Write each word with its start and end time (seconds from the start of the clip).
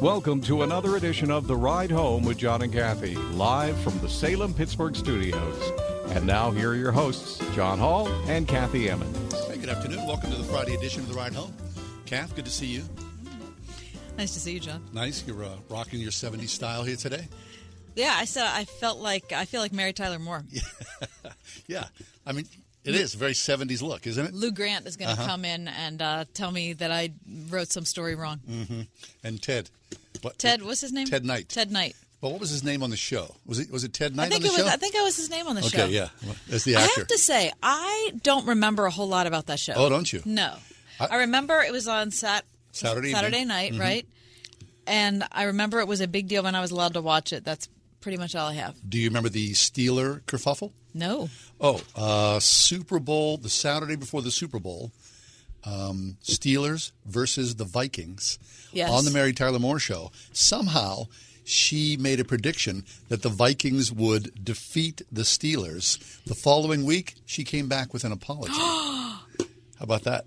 Welcome 0.00 0.40
to 0.42 0.62
another 0.62 0.94
edition 0.94 1.28
of 1.28 1.48
The 1.48 1.56
Ride 1.56 1.90
Home 1.90 2.22
with 2.22 2.38
John 2.38 2.62
and 2.62 2.72
Kathy, 2.72 3.16
live 3.16 3.76
from 3.80 3.98
the 3.98 4.08
Salem 4.08 4.54
Pittsburgh 4.54 4.94
studios. 4.94 5.72
And 6.10 6.24
now, 6.24 6.52
here 6.52 6.70
are 6.70 6.76
your 6.76 6.92
hosts, 6.92 7.38
John 7.52 7.80
Hall 7.80 8.06
and 8.28 8.46
Kathy 8.46 8.88
Emmons. 8.88 9.34
Hey, 9.48 9.56
good 9.56 9.68
afternoon. 9.68 10.06
Welcome 10.06 10.30
to 10.30 10.36
the 10.36 10.44
Friday 10.44 10.74
edition 10.74 11.02
of 11.02 11.08
The 11.08 11.14
Ride 11.14 11.32
Home. 11.32 11.52
Kath, 12.06 12.36
good 12.36 12.44
to 12.44 12.50
see 12.50 12.66
you. 12.66 12.84
Nice 14.16 14.34
to 14.34 14.40
see 14.40 14.52
you, 14.52 14.60
John. 14.60 14.84
Nice. 14.92 15.26
You're 15.26 15.42
uh, 15.42 15.56
rocking 15.68 15.98
your 16.00 16.12
70s 16.12 16.50
style 16.50 16.84
here 16.84 16.96
today. 16.96 17.26
Yeah, 17.96 18.14
I 18.16 18.24
saw. 18.24 18.46
I 18.48 18.66
felt 18.66 18.98
like 19.00 19.32
I 19.32 19.46
feel 19.46 19.60
like 19.60 19.72
Mary 19.72 19.92
Tyler 19.92 20.18
Moore. 20.18 20.44
Yeah. 21.66 21.84
I 22.24 22.32
mean, 22.32 22.46
it 22.88 22.94
is 23.00 23.14
a 23.14 23.18
very 23.18 23.32
70s 23.32 23.82
look, 23.82 24.06
isn't 24.06 24.24
it? 24.26 24.34
Lou 24.34 24.50
Grant 24.50 24.86
is 24.86 24.96
going 24.96 25.14
to 25.16 25.22
come 25.22 25.44
in 25.44 25.68
and 25.68 26.00
uh, 26.02 26.24
tell 26.34 26.50
me 26.50 26.72
that 26.74 26.90
I 26.90 27.10
wrote 27.50 27.68
some 27.70 27.84
story 27.84 28.14
wrong. 28.14 28.40
And 29.22 29.42
Ted. 29.42 29.70
What, 30.22 30.38
Ted, 30.38 30.62
what's 30.62 30.80
his 30.80 30.92
name? 30.92 31.06
Ted 31.06 31.24
Knight. 31.24 31.48
Ted 31.48 31.70
Knight. 31.70 31.94
But 32.20 32.32
what 32.32 32.40
was 32.40 32.50
his 32.50 32.64
name 32.64 32.82
on 32.82 32.90
the 32.90 32.96
show? 32.96 33.36
Was 33.46 33.60
it 33.60 33.70
was 33.70 33.84
it 33.84 33.92
Ted 33.92 34.16
Knight 34.16 34.24
I 34.26 34.28
think 34.30 34.40
on 34.40 34.42
the 34.42 34.48
it 34.48 34.50
was. 34.64 34.66
show? 34.66 34.74
I 34.74 34.76
think 34.76 34.94
that 34.94 35.02
was 35.04 35.16
his 35.16 35.30
name 35.30 35.46
on 35.46 35.54
the 35.54 35.60
okay, 35.60 35.76
show. 35.78 35.86
yeah. 35.86 36.08
Well, 36.26 36.34
That's 36.48 36.64
the 36.64 36.74
I 36.74 36.80
have 36.80 37.06
to 37.06 37.18
say, 37.18 37.52
I 37.62 38.12
don't 38.24 38.46
remember 38.48 38.86
a 38.86 38.90
whole 38.90 39.06
lot 39.06 39.28
about 39.28 39.46
that 39.46 39.60
show. 39.60 39.74
Oh, 39.76 39.88
don't 39.88 40.12
you? 40.12 40.20
No, 40.24 40.54
I- 40.98 41.06
I, 41.06 41.16
remember 41.18 41.60
it 41.60 41.70
was 41.70 41.86
on 41.86 42.10
sat 42.10 42.44
Saturday 42.72 43.12
Saturday 43.12 43.36
evening. 43.42 43.48
night, 43.48 43.72
Mhm. 43.74 43.80
right? 43.80 44.06
And 44.88 45.22
I 45.30 45.44
remember 45.44 45.78
it 45.78 45.86
was 45.86 46.00
a 46.00 46.08
big 46.08 46.26
deal 46.28 46.42
when 46.42 46.56
I 46.56 46.60
was 46.60 46.70
allowed 46.72 46.94
to 46.94 47.00
watch 47.00 47.32
it. 47.32 47.44
That's 47.44 47.68
pretty 48.00 48.18
much 48.18 48.34
all 48.34 48.48
I 48.48 48.54
have. 48.54 48.74
Do 48.88 48.98
you 48.98 49.08
remember 49.08 49.28
the 49.28 49.52
Steeler 49.52 50.22
kerfuffle? 50.22 50.72
No. 50.98 51.28
Oh, 51.60 51.80
uh, 51.96 52.40
Super 52.40 52.98
Bowl, 52.98 53.36
the 53.36 53.48
Saturday 53.48 53.96
before 53.96 54.20
the 54.22 54.30
Super 54.30 54.58
Bowl, 54.58 54.90
um, 55.64 56.16
Steelers 56.24 56.92
versus 57.06 57.56
the 57.56 57.64
Vikings 57.64 58.38
Yes. 58.72 58.90
on 58.90 59.04
the 59.04 59.10
Mary 59.10 59.32
Tyler 59.32 59.58
Moore 59.58 59.78
show. 59.78 60.10
Somehow, 60.32 61.06
she 61.44 61.96
made 61.96 62.20
a 62.20 62.24
prediction 62.24 62.84
that 63.08 63.22
the 63.22 63.28
Vikings 63.28 63.90
would 63.92 64.44
defeat 64.44 65.02
the 65.10 65.22
Steelers. 65.22 65.98
The 66.24 66.34
following 66.34 66.84
week, 66.84 67.14
she 67.26 67.44
came 67.44 67.68
back 67.68 67.92
with 67.92 68.04
an 68.04 68.12
apology. 68.12 68.52
How 68.58 69.20
about 69.80 70.02
that? 70.04 70.24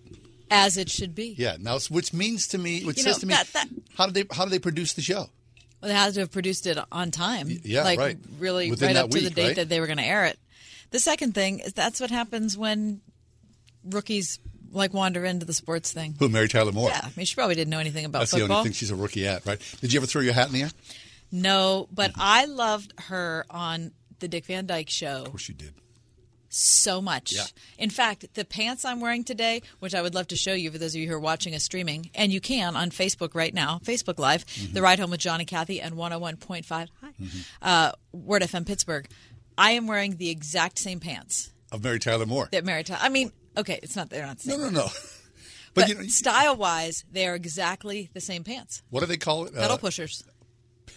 As 0.49 0.75
it 0.77 0.89
should 0.89 1.13
be. 1.15 1.35
Yeah. 1.37 1.57
Now, 1.59 1.79
which 1.89 2.11
means 2.13 2.47
to 2.49 2.57
me, 2.57 2.83
which 2.83 2.97
You 2.97 3.03
says 3.03 3.17
know, 3.17 3.19
to 3.19 3.25
me, 3.27 3.33
that- 3.35 3.53
that- 3.53 3.69
how 3.95 4.05
did 4.07 4.15
they 4.15 4.35
how 4.35 4.43
did 4.45 4.51
they 4.51 4.59
produce 4.59 4.93
the 4.93 5.01
show? 5.01 5.29
Well, 5.81 5.89
they 5.89 5.93
had 5.93 6.13
to 6.15 6.19
have 6.21 6.31
produced 6.31 6.67
it 6.67 6.77
on 6.91 7.09
time. 7.11 7.49
yeah, 7.63 7.83
like 7.83 7.99
right. 7.99 8.17
really 8.39 8.69
Within 8.69 8.87
right 8.87 8.95
up 8.97 9.09
to 9.11 9.19
the 9.21 9.29
date 9.29 9.47
right? 9.47 9.55
that 9.57 9.69
they 9.69 9.79
were 9.79 9.87
going 9.87 9.97
to 9.97 10.03
air 10.03 10.25
it. 10.25 10.37
The 10.91 10.99
second 10.99 11.33
thing 11.33 11.59
is 11.59 11.73
that's 11.73 11.99
what 11.99 12.11
happens 12.11 12.57
when 12.57 13.01
rookies 13.83 14.39
like 14.71 14.93
wander 14.93 15.25
into 15.25 15.45
the 15.45 15.53
sports 15.53 15.91
thing. 15.91 16.15
Who? 16.19 16.29
Mary 16.29 16.47
Tyler 16.47 16.71
Moore. 16.71 16.89
Yeah, 16.89 17.01
I 17.03 17.09
mean, 17.17 17.25
she 17.25 17.35
probably 17.35 17.55
didn't 17.55 17.71
know 17.71 17.79
anything 17.79 18.05
about 18.05 18.19
That's 18.19 18.31
the 18.31 18.39
football. 18.39 18.59
only 18.59 18.69
thing 18.69 18.73
she's 18.75 18.91
a 18.91 18.95
rookie 18.95 19.27
at, 19.27 19.45
right? 19.45 19.59
Did 19.81 19.91
you 19.93 19.99
ever 19.99 20.05
throw 20.07 20.21
your 20.21 20.33
hat 20.33 20.47
in 20.47 20.53
the 20.53 20.61
air? 20.63 20.71
no, 21.31 21.87
but 21.91 22.11
I 22.15 22.45
loved 22.45 22.93
her 23.07 23.45
on 23.49 23.91
the 24.19 24.27
Dick 24.27 24.45
Van 24.45 24.65
Dyke 24.65 24.89
Show 24.89 25.23
Of 25.23 25.29
course 25.31 25.47
you 25.49 25.55
did. 25.55 25.73
so 26.49 27.01
much. 27.01 27.33
Yeah. 27.33 27.43
In 27.77 27.89
fact, 27.89 28.33
the 28.33 28.45
pants 28.45 28.83
I'm 28.85 28.99
wearing 29.01 29.23
today, 29.23 29.61
which 29.79 29.95
I 29.95 30.01
would 30.01 30.13
love 30.13 30.27
to 30.27 30.35
show 30.35 30.53
you 30.53 30.69
for 30.71 30.77
those 30.77 30.93
of 30.93 31.01
you 31.01 31.07
who 31.07 31.15
are 31.15 31.19
watching 31.19 31.55
us 31.55 31.63
streaming, 31.63 32.09
and 32.15 32.31
you 32.31 32.39
can 32.41 32.75
on 32.75 32.91
Facebook 32.91 33.33
right 33.33 33.53
now, 33.53 33.79
Facebook 33.83 34.19
Live, 34.19 34.45
Mm-hmm. 34.45 34.73
The 34.73 34.81
Ride 34.81 34.99
Home 34.99 35.09
with 35.11 35.19
John 35.21 35.39
and 35.39 35.47
Kathy 35.47 35.79
and 35.81 35.95
101.5, 35.95 36.65
hi, 36.69 36.87
uh, 37.61 37.91
Word 38.13 38.41
FM 38.41 38.65
Pittsburgh. 38.67 39.07
I 39.57 39.71
am 39.71 39.87
wearing 39.87 40.17
the 40.17 40.29
exact 40.29 40.79
same 40.79 40.99
pants 40.99 41.51
Of 41.71 41.83
Mary 41.83 41.99
Tyler 41.99 42.25
Moore. 42.25 42.49
that 42.51 42.65
Mary 42.65 42.83
Tyler. 42.83 42.99
I 43.03 43.09
mean, 43.09 43.31
okay, 43.57 43.79
it's 43.83 43.95
not 43.95 44.09
they're 44.09 44.25
not 44.25 44.37
the 44.39 44.51
same. 44.51 44.59
no, 44.61 44.69
no. 44.69 44.87
But, 45.73 45.83
But, 45.83 45.89
you 45.89 45.95
know, 45.95 46.01
style 46.07 46.57
wise, 46.57 47.05
they 47.13 47.25
are 47.27 47.35
exactly 47.35 48.09
the 48.13 48.19
same 48.19 48.43
pants. 48.43 48.81
what 48.89 48.99
do 48.99 49.05
they 49.05 49.15
call 49.15 49.45
it? 49.45 49.53
Pedal 49.53 49.71
Uh, 49.71 49.77
pushers. 49.77 50.21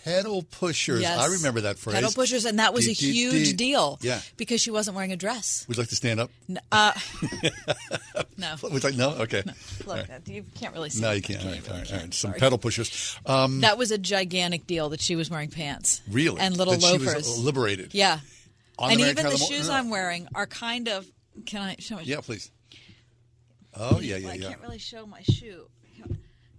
Pedal 0.04 0.42
pushers. 0.42 1.00
Yes. 1.00 1.16
I 1.16 1.26
remember 1.32 1.60
that 1.60 1.78
phrase. 1.78 1.94
Pedal 1.94 2.10
pushers, 2.10 2.44
and 2.44 2.58
that 2.58 2.74
was 2.74 2.84
a 2.86 2.88
Dee, 2.88 2.94
dee, 2.94 3.12
huge 3.12 3.48
dee. 3.50 3.52
deal. 3.52 3.98
Yeah. 4.02 4.20
Because 4.36 4.60
she 4.60 4.72
wasn't 4.72 4.96
wearing 4.96 5.12
a 5.12 5.16
dress. 5.16 5.64
Would 5.68 5.76
you 5.76 5.82
like 5.82 5.90
to 5.90 5.94
stand 5.96 6.18
up? 6.18 6.30
Uh, 6.72 6.92
no. 8.36 8.54
Would 8.62 8.82
like 8.84 8.96
no? 8.96 9.10
Okay. 9.10 9.42
Look, 9.86 10.06
you 10.26 10.44
can't 10.56 10.74
really 10.74 10.90
see. 10.90 11.00
No, 11.02 11.12
you 11.12 11.22
can't. 11.22 11.44
All 11.44 11.50
right, 11.52 11.70
all 11.70 11.76
right, 11.78 11.92
all 11.92 11.98
right. 12.00 12.14
Some 12.14 12.32
pedal 12.34 12.58
pushers. 12.58 13.16
Um, 13.26 13.60
That 13.60 13.78
was 13.78 13.90
a 13.90 13.98
gigantic 13.98 14.66
deal 14.66 14.88
that 14.90 15.00
she 15.00 15.16
was 15.16 15.30
wearing 15.30 15.50
pants. 15.50 16.02
really? 16.10 16.40
And 16.40 16.56
little 16.56 16.74
that 16.74 16.82
she 16.82 16.98
was 16.98 17.06
loafers. 17.06 17.38
liberated. 17.38 17.94
yeah. 17.94 18.20
And 18.78 19.00
the 19.00 19.10
even 19.10 19.24
the 19.24 19.36
shoes. 19.36 19.68
I'm 19.68 19.90
wearing 19.90 20.28
are 20.34 20.46
kind 20.46 20.88
of. 20.88 21.06
Can 21.46 21.62
I 21.62 21.76
show 21.78 21.96
my 21.96 22.02
Yeah, 22.02 22.20
please. 22.20 22.50
Oh 23.76 24.00
yeah, 24.00 24.16
yeah, 24.16 24.30
I 24.30 24.34
yeah. 24.34 24.48
can't 24.48 24.60
really 24.60 24.78
show 24.78 25.06
my 25.06 25.22
shoe. 25.22 25.68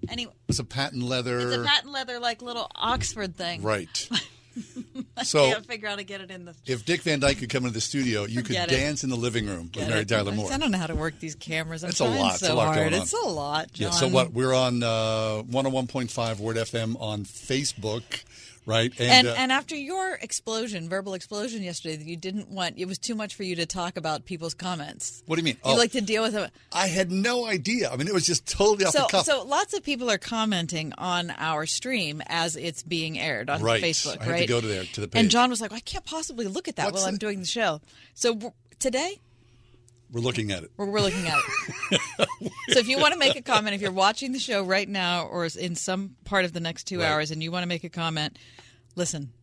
Anyway, 0.09 0.33
It's 0.47 0.59
a 0.59 0.63
patent 0.63 1.03
leather. 1.03 1.39
it's 1.39 1.55
a 1.55 1.63
patent 1.63 1.91
leather, 1.91 2.19
like 2.19 2.41
little 2.41 2.69
Oxford 2.75 3.35
thing. 3.35 3.63
Right. 3.63 4.09
I 5.17 5.23
so 5.23 5.51
can't 5.51 5.65
figure 5.65 5.87
out 5.87 5.91
how 5.91 5.95
to 5.97 6.03
get 6.03 6.21
it 6.21 6.31
in 6.31 6.45
the. 6.45 6.55
if 6.65 6.85
Dick 6.85 7.01
Van 7.01 7.19
Dyke 7.19 7.39
could 7.39 7.49
come 7.49 7.63
into 7.63 7.73
the 7.73 7.81
studio, 7.81 8.25
you 8.25 8.41
could 8.41 8.55
it. 8.55 8.69
dance 8.69 9.03
in 9.03 9.09
the 9.09 9.17
living 9.17 9.47
room 9.47 9.69
with 9.75 9.87
Mary. 9.89 10.05
Tyler 10.05 10.31
Moore. 10.31 10.51
I 10.51 10.57
don't 10.57 10.71
know 10.71 10.77
how 10.77 10.87
to 10.87 10.95
work 10.95 11.19
these 11.19 11.35
cameras. 11.35 11.83
I'm 11.83 11.89
It's 11.89 11.99
a 11.99 12.05
lot. 12.05 12.35
It's 12.35 12.47
a 12.47 12.53
lot 12.53 12.75
hard. 12.75 12.93
It's 12.93 13.13
a 13.13 13.27
lot, 13.27 13.73
John. 13.73 13.87
Yeah. 13.87 13.91
So 13.91 14.07
what? 14.07 14.31
We're 14.31 14.53
on 14.53 14.81
uh, 14.81 15.43
101.5 15.49 16.39
Word 16.39 16.55
FM 16.55 16.99
on 17.01 17.25
Facebook, 17.25 18.23
right? 18.65 18.91
And 18.99 19.27
uh, 19.27 19.35
and 19.37 19.51
after 19.51 19.75
your 19.75 20.13
explosion, 20.15 20.89
verbal 20.89 21.13
explosion 21.13 21.63
yesterday, 21.63 21.95
that 21.97 22.05
you 22.05 22.17
didn't 22.17 22.49
want, 22.49 22.77
it 22.77 22.85
was 22.85 22.97
too 22.97 23.15
much 23.15 23.35
for 23.35 23.43
you 23.43 23.55
to 23.57 23.65
talk 23.65 23.97
about 23.97 24.25
people's 24.25 24.53
comments. 24.53 25.23
what 25.25 25.35
do 25.35 25.41
you 25.41 25.45
mean? 25.45 25.55
You 25.65 25.71
Oh, 25.71 25.75
like 25.75 25.91
to 25.91 26.01
deal 26.01 26.23
with 26.23 26.35
it. 26.35 26.51
I 26.73 26.87
had 26.87 27.11
no 27.11 27.45
idea. 27.45 27.89
I 27.89 27.95
mean, 27.95 28.07
it 28.07 28.13
was 28.13 28.25
just 28.25 28.45
totally 28.47 28.85
off 28.85 28.93
So, 28.93 29.01
the 29.03 29.07
cuff. 29.07 29.25
so 29.25 29.43
lots 29.43 29.73
of 29.73 29.83
people 29.83 30.09
are 30.09 30.17
commenting 30.17 30.93
on 30.97 31.31
our 31.37 31.65
stream 31.65 32.21
as 32.27 32.55
it's 32.55 32.83
being 32.83 33.17
aired 33.19 33.49
on 33.49 33.61
Right. 33.61 33.83
Facebook, 33.83 34.21
I 34.21 34.23
had 34.23 34.25
to 34.25 34.31
right? 34.31 34.47
go 34.49 34.61
to 34.61 34.67
there- 34.67 34.83
to 34.85 35.01
the 35.01 35.07
page. 35.07 35.19
And. 35.21 35.29
John 35.31 35.49
was 35.49 35.59
like, 35.61 35.71
"I 35.73 35.79
can't 35.81 36.05
possibly 36.05 36.47
look 36.47 36.67
at 36.67 36.75
that 36.77 36.85
What's 36.85 36.99
while 37.03 37.07
I'm 37.09 37.17
doing 37.17 37.39
the 37.39 37.45
show." 37.45 37.81
So 38.13 38.53
today, 38.79 39.19
We're 40.15 40.21
looking 40.21 40.49
at 40.53 40.63
it. 40.63 40.71
we're, 40.77 40.85
we're 40.85 41.01
looking 41.01 41.27
at 41.27 41.37
it. 41.91 42.01
so 42.69 42.79
if 42.79 42.87
you 42.87 42.97
want 42.97 43.11
to 43.11 43.19
make 43.19 43.35
a 43.35 43.41
comment, 43.41 43.75
if 43.75 43.81
you're 43.81 43.91
watching 43.91 44.31
the 44.31 44.39
show 44.39 44.63
right 44.63 44.87
now 44.87 45.25
or 45.25 45.45
in 45.59 45.75
some 45.75 46.15
part 46.23 46.45
of 46.45 46.53
the 46.53 46.61
next 46.61 46.85
two 46.85 46.99
Right. 47.01 47.07
hours, 47.07 47.31
and 47.31 47.43
you 47.43 47.51
want 47.51 47.63
to 47.63 47.67
make 47.67 47.83
a 47.83 47.89
comment, 47.89 48.39
listen, 48.95 49.33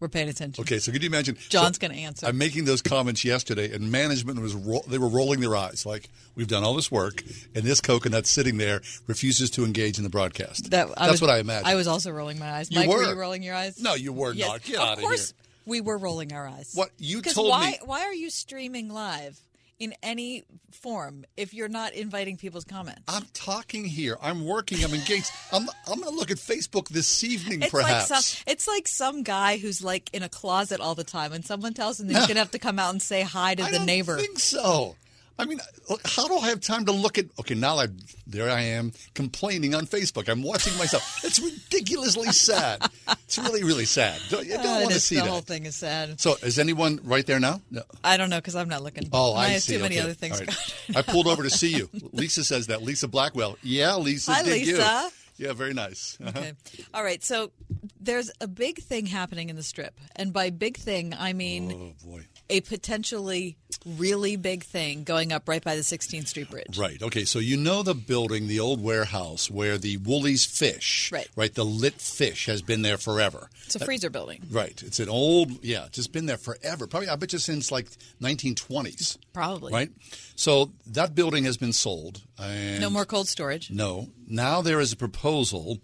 we're 0.00 0.08
paying 0.08 0.28
attention. 0.28 0.60
Okay, 0.62 0.80
so 0.80 0.90
could 0.90 1.04
you 1.04 1.08
imagine? 1.08 1.36
John's 1.48 1.76
so 1.76 1.86
gonna 1.86 2.00
answer. 2.00 2.26
I'm 2.26 2.36
making 2.36 2.64
those 2.64 2.82
comments 2.82 3.24
yesterday, 3.24 3.72
and 3.72 3.92
management 3.92 4.40
was 4.40 4.54
ro- 4.56 4.82
they 4.88 4.98
were 4.98 5.06
rolling 5.08 5.38
their 5.38 5.54
eyes, 5.54 5.86
like 5.86 6.08
we've 6.34 6.48
done 6.48 6.64
all 6.64 6.74
this 6.74 6.90
work, 6.90 7.22
and 7.54 7.62
this 7.64 7.80
coconut 7.80 8.26
sitting 8.26 8.56
there 8.58 8.80
refuses 9.06 9.50
to 9.50 9.64
engage 9.64 9.98
in 9.98 10.04
the 10.04 10.10
broadcast. 10.10 10.70
That, 10.72 10.88
That's 10.96 11.12
was, 11.12 11.20
what 11.20 11.30
I 11.30 11.38
imagine. 11.38 11.68
I 11.68 11.76
was 11.76 11.86
also 11.86 12.10
rolling 12.10 12.40
my 12.40 12.50
eyes. 12.50 12.72
You 12.72 12.80
Mike, 12.80 12.88
were. 12.88 12.96
were. 12.96 13.02
you 13.04 13.14
rolling 13.14 13.44
your 13.44 13.54
eyes? 13.54 13.80
No, 13.80 13.94
you 13.94 14.12
were 14.12 14.32
Yes. 14.32 14.48
not. 14.48 14.62
Get 14.64 14.74
of 14.76 14.80
out 14.82 14.92
of 14.98 15.04
course, 15.04 15.30
here. 15.30 15.44
we 15.66 15.80
were 15.80 15.96
rolling 15.98 16.32
our 16.32 16.46
eyes. 16.48 16.72
What 16.74 16.90
you 16.98 17.22
told 17.22 17.50
why, 17.50 17.70
me- 17.70 17.78
Why 17.84 18.00
are 18.02 18.14
you 18.14 18.30
streaming 18.30 18.88
live 18.88 19.38
in 19.78 19.94
any 20.02 20.44
form 20.72 21.24
if 21.36 21.54
you're 21.54 21.68
not 21.68 21.92
inviting 21.94 22.36
people's 22.36 22.64
comments? 22.64 23.02
I'm 23.08 23.24
talking 23.32 23.84
here. 23.84 24.16
I'm 24.20 24.44
working. 24.44 24.82
I'm 24.84 24.92
engaged. 24.94 25.30
I'm 25.52 25.68
I'm 25.86 26.00
going 26.00 26.12
to 26.12 26.18
look 26.18 26.30
at 26.30 26.36
Facebook 26.38 26.88
this 26.88 27.22
evening, 27.24 27.62
it's 27.62 27.70
perhaps. 27.70 28.10
like 28.10 28.20
some. 28.22 28.44
It's 28.46 28.66
like 28.68 28.88
some 28.88 29.22
guy 29.22 29.56
who's 29.58 29.82
like 29.82 30.10
in 30.12 30.22
a 30.22 30.28
closet 30.28 30.80
all 30.80 30.94
the 30.94 31.04
time, 31.04 31.32
and 31.32 31.44
someone 31.44 31.74
tells 31.74 32.00
him 32.00 32.08
that 32.08 32.14
he's 32.18 32.26
gonna 32.26 32.40
have 32.40 32.50
to 32.52 32.58
come 32.58 32.78
out 32.78 32.90
and 32.90 33.00
say 33.02 33.22
hi 33.22 33.54
to 33.54 33.62
I 33.62 33.70
the 33.70 33.76
don't 33.78 33.86
neighbor. 33.86 34.16
think 34.16 34.38
so. 34.38 34.96
I 35.40 35.44
mean, 35.46 35.60
how 36.04 36.26
do 36.26 36.36
I 36.38 36.48
have 36.48 36.60
time 36.60 36.84
to 36.86 36.92
look 36.92 37.16
at? 37.16 37.26
Okay, 37.38 37.54
now 37.54 37.78
I 37.78 37.86
there 38.26 38.50
I 38.50 38.60
am 38.60 38.92
complaining 39.14 39.74
on 39.74 39.86
Facebook. 39.86 40.28
I'm 40.28 40.42
watching 40.42 40.76
myself. 40.78 41.20
It's 41.24 41.38
ridiculously 41.40 42.32
sad. 42.32 42.82
It's 43.24 43.38
really, 43.38 43.62
really 43.62 43.84
sad. 43.84 44.20
Don't, 44.30 44.44
you 44.46 44.54
don't 44.54 44.66
Uh, 44.66 44.80
want 44.80 44.92
to 44.92 45.00
see 45.00 45.14
the 45.14 45.20
that. 45.20 45.26
The 45.26 45.30
whole 45.32 45.40
thing 45.42 45.66
is 45.66 45.76
sad. 45.76 46.20
So, 46.20 46.36
is 46.42 46.58
anyone 46.58 47.00
right 47.04 47.24
there 47.26 47.38
now? 47.38 47.60
No. 47.70 47.82
I 48.02 48.16
don't 48.16 48.30
know 48.30 48.38
because 48.38 48.56
I'm 48.56 48.68
not 48.68 48.82
looking. 48.82 49.08
Oh, 49.12 49.34
I, 49.34 49.48
have 49.48 49.62
see. 49.62 49.76
too 49.76 49.82
many 49.82 49.96
Okay. 49.96 50.04
other 50.04 50.14
things. 50.14 50.40
Right. 50.40 50.96
I 50.96 51.02
pulled 51.02 51.26
over 51.28 51.42
to 51.44 51.50
see 51.50 51.72
you. 51.76 51.88
Lisa 52.12 52.42
says 52.44 52.66
that. 52.66 52.82
Lisa 52.82 53.06
Blackwell. 53.08 53.56
Yeah, 53.62 53.94
Lisa. 53.96 54.32
Hi, 54.34 54.42
dig 54.42 54.66
you. 54.66 54.76
Lisa. 54.78 55.10
Yeah, 55.36 55.52
very 55.52 55.72
nice. 55.72 56.18
Uh-huh. 56.20 56.36
Okay. 56.36 56.52
All 56.92 57.04
right. 57.04 57.22
So 57.22 57.52
there's 58.00 58.30
a 58.40 58.48
big 58.48 58.78
thing 58.82 59.06
happening 59.06 59.50
in 59.50 59.56
the 59.56 59.62
strip, 59.62 60.00
and 60.16 60.32
by 60.32 60.50
big 60.50 60.76
thing 60.76 61.14
I 61.16 61.32
mean 61.32 61.94
Oh 62.02 62.06
boy. 62.08 62.26
A 62.50 62.60
potentially 62.62 63.56
really 63.84 64.36
big 64.36 64.64
thing 64.64 65.04
going 65.04 65.32
up 65.32 65.48
right 65.48 65.62
by 65.62 65.76
the 65.76 65.82
16th 65.82 66.28
Street 66.28 66.50
Bridge. 66.50 66.78
Right. 66.78 67.02
Okay. 67.02 67.24
So 67.24 67.38
you 67.38 67.56
know 67.56 67.82
the 67.82 67.94
building, 67.94 68.48
the 68.48 68.60
old 68.60 68.82
warehouse 68.82 69.50
where 69.50 69.76
the 69.76 69.96
Wholey's 69.96 70.44
fish, 70.44 71.10
Right. 71.12 71.28
Right. 71.36 71.54
The 71.54 71.64
lit 71.64 71.94
fish 71.94 72.46
has 72.46 72.62
been 72.62 72.82
there 72.82 72.96
forever. 72.96 73.50
It's 73.66 73.76
a 73.76 73.84
freezer 73.84 74.08
building. 74.10 74.42
Right. 74.50 74.82
It's 74.82 74.98
an 74.98 75.08
old, 75.08 75.62
yeah, 75.62 75.84
it's 75.86 75.96
just 75.96 76.12
been 76.12 76.26
there 76.26 76.38
forever. 76.38 76.86
Probably, 76.86 77.08
I 77.08 77.16
bet 77.16 77.32
you 77.34 77.38
since 77.38 77.70
like 77.70 77.86
1920s. 78.22 79.18
Probably. 79.32 79.72
Right. 79.72 79.90
So 80.34 80.72
that 80.86 81.14
building 81.14 81.44
has 81.44 81.56
been 81.56 81.72
sold. 81.74 82.22
And 82.40 82.80
No 82.80 82.88
more 82.90 83.04
cold 83.04 83.28
storage. 83.28 83.70
No. 83.70 84.08
Now 84.26 84.62
there 84.62 84.80
is 84.80 84.92
a 84.92 84.96
proposal 84.96 85.78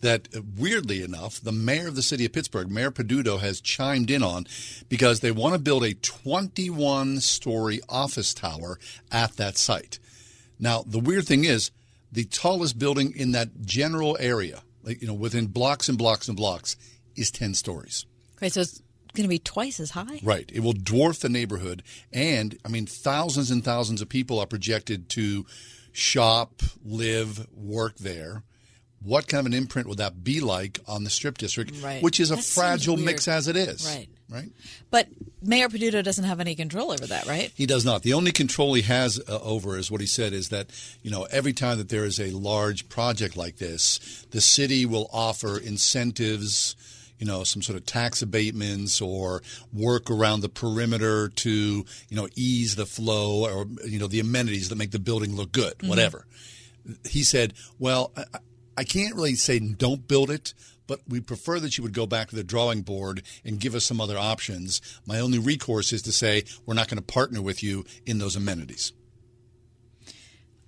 that, 0.00 0.28
uh, 0.34 0.40
weirdly 0.56 1.02
enough, 1.02 1.40
the 1.40 1.52
mayor 1.52 1.88
of 1.88 1.96
the 1.96 2.02
city 2.02 2.24
of 2.24 2.32
Pittsburgh, 2.32 2.70
Mayor 2.70 2.90
Peduto, 2.90 3.40
has 3.40 3.60
chimed 3.60 4.10
in 4.10 4.22
on 4.22 4.46
because 4.88 5.20
they 5.20 5.30
want 5.30 5.54
to 5.54 5.60
build 5.60 5.84
a 5.84 5.94
21 5.94 7.20
story 7.20 7.80
office 7.88 8.34
tower 8.34 8.78
at 9.10 9.36
that 9.36 9.56
site. 9.56 9.98
Now, 10.58 10.82
the 10.86 11.00
weird 11.00 11.26
thing 11.26 11.44
is, 11.44 11.70
the 12.12 12.24
tallest 12.24 12.78
building 12.78 13.12
in 13.16 13.32
that 13.32 13.62
general 13.62 14.16
area, 14.20 14.62
like, 14.82 15.00
you 15.02 15.08
know, 15.08 15.14
within 15.14 15.46
blocks 15.48 15.88
and 15.88 15.98
blocks 15.98 16.28
and 16.28 16.36
blocks, 16.36 16.76
is 17.14 17.30
10 17.30 17.54
stories. 17.54 18.06
Okay, 18.36 18.48
so 18.48 18.60
it's 18.60 18.82
going 19.14 19.24
to 19.24 19.28
be 19.28 19.38
twice 19.38 19.80
as 19.80 19.90
high. 19.90 20.20
Right. 20.22 20.50
It 20.52 20.60
will 20.60 20.74
dwarf 20.74 21.20
the 21.20 21.28
neighborhood. 21.28 21.82
And, 22.12 22.58
I 22.64 22.68
mean, 22.68 22.86
thousands 22.86 23.50
and 23.50 23.64
thousands 23.64 24.00
of 24.00 24.08
people 24.08 24.38
are 24.38 24.46
projected 24.46 25.08
to 25.10 25.46
shop, 25.92 26.62
live, 26.84 27.46
work 27.54 27.96
there. 27.96 28.44
What 29.02 29.28
kind 29.28 29.40
of 29.40 29.46
an 29.46 29.54
imprint 29.56 29.88
would 29.88 29.98
that 29.98 30.24
be 30.24 30.40
like 30.40 30.80
on 30.88 31.04
the 31.04 31.10
Strip 31.10 31.38
District, 31.38 31.72
Right. 31.82 32.02
which 32.02 32.18
is 32.18 32.30
a 32.30 32.36
That 32.36 32.44
fragile 32.44 32.96
mix 32.96 33.28
as 33.28 33.46
it 33.46 33.56
is? 33.56 33.86
Right. 33.86 34.08
Right. 34.28 34.50
But 34.90 35.06
Mayor 35.40 35.68
Peduto 35.68 36.02
doesn't 36.02 36.24
have 36.24 36.40
any 36.40 36.56
control 36.56 36.90
over 36.90 37.06
that, 37.06 37.26
right? 37.26 37.52
He 37.54 37.64
does 37.64 37.84
not. 37.84 38.02
The 38.02 38.12
only 38.14 38.32
control 38.32 38.74
he 38.74 38.82
has 38.82 39.20
uh, 39.28 39.38
over 39.40 39.78
is 39.78 39.88
what 39.88 40.00
he 40.00 40.06
said 40.08 40.32
is 40.32 40.48
that, 40.48 40.68
you 41.02 41.12
know, 41.12 41.28
every 41.30 41.52
time 41.52 41.78
that 41.78 41.90
there 41.90 42.04
is 42.04 42.18
a 42.18 42.32
large 42.32 42.88
project 42.88 43.36
like 43.36 43.58
this, 43.58 44.26
the 44.32 44.40
city 44.40 44.84
will 44.84 45.08
offer 45.12 45.56
incentives, 45.58 46.74
you 47.20 47.26
know, 47.26 47.44
some 47.44 47.62
sort 47.62 47.78
of 47.78 47.86
tax 47.86 48.20
abatements 48.20 49.00
or 49.00 49.42
work 49.72 50.10
around 50.10 50.40
the 50.40 50.48
perimeter 50.48 51.28
to, 51.28 51.50
you 52.08 52.16
know, 52.16 52.26
ease 52.34 52.74
the 52.74 52.86
flow 52.86 53.44
or, 53.44 53.66
you 53.86 54.00
know, 54.00 54.08
the 54.08 54.18
amenities 54.18 54.70
that 54.70 54.76
make 54.76 54.90
the 54.90 54.98
building 54.98 55.36
look 55.36 55.52
good, 55.52 55.74
whatever. 55.84 56.26
He 57.08 57.22
said, 57.22 57.54
well, 57.78 58.12
I, 58.76 58.84
can't 58.84 59.14
really 59.14 59.34
say 59.34 59.58
don't 59.58 60.06
build 60.06 60.30
it, 60.30 60.54
but 60.86 61.00
we 61.08 61.20
prefer 61.20 61.58
that 61.60 61.76
you 61.76 61.82
would 61.82 61.92
go 61.94 62.06
back 62.06 62.28
to 62.30 62.36
the 62.36 62.44
drawing 62.44 62.82
board 62.82 63.22
and 63.44 63.58
give 63.60 63.74
us 63.74 63.84
some 63.84 64.00
other 64.00 64.18
options. 64.18 64.80
My 65.06 65.18
only 65.20 65.38
recourse 65.38 65.92
is 65.92 66.02
to 66.02 66.12
say 66.12 66.44
we're 66.64 66.74
not 66.74 66.88
going 66.88 66.98
to 66.98 67.02
partner 67.04 67.42
with 67.42 67.62
you 67.62 67.84
in 68.04 68.18
those 68.18 68.36
amenities. 68.36 68.92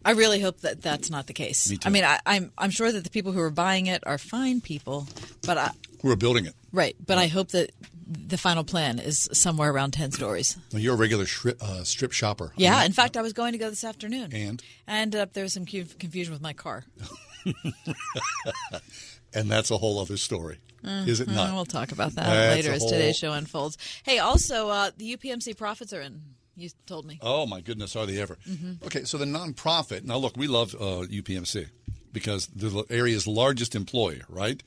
I 0.05 0.13
really 0.13 0.41
hope 0.41 0.61
that 0.61 0.81
that's 0.81 1.11
not 1.11 1.27
the 1.27 1.33
case. 1.35 1.69
Me 1.71 1.77
too. 1.77 1.87
I 1.87 1.91
mean, 1.91 2.05
I, 2.05 2.19
I'm 2.25 2.53
I'm 2.57 2.71
sure 2.71 2.91
that 2.91 3.05
the 3.05 3.11
people 3.11 3.33
who 3.33 3.41
are 3.41 3.51
buying 3.51 3.87
it 3.87 4.03
are 4.07 4.17
fine 4.17 4.61
people, 4.61 5.07
but 5.45 5.59
I, 5.59 5.71
We're 6.03 6.17
building 6.17 6.47
it. 6.47 6.55
right. 6.73 6.97
But 7.05 7.19
I 7.19 7.27
hope 7.27 7.49
that 7.49 7.73
the 8.07 8.39
final 8.39 8.65
plan 8.65 9.01
is 9.01 9.29
somewhere 9.33 9.71
around 9.71 9.91
ten 9.91 10.13
stories. 10.13 10.57
Well, 10.73 10.81
you're 10.81 10.95
a 10.95 10.97
regular 10.97 11.27
strip, 11.27 11.63
uh, 11.63 11.85
strip 11.85 12.13
shopper. 12.13 12.53
Yeah. 12.57 12.77
I 12.77 12.79
mean, 12.79 12.87
In 12.87 12.93
fact, 12.93 13.17
I 13.19 13.23
was 13.23 13.35
going 13.35 13.53
to 13.53 13.59
go 13.59 13.69
this 13.69 13.85
afternoon, 13.85 14.33
And? 14.33 14.63
I 14.87 14.99
ended 15.01 15.21
up 15.21 15.35
there 15.35 15.43
was 15.43 15.53
some 15.53 15.67
confusion 15.67 16.33
with 16.33 16.41
my 16.43 16.55
car. 16.55 16.85
and 19.35 19.51
that's 19.51 19.71
a 19.71 19.79
whole 19.79 19.99
other 20.01 20.17
story, 20.17 20.59
is 20.85 21.21
it 21.21 21.29
Uh, 21.29 21.33
not? 21.33 21.55
we'll 21.55 21.65
talk 21.65 21.93
about 21.93 22.13
that 22.15 22.27
That's 22.27 22.57
later 22.57 22.73
as 22.73 22.85
today's 22.85 23.17
show 23.17 23.33
unfolds. 23.33 23.77
Hey, 24.05 24.19
also 24.19 24.69
uh, 24.69 24.91
the 24.97 25.17
UPMC 25.17 25.57
profits 25.57 25.93
are 25.93 26.01
in. 26.01 26.21
You 26.57 26.71
told 26.87 27.07
me. 27.07 27.19
Oh 27.23 27.47
my 27.47 27.61
goodness, 27.61 27.95
are 27.95 28.05
they 28.07 28.21
ever? 28.21 28.37
Okay, 28.85 29.05
so 29.05 29.17
the 29.17 29.25
nonprofit. 29.27 30.03
Now, 30.05 30.17
look, 30.17 30.37
we 30.37 30.49
love 30.49 30.75
uh, 30.75 31.07
UPMC 31.07 31.69
because 32.13 32.47
the 32.49 32.85
area's 32.91 33.27
largest 33.27 33.75
employer, 33.75 34.23
right? 34.29 34.63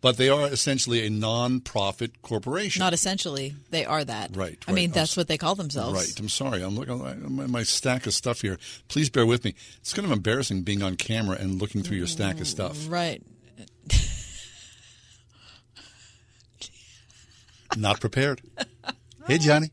But 0.00 0.16
they 0.16 0.28
are 0.28 0.46
essentially 0.46 1.06
a 1.06 1.10
nonprofit 1.10 2.12
corporation. 2.22 2.80
Not 2.80 2.92
essentially, 2.92 3.54
they 3.70 3.84
are 3.84 4.04
that. 4.04 4.36
Right, 4.36 4.58
I 4.66 4.72
mean, 4.72 4.90
that's 4.90 5.16
I'm 5.16 5.20
what 5.20 5.28
they 5.28 5.38
call 5.38 5.54
themselves. 5.54 5.94
Right. 5.94 6.20
I'm 6.20 6.28
sorry. 6.28 6.62
I'm 6.62 6.74
looking 6.76 7.04
at 7.06 7.50
my, 7.50 7.62
stack 7.62 8.06
of 8.06 8.14
stuff 8.14 8.42
here. 8.42 8.58
Please 8.88 9.10
bear 9.10 9.26
with 9.26 9.44
me. 9.44 9.54
It's 9.78 9.92
kind 9.92 10.06
of 10.06 10.12
embarrassing 10.12 10.62
being 10.62 10.82
on 10.82 10.96
camera 10.96 11.36
and 11.36 11.60
looking 11.60 11.82
through 11.82 11.96
your 11.96 12.06
stack 12.06 12.40
of 12.40 12.46
stuff. 12.46 12.88
Right. 12.88 13.22
Not 17.76 18.00
prepared. 18.00 18.40
Hey, 19.26 19.38
Johnny. 19.38 19.70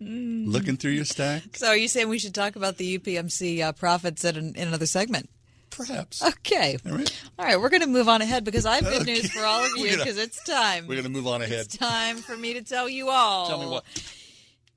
Looking 0.00 0.76
through 0.76 0.92
your 0.92 1.04
stack? 1.04 1.56
So, 1.56 1.68
are 1.68 1.76
you 1.76 1.88
saying 1.88 2.08
we 2.08 2.18
should 2.18 2.34
talk 2.34 2.56
about 2.56 2.76
the 2.76 2.98
UPMC 2.98 3.62
uh, 3.62 3.72
profits 3.72 4.24
in, 4.24 4.54
in 4.54 4.68
another 4.68 4.86
segment? 4.86 5.30
Perhaps. 5.76 6.22
Okay. 6.24 6.76
All 6.86 6.92
right. 6.92 7.22
All 7.38 7.44
right, 7.44 7.60
we're 7.60 7.68
going 7.68 7.82
to 7.82 7.86
move 7.88 8.08
on 8.08 8.22
ahead 8.22 8.44
because 8.44 8.64
I 8.66 8.76
have 8.76 8.84
good 8.84 9.02
Okay. 9.02 9.12
news 9.14 9.30
for 9.32 9.44
all 9.44 9.64
of 9.64 9.70
you 9.76 9.96
because 9.96 10.18
it's 10.18 10.42
time. 10.44 10.86
We're 10.86 10.94
going 10.94 11.04
to 11.04 11.10
move 11.10 11.26
on 11.26 11.42
ahead. 11.42 11.60
It's 11.66 11.76
time 11.76 12.16
for 12.18 12.36
me 12.36 12.54
to 12.54 12.62
tell 12.62 12.88
you 12.88 13.10
all. 13.10 13.48
Tell 13.48 13.60
me 13.60 13.66
what. 13.66 13.84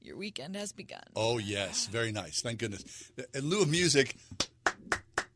Your 0.02 0.16
weekend 0.18 0.56
has 0.56 0.72
begun. 0.72 1.04
Oh, 1.16 1.38
yes. 1.38 1.88
Very 1.88 2.12
nice. 2.12 2.42
Thank 2.42 2.60
goodness. 2.60 3.12
In 3.34 3.50
lieu 3.50 3.62
of 3.62 3.70
music, 3.70 4.16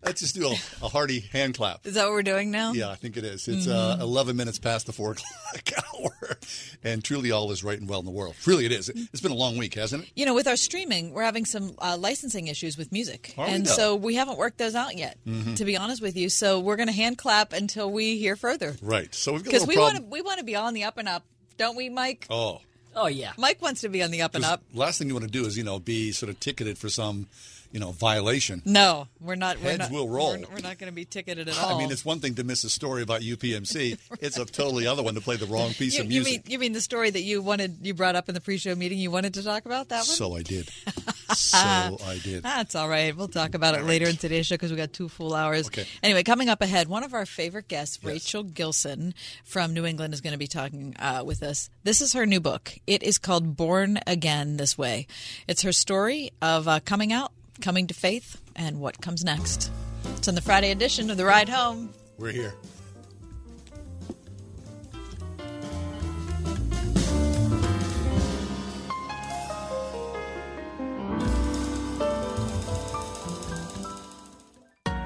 let's 0.03 0.21
just 0.21 0.36
do 0.36 0.48
a, 0.48 0.51
a 0.86 0.89
hearty 0.89 1.19
hand 1.19 1.56
clap. 1.56 1.86
Is 1.86 1.94
that 1.95 2.06
what 2.06 2.12
we're 2.13 2.24
doing 2.24 2.51
now? 2.51 2.74
Yeah, 2.74 2.89
I 2.89 2.95
think 2.95 3.18
it 3.18 3.24
is. 3.24 3.48
It's 3.48 3.68
Mm-hmm. 3.68 4.01
uh, 4.01 4.03
11 4.03 4.36
minutes 4.36 4.59
past 4.59 4.86
the 4.88 4.94
4 4.94 5.12
o'clock 5.56 5.83
hour. 6.00 6.38
And 6.83 7.03
truly 7.03 7.31
all 7.31 7.51
is 7.51 7.63
right 7.63 7.80
and 7.80 7.88
well 7.88 8.00
in 8.00 8.06
the 8.06 8.12
world. 8.12 8.36
Really 8.45 8.65
it 8.65 8.71
is. 8.71 8.89
It's 8.89 9.21
been 9.21 9.31
a 9.31 9.36
long 9.36 9.57
week, 9.57 9.75
hasn't 9.75 10.03
it? 10.03 10.09
You 10.15 10.25
know, 10.25 10.33
with 10.33 10.48
our 10.48 10.56
streaming, 10.56 11.13
we're 11.13 11.24
having 11.24 11.45
some 11.45 11.75
uh, 11.80 11.98
licensing 12.00 12.48
issues 12.48 12.77
with 12.77 12.92
music. 12.92 13.33
Are 13.38 13.48
and 13.48 13.65
now? 13.65 13.71
so 13.71 13.95
we 13.95 14.15
haven't 14.15 14.38
worked 14.38 14.57
those 14.57 14.74
out 14.75 14.98
yet, 14.98 15.18
to 15.56 15.65
be 15.65 15.77
honest 15.77 16.01
with 16.01 16.15
you. 16.18 16.30
So 16.30 16.59
we're 16.59 16.75
going 16.77 16.88
to 16.88 16.94
hand 16.95 17.18
clap 17.18 17.53
until 17.53 17.92
we 17.92 18.18
hear 18.18 18.36
further. 18.36 18.75
Right. 18.81 19.13
So 19.13 19.33
we've 19.33 19.44
got 19.44 19.50
a 19.50 19.51
Because 19.53 19.68
little 19.68 19.75
we 19.81 19.81
want 19.83 19.94
problem. 19.95 20.09
to 20.09 20.13
we 20.13 20.21
want 20.21 20.39
to 20.39 20.45
be 20.45 20.56
on 20.56 20.74
the 20.74 20.83
up 20.86 20.98
and 20.98 21.07
up, 21.07 21.24
don't 21.57 21.75
we, 21.75 21.89
Mike? 21.89 22.25
Oh. 22.30 22.62
Oh 22.95 23.07
yeah. 23.07 23.31
Mike 23.38 23.62
wants 23.62 23.81
to 23.81 23.89
be 23.89 24.01
on 24.03 24.12
the 24.12 24.21
up 24.24 24.36
and 24.36 24.44
up. 24.44 24.63
Last 24.74 24.98
thing 24.98 25.07
you 25.07 25.13
want 25.13 25.25
to 25.25 25.31
do 25.31 25.45
is, 25.45 25.57
you 25.57 25.63
know, 25.63 25.80
be 25.80 26.12
sort 26.12 26.30
of 26.30 26.39
ticketed 26.39 26.77
for 26.77 26.89
some, 26.89 27.27
you 27.71 27.79
know, 27.79 27.91
violation. 27.91 28.62
No, 28.65 29.07
we're 29.19 29.35
not. 29.35 29.57
we're 29.57 29.71
Heads 29.71 29.79
not, 29.79 29.91
will 29.91 30.09
roll. 30.09 30.31
We're, 30.31 30.56
we're 30.56 30.62
not 30.62 30.77
going 30.77 30.91
to 30.91 30.91
be 30.91 31.06
ticketed 31.06 31.47
at 31.47 31.57
all. 31.57 31.75
I 31.75 31.77
mean, 31.77 31.91
it's 31.91 32.06
one 32.06 32.19
thing 32.19 32.35
to 32.35 32.44
miss 32.44 32.63
a 32.63 32.69
story 32.69 33.01
about 33.01 33.21
UPMC. 33.21 33.97
It's 34.21 34.38
a 34.38 34.45
totally 34.45 34.85
other 34.85 35.01
one 35.01 35.15
to 35.15 35.21
play 35.21 35.35
the 35.35 35.47
wrong 35.47 35.73
piece 35.73 35.95
you, 35.95 36.01
of 36.01 36.12
you 36.12 36.21
music. 36.21 36.45
mean 36.45 36.51
you 36.51 36.59
mean 36.59 36.73
the 36.73 36.81
story 36.81 37.09
that 37.09 37.21
you 37.21 37.41
wanted 37.41 37.79
you 37.81 37.94
brought 37.94 38.15
up 38.15 38.29
in 38.29 38.35
the 38.35 38.41
pre-show 38.41 38.75
meeting? 38.75 39.00
You 39.00 39.09
wanted 39.09 39.33
to 39.35 39.44
talk 39.44 39.65
about 39.65 39.89
that 39.89 40.00
one. 40.00 40.06
so 40.06 40.35
I 40.35 40.44
did. 40.44 40.69
so 41.33 41.57
I 41.57 42.19
did. 42.24 42.43
That's 42.43 42.75
all 42.75 42.88
right. 42.88 43.15
We'll 43.15 43.27
talk 43.27 43.55
about 43.55 43.75
it 43.75 43.84
later 43.84 44.07
in 44.07 44.17
today's 44.17 44.46
show 44.48 44.55
because 44.55 44.69
we 44.69 44.77
got 44.77 44.93
two 44.93 45.10
full 45.10 45.34
hours. 45.34 45.67
Okay. 45.67 45.86
Anyway, 46.03 46.24
coming 46.24 46.50
up 46.50 46.62
ahead, 46.62 46.88
one 46.88 47.03
of 47.03 47.13
our 47.13 47.25
favorite 47.25 47.67
guests, 47.67 48.03
Rachel 48.03 48.43
Gilson 48.43 49.13
from 49.43 49.74
New 49.74 49.86
England, 49.86 50.13
is 50.13 50.22
going 50.22 50.34
to 50.34 50.39
be 50.39 50.48
talking 50.48 50.96
uh, 51.00 51.24
with 51.25 51.41
us. 51.41 51.69
This 51.84 52.01
is 52.01 52.13
her 52.13 52.25
new 52.25 52.39
book. 52.39 52.74
It 52.86 53.01
is 53.01 53.17
called 53.17 53.55
Born 53.55 54.00
Again 54.05 54.57
This 54.57 54.77
Way. 54.77 55.07
It's 55.48 55.62
her 55.63 55.72
story 55.72 56.31
of 56.41 56.67
uh, 56.67 56.79
coming 56.81 57.12
out, 57.12 57.31
coming 57.62 57.88
to 57.88 57.94
faith, 57.94 58.41
and 58.56 58.80
what 58.80 59.01
comes 59.01 59.24
next. 59.24 59.72
It's 60.18 60.27
on 60.27 60.36
the 60.36 60.41
Friday 60.41 60.72
edition 60.72 61.10
of 61.10 61.18
The 61.18 61.25
Ride 61.25 61.50
Home. 61.50 61.94
We're 62.18 62.32
here. 62.32 62.53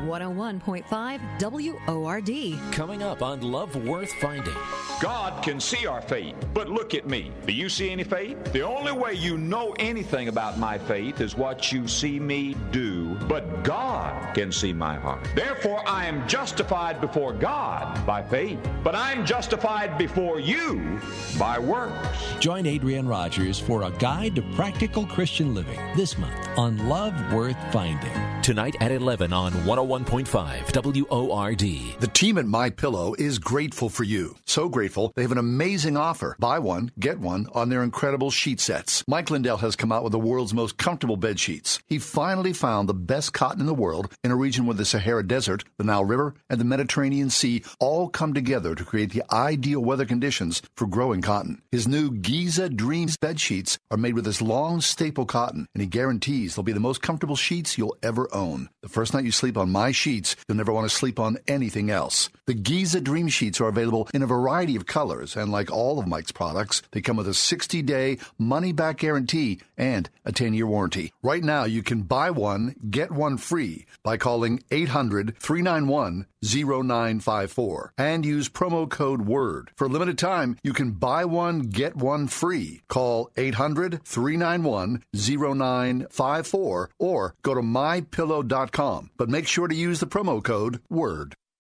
One 0.05 0.21
hundred 0.21 0.37
one 0.37 0.59
point 0.59 0.85
five 0.87 1.19
WORD. 1.39 2.29
Coming 2.71 3.01
up 3.01 3.23
on 3.23 3.41
Love 3.41 3.75
Worth 3.87 4.13
Finding. 4.21 4.53
God 5.01 5.43
can 5.43 5.59
see 5.59 5.87
our 5.87 6.01
faith, 6.01 6.35
but 6.53 6.69
look 6.69 6.93
at 6.93 7.07
me. 7.07 7.31
Do 7.47 7.51
you 7.51 7.67
see 7.69 7.89
any 7.89 8.03
faith? 8.03 8.37
The 8.53 8.61
only 8.61 8.91
way 8.91 9.13
you 9.13 9.37
know 9.37 9.75
anything 9.79 10.27
about 10.27 10.59
my 10.59 10.77
faith 10.77 11.21
is 11.21 11.35
what 11.35 11.71
you 11.71 11.87
see 11.87 12.19
me 12.19 12.55
do. 12.71 13.15
But 13.27 13.63
God 13.63 14.35
can 14.35 14.51
see 14.51 14.73
my 14.73 14.95
heart. 14.95 15.27
Therefore, 15.35 15.81
I 15.87 16.05
am 16.05 16.25
justified 16.27 17.01
before 17.01 17.33
God 17.33 18.05
by 18.05 18.21
faith, 18.21 18.59
but 18.83 18.95
I'm 18.95 19.25
justified 19.25 19.97
before 19.97 20.39
you 20.39 20.99
by 21.39 21.57
works. 21.57 22.35
Join 22.39 22.65
Adrian 22.67 23.07
Rogers 23.07 23.59
for 23.59 23.83
a 23.83 23.91
guide 23.91 24.35
to 24.35 24.43
practical 24.53 25.05
Christian 25.07 25.55
living 25.55 25.79
this 25.95 26.17
month 26.17 26.47
on 26.57 26.87
Love 26.87 27.33
Worth 27.33 27.57
Finding. 27.73 28.13
Tonight 28.41 28.75
at 28.79 28.91
11 28.91 29.33
on 29.33 29.53
oh 29.67 29.94
101.5 29.95 31.09
WORD. 31.09 32.01
The 32.01 32.07
team 32.11 32.37
at 32.37 32.45
My 32.45 32.69
Pillow 32.69 33.13
is 33.17 33.39
grateful 33.39 33.87
for 33.87 34.03
you. 34.03 34.35
So 34.45 34.67
grateful. 34.67 35.13
They 35.15 35.21
have 35.21 35.31
an 35.31 35.37
amazing 35.37 35.95
offer. 35.95 36.35
Buy 36.37 36.59
one, 36.59 36.91
get 36.99 37.19
one 37.19 37.47
on 37.53 37.69
their 37.69 37.81
incredible 37.81 38.29
sheet 38.29 38.59
sets. 38.59 39.05
Mike 39.07 39.29
Lindell 39.29 39.57
has 39.57 39.77
come 39.77 39.93
out 39.93 40.03
with 40.03 40.11
the 40.11 40.19
world's 40.19 40.53
most 40.53 40.77
comfortable 40.77 41.15
bed 41.15 41.39
sheets. 41.39 41.79
He 41.87 41.97
finally 41.97 42.51
found 42.51 42.89
the 42.89 42.93
best 42.93 43.31
cotton 43.31 43.61
in 43.61 43.67
the 43.67 43.73
world 43.73 44.13
in 44.21 44.31
a 44.31 44.35
region 44.35 44.65
where 44.65 44.75
the 44.75 44.83
Sahara 44.83 45.25
Desert, 45.25 45.63
the 45.77 45.85
Nile 45.85 46.03
River, 46.03 46.35
and 46.49 46.59
the 46.59 46.65
Mediterranean 46.65 47.29
Sea 47.29 47.63
all 47.79 48.09
come 48.09 48.33
together 48.33 48.75
to 48.75 48.83
create 48.83 49.11
the 49.11 49.23
ideal 49.31 49.79
weather 49.79 50.05
conditions 50.05 50.61
for 50.75 50.87
growing 50.87 51.21
cotton. 51.21 51.61
His 51.71 51.87
new 51.87 52.11
Giza 52.11 52.67
Dreams 52.67 53.15
bed 53.15 53.39
sheets 53.39 53.79
are 53.89 53.97
made 53.97 54.15
with 54.15 54.25
this 54.25 54.41
long 54.41 54.81
staple 54.81 55.25
cotton, 55.25 55.67
and 55.73 55.81
he 55.81 55.87
guarantees 55.87 56.55
they'll 56.55 56.63
be 56.63 56.73
the 56.73 56.79
most 56.81 57.01
comfortable 57.01 57.37
sheets 57.37 57.77
you'll 57.77 57.95
ever 58.03 58.27
own. 58.33 58.69
The 58.81 58.89
first 58.89 59.13
night 59.13 59.23
you 59.23 59.31
sleep 59.31 59.57
on 59.57 59.71
my 59.71 59.84
sheets, 59.91 60.35
you'll 60.47 60.57
never 60.57 60.73
want 60.73 60.89
to 60.89 60.95
sleep 60.95 61.19
on 61.19 61.37
anything 61.47 61.89
else. 61.89 62.29
The 62.45 62.53
Giza 62.53 63.01
Dream 63.01 63.27
Sheets 63.27 63.59
are 63.59 63.67
available 63.67 64.07
in 64.13 64.21
a 64.21 64.27
variety 64.27 64.75
of 64.75 64.85
colors, 64.85 65.35
and 65.35 65.51
like 65.51 65.71
all 65.71 65.99
of 65.99 66.07
Mike's 66.07 66.31
products, 66.31 66.81
they 66.91 67.01
come 67.01 67.17
with 67.17 67.27
a 67.27 67.33
60 67.33 67.81
day 67.81 68.17
money 68.37 68.71
back 68.71 68.97
guarantee 68.97 69.59
and 69.77 70.09
a 70.23 70.31
10 70.31 70.53
year 70.53 70.67
warranty. 70.67 71.11
Right 71.23 71.43
now, 71.43 71.63
you 71.63 71.83
can 71.83 72.03
buy 72.03 72.31
one, 72.31 72.75
get 72.89 73.11
one 73.11 73.37
free 73.37 73.85
by 74.03 74.17
calling 74.17 74.63
800 74.71 75.37
391 75.39 76.25
0954 76.45 77.93
and 77.97 78.25
use 78.25 78.49
promo 78.49 78.89
code 78.89 79.21
WORD. 79.21 79.71
For 79.75 79.85
a 79.85 79.89
limited 79.89 80.17
time, 80.17 80.57
you 80.63 80.73
can 80.73 80.91
buy 80.91 81.25
one, 81.25 81.61
get 81.61 81.95
one 81.95 82.27
free. 82.27 82.81
Call 82.87 83.31
800 83.35 84.03
391 84.03 85.03
0954 85.13 86.89
or 86.99 87.35
go 87.41 87.53
to 87.53 87.61
mypillow.com. 87.61 89.09
But 89.17 89.29
make 89.29 89.47
sure 89.47 89.67
to 89.67 89.74
use 89.75 89.99
the 89.99 90.07
promo 90.07 90.43
code 90.43 90.81
WORD. 90.89 91.35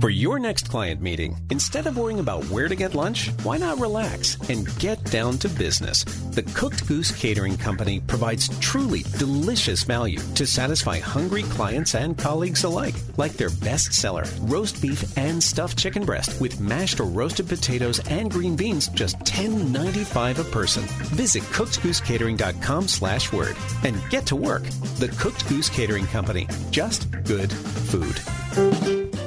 For 0.00 0.08
your 0.08 0.38
next 0.38 0.70
client 0.70 1.02
meeting, 1.02 1.36
instead 1.50 1.86
of 1.86 1.98
worrying 1.98 2.20
about 2.20 2.46
where 2.46 2.68
to 2.68 2.74
get 2.74 2.94
lunch, 2.94 3.28
why 3.42 3.58
not 3.58 3.78
relax 3.78 4.38
and 4.48 4.66
get 4.78 5.04
down 5.10 5.36
to 5.38 5.48
business? 5.50 6.04
The 6.04 6.42
Cooked 6.54 6.88
Goose 6.88 7.14
Catering 7.14 7.58
Company 7.58 8.00
provides 8.00 8.48
truly 8.60 9.02
delicious 9.18 9.82
value 9.82 10.18
to 10.36 10.46
satisfy 10.46 11.00
hungry 11.00 11.42
clients 11.42 11.94
and 11.94 12.16
colleagues 12.16 12.64
alike, 12.64 12.94
like 13.18 13.32
their 13.32 13.50
bestseller, 13.50 14.26
roast 14.50 14.80
beef 14.80 15.04
and 15.18 15.42
stuffed 15.42 15.76
chicken 15.76 16.06
breast 16.06 16.40
with 16.40 16.60
mashed 16.60 16.98
or 16.98 17.04
roasted 17.04 17.46
potatoes 17.46 17.98
and 18.08 18.30
green 18.30 18.56
beans, 18.56 18.88
just 18.88 19.18
$10.95 19.18 20.38
a 20.38 20.44
person. 20.44 20.82
Visit 21.14 21.42
cookedgoosecatering.com 21.52 22.88
slash 22.88 23.34
word 23.34 23.54
and 23.84 24.00
get 24.08 24.24
to 24.24 24.36
work. 24.36 24.62
The 24.96 25.14
Cooked 25.18 25.46
Goose 25.46 25.68
Catering 25.68 26.06
Company. 26.06 26.48
Just 26.70 27.10
good 27.24 27.52
food. 27.52 29.19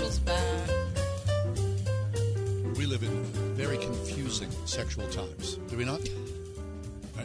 Rachel's 0.00 0.18
back. 0.20 0.70
We 2.76 2.86
live 2.86 3.02
in 3.02 3.22
very 3.54 3.76
confusing 3.76 4.50
sexual 4.64 5.06
times, 5.08 5.56
do 5.68 5.76
we 5.76 5.84
not? 5.84 6.00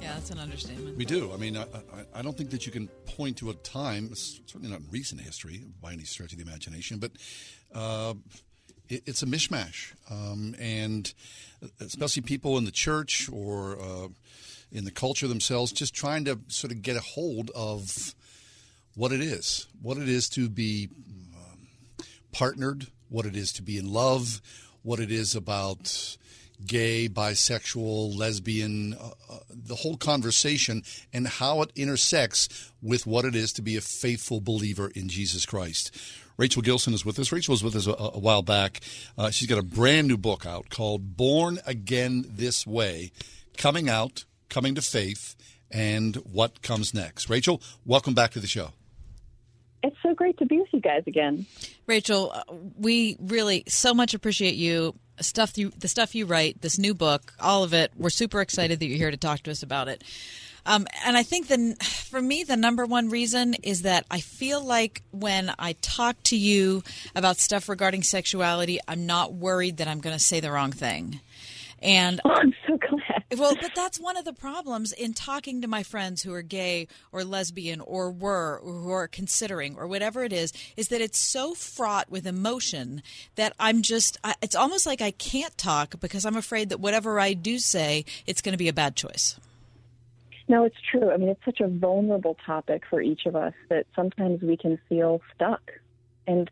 Yeah, 0.01 0.13
that's 0.13 0.29
an 0.31 0.39
understatement. 0.39 0.97
We 0.97 1.05
do. 1.05 1.31
I 1.33 1.37
mean, 1.37 1.55
I, 1.55 1.61
I, 1.61 2.19
I 2.19 2.21
don't 2.21 2.37
think 2.37 2.49
that 2.49 2.65
you 2.65 2.73
can 2.73 2.89
point 3.15 3.37
to 3.37 3.49
a 3.49 3.53
time, 3.53 4.13
certainly 4.13 4.69
not 4.69 4.81
in 4.81 4.87
recent 4.91 5.21
history 5.21 5.63
by 5.81 5.93
any 5.93 6.03
stretch 6.03 6.33
of 6.33 6.37
the 6.37 6.43
imagination, 6.43 6.99
but 6.99 7.11
uh, 7.73 8.13
it, 8.89 9.03
it's 9.05 9.23
a 9.23 9.25
mishmash. 9.25 9.93
Um, 10.11 10.53
and 10.59 11.13
especially 11.79 12.23
people 12.23 12.57
in 12.57 12.65
the 12.65 12.71
church 12.71 13.29
or 13.31 13.79
uh, 13.79 14.07
in 14.73 14.83
the 14.83 14.91
culture 14.91 15.29
themselves, 15.29 15.71
just 15.71 15.95
trying 15.95 16.25
to 16.25 16.39
sort 16.49 16.73
of 16.73 16.81
get 16.81 16.97
a 16.97 17.01
hold 17.01 17.51
of 17.55 18.13
what 18.95 19.13
it 19.13 19.21
is, 19.21 19.67
what 19.81 19.97
it 19.97 20.09
is 20.09 20.27
to 20.29 20.49
be 20.49 20.89
partnered, 22.35 22.87
what 23.07 23.25
it 23.25 23.33
is 23.33 23.53
to 23.53 23.61
be 23.61 23.77
in 23.77 23.91
love, 23.91 24.41
what 24.83 24.99
it 24.99 25.09
is 25.09 25.35
about 25.35 26.17
gay, 26.65 27.07
bisexual, 27.07 28.17
lesbian, 28.17 28.93
uh, 28.93 29.11
uh, 29.31 29.37
the 29.49 29.75
whole 29.75 29.95
conversation, 29.95 30.83
and 31.13 31.27
how 31.27 31.61
it 31.61 31.71
intersects 31.77 32.71
with 32.81 33.07
what 33.07 33.23
it 33.23 33.35
is 33.35 33.53
to 33.53 33.61
be 33.61 33.77
a 33.77 33.81
faithful 33.81 34.41
believer 34.41 34.91
in 34.95 35.07
Jesus 35.07 35.45
Christ. 35.45 35.95
Rachel 36.35 36.61
Gilson 36.61 36.93
is 36.93 37.05
with 37.05 37.17
us. 37.19 37.31
Rachel 37.31 37.53
was 37.53 37.63
with 37.63 37.75
us 37.75 37.87
a, 37.87 37.93
a 37.93 38.19
while 38.19 38.41
back. 38.41 38.81
Uh, 39.17 39.29
she's 39.31 39.47
got 39.47 39.57
a 39.57 39.63
brand 39.63 40.09
new 40.09 40.17
book 40.17 40.45
out 40.45 40.69
called 40.69 41.15
Born 41.15 41.59
Again 41.65 42.25
This 42.27 42.67
Way, 42.67 43.13
coming 43.57 43.87
out, 43.87 44.25
coming 44.49 44.75
to 44.75 44.81
faith, 44.81 45.37
and 45.71 46.17
what 46.17 46.61
comes 46.61 46.93
next. 46.93 47.29
Rachel, 47.29 47.61
welcome 47.85 48.13
back 48.13 48.31
to 48.31 48.41
the 48.41 48.47
show. 48.47 48.71
It's 49.85 49.95
so 50.01 50.15
great 50.15 50.37
to 50.39 50.45
be 50.45 50.57
with 50.57 50.67
you 50.71 50.79
guys 50.79 51.03
again. 51.05 51.45
Rachel, 51.85 52.31
uh, 52.33 52.43
we 52.77 53.17
really 53.19 53.63
so 53.67 53.93
much 53.93 54.15
appreciate 54.15 54.55
you 54.55 54.95
stuff 55.21 55.57
you 55.57 55.71
the 55.77 55.87
stuff 55.87 56.15
you 56.15 56.25
write, 56.25 56.61
this 56.61 56.79
new 56.79 56.93
book, 56.93 57.33
all 57.39 57.63
of 57.63 57.73
it. 57.73 57.91
We're 57.95 58.09
super 58.09 58.41
excited 58.41 58.79
that 58.79 58.87
you're 58.87 58.97
here 58.97 59.11
to 59.11 59.17
talk 59.17 59.41
to 59.41 59.51
us 59.51 59.61
about 59.63 59.87
it. 59.87 60.03
Um, 60.65 60.87
and 61.05 61.15
I 61.15 61.21
think 61.21 61.47
the 61.47 61.75
for 61.79 62.19
me 62.19 62.43
the 62.43 62.57
number 62.57 62.85
one 62.85 63.09
reason 63.09 63.53
is 63.61 63.83
that 63.83 64.05
I 64.09 64.21
feel 64.21 64.63
like 64.63 65.03
when 65.11 65.53
I 65.59 65.73
talk 65.81 66.15
to 66.23 66.37
you 66.37 66.81
about 67.15 67.37
stuff 67.37 67.69
regarding 67.69 68.01
sexuality, 68.01 68.79
I'm 68.87 69.05
not 69.05 69.33
worried 69.33 69.77
that 69.77 69.87
I'm 69.87 69.99
going 69.99 70.15
to 70.17 70.23
say 70.23 70.39
the 70.39 70.51
wrong 70.51 70.71
thing. 70.71 71.19
And 71.79 72.19
oh, 72.25 72.31
I'm 72.31 72.55
so 72.67 72.77
glad. 72.77 73.14
Well, 73.37 73.55
but 73.59 73.71
that's 73.75 73.99
one 73.99 74.17
of 74.17 74.25
the 74.25 74.33
problems 74.33 74.93
in 74.93 75.13
talking 75.13 75.61
to 75.61 75.67
my 75.67 75.83
friends 75.83 76.23
who 76.23 76.33
are 76.33 76.41
gay 76.41 76.87
or 77.11 77.23
lesbian 77.23 77.81
or 77.81 78.11
were 78.11 78.59
or 78.59 78.73
who 78.73 78.91
are 78.91 79.07
considering 79.07 79.75
or 79.77 79.87
whatever 79.87 80.23
it 80.23 80.31
is, 80.31 80.53
is 80.77 80.89
that 80.89 81.01
it's 81.01 81.17
so 81.17 81.53
fraught 81.53 82.09
with 82.09 82.27
emotion 82.27 83.01
that 83.35 83.53
I'm 83.59 83.81
just, 83.81 84.17
I, 84.23 84.35
it's 84.41 84.55
almost 84.55 84.85
like 84.85 85.01
I 85.01 85.11
can't 85.11 85.57
talk 85.57 85.99
because 85.99 86.25
I'm 86.25 86.37
afraid 86.37 86.69
that 86.69 86.79
whatever 86.79 87.19
I 87.19 87.33
do 87.33 87.57
say, 87.57 88.05
it's 88.27 88.41
going 88.41 88.53
to 88.53 88.57
be 88.57 88.69
a 88.69 88.73
bad 88.73 88.95
choice. 88.95 89.39
No, 90.47 90.63
it's 90.63 90.77
true. 90.91 91.11
I 91.11 91.17
mean, 91.17 91.29
it's 91.29 91.43
such 91.43 91.59
a 91.59 91.67
vulnerable 91.67 92.37
topic 92.45 92.83
for 92.89 93.01
each 93.01 93.25
of 93.25 93.35
us 93.35 93.53
that 93.69 93.87
sometimes 93.95 94.41
we 94.43 94.55
can 94.55 94.77
feel 94.87 95.21
stuck. 95.33 95.71
And 96.27 96.49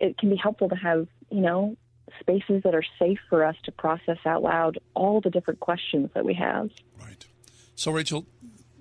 it 0.00 0.18
can 0.18 0.30
be 0.30 0.36
helpful 0.36 0.68
to 0.68 0.76
have, 0.76 1.06
you 1.30 1.40
know, 1.40 1.76
spaces 2.20 2.62
that 2.64 2.74
are 2.74 2.84
safe 2.98 3.18
for 3.28 3.44
us 3.44 3.56
to 3.64 3.72
process 3.72 4.18
out 4.24 4.42
loud 4.42 4.78
all 4.94 5.20
the 5.20 5.30
different 5.30 5.60
questions 5.60 6.10
that 6.14 6.24
we 6.24 6.34
have. 6.34 6.70
Right. 7.00 7.26
So, 7.74 7.92
Rachel, 7.92 8.26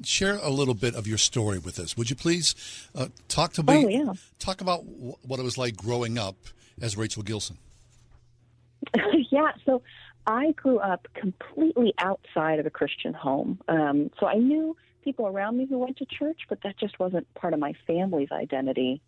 share 0.04 0.38
a 0.38 0.50
little 0.50 0.74
bit 0.74 0.96
of 0.96 1.08
your 1.08 1.18
story 1.18 1.60
with 1.60 1.80
us, 1.80 1.98
would 1.98 2.10
you 2.10 2.16
please? 2.16 2.56
Uh, 2.96 3.08
talk 3.28 3.54
to 3.54 3.64
me. 3.64 3.86
Oh, 3.86 3.88
yeah. 3.88 4.14
Talk 4.40 4.62
about 4.62 4.86
w- 4.86 5.16
what 5.24 5.40
it 5.40 5.44
was 5.44 5.58
like 5.58 5.76
growing 5.78 6.18
up 6.18 6.36
as 6.82 6.98
Rachel 6.98 7.24
Gilson. 7.24 7.58
yeah. 9.32 9.52
So, 9.66 9.82
I 10.28 10.52
grew 10.52 10.78
up 10.80 11.08
completely 11.14 11.94
outside 12.00 12.60
of 12.60 12.66
a 12.66 12.70
Christian 12.70 13.14
home. 13.14 13.60
Um, 13.70 14.12
so 14.20 14.28
I 14.28 14.36
knew 14.36 14.76
people 15.02 15.26
around 15.26 15.58
me 15.58 15.66
who 15.66 15.78
went 15.78 15.96
to 15.98 16.06
church, 16.06 16.42
but 16.50 16.60
that 16.64 16.78
just 16.78 17.00
wasn't 17.00 17.34
part 17.34 17.54
of 17.54 17.62
my 17.62 17.74
family's 17.88 18.30
identity. 18.30 19.02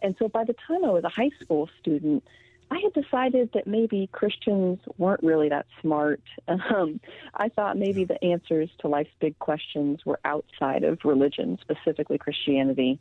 And 0.00 0.16
so 0.18 0.26
by 0.26 0.44
the 0.44 0.54
time 0.66 0.86
I 0.86 0.90
was 0.90 1.04
a 1.04 1.10
high 1.10 1.30
school 1.42 1.68
student, 1.78 2.24
I 2.70 2.80
had 2.82 2.92
decided 2.92 3.50
that 3.54 3.66
maybe 3.66 4.08
Christians 4.12 4.78
weren't 4.98 5.22
really 5.22 5.48
that 5.48 5.66
smart. 5.80 6.20
Um, 6.48 7.00
I 7.34 7.48
thought 7.48 7.78
maybe 7.78 8.04
the 8.04 8.22
answers 8.22 8.68
to 8.80 8.88
life's 8.88 9.10
big 9.20 9.38
questions 9.38 10.04
were 10.04 10.20
outside 10.24 10.84
of 10.84 10.98
religion, 11.04 11.58
specifically 11.60 12.18
Christianity. 12.18 12.98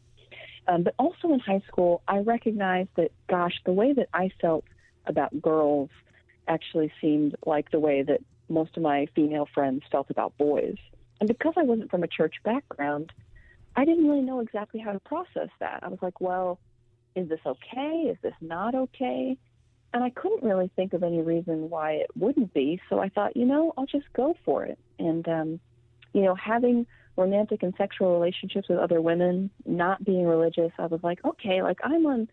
Um, 0.67 0.83
but 0.83 0.93
also 0.97 1.33
in 1.33 1.39
high 1.39 1.61
school, 1.67 2.01
I 2.07 2.19
recognized 2.19 2.89
that, 2.95 3.11
gosh, 3.29 3.53
the 3.65 3.71
way 3.71 3.93
that 3.93 4.09
I 4.13 4.29
felt 4.41 4.63
about 5.05 5.41
girls 5.41 5.89
actually 6.47 6.91
seemed 7.01 7.35
like 7.45 7.71
the 7.71 7.79
way 7.79 8.03
that 8.03 8.21
most 8.49 8.77
of 8.77 8.83
my 8.83 9.07
female 9.15 9.47
friends 9.53 9.83
felt 9.91 10.09
about 10.09 10.37
boys. 10.37 10.77
And 11.19 11.27
because 11.27 11.53
I 11.57 11.63
wasn't 11.63 11.91
from 11.91 12.03
a 12.03 12.07
church 12.07 12.35
background, 12.43 13.11
I 13.75 13.85
didn't 13.85 14.07
really 14.07 14.21
know 14.21 14.39
exactly 14.39 14.79
how 14.79 14.91
to 14.91 14.99
process 14.99 15.49
that. 15.59 15.79
I 15.83 15.87
was 15.87 15.99
like, 16.01 16.21
well, 16.21 16.59
is 17.15 17.29
this 17.29 17.39
okay? 17.45 18.09
Is 18.11 18.17
this 18.21 18.33
not 18.41 18.75
okay? 18.75 19.37
And 19.93 20.03
I 20.03 20.09
couldn't 20.09 20.43
really 20.43 20.69
think 20.75 20.93
of 20.93 21.03
any 21.03 21.21
reason 21.21 21.69
why 21.69 21.93
it 21.93 22.07
wouldn't 22.15 22.53
be. 22.53 22.79
So 22.89 22.99
I 22.99 23.09
thought, 23.09 23.37
you 23.37 23.45
know, 23.45 23.73
I'll 23.77 23.85
just 23.85 24.11
go 24.13 24.35
for 24.45 24.65
it. 24.65 24.77
And, 24.99 25.27
um, 25.27 25.59
you 26.13 26.21
know, 26.23 26.35
having 26.35 26.85
romantic 27.15 27.63
and 27.63 27.73
sexual 27.77 28.13
relationships 28.13 28.69
with 28.69 28.79
other 28.79 29.01
women, 29.01 29.49
not 29.65 30.03
being 30.03 30.25
religious, 30.25 30.71
I 30.77 30.85
was 30.85 30.99
like, 31.03 31.23
okay, 31.25 31.63
like 31.63 31.79
I'm 31.83 32.05
on 32.05 32.27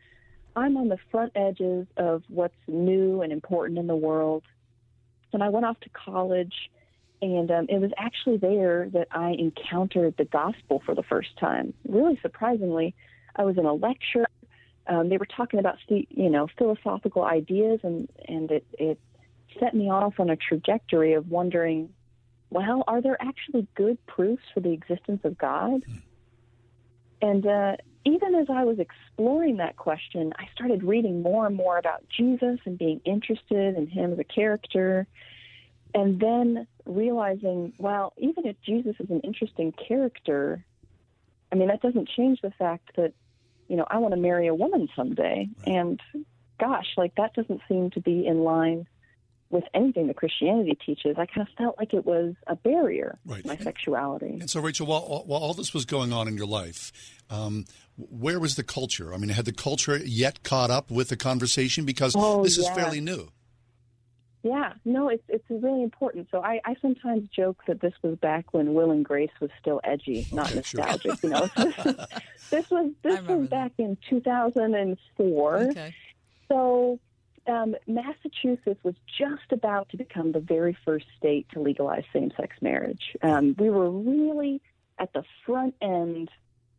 I'm 0.57 0.77
on 0.77 0.89
the 0.89 0.99
front 1.11 1.33
edges 1.35 1.87
of 1.97 2.23
what's 2.29 2.55
new 2.69 3.23
and 3.23 3.33
important 3.33 3.79
in 3.79 3.89
the 3.89 3.97
world. 3.97 4.45
And 5.33 5.43
I 5.43 5.49
went 5.49 5.67
off 5.67 5.81
to 5.81 5.89
college 5.89 6.55
and 7.23 7.51
um, 7.51 7.67
it 7.71 7.81
was 7.81 7.91
actually 7.97 8.37
there 8.37 8.89
that 8.93 9.09
I 9.11 9.31
encountered 9.31 10.15
the 10.19 10.27
gospel 10.27 10.83
for 10.85 10.95
the 10.95 11.03
first 11.03 11.31
time. 11.39 11.73
Really 11.89 12.19
surprisingly, 12.21 12.95
I 13.35 13.45
was 13.45 13.57
in 13.57 13.65
a 13.65 13.73
lecture. 13.73 14.27
Um, 14.87 15.09
they 15.09 15.17
were 15.17 15.27
talking 15.27 15.61
about 15.61 15.79
you 15.89 16.31
know 16.31 16.49
philosophical 16.59 17.25
ideas, 17.25 17.81
and 17.83 18.09
and 18.29 18.51
it 18.51 18.67
it 18.79 19.01
set 19.59 19.75
me 19.75 19.91
off 19.91 20.19
on 20.19 20.31
a 20.31 20.37
trajectory 20.37 21.15
of 21.15 21.31
wondering 21.31 21.91
well, 22.55 22.85
are 22.87 23.03
there 23.03 23.21
actually 23.21 23.67
good 23.75 23.99
proofs 24.07 24.45
for 24.55 24.61
the 24.61 24.71
existence 24.71 25.23
of 25.25 25.37
God? 25.37 25.83
And 27.21 27.45
uh, 27.45 27.77
even 28.05 28.35
as 28.37 28.47
I 28.49 28.63
was 28.63 28.79
exploring 28.79 29.57
that 29.57 29.77
question, 29.77 30.33
I 30.39 30.47
started 30.55 30.85
reading 30.85 31.21
more 31.21 31.47
and 31.47 31.57
more 31.57 31.79
about 31.79 32.05
Jesus 32.17 32.61
and 32.65 32.79
being 32.79 33.01
interested 33.05 33.77
in 33.77 33.89
him 33.89 34.13
as 34.13 34.21
a 34.21 34.25
character. 34.25 35.09
And 35.95 36.21
then 36.21 36.67
realizing, 36.87 37.73
well, 37.79 38.13
even 38.19 38.47
if 38.47 38.57
Jesus 38.65 38.95
is 39.01 39.11
an 39.11 39.21
interesting 39.21 39.73
character, 39.73 40.65
I 41.51 41.57
mean, 41.57 41.69
that 41.69 41.83
doesn't 41.83 42.09
change 42.09 42.41
the 42.41 42.53
fact 42.53 42.91
that, 42.97 43.15
you 43.69 43.77
know, 43.77 43.87
I 43.89 43.99
want 43.99 44.15
to 44.15 44.21
marry 44.21 44.47
a 44.47 44.55
woman 44.55 44.89
someday. 44.95 45.49
And 45.67 46.01
gosh, 46.61 46.87
like 46.97 47.15
that 47.17 47.35
doesn't 47.35 47.61
seem 47.69 47.91
to 47.91 48.01
be 48.01 48.27
in 48.27 48.41
line 48.41 48.87
with 49.55 49.65
anything 49.73 50.09
that 50.09 50.17
Christianity 50.17 50.77
teaches, 50.85 51.17
I 51.17 51.27
kind 51.27 51.47
of 51.47 51.55
felt 51.57 51.79
like 51.79 51.95
it 51.95 52.05
was 52.05 52.35
a 52.49 52.57
barrier, 52.57 53.19
right. 53.25 53.45
my 53.47 53.57
sexuality. 53.57 54.39
And 54.41 54.51
so, 54.51 54.61
Rachel, 54.61 54.87
while, 54.87 55.23
while 55.27 55.41
all 55.41 55.55
this 55.55 55.73
was 55.73 55.85
going 55.85 56.13
on 56.13 56.27
in 56.27 56.37
your 56.37 56.47
life, 56.47 56.93
um, 57.31 57.65
where 57.97 58.41
was 58.41 58.57
the 58.57 58.65
culture? 58.65 59.15
I 59.15 59.17
mean, 59.17 59.31
had 59.31 59.45
the 59.45 59.53
culture 59.53 59.97
yet 59.97 60.43
caught 60.43 60.71
up 60.71 60.91
with 60.91 61.09
the 61.09 61.17
conversation? 61.17 61.85
Because 61.85 62.15
oh, 62.19 62.43
this 62.43 62.59
is 62.59 62.65
yeah. 62.65 62.75
fairly 62.75 63.01
new. 63.01 63.29
Yeah, 64.45 64.75
no, 64.85 65.09
it's 65.09 65.23
it's 65.27 65.45
really 65.49 65.83
important. 65.83 66.29
So 66.31 66.43
I, 66.43 66.61
I 66.67 66.77
sometimes 66.83 67.27
joke 67.35 67.63
that 67.67 67.81
this 67.81 67.95
was 68.03 68.19
back 68.19 68.53
when 68.53 68.75
Will 68.75 68.91
and 68.91 69.03
Grace 69.03 69.31
was 69.41 69.51
still 69.59 69.81
edgy, 69.83 70.27
not 70.33 70.53
Okay, 70.53 70.61
sure. 70.61 70.81
nostalgic. 70.81 71.23
You 71.23 71.31
know, 71.31 71.49
this 72.51 72.71
was 72.71 72.93
this 73.03 73.23
was 73.23 73.49
back 73.49 73.73
in 73.79 73.97
2004. 74.11 75.57
Okay. 75.57 75.95
So 76.49 77.01
um, 77.47 77.75
Massachusetts 77.87 78.81
was 78.83 78.95
just 79.19 79.51
about 79.51 79.89
to 79.91 79.97
become 79.97 80.33
the 80.33 80.41
very 80.41 80.77
first 80.85 81.07
state 81.17 81.47
to 81.55 81.61
legalize 81.61 82.05
same 82.13 82.31
sex 82.37 82.55
marriage. 82.61 83.17
Um, 83.23 83.57
we 83.59 83.71
were 83.71 83.91
really 83.91 84.61
at 84.99 85.11
the 85.15 85.25
front 85.47 85.75
end 85.81 86.29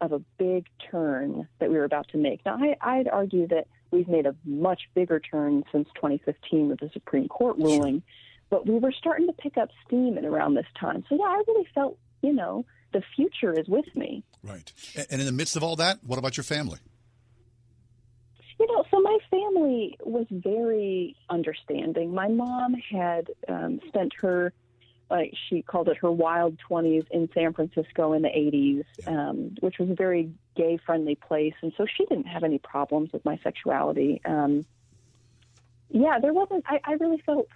of 0.02 0.12
a 0.12 0.20
big 0.38 0.68
turn 0.92 1.48
that 1.60 1.70
we 1.70 1.78
were 1.78 1.84
about 1.84 2.08
to 2.10 2.18
make. 2.18 2.42
Now, 2.46 2.58
I, 2.58 2.76
I'd 2.82 3.08
argue 3.08 3.48
that 3.48 3.68
we've 3.92 4.08
made 4.08 4.26
a 4.26 4.36
much 4.46 4.82
bigger 4.94 5.20
turn 5.20 5.64
since 5.72 5.88
2015 5.96 6.70
with 6.70 6.80
the 6.80 6.90
Supreme 6.94 7.28
Court 7.28 7.58
ruling, 7.58 8.04
but 8.50 8.68
we 8.68 8.78
were 8.78 8.92
starting 8.92 9.28
to 9.28 9.34
pick 9.34 9.58
up 9.58 9.70
steam 9.86 10.18
at 10.18 10.26
around 10.26 10.56
this 10.56 10.66
time. 10.80 11.04
So, 11.10 11.16
yeah, 11.16 11.26
I 11.26 11.44
really 11.48 11.68
felt, 11.74 11.98
you 12.22 12.34
know, 12.34 12.66
the 12.94 13.02
future 13.16 13.58
is 13.58 13.68
with 13.68 13.94
me. 13.96 14.24
Right. 14.44 14.72
And 15.10 15.20
in 15.20 15.26
the 15.26 15.32
midst 15.32 15.56
of 15.56 15.64
all 15.64 15.76
that, 15.78 16.00
what 16.04 16.20
about 16.20 16.38
your 16.38 16.44
family? 16.44 16.80
You 18.60 18.68
know, 18.68 18.86
so 18.90 19.02
my 19.02 19.18
family 19.30 19.98
was 20.06 20.28
very 20.30 21.16
understanding. 21.30 22.14
My 22.14 22.30
mom 22.30 22.74
had 22.74 23.28
um, 23.50 23.82
spent 23.88 24.14
her, 24.22 24.54
like 25.10 25.34
she 25.50 25.62
called 25.62 25.88
it 25.88 25.98
her 25.98 26.12
wild 26.12 26.58
20s 26.70 27.06
in 27.12 27.30
San 27.34 27.54
Francisco 27.54 28.14
in 28.14 28.22
the 28.24 28.30
80s, 28.30 28.86
um, 29.08 29.56
which 29.60 29.78
was 29.80 29.90
a 29.90 29.96
very 29.96 30.32
gay 30.56 30.78
friendly 30.86 31.16
place. 31.16 31.54
And 31.62 31.72
so 31.78 31.86
she 31.86 32.06
didn't 32.06 32.28
have 32.28 32.44
any 32.44 32.58
problems 32.58 33.12
with 33.14 33.24
my 33.24 33.40
sexuality. 33.44 34.22
Um, 34.26 34.66
yeah, 35.90 36.20
there 36.20 36.34
wasn't, 36.34 36.66
I, 36.68 36.80
I 36.84 36.94
really 36.94 37.22
felt 37.26 37.48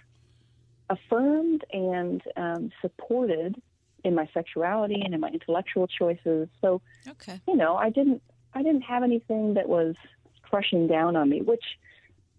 affirmed 0.88 1.64
and 1.72 2.22
um, 2.36 2.70
supported 2.80 3.60
in 4.04 4.14
my 4.14 4.28
sexuality 4.32 5.02
and 5.04 5.14
in 5.14 5.20
my 5.20 5.28
intellectual 5.28 5.86
choices. 5.86 6.48
So, 6.60 6.80
Okay. 7.08 7.40
you 7.46 7.56
know, 7.56 7.76
I 7.76 7.90
didn't 7.90 8.22
I 8.52 8.62
didn't 8.62 8.82
have 8.82 9.02
anything 9.04 9.54
that 9.54 9.68
was 9.68 9.94
crushing 10.42 10.88
down 10.88 11.14
on 11.16 11.28
me, 11.28 11.40
which 11.40 11.62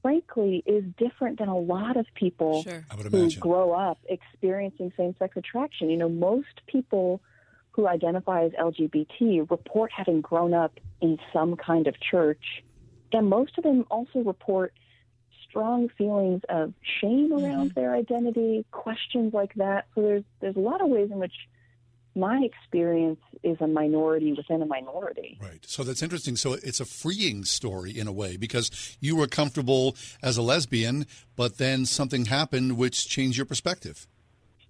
frankly 0.02 0.64
is 0.66 0.84
different 0.98 1.40
than 1.40 1.48
a 1.48 1.58
lot 1.58 1.98
of 1.98 2.06
people 2.16 2.64
Sure. 2.64 2.86
Who 2.92 3.18
imagine. 3.18 3.40
grow 3.40 3.72
up 3.72 4.00
experiencing 4.08 4.92
same 4.98 5.16
sex 5.20 5.38
attraction. 5.38 5.90
You 5.90 5.98
know, 5.98 6.10
most 6.10 6.62
people 6.68 7.22
who 7.72 7.88
identify 7.88 8.44
as 8.46 8.52
LGBT 8.52 9.50
report 9.50 9.92
having 9.96 10.22
grown 10.22 10.54
up 10.54 10.80
in 11.00 11.18
some 11.32 11.56
kind 11.56 11.88
of 11.88 11.96
church, 12.00 12.64
and 13.14 13.30
most 13.30 13.58
of 13.58 13.64
them 13.64 13.86
also 13.90 14.20
report 14.20 14.74
strong 15.48 15.90
feelings 15.98 16.42
of 16.50 16.74
shame 17.02 17.32
around 17.34 17.72
mm-hmm. 17.72 17.80
their 17.80 17.94
identity, 17.94 18.66
questions 18.72 19.34
like 19.34 19.54
that. 19.56 19.88
So 19.96 20.02
there's 20.02 20.24
there's 20.40 20.56
a 20.56 20.60
lot 20.60 20.82
of 20.82 20.90
ways 20.90 21.10
in 21.12 21.20
which 21.20 21.34
my 22.16 22.42
experience 22.44 23.20
is 23.44 23.58
a 23.62 23.68
minority 23.68 24.34
within 24.34 24.62
a 24.62 24.66
minority. 24.66 25.38
Right. 25.42 25.66
So 25.66 25.84
that's 25.84 26.02
interesting. 26.04 26.36
So 26.36 26.54
it's 26.54 26.80
a 26.80 26.86
freeing 26.86 27.46
story 27.46 27.98
in 27.98 28.08
a 28.08 28.12
way 28.12 28.38
because 28.38 28.98
you 29.00 29.16
were 29.16 29.28
comfortable 29.28 29.96
as 30.22 30.38
a 30.38 30.42
lesbian, 30.42 31.06
but 31.36 31.58
then 31.58 31.86
something 31.86 32.26
happened 32.26 32.78
which 32.78 33.08
changed 33.08 33.38
your 33.38 33.46
perspective. 33.46 34.08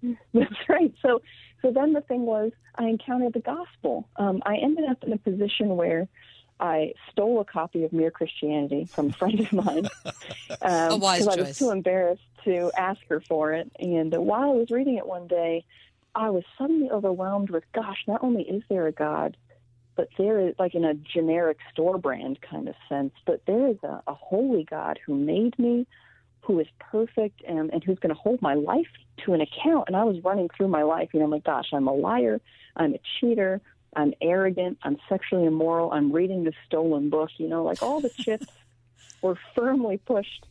That's 0.34 0.70
right. 0.70 0.94
So, 1.02 1.22
so 1.62 1.72
then 1.72 1.94
the 1.94 2.02
thing 2.02 2.22
was, 2.26 2.52
I 2.76 2.86
encountered 2.86 3.34
the 3.34 3.40
gospel. 3.40 4.08
Um, 4.18 4.42
I 4.46 4.58
ended 4.58 4.86
up 4.90 5.04
in 5.04 5.14
a 5.14 5.18
position 5.18 5.76
where 5.76 6.08
I 6.60 6.94
stole 7.12 7.40
a 7.42 7.46
copy 7.46 7.84
of 7.84 7.92
Mere 7.92 8.12
Christianity 8.12 8.88
from 8.94 9.10
a 9.10 9.14
friend 9.14 9.40
of 9.40 9.52
mine. 9.54 9.90
Um, 10.62 10.92
A 10.92 10.98
wise 10.98 11.26
'cause 11.26 11.38
I 11.40 11.42
was 11.42 11.58
too 11.58 11.72
embarrassed 11.72 12.22
to 12.44 12.72
ask 12.78 13.00
her 13.10 13.20
for 13.22 13.54
it. 13.54 13.72
And 13.80 14.14
while 14.14 14.52
I 14.52 14.54
was 14.54 14.70
reading 14.70 14.98
it 14.98 15.08
one 15.08 15.26
day, 15.28 15.66
I 16.16 16.30
was 16.30 16.44
suddenly 16.58 16.90
overwhelmed 16.90 17.50
with, 17.50 17.64
gosh, 17.74 18.04
not 18.08 18.24
only 18.24 18.44
is 18.44 18.64
there 18.70 18.88
a 18.88 18.92
God, 18.92 19.38
but 19.96 20.10
there 20.18 20.40
is 20.40 20.56
like 20.58 20.76
in 20.76 20.84
a 20.84 20.94
generic 20.94 21.58
store 21.72 21.98
brand 21.98 22.40
kind 22.42 22.68
of 22.68 22.76
sense, 22.90 23.14
but 23.26 23.42
there 23.46 23.68
is 23.68 23.78
a, 23.84 24.02
a 24.08 24.14
holy 24.14 24.64
God 24.64 25.00
who 25.06 25.16
made 25.16 25.58
me, 25.60 25.86
who 26.42 26.60
is 26.60 26.68
perfect 26.80 27.42
and, 27.48 27.72
and 27.72 27.84
who's 27.84 28.00
going 28.00 28.14
to 28.14 28.20
hold 28.20 28.42
my 28.42 28.56
life 28.56 28.88
to 29.26 29.34
an 29.34 29.42
account. 29.42 29.86
And 29.88 29.96
I 29.96 30.04
was 30.04 30.24
running 30.24 30.50
through 30.56 30.70
my 30.70 30.84
life, 30.84 31.10
you 31.14 31.20
know, 31.20 31.26
I'm 31.26 31.32
like, 31.32 31.44
gosh, 31.44 31.70
I'm 31.74 31.88
a 31.88 31.94
liar, 31.94 32.42
I'm 32.76 32.94
a 32.94 33.00
cheater, 33.20 33.62
I'm 33.96 34.14
arrogant, 34.22 34.80
I'm 34.84 34.98
sexually 35.10 35.46
immoral, 35.46 35.92
I'm 35.92 36.12
reading 36.12 36.44
the 36.44 36.54
stolen 36.66 37.10
book, 37.10 37.30
you 37.38 37.48
know, 37.48 37.64
like 37.64 37.84
all 37.84 38.00
the 38.00 38.10
chips 38.10 38.48
were 39.22 39.38
firmly 39.56 39.98
pushed 39.98 40.46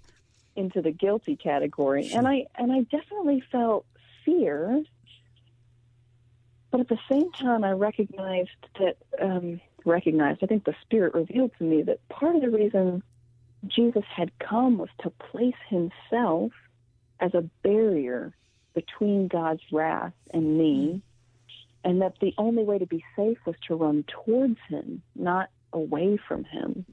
into 0.57 0.83
the 0.83 0.91
guilty 0.91 1.37
category. 1.37 2.11
And 2.13 2.29
I 2.29 2.47
and 2.57 2.73
I 2.73 2.81
definitely 2.83 3.43
felt 3.51 3.87
fear. 4.25 4.85
But 6.71 6.81
at 6.81 6.89
the 6.89 6.99
same 7.11 7.33
time 7.33 7.65
I 7.65 7.73
recognized 7.73 8.51
that 8.79 8.97
um 9.21 9.61
recognized, 9.85 10.43
I 10.43 10.47
think 10.47 10.65
the 10.65 10.77
spirit 10.83 11.15
revealed 11.15 11.53
to 11.59 11.65
me 11.65 11.83
that 11.83 12.07
part 12.09 12.37
of 12.37 12.43
the 12.43 12.51
reason 12.51 13.03
Jesus 13.67 14.05
had 14.15 14.31
come 14.39 14.79
was 14.79 14.89
to 15.03 15.11
place 15.11 15.55
himself 15.69 16.53
as 17.19 17.35
a 17.35 17.43
barrier 17.63 18.35
between 18.75 19.29
God's 19.29 19.63
wrath 19.73 20.13
and 20.33 20.59
me, 20.59 21.03
and 21.85 22.03
that 22.03 22.15
the 22.21 22.35
only 22.39 22.65
way 22.65 22.79
to 22.79 22.87
be 22.87 23.05
safe 23.17 23.39
was 23.47 23.57
to 23.69 23.75
run 23.75 24.05
towards 24.05 24.59
him, 24.69 25.03
not 25.15 25.51
away 25.73 26.19
from 26.29 26.45
him. 26.45 26.87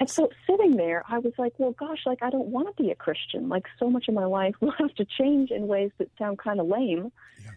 And 0.00 0.10
so 0.10 0.28
sitting 0.46 0.76
there, 0.76 1.04
I 1.08 1.18
was 1.18 1.32
like, 1.38 1.54
well, 1.58 1.72
gosh, 1.72 2.00
like, 2.04 2.22
I 2.22 2.30
don't 2.30 2.48
want 2.48 2.74
to 2.76 2.82
be 2.82 2.90
a 2.90 2.94
Christian. 2.94 3.48
Like, 3.48 3.64
so 3.78 3.88
much 3.88 4.08
of 4.08 4.14
my 4.14 4.24
life 4.24 4.54
will 4.60 4.72
have 4.72 4.94
to 4.96 5.04
change 5.04 5.50
in 5.50 5.66
ways 5.66 5.90
that 5.98 6.10
sound 6.18 6.38
kind 6.38 6.60
of 6.60 6.66
lame. 6.66 7.12
Uh, 7.46 7.50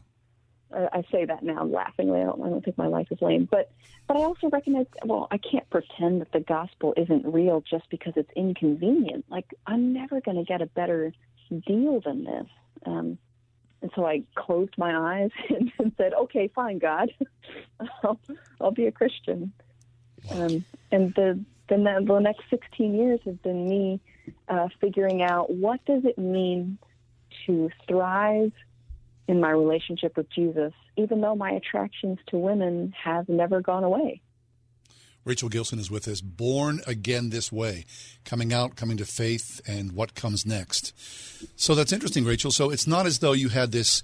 I 0.73 1.03
say 1.12 1.25
that 1.25 1.43
now 1.43 1.63
laughingly. 1.63 2.21
I 2.21 2.25
don't, 2.25 2.41
I 2.43 2.49
don't 2.49 2.63
think 2.63 2.77
my 2.77 2.88
life 2.88 3.08
is 3.12 3.21
lame, 3.21 3.47
but 3.49 3.71
but 4.08 4.17
I 4.17 4.21
also 4.21 4.49
recognize. 4.49 4.88
Well, 5.06 5.27
I 5.32 5.38
can't 5.38 5.69
pretend 5.69 6.21
that 6.21 6.32
the 6.32 6.41
gospel 6.41 6.93
isn't 6.97 7.25
real 7.25 7.63
just 7.69 7.89
because 7.89 8.13
it's 8.15 8.30
inconvenient. 8.36 9.25
Like 9.30 9.45
I'm 9.65 9.93
never 9.93 10.19
going 10.19 10.38
to 10.38 10.43
get 10.43 10.62
a 10.62 10.65
better 10.65 11.13
deal 11.65 12.01
than 12.01 12.25
this. 12.25 12.47
Um, 12.86 13.17
and 13.82 13.91
so 13.95 14.06
I 14.06 14.23
closed 14.36 14.73
my 14.77 15.21
eyes 15.21 15.32
and, 15.49 15.71
and 15.80 15.91
said, 15.97 16.13
"Okay, 16.13 16.49
fine, 16.53 16.80
God, 16.80 17.12
I'll, 18.03 18.19
I'll 18.60 18.71
be 18.71 18.88
a 18.88 18.91
Christian." 18.91 19.53
Um, 20.30 20.65
and 20.91 21.13
the, 21.15 21.39
the 21.69 22.03
the 22.06 22.19
next 22.19 22.43
16 22.49 22.93
years 22.93 23.19
have 23.25 23.41
been 23.41 23.69
me 23.69 24.01
uh, 24.49 24.67
figuring 24.82 25.21
out 25.21 25.49
what 25.49 25.84
does 25.86 26.03
it 26.03 26.17
mean 26.17 26.77
to 27.45 27.69
thrive 27.88 28.51
in 29.27 29.39
my 29.39 29.51
relationship 29.51 30.15
with 30.15 30.29
Jesus, 30.31 30.73
even 30.95 31.21
though 31.21 31.35
my 31.35 31.51
attractions 31.51 32.19
to 32.27 32.37
women 32.37 32.93
have 33.03 33.27
never 33.27 33.61
gone 33.61 33.83
away. 33.83 34.21
Rachel 35.25 35.49
Gilson 35.49 35.77
is 35.77 35.91
with 35.91 36.07
us, 36.07 36.21
Born 36.21 36.79
Again 36.87 37.31
This 37.31 37.51
Way, 37.51 37.85
coming 38.23 38.53
out, 38.53 38.77
coming 38.77 38.95
to 38.95 39.05
faith, 39.05 39.59
and 39.67 39.91
what 39.91 40.15
comes 40.15 40.45
next. 40.45 40.93
So 41.59 41.75
that's 41.75 41.91
interesting, 41.91 42.23
Rachel. 42.23 42.49
So 42.49 42.69
it's 42.69 42.87
not 42.87 43.05
as 43.05 43.19
though 43.19 43.33
you 43.33 43.49
had 43.49 43.73
this 43.73 44.01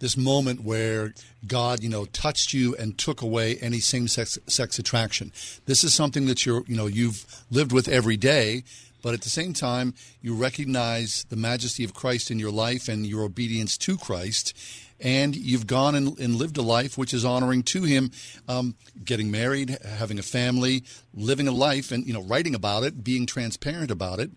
this 0.00 0.16
moment 0.16 0.60
where 0.64 1.14
God, 1.46 1.82
you 1.82 1.88
know, 1.88 2.04
touched 2.06 2.52
you 2.52 2.74
and 2.76 2.98
took 2.98 3.22
away 3.22 3.56
any 3.58 3.78
same 3.78 4.08
sex 4.08 4.38
sex 4.46 4.78
attraction. 4.78 5.32
This 5.66 5.84
is 5.84 5.94
something 5.94 6.26
that 6.26 6.46
you're, 6.46 6.64
you 6.66 6.76
know, 6.76 6.86
you've 6.86 7.44
lived 7.50 7.72
with 7.72 7.86
every 7.86 8.16
day, 8.16 8.64
but 9.04 9.12
at 9.12 9.20
the 9.20 9.28
same 9.28 9.52
time, 9.52 9.92
you 10.22 10.34
recognize 10.34 11.26
the 11.28 11.36
majesty 11.36 11.84
of 11.84 11.92
Christ 11.92 12.30
in 12.30 12.38
your 12.38 12.50
life 12.50 12.88
and 12.88 13.06
your 13.06 13.22
obedience 13.22 13.76
to 13.76 13.98
Christ, 13.98 14.56
and 14.98 15.36
you've 15.36 15.66
gone 15.66 15.94
and, 15.94 16.18
and 16.18 16.36
lived 16.36 16.56
a 16.56 16.62
life 16.62 16.96
which 16.96 17.12
is 17.12 17.22
honoring 17.22 17.64
to 17.64 17.82
Him, 17.82 18.10
um, 18.48 18.76
getting 19.04 19.30
married, 19.30 19.76
having 19.84 20.18
a 20.18 20.22
family, 20.22 20.84
living 21.12 21.46
a 21.46 21.52
life, 21.52 21.92
and 21.92 22.06
you 22.06 22.14
know, 22.14 22.22
writing 22.22 22.54
about 22.54 22.82
it, 22.82 23.04
being 23.04 23.26
transparent 23.26 23.90
about 23.90 24.20
it, 24.20 24.30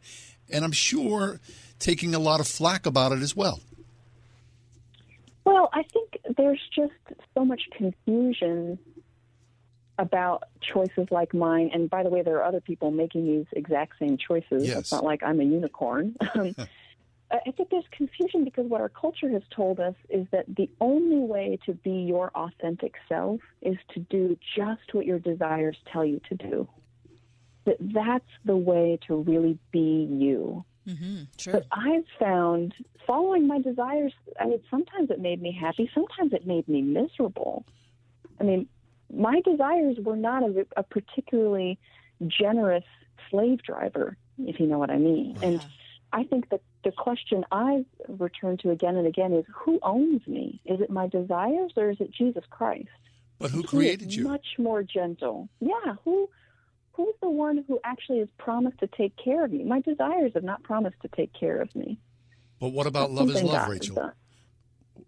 and 0.52 0.66
I'm 0.66 0.74
sure 0.74 1.40
taking 1.80 2.14
a 2.14 2.20
lot 2.20 2.42
of 2.42 2.48
flack 2.48 2.86
about 2.86 3.14
it 3.14 3.20
as 3.20 3.34
well. 3.34 3.62
Well, 5.46 5.70
I 5.72 5.84
think 5.84 6.18
there's 6.36 6.60
just 6.76 6.92
so 7.34 7.46
much 7.46 7.62
confusion 7.72 8.78
about 9.98 10.44
choices 10.62 11.08
like 11.12 11.34
mine. 11.34 11.72
And 11.74 11.90
by 11.90 12.04
the 12.04 12.10
way, 12.10 12.22
there 12.22 12.38
are 12.38 12.44
other 12.44 12.62
people 12.62 12.92
making 12.92 13.26
these 13.26 13.46
exact 13.54 13.94
same 14.00 14.18
choices. 14.18 14.68
Yes. 14.68 14.78
It's 14.80 14.92
not 14.92 15.04
like 15.04 15.24
I'm 15.24 15.40
a 15.40 15.44
unicorn. 15.44 16.16
Um, 16.36 16.56
I 17.30 17.52
think 17.52 17.70
there's 17.70 17.84
confusion 17.92 18.46
because 18.46 18.68
what 18.68 18.80
our 18.80 18.90
culture 18.90 19.30
has 19.30 19.42
told 19.54 19.80
us 19.82 19.96
is 20.10 20.28
that 20.32 20.46
the 20.48 20.70
only 20.80 21.18
way 21.18 21.60
to 21.66 21.74
be 21.74 21.92
your 21.92 22.32
authentic 22.34 22.94
self 23.10 23.42
is 23.62 23.76
to 23.96 24.00
do 24.00 24.38
just 24.56 24.94
what 24.94 25.06
your 25.06 25.20
desires 25.20 25.76
tell 25.92 26.06
you 26.06 26.22
to 26.30 26.36
do. 26.36 26.70
That 27.66 27.76
that's 27.82 28.30
the 28.46 28.56
way 28.56 28.98
to 29.08 29.18
really 29.18 29.60
be 29.72 30.08
you. 30.10 30.64
Mm-hmm, 30.88 31.24
sure. 31.38 31.54
But 31.54 31.66
I've 31.70 32.06
found 32.18 32.74
following 33.06 33.46
my 33.46 33.60
desires, 33.60 34.14
I 34.40 34.46
mean, 34.46 34.62
sometimes 34.70 35.10
it 35.10 35.20
made 35.20 35.42
me 35.42 35.52
happy, 35.52 35.92
sometimes 35.94 36.32
it 36.32 36.48
made 36.48 36.68
me 36.70 36.82
miserable. 36.82 37.66
I 38.40 38.44
mean, 38.44 38.70
my 39.14 39.42
desires 39.42 39.98
were 40.02 40.16
not 40.16 40.44
a, 40.44 40.66
a 40.76 40.84
particularly 40.84 41.80
generous 42.26 42.84
slave 43.30 43.62
driver, 43.64 44.18
if 44.40 44.60
you 44.60 44.68
know 44.68 44.78
what 44.78 44.90
I 44.90 44.98
mean. 44.98 45.38
And 45.42 45.62
I 46.14 46.24
think 46.24 46.50
that 46.50 46.62
the 46.84 46.92
question 46.92 47.46
I 47.52 47.86
return 48.08 48.58
to 48.60 48.72
again 48.72 48.96
and 48.96 49.08
again 49.08 49.34
is 49.34 49.46
who 49.54 49.80
owns 49.84 50.26
me? 50.28 50.62
Is 50.66 50.80
it 50.82 50.90
my 50.90 51.08
desires 51.08 51.74
or 51.76 51.90
is 51.90 51.98
it 52.00 52.12
Jesus 52.12 52.44
Christ? 52.50 52.88
But 53.40 53.52
who 53.52 53.64
created 53.64 54.14
you? 54.14 54.24
Much 54.24 54.46
more 54.58 54.84
gentle. 54.84 55.48
Yeah, 55.60 55.96
who 56.04 56.30
who's 56.94 57.14
the 57.22 57.30
one 57.30 57.64
who 57.68 57.80
actually 57.84 58.20
has 58.20 58.30
promised 58.40 58.80
to 58.80 58.88
take 58.88 59.16
care 59.18 59.46
of 59.46 59.52
me? 59.52 59.64
My 59.64 59.82
desires 59.82 60.32
have 60.34 60.44
not 60.44 60.64
promised 60.64 60.96
to 61.04 61.10
take 61.10 61.32
care 61.34 61.62
of 61.62 61.76
me. 61.76 62.00
But 62.60 62.70
what 62.70 62.88
about 62.88 63.10
That's 63.10 63.20
love 63.20 63.30
is 63.30 63.44
love, 63.44 63.54
God 63.54 63.70
Rachel? 63.70 64.14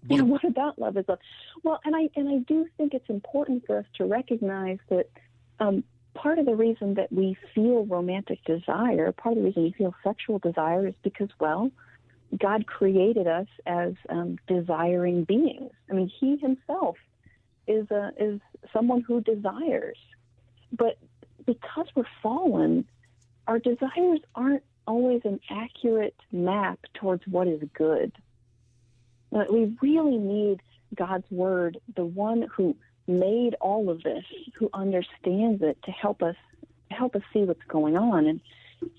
Done. 0.07 0.17
yeah, 0.17 0.23
what 0.23 0.43
about 0.43 0.79
love 0.79 0.97
is 0.97 1.05
love? 1.07 1.19
Well, 1.63 1.79
and 1.85 1.95
I 1.95 2.09
and 2.15 2.29
I 2.29 2.37
do 2.39 2.67
think 2.77 2.93
it's 2.93 3.09
important 3.09 3.65
for 3.65 3.79
us 3.79 3.85
to 3.95 4.05
recognize 4.05 4.79
that 4.89 5.09
um, 5.59 5.83
part 6.13 6.39
of 6.39 6.45
the 6.45 6.55
reason 6.55 6.95
that 6.95 7.11
we 7.11 7.37
feel 7.53 7.85
romantic 7.85 8.43
desire, 8.45 9.11
part 9.11 9.37
of 9.37 9.43
the 9.43 9.47
reason 9.47 9.63
we 9.63 9.71
feel 9.73 9.93
sexual 10.03 10.39
desire, 10.39 10.87
is 10.87 10.95
because 11.03 11.29
well, 11.39 11.71
God 12.37 12.65
created 12.65 13.27
us 13.27 13.47
as 13.65 13.93
um, 14.09 14.37
desiring 14.47 15.23
beings. 15.23 15.71
I 15.89 15.93
mean, 15.93 16.11
He 16.19 16.37
Himself 16.37 16.97
is 17.67 17.89
a, 17.91 18.11
is 18.17 18.39
someone 18.73 19.01
who 19.01 19.21
desires, 19.21 19.97
but 20.71 20.97
because 21.45 21.87
we're 21.95 22.03
fallen, 22.21 22.85
our 23.47 23.59
desires 23.59 24.19
aren't 24.35 24.63
always 24.85 25.21
an 25.23 25.39
accurate 25.49 26.15
map 26.31 26.79
towards 26.95 27.25
what 27.27 27.47
is 27.47 27.61
good. 27.73 28.11
But 29.31 29.51
we 29.51 29.75
really 29.81 30.17
need 30.17 30.61
God's 30.95 31.29
word, 31.29 31.79
the 31.95 32.05
one 32.05 32.47
who 32.55 32.75
made 33.07 33.55
all 33.61 33.89
of 33.89 34.03
this, 34.03 34.23
who 34.55 34.69
understands 34.73 35.61
it, 35.61 35.77
to 35.83 35.91
help 35.91 36.21
us 36.21 36.35
help 36.91 37.15
us 37.15 37.21
see 37.31 37.43
what's 37.43 37.63
going 37.67 37.95
on. 37.95 38.25
And 38.25 38.41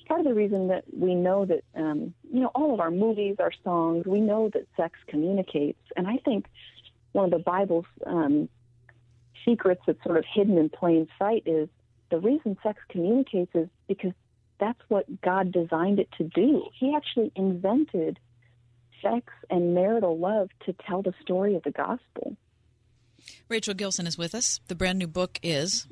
part 0.07 0.21
of 0.21 0.27
the 0.27 0.35
reason 0.35 0.69
that 0.69 0.85
we 0.97 1.15
know 1.15 1.45
that 1.45 1.65
um, 1.75 2.15
you 2.33 2.41
know 2.41 2.51
all 2.55 2.73
of 2.75 2.81
our 2.81 2.91
movies, 2.91 3.37
our 3.39 3.53
songs, 3.65 4.07
we 4.07 4.21
know 4.21 4.51
that 4.53 4.67
sex 4.77 4.99
communicates. 5.09 5.81
And 5.97 6.07
I 6.07 6.19
think 6.25 6.47
one 7.13 7.25
of 7.25 7.31
the 7.31 7.39
Bible's 7.39 7.87
um, 8.07 8.49
secrets 9.45 9.83
that's 9.87 10.03
sort 10.05 10.19
of 10.19 10.25
hidden 10.33 10.59
in 10.59 10.69
plain 10.69 11.09
sight 11.19 11.43
is 11.47 11.69
the 12.11 12.19
reason 12.19 12.57
sex 12.63 12.81
communicates 12.89 13.55
is 13.55 13.69
because 13.89 14.13
that's 14.59 14.81
what 14.89 15.21
God 15.23 15.53
designed 15.53 15.99
it 15.99 16.09
to 16.19 16.25
do. 16.25 16.65
He 16.79 16.95
actually 16.95 17.33
invented 17.35 18.19
sex 19.03 19.33
and 19.49 19.75
marital 19.75 20.19
love 20.19 20.51
to 20.67 20.75
tell 20.87 21.03
the 21.03 21.15
story 21.23 21.55
of 21.55 21.63
the 21.63 21.71
gospel. 21.71 22.37
Rachel 23.49 23.75
Gilson 23.75 24.07
is 24.07 24.17
with 24.17 24.35
us. 24.35 24.61
The 24.69 24.75
brand 24.75 24.99
new 24.99 25.07
book 25.07 25.39
is. 25.43 25.87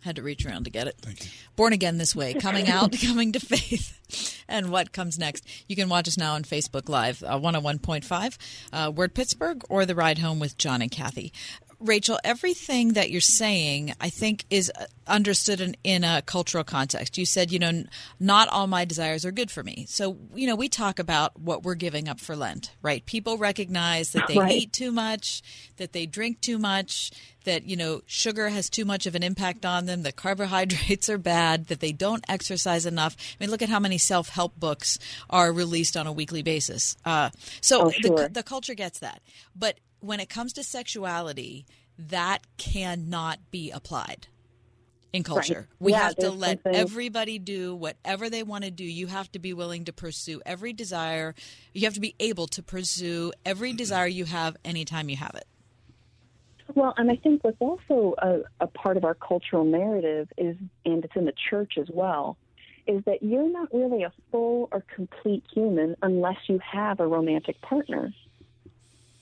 Had 0.00 0.16
to 0.16 0.22
reach 0.22 0.46
around 0.46 0.64
to 0.64 0.70
get 0.70 0.86
it. 0.86 0.94
Thank 1.02 1.24
you. 1.24 1.30
Born 1.56 1.72
Again 1.72 1.98
This 1.98 2.14
Way, 2.14 2.34
coming 2.34 2.68
out, 2.68 2.94
coming 3.04 3.32
to 3.32 3.40
faith, 3.40 4.40
and 4.46 4.70
what 4.70 4.92
comes 4.92 5.18
next. 5.18 5.44
You 5.68 5.74
can 5.74 5.88
watch 5.88 6.06
us 6.06 6.16
now 6.16 6.34
on 6.34 6.44
Facebook 6.44 6.88
Live, 6.88 7.24
uh, 7.24 7.40
101.5, 7.40 8.38
uh, 8.72 8.90
Word 8.92 9.14
Pittsburgh, 9.14 9.64
or 9.68 9.84
The 9.84 9.96
Ride 9.96 10.18
Home 10.18 10.38
with 10.38 10.58
John 10.58 10.80
and 10.80 10.92
Kathy. 10.92 11.32
Rachel, 11.78 12.18
everything 12.24 12.94
that 12.94 13.10
you're 13.10 13.20
saying, 13.20 13.92
I 14.00 14.08
think, 14.08 14.44
is 14.48 14.72
understood 15.06 15.60
in, 15.60 15.76
in 15.84 16.04
a 16.04 16.22
cultural 16.22 16.64
context. 16.64 17.18
You 17.18 17.26
said, 17.26 17.52
you 17.52 17.58
know, 17.58 17.68
n- 17.68 17.90
not 18.18 18.48
all 18.48 18.66
my 18.66 18.84
desires 18.84 19.24
are 19.26 19.30
good 19.30 19.50
for 19.50 19.62
me. 19.62 19.84
So, 19.88 20.16
you 20.34 20.46
know, 20.46 20.56
we 20.56 20.68
talk 20.68 20.98
about 20.98 21.38
what 21.38 21.62
we're 21.64 21.74
giving 21.74 22.08
up 22.08 22.18
for 22.18 22.34
Lent, 22.34 22.72
right? 22.82 23.04
People 23.04 23.36
recognize 23.36 24.12
that 24.12 24.26
they 24.26 24.38
Right. 24.38 24.52
eat 24.52 24.72
too 24.72 24.90
much, 24.90 25.42
that 25.76 25.92
they 25.92 26.06
drink 26.06 26.40
too 26.40 26.58
much, 26.58 27.10
that, 27.44 27.64
you 27.64 27.76
know, 27.76 28.00
sugar 28.06 28.48
has 28.48 28.68
too 28.70 28.84
much 28.84 29.06
of 29.06 29.14
an 29.14 29.22
impact 29.22 29.64
on 29.66 29.84
them, 29.86 30.02
that 30.02 30.16
carbohydrates 30.16 31.08
are 31.10 31.18
bad, 31.18 31.66
that 31.66 31.80
they 31.80 31.92
don't 31.92 32.24
exercise 32.28 32.86
enough. 32.86 33.16
I 33.18 33.44
mean, 33.44 33.50
look 33.50 33.62
at 33.62 33.68
how 33.68 33.80
many 33.80 33.98
self 33.98 34.30
help 34.30 34.58
books 34.58 34.98
are 35.28 35.52
released 35.52 35.96
on 35.96 36.06
a 36.06 36.12
weekly 36.12 36.42
basis. 36.42 36.96
Uh, 37.04 37.30
so 37.60 37.82
Oh, 37.86 37.92
the, 38.02 38.30
the 38.32 38.42
culture 38.42 38.74
gets 38.74 38.98
that. 39.00 39.20
But 39.54 39.78
when 40.06 40.20
it 40.20 40.28
comes 40.28 40.52
to 40.54 40.62
sexuality, 40.64 41.66
that 41.98 42.40
cannot 42.58 43.50
be 43.50 43.70
applied 43.70 44.28
in 45.12 45.22
culture. 45.22 45.68
We 45.78 45.92
Yeah, 45.92 45.98
have 46.04 46.16
to 46.16 46.30
let 46.30 46.62
something- 46.62 46.74
everybody 46.74 47.38
do 47.38 47.74
whatever 47.74 48.28
they 48.28 48.42
want 48.42 48.64
to 48.64 48.70
do. 48.70 48.84
You 48.84 49.06
have 49.06 49.30
to 49.32 49.38
be 49.38 49.52
willing 49.52 49.84
to 49.86 49.92
pursue 49.92 50.42
every 50.44 50.72
desire. 50.72 51.34
You 51.72 51.82
have 51.82 51.94
to 51.94 52.00
be 52.00 52.14
able 52.20 52.46
to 52.48 52.62
pursue 52.62 53.32
every 53.44 53.72
desire 53.72 54.06
you 54.06 54.26
have 54.26 54.56
anytime 54.64 55.08
you 55.08 55.16
have 55.16 55.34
it. 55.34 55.46
Well, 56.74 56.92
and 56.96 57.10
I 57.10 57.16
think 57.16 57.44
what's 57.44 57.56
also 57.60 58.14
a, 58.18 58.40
a 58.60 58.66
part 58.66 58.96
of 58.96 59.04
our 59.04 59.14
cultural 59.14 59.64
narrative 59.64 60.28
is, 60.36 60.56
and 60.84 61.04
it's 61.04 61.14
in 61.16 61.24
the 61.24 61.34
church 61.48 61.74
as 61.78 61.88
well, 61.92 62.36
is 62.86 63.02
that 63.04 63.22
you're 63.22 63.48
not 63.50 63.72
really 63.72 64.02
a 64.02 64.12
full 64.30 64.68
or 64.72 64.84
complete 64.94 65.44
human 65.52 65.96
unless 66.02 66.36
you 66.48 66.58
have 66.58 67.00
a 67.00 67.06
romantic 67.06 67.60
partner. 67.62 68.12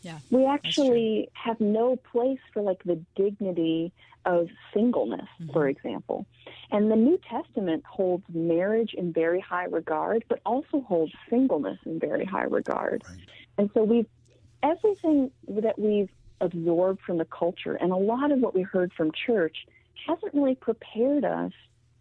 Yeah. 0.04 0.18
We 0.30 0.46
actually 0.46 1.30
have 1.32 1.58
no 1.60 1.96
place 1.96 2.38
for 2.52 2.62
like 2.62 2.82
the 2.84 3.00
dignity 3.16 3.90
of 4.26 4.48
singleness, 4.72 5.28
mm-hmm. 5.40 5.52
for 5.52 5.66
example. 5.66 6.26
And 6.70 6.90
the 6.90 6.96
New 6.96 7.18
Testament 7.28 7.84
holds 7.86 8.24
marriage 8.32 8.94
in 8.94 9.12
very 9.12 9.40
high 9.40 9.64
regard, 9.64 10.24
but 10.28 10.40
also 10.44 10.82
holds 10.82 11.12
singleness 11.30 11.78
in 11.86 11.98
very 11.98 12.24
high 12.24 12.44
regard. 12.44 13.02
And 13.56 13.70
so 13.72 13.82
we've 13.82 14.06
everything 14.62 15.30
that 15.48 15.78
we've 15.78 16.10
absorbed 16.40 17.00
from 17.00 17.18
the 17.18 17.24
culture 17.24 17.74
and 17.74 17.90
a 17.92 17.96
lot 17.96 18.30
of 18.30 18.40
what 18.40 18.54
we 18.54 18.62
heard 18.62 18.92
from 18.92 19.10
church 19.12 19.66
hasn't 20.06 20.34
really 20.34 20.54
prepared 20.54 21.24
us 21.24 21.52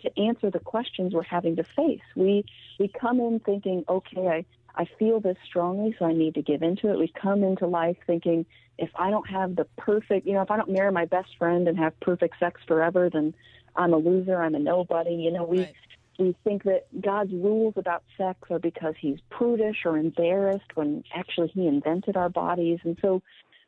to 0.01 0.19
answer 0.19 0.49
the 0.49 0.59
questions 0.59 1.13
we're 1.13 1.23
having 1.23 1.55
to 1.55 1.63
face. 1.63 2.01
We 2.15 2.43
we 2.79 2.89
come 2.89 3.19
in 3.19 3.39
thinking, 3.39 3.85
okay, 3.87 4.27
I, 4.27 4.45
I 4.75 4.85
feel 4.97 5.19
this 5.19 5.37
strongly, 5.45 5.95
so 5.99 6.05
I 6.05 6.13
need 6.13 6.35
to 6.35 6.41
give 6.41 6.63
into 6.63 6.89
it. 6.89 6.97
We 6.97 7.11
come 7.21 7.43
into 7.43 7.67
life 7.67 7.97
thinking, 8.07 8.45
if 8.77 8.89
I 8.95 9.11
don't 9.11 9.29
have 9.29 9.55
the 9.55 9.65
perfect, 9.77 10.25
you 10.25 10.33
know, 10.33 10.41
if 10.41 10.49
I 10.49 10.57
don't 10.57 10.71
marry 10.71 10.91
my 10.91 11.05
best 11.05 11.29
friend 11.37 11.67
and 11.67 11.77
have 11.77 11.99
perfect 11.99 12.39
sex 12.39 12.59
forever, 12.67 13.09
then 13.11 13.35
I'm 13.75 13.93
a 13.93 13.97
loser. 13.97 14.41
I'm 14.41 14.55
a 14.55 14.59
nobody. 14.59 15.13
You 15.13 15.31
know, 15.31 15.43
we 15.43 15.67
we 16.19 16.35
think 16.43 16.63
that 16.63 16.85
God's 17.01 17.31
rules 17.31 17.73
about 17.77 18.03
sex 18.17 18.39
are 18.49 18.59
because 18.59 18.95
He's 18.99 19.19
prudish 19.29 19.85
or 19.85 19.97
embarrassed 19.97 20.75
when 20.75 21.03
actually 21.13 21.49
He 21.49 21.67
invented 21.67 22.17
our 22.17 22.29
bodies, 22.29 22.79
and 22.83 22.97
so 23.01 23.21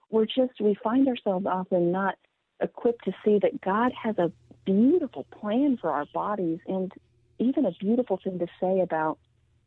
we're 0.10 0.26
just 0.26 0.60
we 0.60 0.76
find 0.84 1.08
ourselves 1.08 1.46
often 1.46 1.92
not 1.92 2.16
equipped 2.62 3.06
to 3.06 3.12
see 3.24 3.40
that 3.40 3.62
God 3.62 3.92
has 4.02 4.18
a 4.18 4.32
beautiful 4.66 5.26
plan 5.26 5.78
for 5.80 5.92
our 5.92 6.06
bodies 6.14 6.60
and 6.68 6.92
even 7.38 7.66
a 7.66 7.72
beautiful 7.72 8.20
thing 8.24 8.40
to 8.40 8.48
say 8.60 8.80
about 8.80 9.20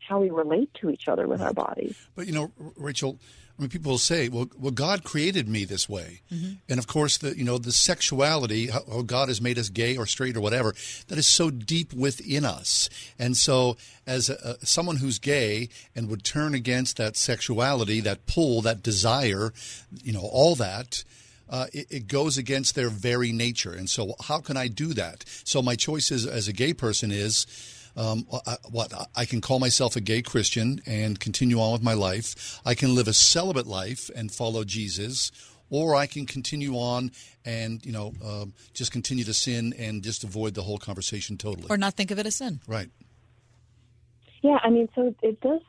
how 0.06 0.20
we 0.20 0.30
relate 0.30 0.72
to 0.74 0.90
each 0.90 1.08
other 1.08 1.26
with 1.26 1.40
our 1.40 1.52
bodies. 1.52 1.96
But 2.14 2.26
you 2.26 2.32
know, 2.32 2.50
Rachel, 2.76 3.18
I 3.58 3.62
mean, 3.62 3.70
people 3.70 3.90
will 3.90 3.98
say, 3.98 4.28
"Well, 4.28 4.48
well, 4.56 4.70
God 4.70 5.02
created 5.02 5.48
me 5.48 5.64
this 5.64 5.88
way," 5.88 6.20
mm-hmm. 6.32 6.52
and 6.68 6.78
of 6.78 6.86
course, 6.86 7.18
the 7.18 7.36
you 7.36 7.42
know 7.42 7.58
the 7.58 7.72
sexuality, 7.72 8.68
how, 8.68 9.02
God 9.02 9.28
has 9.28 9.40
made 9.40 9.58
us 9.58 9.68
gay 9.68 9.96
or 9.96 10.06
straight 10.06 10.36
or 10.36 10.40
whatever, 10.40 10.74
that 11.08 11.18
is 11.18 11.26
so 11.26 11.50
deep 11.50 11.92
within 11.92 12.44
us. 12.44 12.88
And 13.18 13.36
so, 13.36 13.76
as 14.06 14.30
a, 14.30 14.56
a, 14.62 14.66
someone 14.66 14.96
who's 14.96 15.18
gay 15.18 15.70
and 15.96 16.08
would 16.08 16.22
turn 16.22 16.54
against 16.54 16.98
that 16.98 17.16
sexuality, 17.16 18.00
that 18.00 18.26
pull, 18.26 18.62
that 18.62 18.82
desire, 18.82 19.52
you 20.04 20.12
know, 20.12 20.28
all 20.32 20.54
that. 20.54 21.02
Uh, 21.50 21.64
it, 21.72 21.86
it, 21.88 22.08
goes 22.08 22.36
against 22.36 22.74
their 22.74 22.90
very 22.90 23.32
nature. 23.32 23.72
And 23.72 23.88
so, 23.88 24.14
how 24.20 24.38
can 24.38 24.58
I 24.58 24.68
do 24.68 24.92
that? 24.92 25.24
So, 25.44 25.62
my 25.62 25.76
choice 25.76 26.10
is, 26.10 26.26
as 26.26 26.46
a 26.46 26.52
gay 26.52 26.74
person 26.74 27.10
is 27.10 27.46
um, 27.98 28.26
I, 28.46 28.56
what 28.70 28.92
I 29.16 29.24
can 29.24 29.40
call 29.40 29.58
myself 29.58 29.96
a 29.96 30.00
gay 30.00 30.22
Christian 30.22 30.80
and 30.86 31.18
continue 31.18 31.60
on 31.60 31.72
with 31.72 31.82
my 31.82 31.94
life. 31.94 32.60
I 32.64 32.74
can 32.74 32.94
live 32.94 33.08
a 33.08 33.12
celibate 33.12 33.66
life 33.66 34.08
and 34.14 34.30
follow 34.32 34.64
Jesus, 34.64 35.32
or 35.68 35.96
I 35.96 36.06
can 36.06 36.24
continue 36.24 36.74
on 36.74 37.10
and 37.44 37.84
you 37.84 37.92
know 37.92 38.14
um, 38.24 38.54
just 38.72 38.92
continue 38.92 39.24
to 39.24 39.34
sin 39.34 39.74
and 39.76 40.02
just 40.02 40.22
avoid 40.22 40.54
the 40.54 40.62
whole 40.62 40.78
conversation 40.78 41.36
totally, 41.36 41.66
or 41.68 41.76
not 41.76 41.94
think 41.94 42.10
of 42.10 42.18
it 42.18 42.26
as 42.26 42.36
sin. 42.36 42.60
Right. 42.66 42.88
Yeah, 44.42 44.58
I 44.62 44.70
mean, 44.70 44.88
so 44.94 45.14
it 45.20 45.40
does. 45.40 45.60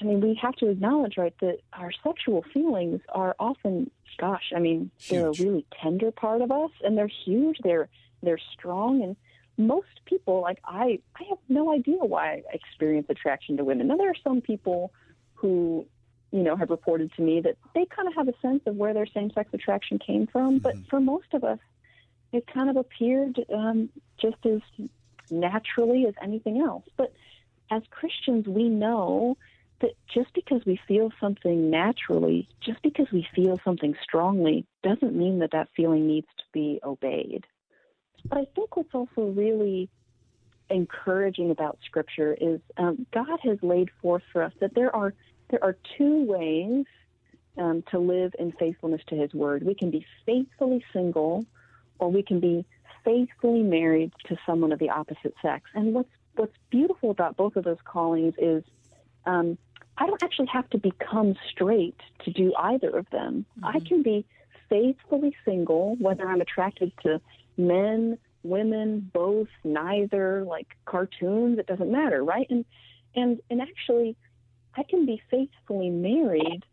I 0.00 0.04
mean, 0.04 0.20
we 0.20 0.38
have 0.40 0.54
to 0.56 0.68
acknowledge, 0.68 1.16
right, 1.16 1.34
that 1.40 1.58
our 1.72 1.90
sexual 2.04 2.44
feelings 2.52 3.00
are 3.08 3.34
often, 3.38 3.90
gosh, 4.18 4.52
I 4.54 4.58
mean, 4.58 4.90
huge. 4.98 5.10
they're 5.10 5.28
a 5.28 5.32
really 5.32 5.66
tender 5.82 6.10
part 6.12 6.40
of 6.40 6.52
us, 6.52 6.70
and 6.84 6.96
they're 6.96 7.10
huge. 7.24 7.58
They're 7.64 7.88
they're 8.22 8.40
strong, 8.52 9.02
and 9.02 9.16
most 9.56 10.00
people, 10.04 10.40
like 10.40 10.58
I, 10.64 10.98
I 11.16 11.24
have 11.28 11.38
no 11.48 11.72
idea 11.72 11.98
why 11.98 12.26
I 12.26 12.42
experience 12.52 13.06
attraction 13.08 13.56
to 13.56 13.64
women. 13.64 13.86
Now 13.86 13.96
there 13.96 14.10
are 14.10 14.22
some 14.22 14.40
people 14.40 14.92
who, 15.34 15.86
you 16.32 16.42
know, 16.42 16.56
have 16.56 16.70
reported 16.70 17.12
to 17.16 17.22
me 17.22 17.40
that 17.40 17.56
they 17.74 17.86
kind 17.86 18.08
of 18.08 18.14
have 18.14 18.28
a 18.28 18.34
sense 18.40 18.62
of 18.66 18.76
where 18.76 18.94
their 18.94 19.06
same-sex 19.06 19.50
attraction 19.52 19.98
came 19.98 20.26
from. 20.26 20.54
Mm-hmm. 20.54 20.62
But 20.62 20.74
for 20.88 21.00
most 21.00 21.32
of 21.32 21.44
us, 21.44 21.58
it 22.32 22.46
kind 22.52 22.68
of 22.68 22.76
appeared 22.76 23.38
um, 23.54 23.90
just 24.20 24.44
as 24.44 24.60
naturally 25.30 26.06
as 26.06 26.14
anything 26.20 26.60
else. 26.60 26.84
But 26.96 27.12
as 27.70 27.82
Christians, 27.90 28.46
we 28.48 28.68
know 28.68 29.36
that 29.80 29.92
just 30.12 30.32
because 30.34 30.62
we 30.64 30.78
feel 30.88 31.12
something 31.20 31.70
naturally, 31.70 32.48
just 32.60 32.82
because 32.82 33.06
we 33.12 33.26
feel 33.34 33.60
something 33.64 33.94
strongly, 34.02 34.66
doesn't 34.82 35.14
mean 35.14 35.38
that 35.40 35.52
that 35.52 35.68
feeling 35.76 36.06
needs 36.06 36.28
to 36.38 36.44
be 36.52 36.80
obeyed. 36.82 37.44
But 38.28 38.38
I 38.38 38.44
think 38.54 38.76
what's 38.76 38.94
also 38.94 39.22
really 39.30 39.88
encouraging 40.70 41.50
about 41.50 41.78
Scripture 41.84 42.36
is 42.40 42.60
um, 42.76 43.06
God 43.12 43.38
has 43.42 43.58
laid 43.62 43.90
forth 44.00 44.22
for 44.32 44.42
us 44.42 44.52
that 44.60 44.74
there 44.74 44.94
are 44.94 45.14
there 45.50 45.62
are 45.62 45.76
two 45.98 46.24
ways 46.24 46.86
um, 47.58 47.84
to 47.90 47.98
live 47.98 48.34
in 48.38 48.52
faithfulness 48.52 49.02
to 49.08 49.14
His 49.14 49.32
Word. 49.34 49.62
We 49.62 49.74
can 49.74 49.90
be 49.90 50.06
faithfully 50.24 50.84
single, 50.92 51.44
or 51.98 52.10
we 52.10 52.22
can 52.22 52.40
be 52.40 52.64
faithfully 53.04 53.62
married 53.62 54.12
to 54.26 54.36
someone 54.46 54.72
of 54.72 54.78
the 54.78 54.90
opposite 54.90 55.34
sex. 55.42 55.68
And 55.74 55.92
what's 55.94 56.08
what's 56.36 56.56
beautiful 56.70 57.10
about 57.10 57.36
both 57.36 57.56
of 57.56 57.64
those 57.64 57.78
callings 57.84 58.34
is 58.38 58.64
um, 59.26 59.58
I 59.96 60.06
don't 60.06 60.22
actually 60.22 60.48
have 60.52 60.68
to 60.70 60.78
become 60.78 61.36
straight 61.50 62.00
to 62.24 62.30
do 62.32 62.52
either 62.58 62.90
of 62.90 63.08
them. 63.10 63.44
Mm-hmm. 63.58 63.76
I 63.76 63.80
can 63.80 64.02
be 64.02 64.24
faithfully 64.68 65.36
single, 65.44 65.96
whether 66.00 66.28
I'm 66.28 66.40
attracted 66.40 66.92
to 67.02 67.20
men, 67.56 68.18
women, 68.42 69.10
both, 69.12 69.48
neither, 69.62 70.44
like 70.44 70.68
cartoons, 70.84 71.58
it 71.58 71.66
doesn't 71.66 71.90
matter, 71.90 72.22
right? 72.22 72.46
And 72.50 72.64
and 73.14 73.40
and 73.50 73.60
actually 73.60 74.16
I 74.76 74.82
can 74.82 75.06
be 75.06 75.22
faithfully 75.30 75.90
married 75.90 76.64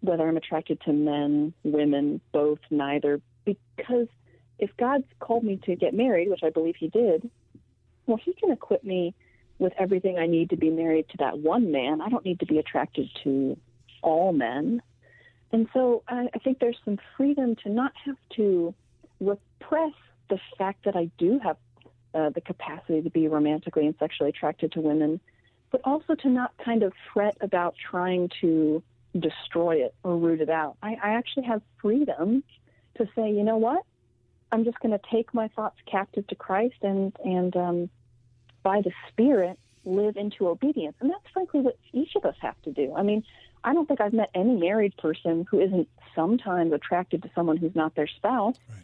whether 0.00 0.28
I'm 0.28 0.36
attracted 0.36 0.80
to 0.82 0.92
men, 0.92 1.54
women, 1.62 2.20
both, 2.32 2.58
neither, 2.70 3.20
because 3.44 4.08
if 4.58 4.70
God's 4.76 5.06
called 5.18 5.44
me 5.44 5.58
to 5.64 5.76
get 5.76 5.94
married, 5.94 6.28
which 6.28 6.42
I 6.42 6.50
believe 6.50 6.76
he 6.78 6.88
did, 6.88 7.30
well, 8.06 8.18
he 8.22 8.34
can 8.34 8.50
equip 8.50 8.84
me 8.84 9.14
with 9.58 9.72
everything 9.78 10.18
I 10.18 10.26
need 10.26 10.50
to 10.50 10.56
be 10.56 10.68
married 10.68 11.08
to 11.10 11.16
that 11.18 11.38
one 11.38 11.72
man. 11.72 12.00
I 12.00 12.08
don't 12.08 12.24
need 12.24 12.40
to 12.40 12.46
be 12.46 12.58
attracted 12.58 13.08
to 13.24 13.56
all 14.02 14.32
men. 14.32 14.82
And 15.52 15.68
so 15.72 16.02
I, 16.08 16.28
I 16.34 16.38
think 16.38 16.58
there's 16.58 16.78
some 16.84 16.98
freedom 17.16 17.56
to 17.62 17.70
not 17.70 17.92
have 18.04 18.16
to 18.36 18.74
repress 19.20 19.92
the 20.28 20.38
fact 20.58 20.84
that 20.84 20.96
I 20.96 21.10
do 21.18 21.38
have 21.42 21.56
uh, 22.14 22.30
the 22.30 22.40
capacity 22.40 23.02
to 23.02 23.10
be 23.10 23.28
romantically 23.28 23.86
and 23.86 23.94
sexually 23.98 24.30
attracted 24.30 24.72
to 24.72 24.80
women, 24.80 25.20
but 25.70 25.80
also 25.84 26.14
to 26.14 26.28
not 26.28 26.52
kind 26.64 26.82
of 26.82 26.92
fret 27.12 27.36
about 27.40 27.74
trying 27.90 28.30
to 28.40 28.82
destroy 29.18 29.76
it 29.76 29.94
or 30.02 30.16
root 30.16 30.40
it 30.40 30.50
out. 30.50 30.76
I, 30.82 30.96
I 31.02 31.10
actually 31.14 31.44
have 31.44 31.62
freedom 31.80 32.42
to 32.96 33.08
say, 33.16 33.30
you 33.30 33.42
know 33.42 33.56
what? 33.56 33.82
I'm 34.52 34.64
just 34.64 34.78
going 34.80 34.96
to 34.96 35.00
take 35.10 35.34
my 35.34 35.48
thoughts 35.48 35.76
captive 35.90 36.26
to 36.28 36.34
Christ 36.36 36.76
and 36.82 37.12
and 37.24 37.56
um, 37.56 37.90
by 38.62 38.80
the 38.82 38.92
Spirit 39.08 39.58
live 39.84 40.16
into 40.16 40.48
obedience. 40.48 40.96
And 41.00 41.10
that's 41.10 41.28
frankly 41.32 41.60
what 41.60 41.76
each 41.92 42.14
of 42.16 42.24
us 42.24 42.36
have 42.40 42.60
to 42.62 42.70
do. 42.70 42.94
I 42.96 43.02
mean, 43.02 43.24
I 43.64 43.74
don't 43.74 43.86
think 43.86 44.00
I've 44.00 44.12
met 44.12 44.30
any 44.34 44.54
married 44.54 44.96
person 44.96 45.46
who 45.50 45.60
isn't 45.60 45.88
sometimes 46.14 46.72
attracted 46.72 47.22
to 47.22 47.30
someone 47.34 47.56
who's 47.56 47.74
not 47.74 47.94
their 47.94 48.06
spouse. 48.06 48.56
Right. 48.68 48.78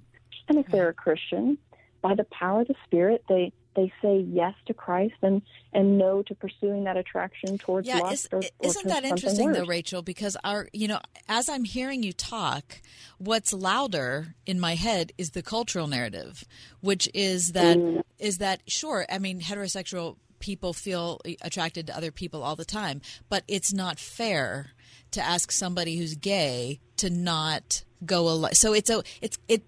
And 0.50 0.58
if 0.58 0.66
they're 0.66 0.88
a 0.88 0.94
Christian, 0.94 1.58
by 2.02 2.14
the 2.14 2.24
power 2.24 2.62
of 2.62 2.68
the 2.68 2.74
Spirit, 2.84 3.24
they 3.28 3.52
they 3.76 3.92
say 4.02 4.18
yes 4.18 4.54
to 4.66 4.74
Christ 4.74 5.14
and 5.22 5.42
and 5.72 5.96
no 5.96 6.22
to 6.22 6.34
pursuing 6.34 6.84
that 6.84 6.96
attraction 6.96 7.56
towards 7.56 7.86
yeah, 7.86 7.98
lust. 7.98 8.26
Is, 8.26 8.28
or, 8.32 8.42
isn't 8.66 8.86
or 8.86 8.88
that 8.88 9.04
interesting 9.04 9.46
worse. 9.46 9.58
though, 9.58 9.64
Rachel? 9.64 10.02
Because 10.02 10.36
our 10.42 10.68
you 10.72 10.88
know, 10.88 10.98
as 11.28 11.48
I'm 11.48 11.62
hearing 11.64 12.02
you 12.02 12.12
talk, 12.12 12.80
what's 13.18 13.52
louder 13.52 14.34
in 14.44 14.58
my 14.58 14.74
head 14.74 15.12
is 15.16 15.30
the 15.30 15.42
cultural 15.42 15.86
narrative, 15.86 16.44
which 16.80 17.08
is 17.14 17.52
that 17.52 17.78
mm. 17.78 18.02
is 18.18 18.38
that 18.38 18.62
sure? 18.66 19.06
I 19.08 19.18
mean, 19.18 19.40
heterosexual 19.40 20.16
people 20.40 20.72
feel 20.72 21.20
attracted 21.42 21.86
to 21.86 21.96
other 21.96 22.10
people 22.10 22.42
all 22.42 22.56
the 22.56 22.64
time, 22.64 23.00
but 23.28 23.44
it's 23.46 23.72
not 23.72 24.00
fair 24.00 24.72
to 25.12 25.20
ask 25.20 25.52
somebody 25.52 25.96
who's 25.96 26.14
gay 26.16 26.80
to 26.96 27.08
not 27.10 27.84
go 28.04 28.28
along. 28.28 28.52
So 28.54 28.72
it's 28.72 28.90
a 28.90 29.02
it's 29.20 29.38
it 29.48 29.62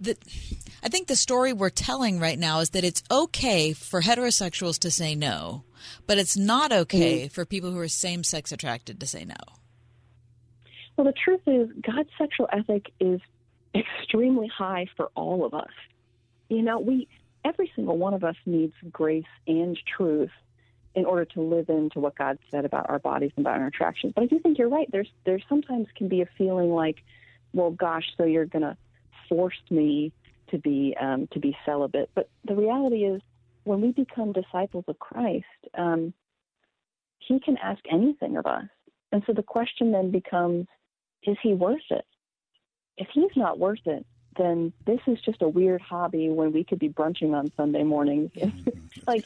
the, 0.00 0.16
I 0.82 0.88
think 0.88 1.08
the 1.08 1.16
story 1.16 1.52
we're 1.52 1.70
telling 1.70 2.20
right 2.20 2.38
now 2.38 2.60
is 2.60 2.70
that 2.70 2.84
it's 2.84 3.02
okay 3.10 3.72
for 3.72 4.00
heterosexuals 4.02 4.78
to 4.80 4.90
say 4.90 5.14
no, 5.14 5.64
but 6.06 6.18
it's 6.18 6.36
not 6.36 6.72
okay 6.72 7.20
mm-hmm. 7.20 7.28
for 7.28 7.44
people 7.44 7.70
who 7.70 7.78
are 7.78 7.88
same 7.88 8.24
sex 8.24 8.52
attracted 8.52 9.00
to 9.00 9.06
say 9.06 9.24
no. 9.24 9.36
Well, 10.96 11.06
the 11.06 11.12
truth 11.12 11.42
is, 11.46 11.68
God's 11.80 12.10
sexual 12.18 12.48
ethic 12.52 12.90
is 12.98 13.20
extremely 13.74 14.48
high 14.48 14.86
for 14.96 15.10
all 15.14 15.44
of 15.44 15.54
us. 15.54 15.70
You 16.48 16.62
know, 16.62 16.80
we 16.80 17.08
every 17.44 17.70
single 17.74 17.96
one 17.96 18.14
of 18.14 18.24
us 18.24 18.36
needs 18.46 18.74
grace 18.90 19.24
and 19.46 19.78
truth 19.96 20.30
in 20.94 21.04
order 21.04 21.24
to 21.24 21.40
live 21.40 21.68
into 21.68 22.00
what 22.00 22.16
God 22.16 22.38
said 22.50 22.64
about 22.64 22.90
our 22.90 22.98
bodies 22.98 23.30
and 23.36 23.46
about 23.46 23.60
our 23.60 23.66
attractions. 23.66 24.12
But 24.14 24.24
I 24.24 24.26
do 24.26 24.40
think 24.40 24.58
you're 24.58 24.68
right. 24.68 24.88
There's 24.90 25.10
there 25.24 25.38
sometimes 25.48 25.86
can 25.94 26.08
be 26.08 26.22
a 26.22 26.28
feeling 26.36 26.70
like, 26.70 26.96
well, 27.52 27.70
gosh, 27.70 28.04
so 28.16 28.24
you're 28.24 28.46
gonna 28.46 28.76
forced 29.28 29.70
me 29.70 30.12
to 30.50 30.58
be 30.58 30.96
um, 31.00 31.28
to 31.32 31.40
be 31.40 31.56
celibate. 31.64 32.10
But 32.14 32.28
the 32.46 32.54
reality 32.54 33.04
is, 33.04 33.20
when 33.64 33.80
we 33.80 33.92
become 33.92 34.32
disciples 34.32 34.84
of 34.88 34.98
Christ, 34.98 35.44
um, 35.76 36.12
He 37.18 37.40
can 37.40 37.56
ask 37.58 37.80
anything 37.90 38.36
of 38.36 38.46
us, 38.46 38.64
and 39.12 39.22
so 39.26 39.32
the 39.32 39.42
question 39.42 39.92
then 39.92 40.10
becomes, 40.10 40.66
is 41.24 41.36
He 41.42 41.54
worth 41.54 41.78
it? 41.90 42.04
If 42.96 43.08
He's 43.12 43.36
not 43.36 43.58
worth 43.58 43.86
it, 43.86 44.06
then 44.36 44.72
this 44.86 45.00
is 45.06 45.18
just 45.24 45.42
a 45.42 45.48
weird 45.48 45.80
hobby 45.80 46.30
when 46.30 46.52
we 46.52 46.64
could 46.64 46.78
be 46.78 46.88
brunching 46.88 47.34
on 47.34 47.52
Sunday 47.56 47.82
mornings. 47.82 48.30
like 49.06 49.24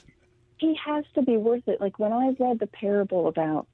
He 0.58 0.76
has 0.84 1.04
to 1.14 1.22
be 1.22 1.36
worth 1.36 1.66
it. 1.66 1.80
Like 1.80 1.98
when 1.98 2.12
I 2.12 2.34
read 2.38 2.58
the 2.58 2.66
parable 2.66 3.28
about 3.28 3.66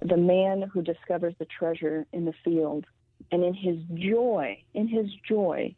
the 0.00 0.16
man 0.16 0.62
who 0.72 0.82
discovers 0.82 1.34
the 1.38 1.46
treasure 1.46 2.06
in 2.12 2.24
the 2.24 2.34
field 2.44 2.84
and 3.30 3.44
in 3.44 3.54
his 3.54 3.78
joy, 3.94 4.62
in 4.74 4.88
his 4.88 5.06
joy, 5.28 5.74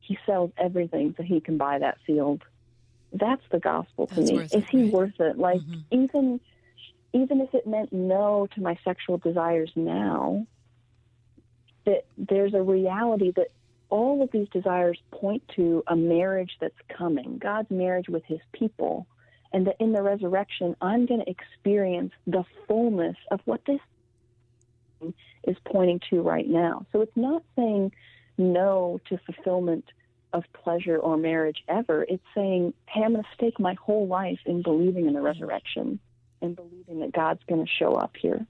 he 0.00 0.18
sells 0.24 0.50
everything 0.56 1.14
so 1.16 1.22
he 1.22 1.40
can 1.40 1.58
buy 1.58 1.78
that 1.78 1.98
field. 2.06 2.42
That's 3.12 3.42
the 3.50 3.58
gospel 3.58 4.06
to 4.08 4.14
That's 4.14 4.30
me. 4.30 4.38
Is 4.38 4.52
it, 4.52 4.68
he 4.70 4.84
right? 4.84 4.92
worth 4.92 5.20
it? 5.20 5.38
Like 5.38 5.60
mm-hmm. 5.60 6.02
even 6.02 6.40
even 7.12 7.40
if 7.40 7.54
it 7.54 7.66
meant 7.66 7.92
no 7.92 8.46
to 8.54 8.60
my 8.60 8.78
sexual 8.84 9.18
desires 9.18 9.70
now, 9.74 10.46
that 11.86 12.04
there's 12.18 12.54
a 12.54 12.62
reality 12.62 13.32
that 13.36 13.48
all 13.88 14.22
of 14.22 14.30
these 14.30 14.48
desires 14.50 14.98
point 15.10 15.42
to 15.56 15.82
a 15.86 15.96
marriage 15.96 16.56
that's 16.60 16.78
coming, 16.96 17.38
God's 17.38 17.70
marriage 17.70 18.08
with 18.08 18.24
his 18.26 18.40
people, 18.52 19.06
and 19.52 19.66
that 19.66 19.76
in 19.80 19.92
the 19.92 20.02
resurrection, 20.02 20.76
I'm 20.82 21.06
going 21.06 21.20
to 21.20 21.30
experience 21.30 22.12
the 22.26 22.44
fullness 22.66 23.16
of 23.30 23.40
what 23.46 23.64
this 23.64 23.80
is 25.44 25.56
pointing 25.64 26.00
to 26.10 26.20
right 26.20 26.48
now. 26.48 26.86
So 26.92 27.00
it's 27.00 27.16
not 27.16 27.42
saying 27.56 27.92
no 28.36 29.00
to 29.08 29.18
fulfillment 29.18 29.84
of 30.32 30.44
pleasure 30.52 30.98
or 30.98 31.16
marriage 31.16 31.62
ever. 31.68 32.04
It's 32.08 32.22
saying, 32.34 32.74
hey, 32.86 33.02
I'm 33.02 33.12
going 33.12 33.22
to 33.22 33.28
stake 33.34 33.58
my 33.58 33.74
whole 33.74 34.06
life 34.06 34.40
in 34.46 34.62
believing 34.62 35.06
in 35.06 35.14
the 35.14 35.22
resurrection 35.22 35.98
and 36.40 36.54
believing 36.54 37.00
that 37.00 37.12
God's 37.12 37.42
going 37.48 37.64
to 37.64 37.70
show 37.70 37.94
up 37.94 38.14
here. 38.20 38.46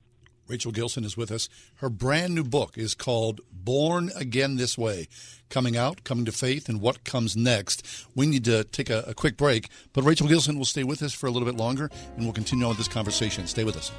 Rachel 0.48 0.72
Gilson 0.72 1.04
is 1.04 1.16
with 1.16 1.30
us. 1.30 1.48
Her 1.76 1.90
brand 1.90 2.34
new 2.34 2.42
book 2.42 2.78
is 2.78 2.94
called 2.94 3.42
Born 3.52 4.10
Again 4.16 4.56
This 4.56 4.78
Way 4.78 5.06
Coming 5.50 5.76
Out, 5.76 6.04
Coming 6.04 6.24
to 6.24 6.32
Faith, 6.32 6.70
and 6.70 6.80
What 6.80 7.04
Comes 7.04 7.36
Next. 7.36 8.06
We 8.14 8.26
need 8.26 8.44
to 8.46 8.64
take 8.64 8.88
a, 8.88 9.04
a 9.06 9.14
quick 9.14 9.36
break, 9.36 9.68
but 9.92 10.02
Rachel 10.02 10.26
Gilson 10.26 10.56
will 10.56 10.64
stay 10.64 10.84
with 10.84 11.02
us 11.02 11.12
for 11.12 11.26
a 11.26 11.30
little 11.30 11.46
bit 11.46 11.56
longer 11.56 11.90
and 12.16 12.24
we'll 12.24 12.32
continue 12.32 12.64
on 12.64 12.70
with 12.70 12.78
this 12.78 12.88
conversation. 12.88 13.46
Stay 13.46 13.64
with 13.64 13.76
us. 13.76 13.92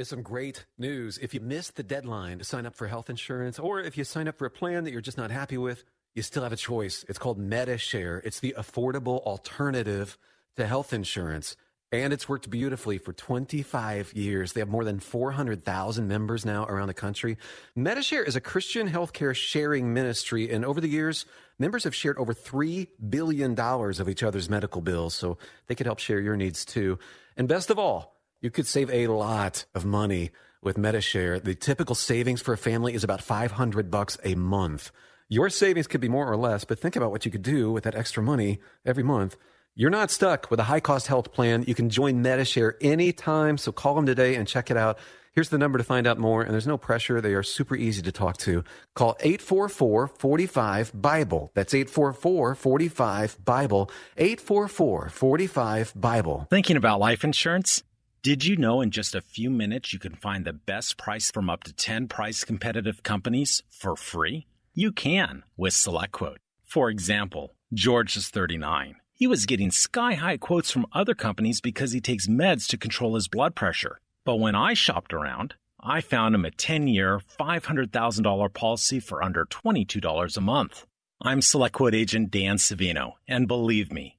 Is 0.00 0.08
some 0.08 0.22
great 0.22 0.64
news. 0.78 1.18
If 1.18 1.34
you 1.34 1.40
missed 1.40 1.76
the 1.76 1.82
deadline 1.82 2.38
to 2.38 2.44
sign 2.44 2.66
up 2.66 2.74
for 2.74 2.88
health 2.88 3.10
insurance, 3.10 3.58
or 3.58 3.80
if 3.80 3.98
you 3.98 4.04
sign 4.04 4.26
up 4.28 4.38
for 4.38 4.46
a 4.46 4.50
plan 4.50 4.84
that 4.84 4.92
you're 4.92 5.00
just 5.00 5.18
not 5.18 5.30
happy 5.30 5.58
with, 5.58 5.84
you 6.14 6.22
still 6.22 6.42
have 6.42 6.52
a 6.52 6.56
choice. 6.56 7.04
It's 7.08 7.18
called 7.18 7.38
MediShare. 7.38 8.20
It's 8.24 8.40
the 8.40 8.54
affordable 8.58 9.20
alternative 9.20 10.18
to 10.56 10.66
health 10.66 10.92
insurance. 10.92 11.54
And 11.92 12.12
it's 12.12 12.28
worked 12.28 12.48
beautifully 12.48 12.98
for 12.98 13.12
25 13.12 14.12
years. 14.14 14.52
They 14.52 14.60
have 14.60 14.68
more 14.68 14.84
than 14.84 15.00
400,000 15.00 16.08
members 16.08 16.46
now 16.46 16.64
around 16.64 16.88
the 16.88 16.94
country. 16.94 17.36
MediShare 17.76 18.26
is 18.26 18.36
a 18.36 18.40
Christian 18.40 18.88
healthcare 18.88 19.34
sharing 19.34 19.92
ministry. 19.92 20.50
And 20.50 20.64
over 20.64 20.80
the 20.80 20.88
years, 20.88 21.26
members 21.58 21.84
have 21.84 21.94
shared 21.94 22.16
over 22.16 22.32
$3 22.32 22.86
billion 23.08 23.58
of 23.58 24.08
each 24.08 24.22
other's 24.22 24.48
medical 24.48 24.80
bills. 24.80 25.14
So 25.14 25.36
they 25.66 25.74
could 25.74 25.86
help 25.86 25.98
share 25.98 26.20
your 26.20 26.36
needs 26.36 26.64
too. 26.64 26.98
And 27.36 27.48
best 27.48 27.70
of 27.70 27.78
all, 27.78 28.19
you 28.40 28.50
could 28.50 28.66
save 28.66 28.90
a 28.90 29.08
lot 29.08 29.66
of 29.74 29.84
money 29.84 30.30
with 30.62 30.76
MediShare. 30.76 31.42
The 31.42 31.54
typical 31.54 31.94
savings 31.94 32.42
for 32.42 32.52
a 32.52 32.58
family 32.58 32.94
is 32.94 33.04
about 33.04 33.22
500 33.22 33.90
bucks 33.90 34.18
a 34.24 34.34
month. 34.34 34.90
Your 35.28 35.48
savings 35.50 35.86
could 35.86 36.00
be 36.00 36.08
more 36.08 36.30
or 36.30 36.36
less, 36.36 36.64
but 36.64 36.78
think 36.78 36.96
about 36.96 37.10
what 37.10 37.24
you 37.24 37.30
could 37.30 37.42
do 37.42 37.70
with 37.70 37.84
that 37.84 37.94
extra 37.94 38.22
money 38.22 38.60
every 38.84 39.02
month. 39.02 39.36
You're 39.74 39.90
not 39.90 40.10
stuck 40.10 40.50
with 40.50 40.58
a 40.58 40.64
high 40.64 40.80
cost 40.80 41.06
health 41.06 41.32
plan. 41.32 41.64
You 41.66 41.74
can 41.74 41.88
join 41.88 42.24
MediShare 42.24 42.74
anytime. 42.80 43.56
So 43.56 43.72
call 43.72 43.94
them 43.94 44.06
today 44.06 44.34
and 44.34 44.48
check 44.48 44.70
it 44.70 44.76
out. 44.76 44.98
Here's 45.32 45.50
the 45.50 45.58
number 45.58 45.78
to 45.78 45.84
find 45.84 46.08
out 46.08 46.18
more, 46.18 46.42
and 46.42 46.52
there's 46.52 46.66
no 46.66 46.76
pressure. 46.76 47.20
They 47.20 47.34
are 47.34 47.44
super 47.44 47.76
easy 47.76 48.02
to 48.02 48.10
talk 48.10 48.36
to. 48.38 48.64
Call 48.94 49.16
844 49.20 50.08
45 50.08 50.92
Bible. 50.92 51.52
That's 51.54 51.72
844 51.72 52.56
45 52.56 53.44
Bible. 53.44 53.90
844 54.16 55.08
45 55.08 55.92
Bible. 55.94 56.46
Thinking 56.50 56.76
about 56.76 56.98
life 56.98 57.22
insurance? 57.22 57.84
Did 58.22 58.44
you 58.44 58.58
know 58.58 58.82
in 58.82 58.90
just 58.90 59.14
a 59.14 59.22
few 59.22 59.48
minutes 59.48 59.94
you 59.94 59.98
can 59.98 60.14
find 60.14 60.44
the 60.44 60.52
best 60.52 60.98
price 60.98 61.30
from 61.30 61.48
up 61.48 61.64
to 61.64 61.72
10 61.72 62.06
price 62.06 62.44
competitive 62.44 63.02
companies 63.02 63.62
for 63.70 63.96
free? 63.96 64.46
You 64.74 64.92
can 64.92 65.42
with 65.56 65.72
SelectQuote. 65.72 66.36
For 66.62 66.90
example, 66.90 67.54
George 67.72 68.18
is 68.18 68.28
39. 68.28 68.96
He 69.14 69.26
was 69.26 69.46
getting 69.46 69.70
sky 69.70 70.12
high 70.12 70.36
quotes 70.36 70.70
from 70.70 70.84
other 70.92 71.14
companies 71.14 71.62
because 71.62 71.92
he 71.92 72.02
takes 72.02 72.26
meds 72.26 72.66
to 72.68 72.76
control 72.76 73.14
his 73.14 73.26
blood 73.26 73.54
pressure. 73.54 74.00
But 74.26 74.36
when 74.36 74.54
I 74.54 74.74
shopped 74.74 75.14
around, 75.14 75.54
I 75.82 76.02
found 76.02 76.34
him 76.34 76.44
a 76.44 76.50
10 76.50 76.88
year, 76.88 77.20
$500,000 77.40 78.52
policy 78.52 79.00
for 79.00 79.24
under 79.24 79.46
$22 79.46 80.36
a 80.36 80.40
month. 80.42 80.84
I'm 81.22 81.40
SelectQuote 81.40 81.94
agent 81.94 82.30
Dan 82.30 82.58
Savino, 82.58 83.12
and 83.26 83.48
believe 83.48 83.90
me, 83.90 84.18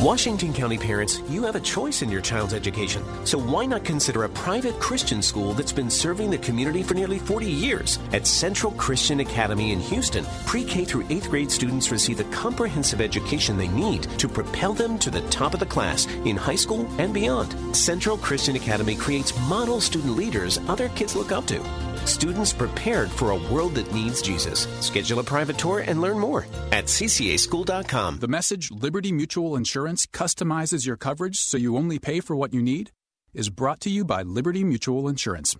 Washington 0.00 0.52
County 0.52 0.78
parents, 0.78 1.20
you 1.28 1.42
have 1.44 1.56
a 1.56 1.60
choice 1.60 2.02
in 2.02 2.10
your 2.10 2.20
child's 2.20 2.54
education. 2.54 3.02
So 3.24 3.38
why 3.38 3.66
not 3.66 3.84
consider 3.84 4.24
a 4.24 4.28
private 4.28 4.78
Christian 4.78 5.22
school 5.22 5.52
that's 5.54 5.72
been 5.72 5.90
serving 5.90 6.30
the 6.30 6.38
community 6.38 6.82
for 6.82 6.94
nearly 6.94 7.18
40 7.18 7.46
years? 7.46 7.98
At 8.12 8.26
Central 8.26 8.72
Christian 8.72 9.20
Academy 9.20 9.72
in 9.72 9.80
Houston, 9.80 10.24
pre 10.46 10.64
K 10.64 10.84
through 10.84 11.04
8th 11.04 11.30
grade 11.30 11.50
students 11.50 11.90
receive 11.90 12.18
the 12.18 12.24
comprehensive 12.24 13.00
education 13.00 13.56
they 13.56 13.68
need 13.68 14.02
to 14.18 14.28
propel 14.28 14.74
them 14.74 14.98
to 14.98 15.10
the 15.10 15.22
top 15.28 15.54
of 15.54 15.60
the 15.60 15.66
class 15.66 16.06
in 16.24 16.36
high 16.36 16.54
school 16.54 16.86
and 16.98 17.12
beyond. 17.12 17.54
Central 17.74 18.16
Christian 18.18 18.56
Academy 18.56 18.94
creates 18.94 19.36
model 19.48 19.80
student 19.80 20.16
leaders 20.16 20.58
other 20.68 20.88
kids 20.90 21.16
look 21.16 21.32
up 21.32 21.46
to. 21.46 21.60
Students 22.04 22.52
prepared 22.52 23.10
for 23.10 23.30
a 23.30 23.36
world 23.52 23.74
that 23.74 23.92
needs 23.92 24.22
Jesus. 24.22 24.68
Schedule 24.80 25.20
a 25.20 25.24
private 25.24 25.58
tour 25.58 25.80
and 25.80 26.00
learn 26.00 26.18
more 26.18 26.46
at 26.72 26.84
ccaschool.com. 26.84 28.18
The 28.18 28.28
message 28.28 28.70
Liberty 28.70 29.12
Mutual 29.12 29.56
Insurance 29.56 30.06
customizes 30.06 30.86
your 30.86 30.96
coverage 30.96 31.38
so 31.38 31.56
you 31.56 31.76
only 31.76 31.98
pay 31.98 32.20
for 32.20 32.36
what 32.36 32.54
you 32.54 32.62
need 32.62 32.90
is 33.32 33.50
brought 33.50 33.80
to 33.80 33.90
you 33.90 34.04
by 34.04 34.22
Liberty 34.22 34.62
Mutual 34.62 35.08
Insurance, 35.08 35.56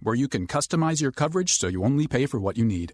where 0.00 0.14
you 0.14 0.28
can 0.28 0.46
customize 0.46 1.00
your 1.00 1.12
coverage 1.12 1.54
so 1.54 1.68
you 1.68 1.82
only 1.84 2.06
pay 2.06 2.26
for 2.26 2.38
what 2.38 2.58
you 2.58 2.64
need. 2.64 2.92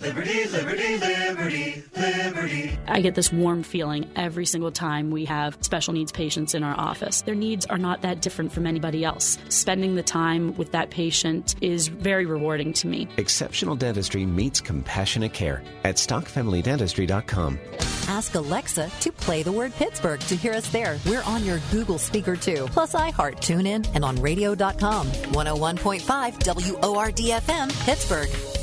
Liberty, 0.00 0.44
liberty, 0.44 0.96
liberty, 0.96 1.84
liberty. 1.96 2.78
I 2.86 3.00
get 3.00 3.16
this 3.16 3.32
warm 3.32 3.64
feeling 3.64 4.08
every 4.14 4.46
single 4.46 4.70
time 4.70 5.10
we 5.10 5.24
have 5.24 5.58
special 5.60 5.92
needs 5.92 6.12
patients 6.12 6.54
in 6.54 6.62
our 6.62 6.78
office. 6.78 7.22
Their 7.22 7.34
needs 7.34 7.66
are 7.66 7.78
not 7.78 8.02
that 8.02 8.22
different 8.22 8.52
from 8.52 8.64
anybody 8.64 9.04
else. 9.04 9.38
Spending 9.48 9.96
the 9.96 10.04
time 10.04 10.56
with 10.56 10.70
that 10.70 10.90
patient 10.90 11.56
is 11.60 11.88
very 11.88 12.26
rewarding 12.26 12.72
to 12.74 12.86
me. 12.86 13.08
Exceptional 13.16 13.74
dentistry 13.74 14.24
meets 14.24 14.60
compassionate 14.60 15.32
care 15.32 15.64
at 15.82 15.96
stockfamilydentistry.com. 15.96 17.58
Ask 18.06 18.36
Alexa 18.36 18.90
to 19.00 19.10
play 19.12 19.42
the 19.42 19.52
word 19.52 19.74
Pittsburgh 19.74 20.20
to 20.20 20.36
hear 20.36 20.52
us 20.52 20.70
there. 20.70 20.96
We're 21.06 21.24
on 21.24 21.44
your 21.44 21.58
Google 21.72 21.98
speaker 21.98 22.36
too, 22.36 22.68
plus 22.70 22.94
iHeart, 22.94 23.38
TuneIn, 23.38 23.88
and 23.94 24.04
on 24.04 24.14
radio.com. 24.22 25.08
101.5 25.08 26.00
WORDFM, 26.38 27.84
Pittsburgh. 27.84 28.57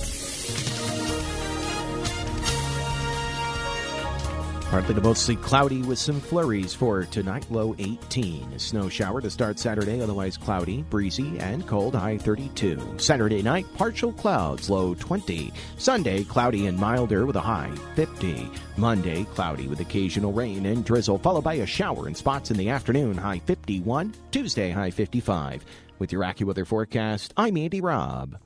Partly 4.69 4.95
to 4.95 5.01
mostly 5.01 5.35
cloudy 5.37 5.83
with 5.83 5.99
some 5.99 6.19
flurries 6.19 6.73
for 6.73 7.05
tonight, 7.05 7.45
low 7.49 7.75
18. 7.77 8.51
A 8.53 8.59
snow 8.59 8.89
shower 8.89 9.21
to 9.21 9.29
start 9.29 9.59
Saturday, 9.59 10.01
otherwise 10.01 10.37
cloudy, 10.37 10.81
breezy, 10.89 11.37
and 11.39 11.65
cold, 11.67 11.95
high 11.95 12.17
32. 12.17 12.95
Saturday 12.97 13.41
night, 13.41 13.65
partial 13.75 14.11
clouds, 14.11 14.69
low 14.69 14.95
20. 14.95 15.53
Sunday, 15.77 16.23
cloudy 16.23 16.65
and 16.65 16.77
milder 16.77 17.25
with 17.25 17.35
a 17.35 17.41
high 17.41 17.71
50. 17.95 18.49
Monday, 18.75 19.23
cloudy 19.35 19.67
with 19.67 19.79
occasional 19.79 20.33
rain 20.33 20.65
and 20.65 20.83
drizzle, 20.83 21.19
followed 21.19 21.43
by 21.43 21.53
a 21.55 21.65
shower 21.65 22.07
in 22.07 22.15
spots 22.15 22.49
in 22.51 22.57
the 22.57 22.69
afternoon, 22.69 23.15
high 23.15 23.39
51. 23.39 24.13
Tuesday, 24.31 24.71
high 24.71 24.91
55. 24.91 25.63
With 25.99 26.11
your 26.11 26.23
AccuWeather 26.23 26.67
forecast, 26.67 27.33
I'm 27.37 27.55
Andy 27.55 27.81
Robb. 27.81 28.39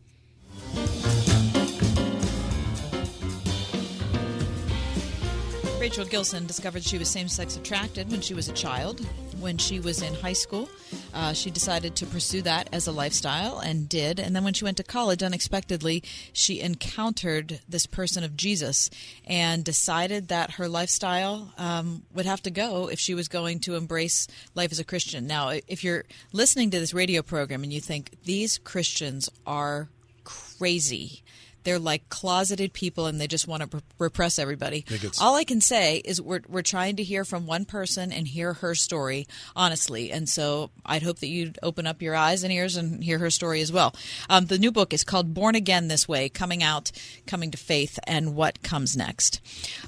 Rachel 5.79 6.03
Gilson 6.03 6.45
discovered 6.45 6.83
she 6.83 6.97
was 6.97 7.09
same 7.09 7.29
sex 7.29 7.55
attracted 7.55 8.11
when 8.11 8.19
she 8.19 8.33
was 8.33 8.49
a 8.49 8.53
child. 8.53 8.99
When 9.39 9.57
she 9.57 9.79
was 9.79 10.01
in 10.01 10.13
high 10.13 10.33
school, 10.33 10.67
uh, 11.13 11.31
she 11.31 11.49
decided 11.49 11.95
to 11.95 12.05
pursue 12.05 12.41
that 12.41 12.67
as 12.73 12.85
a 12.85 12.91
lifestyle 12.91 13.59
and 13.59 13.87
did. 13.87 14.19
And 14.19 14.35
then 14.35 14.43
when 14.43 14.53
she 14.53 14.65
went 14.65 14.75
to 14.77 14.83
college, 14.83 15.23
unexpectedly, 15.23 16.03
she 16.33 16.59
encountered 16.59 17.61
this 17.69 17.85
person 17.85 18.25
of 18.25 18.35
Jesus 18.35 18.89
and 19.25 19.63
decided 19.63 20.27
that 20.27 20.51
her 20.51 20.67
lifestyle 20.67 21.53
um, 21.57 22.03
would 22.13 22.25
have 22.25 22.43
to 22.43 22.51
go 22.51 22.89
if 22.89 22.99
she 22.99 23.13
was 23.13 23.29
going 23.29 23.59
to 23.61 23.75
embrace 23.75 24.27
life 24.55 24.73
as 24.73 24.79
a 24.79 24.83
Christian. 24.83 25.27
Now, 25.27 25.47
if 25.65 25.85
you're 25.85 26.03
listening 26.33 26.71
to 26.71 26.79
this 26.79 26.93
radio 26.93 27.21
program 27.21 27.63
and 27.63 27.71
you 27.71 27.79
think 27.79 28.21
these 28.25 28.58
Christians 28.58 29.29
are 29.47 29.87
crazy, 30.25 31.23
they're 31.63 31.79
like 31.79 32.10
closeted 32.10 32.73
people 32.73 33.05
and 33.05 33.19
they 33.19 33.27
just 33.27 33.47
want 33.47 33.69
to 33.71 33.81
repress 33.97 34.39
everybody. 34.39 34.85
All 35.21 35.35
I 35.35 35.43
can 35.43 35.62
say 35.62 35.97
is 35.97 36.21
we're 36.21 36.41
we're 36.47 36.62
trying 36.62 36.95
to 36.97 37.03
hear 37.03 37.25
from 37.25 37.45
one 37.45 37.65
person 37.65 38.12
and 38.12 38.27
hear 38.27 38.53
her 38.53 38.75
story 38.75 39.27
honestly. 39.55 40.12
And 40.12 40.27
so 40.27 40.71
I'd 40.85 41.03
hope 41.03 41.19
that 41.19 41.27
you'd 41.27 41.60
open 41.63 41.87
up 41.87 42.01
your 42.01 42.15
eyes 42.15 42.43
and 42.43 42.51
ears 42.53 42.75
and 42.77 43.03
hear 43.03 43.19
her 43.19 43.29
story 43.29 43.62
as 43.62 43.71
well. 43.71 43.95
Um, 44.29 44.45
the 44.45 44.57
new 44.57 44.71
book 44.71 44.93
is 44.93 45.03
called 45.03 45.33
Born 45.33 45.55
Again 45.55 45.87
This 45.87 46.07
Way: 46.07 46.29
Coming 46.29 46.63
Out, 46.63 46.91
Coming 47.27 47.51
to 47.51 47.57
Faith, 47.57 47.99
and 48.05 48.35
What 48.35 48.63
Comes 48.63 48.95
Next. 48.95 49.41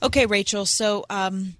Okay, 0.03 0.25
Rachel. 0.25 0.65
So. 0.65 1.05
Um, 1.09 1.55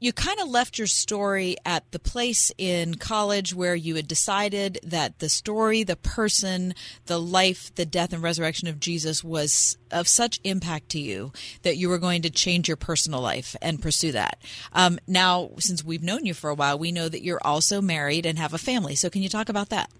you 0.00 0.14
kind 0.14 0.40
of 0.40 0.48
left 0.48 0.78
your 0.78 0.86
story 0.86 1.56
at 1.64 1.90
the 1.92 1.98
place 1.98 2.50
in 2.56 2.94
college 2.94 3.54
where 3.54 3.74
you 3.74 3.96
had 3.96 4.08
decided 4.08 4.78
that 4.82 5.18
the 5.18 5.28
story, 5.28 5.82
the 5.82 5.94
person, 5.94 6.74
the 7.04 7.20
life, 7.20 7.72
the 7.74 7.84
death, 7.84 8.14
and 8.14 8.22
resurrection 8.22 8.66
of 8.66 8.80
Jesus 8.80 9.22
was 9.22 9.76
of 9.90 10.08
such 10.08 10.40
impact 10.42 10.88
to 10.88 10.98
you 10.98 11.32
that 11.62 11.76
you 11.76 11.90
were 11.90 11.98
going 11.98 12.22
to 12.22 12.30
change 12.30 12.66
your 12.66 12.78
personal 12.78 13.20
life 13.20 13.54
and 13.60 13.82
pursue 13.82 14.12
that. 14.12 14.38
Um, 14.72 14.98
now, 15.06 15.50
since 15.58 15.84
we've 15.84 16.02
known 16.02 16.24
you 16.24 16.32
for 16.32 16.48
a 16.48 16.54
while, 16.54 16.78
we 16.78 16.92
know 16.92 17.08
that 17.08 17.22
you're 17.22 17.40
also 17.44 17.82
married 17.82 18.24
and 18.24 18.38
have 18.38 18.54
a 18.54 18.58
family. 18.58 18.94
So, 18.94 19.10
can 19.10 19.22
you 19.22 19.28
talk 19.28 19.50
about 19.50 19.68
that? 19.68 19.90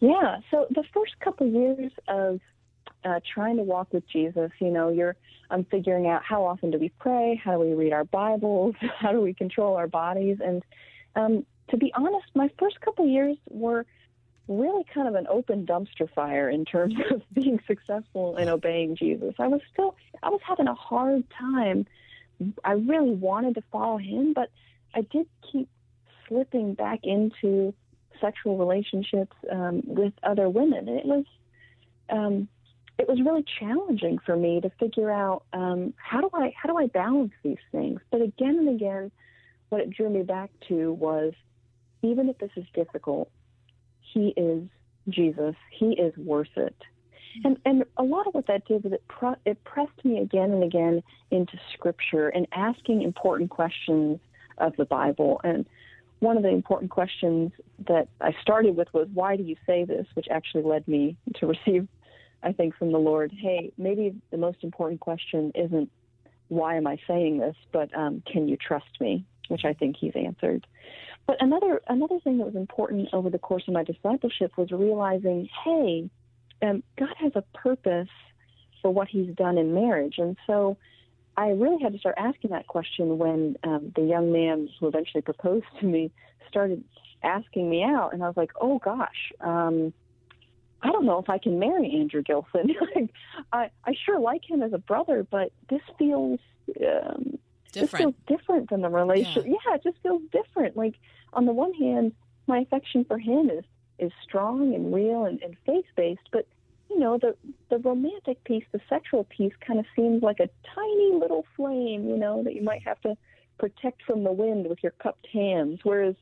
Yeah. 0.00 0.38
So 0.50 0.66
the 0.70 0.84
first 0.94 1.18
couple 1.20 1.46
years 1.48 1.90
of 2.06 2.40
uh, 3.04 3.20
trying 3.34 3.56
to 3.56 3.62
walk 3.62 3.92
with 3.92 4.06
Jesus, 4.08 4.50
you 4.60 4.70
know, 4.70 4.90
you're 4.90 5.16
I'm 5.50 5.64
figuring 5.64 6.06
out 6.08 6.22
how 6.24 6.44
often 6.44 6.70
do 6.70 6.78
we 6.78 6.90
pray, 6.98 7.40
how 7.42 7.52
do 7.52 7.60
we 7.60 7.74
read 7.74 7.92
our 7.92 8.04
Bibles, 8.04 8.74
how 8.98 9.12
do 9.12 9.20
we 9.20 9.34
control 9.34 9.76
our 9.76 9.86
bodies, 9.86 10.38
and 10.44 10.62
um, 11.14 11.46
to 11.70 11.76
be 11.76 11.92
honest, 11.94 12.26
my 12.34 12.50
first 12.58 12.80
couple 12.80 13.06
years 13.06 13.36
were 13.48 13.86
really 14.48 14.84
kind 14.94 15.08
of 15.08 15.14
an 15.14 15.26
open 15.28 15.66
dumpster 15.66 16.08
fire 16.14 16.48
in 16.48 16.64
terms 16.64 16.94
of 17.10 17.22
being 17.32 17.60
successful 17.66 18.36
in 18.36 18.48
obeying 18.48 18.96
Jesus. 18.96 19.34
I 19.38 19.48
was 19.48 19.60
still 19.72 19.96
I 20.22 20.30
was 20.30 20.40
having 20.46 20.68
a 20.68 20.74
hard 20.74 21.24
time. 21.30 21.86
I 22.64 22.72
really 22.72 23.14
wanted 23.14 23.54
to 23.54 23.62
follow 23.72 23.96
him, 23.96 24.34
but 24.34 24.50
I 24.94 25.00
did 25.00 25.26
keep 25.50 25.68
slipping 26.28 26.74
back 26.74 27.00
into 27.02 27.72
sexual 28.20 28.58
relationships 28.58 29.34
um, 29.50 29.82
with 29.84 30.12
other 30.22 30.48
women. 30.48 30.88
And 30.88 30.98
it 30.98 31.06
was 31.06 31.24
um, 32.10 32.48
it 32.98 33.08
was 33.08 33.20
really 33.24 33.44
challenging 33.60 34.18
for 34.24 34.36
me 34.36 34.60
to 34.60 34.70
figure 34.80 35.10
out 35.10 35.42
um, 35.52 35.92
how 35.96 36.20
do 36.20 36.30
I 36.32 36.52
how 36.60 36.68
do 36.68 36.78
I 36.78 36.86
balance 36.86 37.32
these 37.42 37.58
things. 37.72 38.00
But 38.10 38.22
again 38.22 38.56
and 38.58 38.68
again, 38.68 39.10
what 39.68 39.80
it 39.80 39.90
drew 39.90 40.08
me 40.08 40.22
back 40.22 40.50
to 40.68 40.92
was 40.94 41.34
even 42.02 42.28
if 42.28 42.38
this 42.38 42.50
is 42.56 42.64
difficult, 42.74 43.30
He 44.00 44.32
is 44.36 44.64
Jesus. 45.08 45.54
He 45.70 45.92
is 45.92 46.16
worth 46.16 46.56
it. 46.56 46.76
And 47.44 47.58
and 47.66 47.84
a 47.98 48.02
lot 48.02 48.26
of 48.26 48.34
what 48.34 48.46
that 48.46 48.66
did 48.66 48.82
was 48.82 48.94
it 48.94 49.06
pre- 49.08 49.34
it 49.44 49.62
pressed 49.64 50.04
me 50.04 50.20
again 50.20 50.50
and 50.52 50.64
again 50.64 51.02
into 51.30 51.58
Scripture 51.74 52.28
and 52.28 52.46
asking 52.52 53.02
important 53.02 53.50
questions 53.50 54.20
of 54.58 54.74
the 54.76 54.86
Bible 54.86 55.38
and 55.44 55.66
one 56.20 56.38
of 56.38 56.42
the 56.42 56.48
important 56.48 56.90
questions 56.90 57.52
that 57.88 58.08
I 58.22 58.34
started 58.40 58.74
with 58.76 58.88
was, 58.94 59.06
Why 59.12 59.36
do 59.36 59.42
you 59.42 59.56
say 59.66 59.84
this? 59.84 60.06
which 60.14 60.28
actually 60.30 60.62
led 60.62 60.86
me 60.88 61.16
to 61.36 61.46
receive 61.46 61.86
I 62.42 62.52
think, 62.52 62.76
from 62.76 62.92
the 62.92 62.98
Lord, 62.98 63.32
hey, 63.36 63.72
maybe 63.76 64.14
the 64.30 64.36
most 64.36 64.58
important 64.62 65.00
question 65.00 65.52
isn't 65.54 65.90
why 66.48 66.76
am 66.76 66.86
I 66.86 66.98
saying 67.08 67.38
this, 67.38 67.56
but 67.72 67.96
um, 67.96 68.22
can 68.30 68.48
you 68.48 68.56
trust 68.56 69.00
me? 69.00 69.24
Which 69.48 69.64
I 69.64 69.72
think 69.72 69.96
He's 69.98 70.12
answered. 70.14 70.66
But 71.26 71.36
another 71.40 71.80
another 71.88 72.20
thing 72.20 72.38
that 72.38 72.46
was 72.46 72.54
important 72.54 73.08
over 73.12 73.30
the 73.30 73.38
course 73.38 73.64
of 73.66 73.74
my 73.74 73.82
discipleship 73.82 74.56
was 74.56 74.70
realizing, 74.70 75.48
hey, 75.64 76.08
um, 76.62 76.82
God 76.96 77.14
has 77.18 77.32
a 77.34 77.42
purpose 77.56 78.08
for 78.80 78.92
what 78.92 79.08
He's 79.08 79.34
done 79.34 79.58
in 79.58 79.74
marriage, 79.74 80.18
and 80.18 80.36
so 80.46 80.76
I 81.36 81.48
really 81.48 81.82
had 81.82 81.92
to 81.92 81.98
start 81.98 82.14
asking 82.16 82.50
that 82.50 82.66
question 82.66 83.18
when 83.18 83.56
um, 83.62 83.92
the 83.94 84.02
young 84.02 84.32
man 84.32 84.68
who 84.78 84.88
eventually 84.88 85.22
proposed 85.22 85.66
to 85.80 85.86
me 85.86 86.10
started 86.48 86.82
asking 87.22 87.68
me 87.68 87.82
out, 87.82 88.12
and 88.12 88.22
I 88.22 88.26
was 88.26 88.36
like, 88.36 88.52
oh 88.60 88.78
gosh. 88.78 89.32
Um, 89.40 89.92
I 90.82 90.92
don't 90.92 91.06
know 91.06 91.18
if 91.18 91.28
I 91.28 91.38
can 91.38 91.58
marry 91.58 91.90
Andrew 91.98 92.22
Gilson. 92.22 92.74
I 93.52 93.70
I 93.84 93.94
sure 94.04 94.18
like 94.18 94.48
him 94.48 94.62
as 94.62 94.72
a 94.72 94.78
brother, 94.78 95.26
but 95.28 95.52
this 95.68 95.80
feels 95.98 96.40
um, 96.80 97.38
different. 97.72 97.74
This 97.74 97.90
feels 97.90 98.14
different 98.26 98.70
than 98.70 98.82
the 98.82 98.88
relationship. 98.88 99.44
Yeah. 99.46 99.54
yeah, 99.66 99.74
it 99.76 99.82
just 99.82 99.98
feels 100.02 100.22
different. 100.32 100.76
Like 100.76 100.94
on 101.32 101.46
the 101.46 101.52
one 101.52 101.72
hand, 101.74 102.12
my 102.46 102.58
affection 102.58 103.04
for 103.04 103.18
him 103.18 103.50
is 103.50 103.64
is 103.98 104.12
strong 104.22 104.74
and 104.74 104.94
real 104.94 105.24
and, 105.24 105.40
and 105.42 105.56
faith 105.64 105.86
based, 105.96 106.28
but 106.30 106.46
you 106.90 106.98
know 106.98 107.18
the 107.18 107.34
the 107.70 107.78
romantic 107.78 108.42
piece, 108.44 108.64
the 108.72 108.80
sexual 108.88 109.24
piece, 109.24 109.52
kind 109.66 109.78
of 109.78 109.86
seems 109.94 110.22
like 110.22 110.40
a 110.40 110.48
tiny 110.74 111.12
little 111.12 111.46
flame, 111.56 112.08
you 112.08 112.16
know, 112.16 112.42
that 112.42 112.54
you 112.54 112.62
might 112.62 112.82
have 112.82 113.00
to 113.02 113.16
protect 113.58 114.02
from 114.02 114.24
the 114.24 114.32
wind 114.32 114.68
with 114.68 114.82
your 114.82 114.92
cupped 114.92 115.26
hands. 115.32 115.80
Whereas 115.82 116.14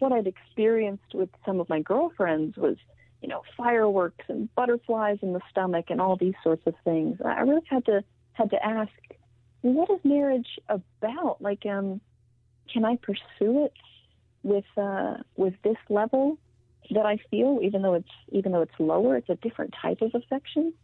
what 0.00 0.12
I'd 0.12 0.26
experienced 0.26 1.14
with 1.14 1.30
some 1.46 1.60
of 1.60 1.68
my 1.68 1.80
girlfriends 1.80 2.56
was 2.56 2.76
you 3.24 3.30
know, 3.30 3.42
fireworks 3.56 4.26
and 4.28 4.54
butterflies 4.54 5.16
in 5.22 5.32
the 5.32 5.40
stomach 5.50 5.86
and 5.88 5.98
all 5.98 6.14
these 6.14 6.34
sorts 6.42 6.60
of 6.66 6.74
things. 6.84 7.16
I 7.24 7.40
really 7.40 7.64
had 7.70 7.86
to 7.86 8.04
had 8.34 8.50
to 8.50 8.62
ask, 8.62 8.92
what 9.62 9.88
is 9.88 9.98
marriage 10.04 10.58
about? 10.68 11.40
Like, 11.40 11.64
um, 11.64 12.02
can 12.70 12.84
I 12.84 12.96
pursue 12.96 13.64
it 13.64 13.72
with 14.42 14.66
uh, 14.76 15.14
with 15.36 15.54
this 15.64 15.78
level 15.88 16.36
that 16.90 17.06
I 17.06 17.16
feel, 17.30 17.60
even 17.62 17.80
though 17.80 17.94
it's 17.94 18.16
even 18.30 18.52
though 18.52 18.60
it's 18.60 18.78
lower, 18.78 19.16
it's 19.16 19.30
a 19.30 19.36
different 19.36 19.74
type 19.80 20.02
of 20.02 20.10
affection. 20.14 20.74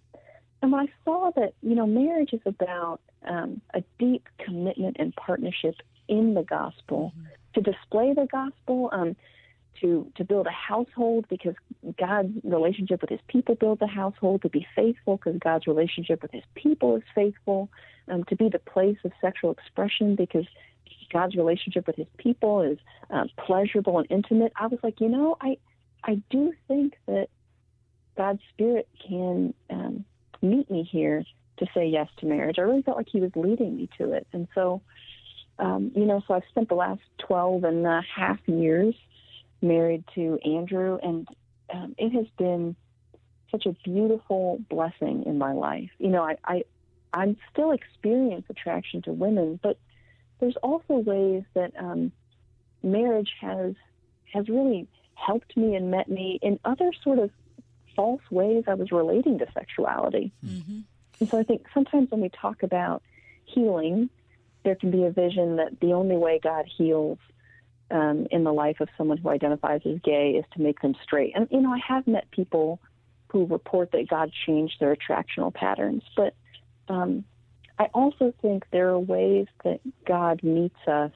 And 0.63 0.73
when 0.73 0.81
I 0.81 0.93
saw 1.05 1.33
that, 1.37 1.53
you 1.63 1.75
know, 1.75 1.87
marriage 1.87 2.33
is 2.33 2.41
about 2.47 3.03
um, 3.29 3.61
a 3.75 3.83
deep 3.99 4.27
commitment 4.39 4.97
and 4.99 5.15
partnership 5.15 5.75
in 6.09 6.33
the 6.33 6.43
gospel 6.43 7.13
mm-hmm. 7.15 7.27
to 7.53 7.61
display 7.61 8.15
the 8.15 8.27
gospel. 8.33 8.89
Um, 8.93 9.15
to 9.81 10.11
to 10.17 10.25
build 10.25 10.47
a 10.47 10.51
household 10.51 11.27
because 11.29 11.55
God's 11.99 12.33
relationship 12.45 13.01
with 13.01 13.11
His 13.11 13.21
people 13.29 13.55
builds 13.55 13.83
a 13.83 13.87
household. 13.87 14.43
To 14.43 14.49
be 14.49 14.67
faithful 14.75 15.17
because 15.17 15.39
God's 15.39 15.67
relationship 15.67 16.23
with 16.23 16.33
His 16.33 16.45
people 16.55 16.97
is 16.97 17.03
faithful. 17.15 17.69
Um, 18.09 18.25
to 18.25 18.37
be 18.37 18.49
the 18.49 18.59
place 18.59 18.99
of 19.05 19.13
sexual 19.21 19.53
expression 19.53 20.17
because 20.17 20.47
God's 21.13 21.37
relationship 21.37 21.87
with 21.87 21.97
His 21.97 22.09
people 22.19 22.63
is 22.63 22.79
um, 23.11 23.29
pleasurable 23.39 23.99
and 23.99 24.07
intimate. 24.11 24.53
I 24.57 24.67
was 24.67 24.81
like, 24.83 25.01
you 25.01 25.09
know, 25.09 25.37
I 25.41 25.57
I 26.05 26.23
do 26.31 26.53
think 26.69 26.95
that 27.07 27.29
God's 28.17 28.41
Spirit 28.53 28.89
can 29.07 29.55
um, 29.71 30.05
meet 30.43 30.71
me 30.71 30.89
here 30.91 31.25
to 31.59 31.67
say 31.75 31.87
yes 31.87 32.09
to 32.19 32.27
marriage. 32.27 32.57
I 32.59 32.63
really 32.63 32.83
felt 32.83 32.97
like 32.97 33.09
He 33.11 33.21
was 33.21 33.33
leading 33.35 33.77
me 33.77 33.89
to 33.99 34.13
it, 34.13 34.27
and 34.33 34.49
so. 34.55 34.83
Um, 35.59 35.93
you 35.95 36.07
know, 36.07 36.23
so 36.27 36.33
I've 36.33 36.45
spent 36.49 36.71
the 36.71 36.75
last 36.75 37.03
12 37.19 37.65
and 37.65 37.87
a 37.87 38.01
half 38.17 38.39
years 38.47 38.95
married 39.63 40.05
to 40.15 40.39
Andrew, 40.45 40.99
and 41.03 41.29
um, 41.73 41.95
it 41.99 42.11
has 42.11 42.27
been 42.39 42.77
such 43.51 43.67
a 43.67 43.73
beautiful 43.85 44.61
blessing 44.69 45.25
in 45.27 45.39
my 45.39 45.53
life. 45.53 45.91
You 45.99 46.09
know, 46.09 46.23
I, 46.23 46.37
I 46.45 46.65
I'm 47.13 47.37
still 47.53 47.73
experience 47.73 48.47
attraction 48.49 49.03
to 49.03 49.13
women, 49.13 49.59
but 49.63 49.79
there's 50.39 50.57
also 50.63 50.95
ways 50.95 51.43
that 51.55 51.73
um, 51.79 52.13
marriage 52.83 53.33
has 53.41 53.75
has 54.33 54.49
really 54.49 54.87
helped 55.15 55.57
me 55.57 55.75
and 55.75 55.91
met 55.91 56.09
me 56.09 56.39
in 56.41 56.59
other 56.65 56.93
sort 57.03 57.19
of 57.19 57.31
false 57.97 58.23
ways 58.31 58.65
I 58.67 58.75
was 58.75 58.93
relating 58.93 59.39
to 59.41 59.47
sexuality. 59.53 60.33
Mm-hmm. 60.47 60.81
And 61.19 61.29
so 61.29 61.39
I 61.39 61.43
think 61.43 61.67
sometimes 61.75 62.11
when 62.11 62.21
we 62.21 62.31
talk 62.31 62.63
about 62.63 63.03
healing, 63.45 64.09
there 64.65 64.77
can 64.77 64.91
be 64.91 65.05
a 65.05 65.11
vision 65.11 65.57
that 65.57 65.81
the 65.81 65.93
only 65.93 66.17
way 66.17 66.41
God 66.43 66.67
heals 66.67 67.19
um, 67.91 68.27
in 68.31 68.45
the 68.45 68.53
life 68.53 68.81
of 68.81 68.89
someone 68.97 69.19
who 69.19 69.29
identifies 69.29 69.81
as 69.85 69.99
gay 70.03 70.33
is 70.39 70.45
to 70.55 70.61
make 70.61 70.81
them 70.81 70.95
straight. 71.03 71.33
And 71.35 71.49
you 71.51 71.61
know, 71.61 71.73
I 71.73 71.81
have 71.87 72.07
met 72.07 72.31
people 72.31 72.81
who 73.29 73.47
report 73.47 73.93
that 73.93 74.09
God 74.09 74.31
changed 74.47 74.75
their 74.81 74.95
attractional 74.95 75.53
patterns, 75.53 76.03
but 76.17 76.35
um, 76.89 77.25
I 77.79 77.85
also 77.95 78.35
think 78.43 78.65
there 78.73 78.89
are 78.89 78.99
ways 78.99 79.47
that 79.65 79.81
God 80.07 80.43
meets 80.43 80.79
us 80.87 81.13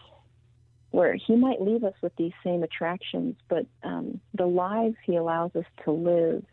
where 0.90 1.14
He 1.14 1.34
might 1.34 1.60
leave 1.60 1.82
us 1.84 1.94
with 2.02 2.14
these 2.16 2.32
same 2.44 2.62
attractions, 2.62 3.36
but 3.48 3.66
um, 3.82 4.20
the 4.32 4.46
lives 4.46 4.96
He 5.04 5.16
allows 5.16 5.50
us 5.56 5.66
to 5.84 5.90
live 5.90 6.44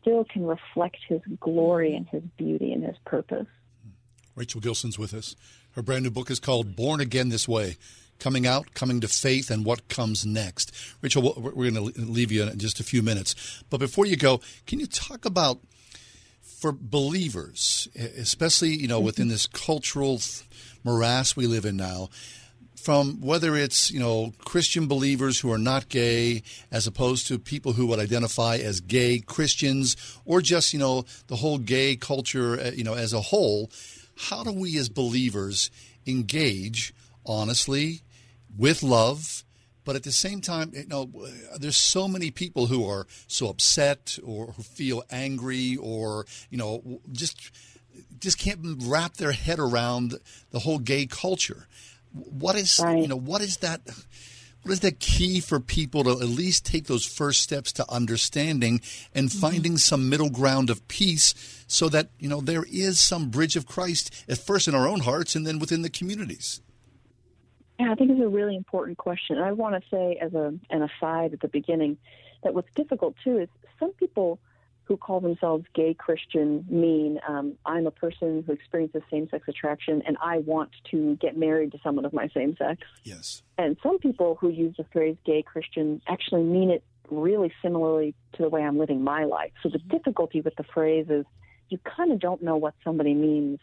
still 0.00 0.24
can 0.24 0.46
reflect 0.46 0.98
His 1.08 1.20
glory 1.40 1.94
and 1.94 2.06
His 2.08 2.22
beauty 2.36 2.72
and 2.72 2.84
His 2.84 2.96
purpose. 3.04 3.46
Rachel 4.34 4.60
Gilson's 4.60 4.98
with 4.98 5.12
us. 5.14 5.34
Her 5.72 5.82
brand 5.82 6.04
new 6.04 6.10
book 6.10 6.30
is 6.30 6.40
called 6.40 6.76
Born 6.76 7.00
Again 7.00 7.28
This 7.28 7.48
Way 7.48 7.76
coming 8.20 8.46
out, 8.46 8.74
coming 8.74 9.00
to 9.00 9.08
faith, 9.08 9.50
and 9.50 9.64
what 9.64 9.88
comes 9.88 10.24
next. 10.24 10.72
Rachel, 11.02 11.34
we're 11.36 11.70
going 11.70 11.92
to 11.92 12.00
leave 12.00 12.30
you 12.30 12.44
in 12.44 12.58
just 12.58 12.78
a 12.78 12.84
few 12.84 13.02
minutes. 13.02 13.64
But 13.70 13.80
before 13.80 14.06
you 14.06 14.16
go, 14.16 14.40
can 14.66 14.78
you 14.78 14.86
talk 14.86 15.24
about 15.24 15.60
for 16.60 16.72
believers, 16.72 17.88
especially 17.96 18.68
you 18.68 18.86
know 18.86 19.00
within 19.00 19.28
this 19.28 19.46
cultural 19.46 20.20
morass 20.84 21.34
we 21.34 21.46
live 21.46 21.64
in 21.64 21.76
now, 21.76 22.10
from 22.76 23.20
whether 23.22 23.56
it's 23.56 23.90
you 23.90 23.98
know 23.98 24.34
Christian 24.44 24.86
believers 24.86 25.40
who 25.40 25.50
are 25.50 25.58
not 25.58 25.88
gay, 25.88 26.42
as 26.70 26.86
opposed 26.86 27.26
to 27.28 27.38
people 27.38 27.72
who 27.72 27.86
would 27.86 27.98
identify 27.98 28.56
as 28.56 28.80
gay 28.80 29.20
Christians, 29.20 29.96
or 30.26 30.42
just 30.42 30.74
you 30.74 30.78
know 30.78 31.06
the 31.28 31.36
whole 31.36 31.58
gay 31.58 31.96
culture 31.96 32.72
you 32.74 32.84
know 32.84 32.94
as 32.94 33.14
a 33.14 33.22
whole. 33.22 33.70
How 34.28 34.44
do 34.44 34.52
we 34.52 34.76
as 34.76 34.90
believers 34.90 35.70
engage 36.06 36.92
honestly 37.24 38.02
with 38.56 38.82
love, 38.82 39.44
but 39.84 39.96
at 39.96 40.02
the 40.02 40.12
same 40.12 40.40
time, 40.40 40.72
you 40.74 40.86
know, 40.86 41.10
there's 41.58 41.76
so 41.76 42.06
many 42.06 42.30
people 42.30 42.66
who 42.66 42.86
are 42.86 43.06
so 43.26 43.48
upset 43.48 44.18
or 44.22 44.52
who 44.52 44.62
feel 44.62 45.02
angry 45.10 45.76
or 45.76 46.26
you 46.50 46.58
know 46.58 47.00
just 47.12 47.50
just 48.18 48.38
can't 48.38 48.60
wrap 48.82 49.14
their 49.14 49.32
head 49.32 49.58
around 49.58 50.18
the 50.50 50.60
whole 50.60 50.78
gay 50.78 51.06
culture. 51.06 51.66
What 52.12 52.56
is 52.56 52.78
you 53.02 53.08
know 53.08 53.16
what 53.16 53.40
is 53.40 53.58
that? 53.58 53.80
What 54.62 54.72
is 54.72 54.80
the 54.80 54.92
key 54.92 55.40
for 55.40 55.58
people 55.58 56.04
to 56.04 56.10
at 56.10 56.18
least 56.28 56.66
take 56.66 56.84
those 56.86 57.06
first 57.06 57.40
steps 57.42 57.72
to 57.72 57.90
understanding 57.90 58.82
and 59.14 59.30
Mm-hmm. 59.30 59.38
finding 59.40 59.78
some 59.78 60.10
middle 60.10 60.28
ground 60.28 60.68
of 60.68 60.86
peace, 60.86 61.34
so 61.66 61.88
that 61.88 62.10
you 62.18 62.28
know 62.28 62.42
there 62.42 62.66
is 62.70 63.00
some 63.00 63.30
bridge 63.30 63.56
of 63.56 63.66
Christ 63.66 64.24
at 64.28 64.36
first 64.38 64.68
in 64.68 64.74
our 64.74 64.86
own 64.86 65.00
hearts 65.00 65.34
and 65.34 65.46
then 65.46 65.58
within 65.58 65.80
the 65.82 65.88
communities. 65.88 66.60
Yeah, 67.80 67.92
I 67.92 67.94
think 67.94 68.10
it's 68.10 68.20
a 68.20 68.28
really 68.28 68.56
important 68.56 68.98
question. 68.98 69.36
And 69.36 69.44
I 69.44 69.52
want 69.52 69.82
to 69.82 69.88
say, 69.90 70.18
as 70.20 70.34
a, 70.34 70.52
an 70.68 70.82
aside 70.82 71.32
at 71.32 71.40
the 71.40 71.48
beginning, 71.48 71.96
that 72.42 72.52
what's 72.52 72.68
difficult 72.76 73.14
too 73.24 73.38
is 73.38 73.48
some 73.78 73.92
people 73.92 74.38
who 74.84 74.98
call 74.98 75.20
themselves 75.20 75.64
gay 75.74 75.94
Christian 75.94 76.66
mean 76.68 77.20
um, 77.26 77.54
I'm 77.64 77.86
a 77.86 77.90
person 77.90 78.44
who 78.46 78.52
experiences 78.52 79.02
same 79.10 79.30
sex 79.30 79.44
attraction 79.48 80.02
and 80.06 80.18
I 80.20 80.38
want 80.38 80.70
to 80.90 81.16
get 81.16 81.38
married 81.38 81.72
to 81.72 81.78
someone 81.82 82.04
of 82.04 82.12
my 82.12 82.28
same 82.28 82.54
sex. 82.56 82.82
Yes. 83.04 83.42
And 83.56 83.78
some 83.82 83.98
people 83.98 84.36
who 84.38 84.50
use 84.50 84.74
the 84.76 84.84
phrase 84.92 85.16
gay 85.24 85.42
Christian 85.42 86.02
actually 86.06 86.42
mean 86.42 86.70
it 86.70 86.82
really 87.08 87.52
similarly 87.62 88.14
to 88.34 88.42
the 88.42 88.48
way 88.50 88.62
I'm 88.62 88.78
living 88.78 89.02
my 89.02 89.24
life. 89.24 89.52
So 89.62 89.70
the 89.70 89.78
difficulty 89.78 90.42
with 90.42 90.56
the 90.56 90.64
phrase 90.64 91.06
is 91.08 91.24
you 91.70 91.78
kind 91.78 92.12
of 92.12 92.18
don't 92.18 92.42
know 92.42 92.56
what 92.56 92.74
somebody 92.84 93.14
means 93.14 93.60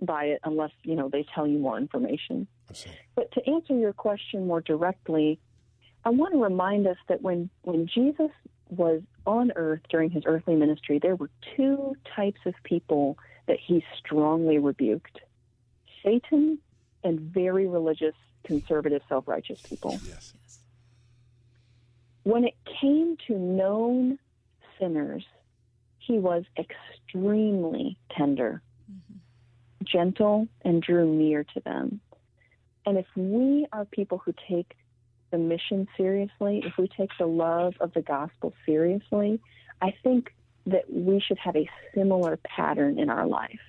by 0.00 0.24
it 0.24 0.40
unless, 0.44 0.72
you 0.82 0.94
know, 0.94 1.08
they 1.08 1.24
tell 1.34 1.46
you 1.46 1.58
more 1.58 1.78
information. 1.78 2.46
But 3.14 3.30
to 3.32 3.48
answer 3.48 3.76
your 3.76 3.92
question 3.92 4.46
more 4.46 4.60
directly, 4.60 5.38
I 6.04 6.10
want 6.10 6.32
to 6.32 6.42
remind 6.42 6.86
us 6.86 6.96
that 7.08 7.22
when, 7.22 7.50
when 7.62 7.86
Jesus 7.86 8.30
was 8.68 9.02
on 9.26 9.52
earth 9.56 9.80
during 9.90 10.10
his 10.10 10.24
earthly 10.26 10.54
ministry, 10.54 10.98
there 10.98 11.16
were 11.16 11.30
two 11.56 11.94
types 12.14 12.40
of 12.46 12.54
people 12.64 13.18
that 13.46 13.58
he 13.58 13.84
strongly 13.98 14.58
rebuked 14.58 15.20
Satan 16.04 16.58
and 17.02 17.20
very 17.20 17.66
religious, 17.66 18.14
conservative, 18.44 19.02
self 19.08 19.26
righteous 19.26 19.60
people. 19.62 19.98
Yes. 20.06 20.34
When 22.24 22.44
it 22.44 22.54
came 22.80 23.16
to 23.26 23.34
known 23.36 24.18
sinners, 24.78 25.24
he 25.98 26.18
was 26.18 26.44
extremely 26.58 27.98
tender, 28.16 28.62
gentle, 29.84 30.48
and 30.62 30.82
drew 30.82 31.06
near 31.06 31.44
to 31.54 31.60
them. 31.60 32.00
And 32.86 32.98
if 32.98 33.06
we 33.16 33.66
are 33.72 33.84
people 33.84 34.18
who 34.18 34.34
take 34.48 34.74
the 35.30 35.38
mission 35.38 35.88
seriously, 35.96 36.62
if 36.64 36.76
we 36.78 36.88
take 36.88 37.10
the 37.18 37.26
love 37.26 37.74
of 37.80 37.92
the 37.94 38.02
gospel 38.02 38.52
seriously, 38.66 39.40
I 39.80 39.94
think 40.02 40.32
that 40.66 40.84
we 40.92 41.20
should 41.20 41.38
have 41.38 41.56
a 41.56 41.68
similar 41.94 42.38
pattern 42.38 42.98
in 42.98 43.10
our 43.10 43.26
life. 43.26 43.60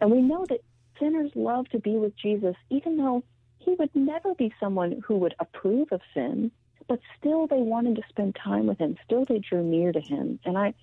And 0.00 0.10
we 0.10 0.20
know 0.20 0.46
that 0.48 0.60
sinners 0.98 1.30
love 1.34 1.68
to 1.70 1.78
be 1.78 1.96
with 1.96 2.16
Jesus, 2.16 2.54
even 2.70 2.96
though 2.96 3.24
he 3.58 3.74
would 3.74 3.94
never 3.94 4.34
be 4.34 4.52
someone 4.60 5.02
who 5.06 5.16
would 5.18 5.34
approve 5.38 5.88
of 5.92 6.00
sin, 6.14 6.50
but 6.88 7.00
still 7.18 7.46
they 7.46 7.60
wanted 7.60 7.96
to 7.96 8.02
spend 8.08 8.36
time 8.36 8.66
with 8.66 8.78
him. 8.78 8.96
Still 9.04 9.24
they 9.24 9.38
drew 9.38 9.62
near 9.62 9.92
to 9.92 10.00
him. 10.00 10.40
And 10.44 10.56
I, 10.58 10.74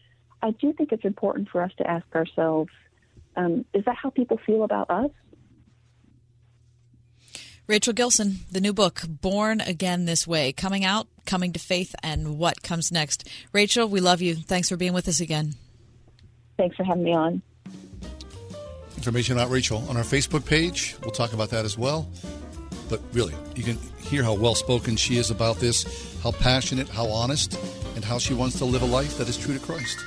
I 0.42 0.52
do 0.52 0.74
think 0.74 0.92
it's 0.92 1.06
important 1.06 1.50
for 1.50 1.62
us 1.62 1.72
to 1.78 1.90
ask 1.90 2.06
ourselves, 2.16 2.72
um, 3.38 3.66
is 3.74 3.86
that 3.86 3.96
how 3.96 4.10
people 4.10 4.40
feel 4.46 4.64
about 4.64 4.90
us? 4.90 5.12
Rachel 7.68 7.94
Gilson, 7.94 8.40
the 8.50 8.62
new 8.62 8.74
book, 8.74 9.02
Born 9.08 9.60
Again 9.62 10.06
This 10.06 10.26
Way, 10.26 10.54
coming 10.54 10.86
out, 10.86 11.08
coming 11.26 11.52
to 11.52 11.60
faith, 11.60 11.94
and 12.02 12.40
what 12.40 12.64
comes 12.64 12.92
next. 12.92 13.28
Rachel, 13.52 13.88
we 13.90 14.00
love 14.00 14.22
you. 14.22 14.36
Thanks 14.36 14.70
for 14.70 14.78
being 14.78 14.94
with 14.94 15.08
us 15.08 15.20
again. 15.20 15.56
Thanks 16.58 16.76
for 16.78 16.84
having 16.86 17.04
me 17.04 17.14
on. 17.14 17.42
Information 18.96 19.38
about 19.38 19.52
Rachel 19.52 19.86
on 19.90 19.98
our 19.98 20.04
Facebook 20.04 20.46
page. 20.46 20.96
We'll 21.02 21.12
talk 21.12 21.34
about 21.34 21.50
that 21.50 21.66
as 21.66 21.78
well. 21.78 22.10
But 22.90 23.02
really, 23.12 23.36
you 23.56 23.64
can 23.64 23.78
hear 24.00 24.24
how 24.24 24.34
well 24.34 24.56
spoken 24.56 24.96
she 24.96 25.18
is 25.18 25.30
about 25.30 25.58
this, 25.58 26.18
how 26.24 26.32
passionate, 26.32 26.88
how 26.88 27.08
honest, 27.08 27.60
and 27.96 28.04
how 28.04 28.18
she 28.18 28.34
wants 28.34 28.58
to 28.60 28.66
live 28.66 28.82
a 28.82 28.86
life 28.86 29.18
that 29.18 29.28
is 29.28 29.38
true 29.38 29.54
to 29.54 29.60
Christ. 29.60 29.98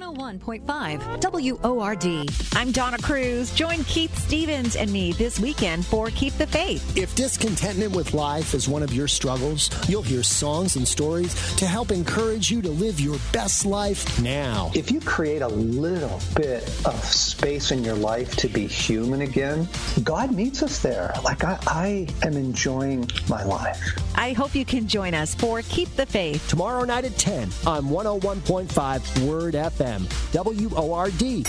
101.5 0.00 1.60
WORD. 1.60 2.30
I'm 2.54 2.70
Donna 2.70 2.98
Cruz. 2.98 3.52
Join 3.52 3.82
Keith 3.84 4.16
Stevens 4.16 4.76
and 4.76 4.92
me 4.92 5.12
this 5.12 5.40
weekend 5.40 5.84
for 5.84 6.08
Keep 6.10 6.34
the 6.34 6.46
Faith. 6.46 6.96
If 6.96 7.16
discontentment 7.16 7.96
with 7.96 8.14
life 8.14 8.54
is 8.54 8.68
one 8.68 8.84
of 8.84 8.92
your 8.92 9.08
struggles, 9.08 9.70
you'll 9.88 10.02
hear 10.02 10.22
songs 10.22 10.76
and 10.76 10.86
stories 10.86 11.34
to 11.56 11.66
help 11.66 11.90
encourage 11.90 12.48
you 12.48 12.62
to 12.62 12.68
live 12.68 13.00
your 13.00 13.18
best 13.32 13.66
life 13.66 14.22
now. 14.22 14.70
If 14.72 14.92
you 14.92 15.00
create 15.00 15.42
a 15.42 15.48
little 15.48 16.20
bit 16.36 16.62
of 16.84 17.04
space 17.04 17.72
in 17.72 17.82
your 17.82 17.96
life 17.96 18.36
to 18.36 18.48
be 18.48 18.68
human 18.68 19.22
again, 19.22 19.68
God 20.04 20.32
meets 20.32 20.62
us 20.62 20.78
there. 20.78 21.12
Like 21.24 21.42
I, 21.42 21.58
I 21.66 22.08
am 22.22 22.34
enjoying 22.34 23.10
my 23.28 23.42
life. 23.42 23.98
I 24.14 24.32
hope 24.32 24.54
you 24.54 24.64
can 24.64 24.86
join 24.86 25.14
us 25.14 25.34
for 25.34 25.62
Keep 25.62 25.96
the 25.96 26.06
Faith. 26.06 26.48
Tomorrow 26.48 26.84
night 26.84 27.04
at 27.04 27.16
10 27.18 27.50
on 27.66 27.86
101.5 27.86 29.28
Word 29.28 29.54
FM, 29.54 29.87
WORD. 30.32 31.46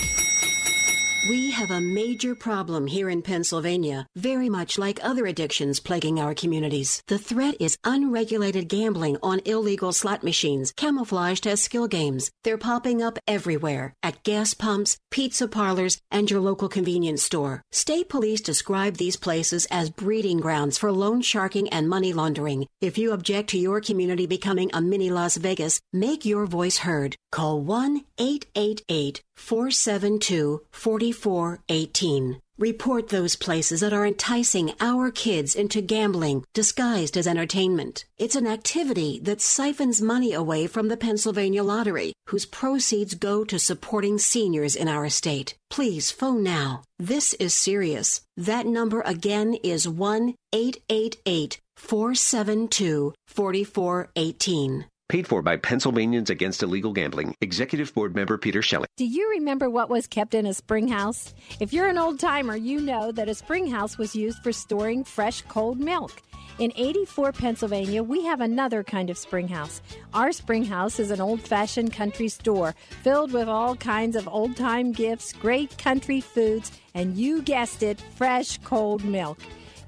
We 1.28 1.52
have 1.52 1.70
a 1.70 1.82
major 1.82 2.34
problem 2.34 2.88
here 2.88 3.10
in 3.10 3.22
Pennsylvania, 3.22 4.08
very 4.16 4.48
much 4.48 4.78
like 4.78 5.04
other 5.04 5.26
addictions 5.26 5.82
plaguing 5.82 6.18
our 6.18 6.34
communities. 6.34 7.04
The 7.08 7.18
threat 7.18 7.56
is 7.60 7.78
unregulated 7.84 8.70
gambling 8.70 9.18
on 9.22 9.42
illegal 9.44 9.92
slot 9.92 10.24
machines, 10.24 10.72
camouflaged 10.78 11.46
as 11.46 11.62
skill 11.62 11.88
games. 11.90 12.32
They're 12.46 12.58
popping 12.58 13.04
up 13.04 13.20
everywhere 13.28 13.94
at 14.02 14.24
gas 14.24 14.54
pumps, 14.54 14.98
pizza 15.12 15.50
parlors, 15.50 16.00
and 16.10 16.32
your 16.32 16.40
local 16.40 16.70
convenience 16.70 17.24
store. 17.24 17.64
State 17.74 18.08
police 18.08 18.40
describe 18.40 18.96
these 18.96 19.18
places 19.18 19.68
as 19.70 19.90
breeding 19.90 20.40
grounds 20.40 20.78
for 20.78 20.90
loan 20.90 21.22
sharking 21.22 21.68
and 21.70 21.90
money 21.90 22.14
laundering. 22.14 22.66
If 22.80 22.98
you 22.98 23.12
object 23.12 23.50
to 23.50 23.58
your 23.58 23.82
community 23.82 24.26
becoming 24.26 24.70
a 24.74 24.82
mini 24.82 25.10
Las 25.10 25.36
Vegas, 25.36 25.82
make 25.92 26.24
your 26.24 26.46
voice 26.46 26.78
heard. 26.78 27.18
Call 27.32 27.60
1 27.60 28.06
888 28.18 29.22
472 29.40 30.62
4418. 30.72 32.40
Report 32.60 33.08
those 33.08 33.38
places 33.38 33.80
that 33.80 33.94
are 33.94 34.06
enticing 34.06 34.74
our 34.82 35.12
kids 35.12 35.56
into 35.56 35.82
gambling 35.82 36.44
disguised 36.54 37.16
as 37.16 37.26
entertainment. 37.26 38.04
It's 38.18 38.36
an 38.36 38.46
activity 38.46 39.18
that 39.24 39.40
siphons 39.40 40.02
money 40.02 40.34
away 40.34 40.68
from 40.68 40.90
the 40.90 40.98
Pennsylvania 40.98 41.64
Lottery, 41.64 42.12
whose 42.28 42.46
proceeds 42.46 43.16
go 43.16 43.46
to 43.46 43.58
supporting 43.58 44.18
seniors 44.18 44.76
in 44.76 44.90
our 44.90 45.10
state. 45.10 45.56
Please 45.70 46.12
phone 46.12 46.44
now. 46.44 46.84
This 47.00 47.34
is 47.36 47.54
serious. 47.54 48.22
That 48.36 48.66
number 48.66 49.02
again 49.06 49.54
is 49.64 49.88
1 49.88 50.36
888 50.52 51.62
472 51.78 53.14
4418. 53.26 54.86
Paid 55.10 55.28
for 55.28 55.42
by 55.42 55.58
Pennsylvanians 55.58 56.30
Against 56.30 56.62
Illegal 56.62 56.94
Gambling. 56.94 57.34
Executive 57.42 57.92
Board 57.96 58.16
Member 58.16 58.38
Peter 58.38 58.62
Shelley. 58.62 58.86
Do 58.96 59.06
you 59.06 59.28
remember 59.32 59.68
what 59.68 59.90
was 59.90 60.06
kept 60.06 60.36
in 60.36 60.46
a 60.46 60.54
spring 60.54 60.88
house? 60.88 61.34
If 61.60 61.74
you're 61.74 61.88
an 61.88 61.98
old 61.98 62.20
timer, 62.20 62.56
you 62.56 62.80
know 62.80 63.12
that 63.14 63.28
a 63.28 63.34
spring 63.34 63.66
house 63.66 63.98
was 63.98 64.16
used 64.16 64.38
for 64.44 64.52
storing 64.52 65.04
fresh 65.04 65.42
cold 65.48 65.80
milk. 65.80 66.22
In 66.60 66.72
84, 66.76 67.32
Pennsylvania, 67.32 68.04
we 68.04 68.24
have 68.26 68.40
another 68.40 68.84
kind 68.84 69.10
of 69.10 69.18
spring 69.18 69.48
house. 69.48 69.82
Our 70.14 70.32
spring 70.32 70.64
house 70.64 71.00
is 71.00 71.10
an 71.10 71.22
old 71.22 71.42
fashioned 71.42 71.92
country 71.92 72.28
store 72.28 72.76
filled 73.02 73.34
with 73.34 73.48
all 73.48 73.76
kinds 73.76 74.16
of 74.16 74.28
old 74.28 74.56
time 74.58 74.92
gifts, 74.92 75.34
great 75.34 75.76
country 75.80 76.22
foods, 76.22 76.72
and 76.94 77.18
you 77.18 77.42
guessed 77.42 77.82
it, 77.82 78.00
fresh 78.16 78.60
cold 78.60 79.04
milk. 79.04 79.40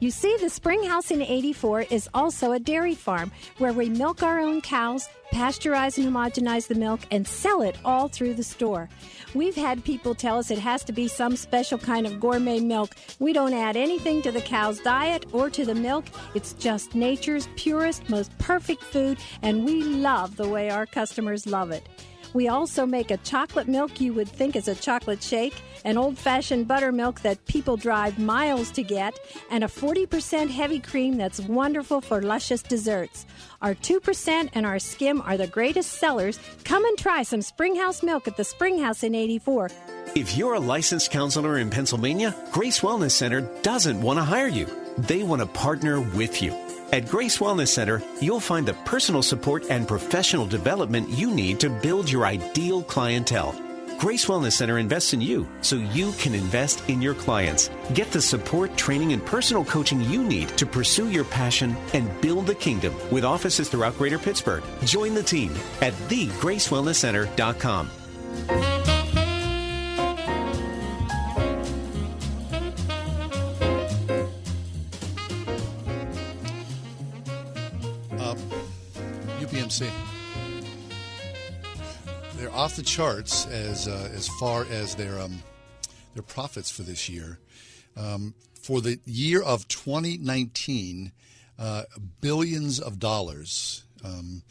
You 0.01 0.09
see, 0.09 0.35
the 0.41 0.49
Spring 0.49 0.81
House 0.81 1.11
in 1.11 1.21
84 1.21 1.81
is 1.91 2.09
also 2.15 2.53
a 2.53 2.59
dairy 2.59 2.95
farm 2.95 3.31
where 3.59 3.71
we 3.71 3.87
milk 3.87 4.23
our 4.23 4.39
own 4.39 4.59
cows, 4.59 5.07
pasteurize 5.31 5.99
and 5.99 6.11
homogenize 6.11 6.65
the 6.65 6.73
milk, 6.73 7.01
and 7.11 7.27
sell 7.27 7.61
it 7.61 7.77
all 7.85 8.07
through 8.07 8.33
the 8.33 8.43
store. 8.43 8.89
We've 9.35 9.55
had 9.55 9.83
people 9.83 10.15
tell 10.15 10.39
us 10.39 10.49
it 10.49 10.57
has 10.57 10.83
to 10.85 10.91
be 10.91 11.07
some 11.07 11.35
special 11.35 11.77
kind 11.77 12.07
of 12.07 12.19
gourmet 12.19 12.61
milk. 12.61 12.95
We 13.19 13.31
don't 13.31 13.53
add 13.53 13.77
anything 13.77 14.23
to 14.23 14.31
the 14.31 14.41
cow's 14.41 14.79
diet 14.79 15.27
or 15.33 15.51
to 15.51 15.65
the 15.65 15.75
milk. 15.75 16.05
It's 16.33 16.53
just 16.53 16.95
nature's 16.95 17.47
purest, 17.55 18.09
most 18.09 18.35
perfect 18.39 18.81
food, 18.81 19.19
and 19.43 19.63
we 19.63 19.83
love 19.83 20.35
the 20.35 20.49
way 20.49 20.71
our 20.71 20.87
customers 20.87 21.45
love 21.45 21.69
it. 21.69 21.87
We 22.33 22.47
also 22.47 22.85
make 22.85 23.11
a 23.11 23.17
chocolate 23.17 23.67
milk 23.67 23.99
you 23.99 24.13
would 24.13 24.29
think 24.29 24.55
is 24.55 24.67
a 24.67 24.75
chocolate 24.75 25.21
shake, 25.21 25.61
an 25.83 25.97
old 25.97 26.17
fashioned 26.17 26.67
buttermilk 26.67 27.21
that 27.21 27.45
people 27.45 27.75
drive 27.75 28.19
miles 28.19 28.71
to 28.71 28.83
get, 28.83 29.19
and 29.49 29.63
a 29.63 29.67
40% 29.67 30.49
heavy 30.49 30.79
cream 30.79 31.17
that's 31.17 31.41
wonderful 31.41 32.01
for 32.01 32.21
luscious 32.21 32.61
desserts. 32.61 33.25
Our 33.61 33.75
2% 33.75 34.49
and 34.53 34.65
our 34.65 34.79
skim 34.79 35.21
are 35.21 35.37
the 35.37 35.47
greatest 35.47 35.93
sellers. 35.93 36.39
Come 36.63 36.85
and 36.85 36.97
try 36.97 37.23
some 37.23 37.41
Springhouse 37.41 38.01
milk 38.01 38.27
at 38.27 38.37
the 38.37 38.43
Springhouse 38.43 39.03
in 39.03 39.13
84. 39.13 39.69
If 40.15 40.37
you're 40.37 40.55
a 40.55 40.59
licensed 40.59 41.11
counselor 41.11 41.57
in 41.57 41.69
Pennsylvania, 41.69 42.35
Grace 42.51 42.79
Wellness 42.81 43.11
Center 43.11 43.41
doesn't 43.61 44.01
want 44.01 44.19
to 44.19 44.23
hire 44.23 44.47
you. 44.47 44.67
They 44.97 45.23
want 45.23 45.41
to 45.41 45.47
partner 45.47 46.01
with 46.01 46.41
you. 46.41 46.70
At 46.91 47.07
Grace 47.07 47.37
Wellness 47.37 47.69
Center, 47.69 48.03
you'll 48.19 48.41
find 48.41 48.67
the 48.67 48.73
personal 48.83 49.23
support 49.23 49.63
and 49.69 49.87
professional 49.87 50.45
development 50.45 51.07
you 51.07 51.31
need 51.31 51.57
to 51.61 51.69
build 51.69 52.11
your 52.11 52.25
ideal 52.25 52.83
clientele. 52.83 53.55
Grace 53.97 54.25
Wellness 54.25 54.53
Center 54.53 54.77
invests 54.77 55.13
in 55.13 55.21
you 55.21 55.47
so 55.61 55.77
you 55.77 56.11
can 56.13 56.35
invest 56.35 56.89
in 56.89 57.01
your 57.01 57.13
clients. 57.13 57.69
Get 57.93 58.11
the 58.11 58.21
support, 58.21 58.75
training, 58.75 59.13
and 59.13 59.25
personal 59.25 59.63
coaching 59.63 60.01
you 60.01 60.21
need 60.21 60.49
to 60.57 60.65
pursue 60.65 61.09
your 61.09 61.23
passion 61.23 61.77
and 61.93 62.09
build 62.19 62.45
the 62.45 62.55
kingdom 62.55 62.93
with 63.09 63.23
offices 63.23 63.69
throughout 63.69 63.97
Greater 63.97 64.19
Pittsburgh. 64.19 64.63
Join 64.83 65.13
the 65.13 65.23
team 65.23 65.53
at 65.81 65.93
thegracewellnesscenter.com. 66.09 68.90
UPMC. 79.71 79.89
They're 82.35 82.51
off 82.51 82.75
the 82.75 82.83
charts 82.83 83.45
as 83.47 83.87
uh, 83.87 84.09
as 84.13 84.27
far 84.27 84.65
as 84.69 84.95
their 84.95 85.19
um, 85.19 85.41
their 86.13 86.23
profits 86.23 86.69
for 86.69 86.81
this 86.83 87.07
year. 87.07 87.39
Um, 87.95 88.33
for 88.61 88.81
the 88.81 88.99
year 89.05 89.41
of 89.41 89.67
2019, 89.67 91.11
uh, 91.57 91.83
billions 92.19 92.79
of 92.79 92.99
dollars 92.99 93.83
um, 94.03 94.43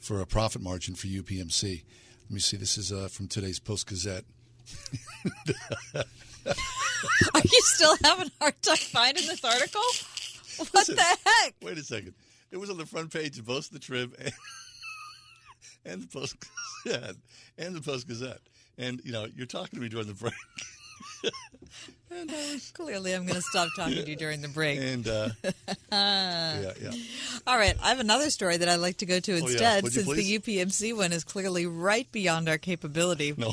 for 0.00 0.20
a 0.20 0.26
profit 0.26 0.62
margin 0.62 0.94
for 0.94 1.06
UPMC. 1.06 1.82
Let 2.24 2.30
me 2.30 2.40
see. 2.40 2.56
This 2.56 2.78
is 2.78 2.92
uh, 2.92 3.08
from 3.10 3.28
today's 3.28 3.58
Post 3.58 3.88
Gazette. 3.88 4.24
Are 5.94 7.42
you 7.44 7.60
still 7.62 7.96
having 8.04 8.28
a 8.28 8.30
hard 8.40 8.62
time 8.62 8.76
finding 8.76 9.26
this 9.26 9.44
article? 9.44 9.82
What 10.56 10.74
Listen, 10.74 10.96
the 10.96 11.02
heck? 11.02 11.54
Wait 11.62 11.78
a 11.78 11.82
second. 11.82 12.14
It 12.52 12.60
was 12.60 12.68
on 12.68 12.76
the 12.76 12.86
front 12.86 13.10
page 13.10 13.38
of 13.38 13.46
both 13.46 13.70
the 13.70 13.78
Trib 13.78 14.14
and, 14.18 14.32
and 15.84 16.02
the 16.02 16.06
Post 16.06 16.36
Gazette 16.84 17.16
and 17.58 17.74
the 17.74 17.80
Post 17.80 18.08
Gazette. 18.08 18.40
And 18.78 19.00
you 19.04 19.12
know, 19.12 19.26
you're 19.36 19.46
talking 19.46 19.76
to 19.78 19.80
me 19.82 19.88
during 19.88 20.06
the 20.06 20.14
break. 20.14 20.32
and 22.10 22.30
I 22.30 22.52
was, 22.52 22.70
Clearly, 22.74 23.12
I'm 23.14 23.22
going 23.24 23.36
to 23.36 23.42
stop 23.42 23.68
talking 23.76 23.96
to 24.04 24.10
you 24.10 24.16
during 24.16 24.40
the 24.42 24.48
break. 24.48 24.78
and 24.82 25.06
uh, 25.08 25.28
yeah, 25.92 26.72
yeah. 26.80 26.90
All 27.46 27.56
right, 27.56 27.76
I 27.82 27.88
have 27.90 28.00
another 28.00 28.30
story 28.30 28.56
that 28.56 28.68
I'd 28.68 28.76
like 28.76 28.98
to 28.98 29.06
go 29.06 29.20
to 29.20 29.32
Oh, 29.32 29.36
yeah. 29.36 29.42
instead, 29.42 29.82
Would 29.84 29.94
you 29.94 30.02
since 30.02 30.16
the 30.16 30.38
UPMC 30.38 30.96
one 30.96 31.12
is 31.12 31.24
clearly 31.24 31.66
right 31.66 32.10
beyond 32.12 32.48
our 32.48 32.58
capability. 32.58 33.34
No. 33.36 33.52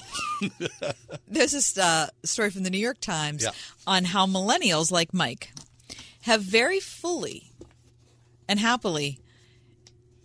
There's 1.27 1.51
this 1.51 1.77
uh, 1.77 2.07
story 2.23 2.49
from 2.49 2.63
the 2.63 2.69
New 2.69 2.77
York 2.79 2.99
Times 2.99 3.43
Yeah. 3.43 3.51
on 3.85 4.05
how 4.05 4.25
millennials 4.25 4.91
like 4.91 5.13
Mike 5.13 5.51
have 6.21 6.41
very 6.41 6.79
fully 6.79 7.51
and 8.47 8.59
happily 8.59 9.19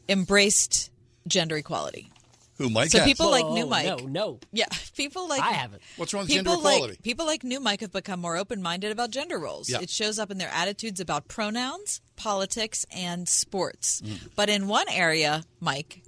embraced 0.09 0.91
gender 1.27 1.57
equality. 1.57 2.11
Who 2.59 2.71
Mike? 2.71 2.91
So 2.91 2.99
has? 2.99 3.07
people 3.07 3.31
like 3.31 3.47
New 3.47 3.67
Mike. 3.67 3.87
No, 3.87 3.97
no. 3.97 4.41
Yeah, 4.53 4.67
people 4.97 5.29
like 5.29 5.43
I 5.43 5.53
haven't. 5.53 5.83
What's 5.97 6.15
wrong 6.15 6.23
with 6.23 6.31
people 6.31 6.55
gender 6.55 6.69
equality? 6.69 6.93
Like, 6.93 7.03
people 7.03 7.27
like 7.27 7.43
New 7.43 7.59
Mike 7.59 7.81
have 7.81 7.91
become 7.91 8.21
more 8.21 8.37
open-minded 8.37 8.93
about 8.93 9.11
gender 9.11 9.39
roles. 9.39 9.69
Yeah. 9.69 9.81
It 9.81 9.91
shows 9.91 10.21
up 10.21 10.31
in 10.31 10.39
their 10.39 10.51
attitudes 10.51 11.01
about 11.01 11.27
pronouns, 11.27 12.01
politics, 12.15 12.87
and 12.95 13.29
sports. 13.29 14.03
Mm. 14.03 14.29
But 14.37 14.51
in 14.51 14.69
one 14.69 14.87
area, 14.89 15.43
Mike, 15.59 16.03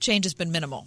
change 0.00 0.24
has 0.24 0.32
been 0.32 0.50
minimal. 0.50 0.86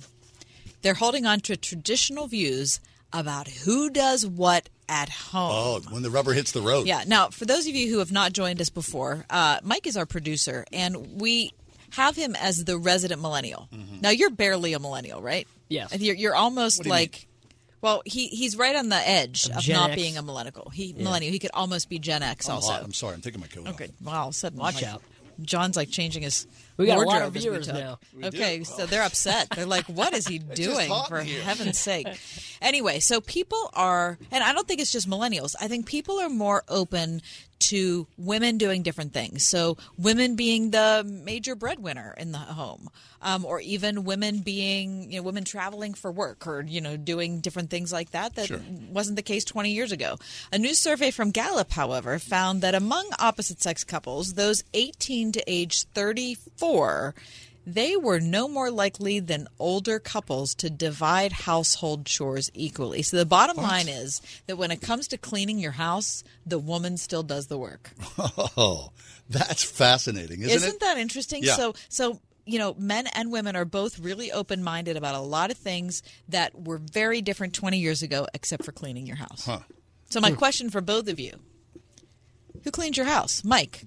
They're 0.82 0.96
holding 0.96 1.28
on 1.28 1.42
to 1.42 1.56
traditional 1.56 2.26
views 2.26 2.80
about 3.14 3.48
who 3.48 3.92
does 3.92 4.26
what 4.26 4.68
at 4.90 5.10
home. 5.10 5.52
Oh, 5.54 5.94
when 5.94 6.02
the 6.02 6.10
rubber 6.10 6.34
hits 6.34 6.54
the 6.54 6.62
road. 6.62 6.88
Yeah. 6.88 7.04
Now, 7.06 7.30
for 7.30 7.46
those 7.46 7.68
of 7.68 7.76
you 7.76 7.92
who 7.92 8.00
have 8.00 8.12
not 8.12 8.34
joined 8.34 8.60
us 8.60 8.70
before, 8.70 9.26
uh, 9.30 9.60
Mike 9.62 9.86
is 9.86 9.96
our 9.96 10.08
producer, 10.08 10.66
and 10.74 11.22
we 11.22 11.52
have 11.92 12.16
him 12.16 12.36
as 12.36 12.64
the 12.66 12.78
resident 12.78 13.22
millennial. 13.22 13.70
Mm-hmm. 13.74 14.02
Now, 14.02 14.10
you're 14.10 14.30
barely 14.30 14.74
a 14.74 14.80
millennial, 14.80 15.22
right? 15.22 15.48
Yes. 15.70 15.98
You're, 16.00 16.16
you're 16.16 16.36
almost 16.36 16.80
What 16.80 16.84
do 16.84 16.90
you 16.90 16.94
mean? 16.96 17.02
like. 17.04 17.28
Well, 17.82 18.04
he 18.06 18.28
he's 18.28 18.56
right 18.56 18.76
on 18.76 18.90
the 18.90 19.10
edge 19.10 19.50
Of 19.50 19.64
Gen 19.64 19.76
not 19.76 19.90
X? 19.92 20.02
being 20.02 20.16
a 20.16 20.22
millennial. 20.22 20.70
He 20.70 20.94
Yeah. 20.96 21.04
millennial. 21.04 21.32
He 21.32 21.40
could 21.40 21.50
almost 21.54 21.90
be 21.90 21.98
Gen 21.98 22.22
X 22.22 22.48
I'm 22.48 22.56
also. 22.56 22.74
hot. 22.74 22.84
I'm 22.84 22.94
sorry. 22.94 23.16
I'm 23.16 23.22
taking 23.22 23.42
my 23.42 23.48
coat 23.48 23.64
oh, 23.66 23.70
off. 23.70 23.76
Okay. 23.76 23.90
Well, 24.04 24.16
all 24.16 24.30
of 24.30 24.54
Watch 24.56 24.76
like, 24.76 24.84
out. 24.84 25.02
John's 25.42 25.76
like 25.76 25.90
changing 25.90 26.24
his. 26.24 26.46
We 26.78 26.86
got 26.86 26.98
a 26.98 27.00
lot 27.00 27.08
wardrobe 27.08 27.36
of 27.36 27.42
viewers 27.42 27.68
now. 27.68 28.00
We 28.16 28.26
okay, 28.26 28.60
do. 28.60 28.66
so 28.66 28.84
oh. 28.84 28.86
they're 28.86 29.04
upset. 29.04 29.50
They're 29.50 29.66
like, 29.66 29.86
"What 29.86 30.14
is 30.14 30.28
he 30.28 30.40
doing? 30.56 30.92
For 31.08 31.22
here." 31.22 31.42
heaven's 31.42 31.80
sake!" 31.80 32.08
Anyway, 32.62 33.00
so 33.00 33.20
people 33.22 33.70
are, 33.74 34.18
and 34.32 34.44
I 34.44 34.54
don't 34.54 34.68
think 34.68 34.80
it's 34.82 34.92
just 34.92 35.10
millennials. 35.10 35.56
I 35.60 35.68
think 35.68 35.86
people 35.88 36.20
are 36.20 36.30
more 36.30 36.64
open 36.68 37.22
to 37.60 38.08
women 38.18 38.58
doing 38.58 38.82
different 38.82 39.14
things. 39.14 39.48
So 39.48 39.78
women 39.98 40.36
being 40.36 40.72
the 40.72 41.04
major 41.08 41.54
breadwinner 41.56 42.14
in 42.18 42.32
the 42.32 42.40
home, 42.40 42.90
um, 43.22 43.46
or 43.46 43.60
even 43.62 44.04
women 44.04 44.40
being, 44.40 45.12
you 45.12 45.18
know, 45.20 45.24
women 45.24 45.44
traveling 45.44 45.94
for 45.94 46.12
work 46.12 46.48
or 46.48 46.62
you 46.62 46.82
know 46.82 46.98
doing 46.98 47.40
different 47.40 47.70
things 47.70 47.92
like 47.94 48.12
that. 48.12 48.34
That 48.36 48.48
Sure. 48.48 48.60
wasn't 48.92 49.16
the 49.16 49.22
case 49.22 49.44
20 49.44 49.72
years 49.72 49.92
ago. 49.92 50.18
A 50.52 50.58
new 50.58 50.74
survey 50.74 51.12
from 51.12 51.30
Gallup, 51.30 51.72
however, 51.72 52.18
found 52.18 52.62
that 52.62 52.74
among 52.74 53.10
opposite 53.20 53.62
sex 53.62 53.84
couples, 53.84 54.34
those 54.34 54.64
18 54.74 55.32
to 55.34 55.44
age 55.46 55.84
34, 55.94 57.14
they 57.66 57.96
were 57.96 58.20
no 58.20 58.48
more 58.48 58.72
likely 58.72 59.20
than 59.20 59.48
older 59.60 60.00
couples 60.00 60.56
to 60.56 60.70
divide 60.70 61.32
household 61.32 62.06
chores 62.06 62.50
equally. 62.54 63.02
So 63.04 63.18
the 63.18 63.26
bottom 63.26 63.58
line 63.58 63.88
is 63.88 64.22
that 64.48 64.58
when 64.58 64.72
it 64.72 64.82
comes 64.82 65.08
to 65.10 65.18
cleaning 65.18 65.60
your 65.60 65.74
house, 65.74 66.24
the 66.46 66.60
woman 66.60 66.98
still 66.98 67.24
does 67.24 67.48
the 67.48 67.58
work. 67.58 67.92
Oh, 68.58 68.92
that's 69.30 69.64
fascinating, 69.64 70.42
isn't, 70.42 70.56
Isn't 70.56 70.76
it? 70.76 70.80
that 70.82 70.98
interesting? 70.98 71.44
Yeah. 71.44 71.56
So 71.56 71.74
so 71.90 72.20
you 72.46 72.60
know, 72.60 72.76
men 72.78 73.08
and 73.08 73.32
women 73.32 73.56
are 73.56 73.66
both 73.66 74.00
really 74.00 74.32
open 74.32 74.64
minded 74.64 74.98
about 74.98 75.16
a 75.16 75.20
lot 75.20 75.52
of 75.52 75.58
things 75.58 76.02
that 76.30 76.60
were 76.60 76.80
very 76.80 77.22
different 77.22 77.54
20 77.54 77.78
years 77.78 78.02
ago, 78.02 78.28
except 78.34 78.66
for 78.66 78.72
cleaning 78.72 79.06
your 79.06 79.16
house. 79.16 79.46
Huh. 79.46 79.60
So 80.10 80.20
my 80.20 80.32
hmm. 80.32 80.36
question 80.36 80.70
for 80.70 80.82
both 80.82 81.08
of 81.08 81.20
you: 81.20 81.40
Who 82.64 82.72
cleans 82.72 82.98
your 82.98 83.06
house, 83.06 83.44
Mike? 83.44 83.86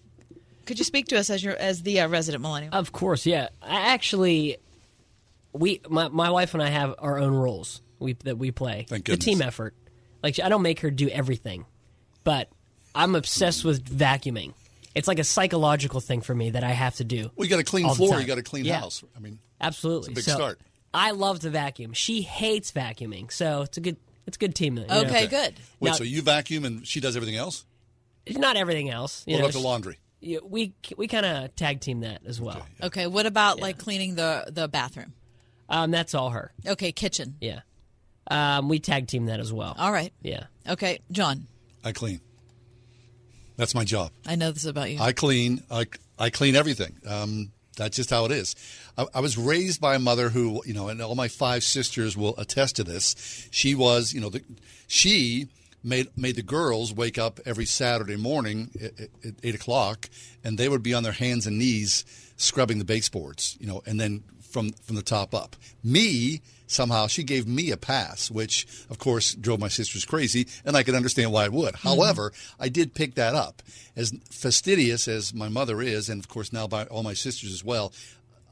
Could 0.65 0.79
you 0.79 0.85
speak 0.85 1.07
to 1.09 1.19
us 1.19 1.31
as 1.31 1.43
your 1.43 1.55
as 1.57 1.83
the 1.83 2.01
uh, 2.01 2.09
resident 2.09 2.43
millennial? 2.43 2.75
Of 2.75 2.93
course, 2.93 3.27
yeah. 3.27 3.49
I 3.63 3.93
actually, 3.93 4.57
we 5.53 5.81
my, 5.89 6.09
my 6.09 6.31
wife 6.31 6.55
and 6.55 6.63
I 6.63 6.69
have 6.69 6.95
our 6.99 7.19
own 7.19 7.33
roles 7.35 7.83
we 7.99 8.15
that 8.25 8.39
we 8.39 8.51
play. 8.51 8.87
Thank 8.89 9.07
The 9.07 9.17
team 9.17 9.43
effort. 9.43 9.75
Like 10.23 10.41
I 10.41 10.49
don't 10.49 10.63
make 10.63 10.81
her 10.81 10.91
do 10.91 11.09
everything, 11.09 11.67
but 12.25 12.49
I'm 12.95 13.15
obsessed 13.15 13.65
with 13.65 13.85
vacuuming. 13.85 14.55
It's 14.95 15.09
like 15.09 15.19
a 15.19 15.25
psychological 15.25 16.01
thing 16.01 16.21
for 16.21 16.35
me 16.35 16.51
that 16.51 16.63
I 16.65 16.71
have 16.71 16.95
to 16.97 17.05
do. 17.05 17.31
Well, 17.35 17.45
you 17.45 17.51
got 17.51 17.59
a 17.59 17.65
clean 17.65 17.93
floor. 17.95 18.11
time. 18.13 18.21
You 18.21 18.27
got 18.27 18.39
a 18.39 18.43
clean 18.43 18.65
Yeah. 18.65 18.79
house. 18.81 19.03
I 19.17 19.21
mean, 19.21 19.39
Absolutely, 19.61 20.13
It's 20.13 20.21
a 20.21 20.23
big 20.23 20.25
So, 20.25 20.35
start. 20.35 20.61
I 20.93 21.11
love 21.11 21.41
to 21.41 21.51
vacuum. 21.51 21.93
She 21.95 22.23
hates 22.23 22.71
vacuuming, 22.71 23.33
so 23.33 23.63
it's 23.63 23.77
a 23.77 23.81
good 23.81 23.97
it's 24.27 24.37
a 24.37 24.41
good 24.41 24.55
team. 24.55 24.79
you 24.79 24.87
know. 24.87 25.01
Okay, 25.03 25.27
good. 25.27 25.55
wait. 25.81 25.91
Now- 25.91 25.97
so 25.97 26.05
you 26.05 26.23
vacuum 26.23 26.65
and 26.65 26.87
she 26.87 27.01
does 27.01 27.17
everything 27.17 27.37
else? 27.37 27.65
Not 28.31 28.57
everything 28.57 28.89
else. 28.89 29.23
You 29.27 29.35
What 29.35 29.39
know, 29.41 29.45
about 29.47 29.53
the 29.55 29.59
laundry? 29.61 29.99
Yeah, 30.25 30.39
we 30.43 30.75
we 30.97 31.07
kind 31.07 31.27
of 31.27 31.55
tag 31.55 31.81
team 31.81 32.01
that 32.01 32.23
as 32.27 32.41
well. 32.41 32.67
Okay, 32.83 33.07
what 33.07 33.27
about 33.27 33.61
like 33.61 33.79
cleaning 33.79 34.15
the 34.15 34.45
the 34.51 34.69
bathroom? 34.69 35.13
Um, 35.69 35.91
that's 35.91 36.15
all 36.15 36.31
her. 36.31 36.53
Okay, 36.67 36.93
kitchen. 36.93 37.37
Yeah. 37.41 37.61
Um, 38.31 38.69
we 38.69 38.81
tag 38.81 39.07
team 39.07 39.27
that 39.27 39.41
as 39.41 39.53
well. 39.53 39.75
All 39.79 39.93
right. 39.93 40.13
Yeah. 40.23 40.45
Okay, 40.69 41.01
John. 41.13 41.47
I 41.85 41.93
clean. 41.93 42.21
That's 43.57 43.75
my 43.75 43.85
job. 43.85 44.11
I 44.27 44.37
know 44.37 44.51
this 44.51 44.65
about 44.65 44.91
you. 44.91 44.99
I 45.01 45.13
clean. 45.13 45.63
I, 45.71 45.87
I 46.19 46.31
clean 46.31 46.57
everything. 46.57 46.97
Um, 47.07 47.53
that's 47.77 47.97
just 47.97 48.11
how 48.11 48.25
it 48.25 48.33
is. 48.33 48.57
I, 48.97 49.07
I 49.15 49.21
was 49.21 49.37
raised 49.37 49.81
by 49.81 49.95
a 49.95 49.99
mother 49.99 50.31
who, 50.31 50.63
you 50.65 50.75
know, 50.75 50.89
and 50.89 51.01
all 51.03 51.15
my 51.15 51.29
five 51.29 51.63
sisters 51.63 52.17
will 52.17 52.37
attest 52.39 52.77
to 52.77 52.85
this. 52.85 53.49
She 53.51 53.75
was, 53.75 54.13
you 54.13 54.21
know, 54.21 54.31
the, 54.31 54.43
she 54.87 55.49
made 55.85 56.09
made 56.17 56.37
the 56.37 56.43
girls 56.43 56.93
wake 56.93 57.19
up 57.19 57.39
every 57.45 57.67
Saturday 57.67 58.17
morning 58.17 58.71
at, 58.83 59.09
eight 59.43 59.55
o'clock, 59.55 60.09
and 60.43 60.59
they 60.59 60.69
would 60.69 60.83
be 60.83 60.95
on 60.95 61.03
their 61.03 61.13
hands 61.13 61.47
and 61.47 61.59
knees 61.59 62.05
scrubbing 62.37 62.79
the 62.79 62.85
baseboards, 62.85 63.57
you 63.61 63.67
know, 63.67 63.83
and 63.87 64.01
then 64.01 64.25
from 64.41 64.73
from 64.73 64.97
the 64.97 65.03
top 65.03 65.35
up. 65.35 65.57
Me 65.83 66.41
somehow 66.67 67.07
she 67.07 67.23
gave 67.23 67.47
me 67.47 67.71
a 67.71 67.77
pass, 67.77 68.31
which 68.31 68.67
of 68.89 68.99
course 68.99 69.35
drove 69.35 69.61
my 69.61 69.69
sisters 69.69 70.05
crazy, 70.05 70.47
and 70.65 70.77
I 70.77 70.83
could 70.83 70.95
understand 70.95 71.33
why 71.33 71.45
it 71.45 71.53
would. 71.53 71.75
Mm-hmm. 71.75 71.89
However, 71.89 72.33
I 72.59 72.69
did 72.69 72.95
pick 72.95 73.15
that 73.17 73.35
up. 73.35 73.63
As 73.95 74.13
fastidious 74.31 75.07
as 75.07 75.35
my 75.35 75.49
mother 75.49 75.83
is, 75.83 76.09
and 76.09 76.21
of 76.21 76.29
course 76.29 76.53
now 76.53 76.67
by 76.67 76.85
all 76.87 77.03
my 77.03 77.15
sisters 77.15 77.53
as 77.53 77.63
well, 77.63 77.93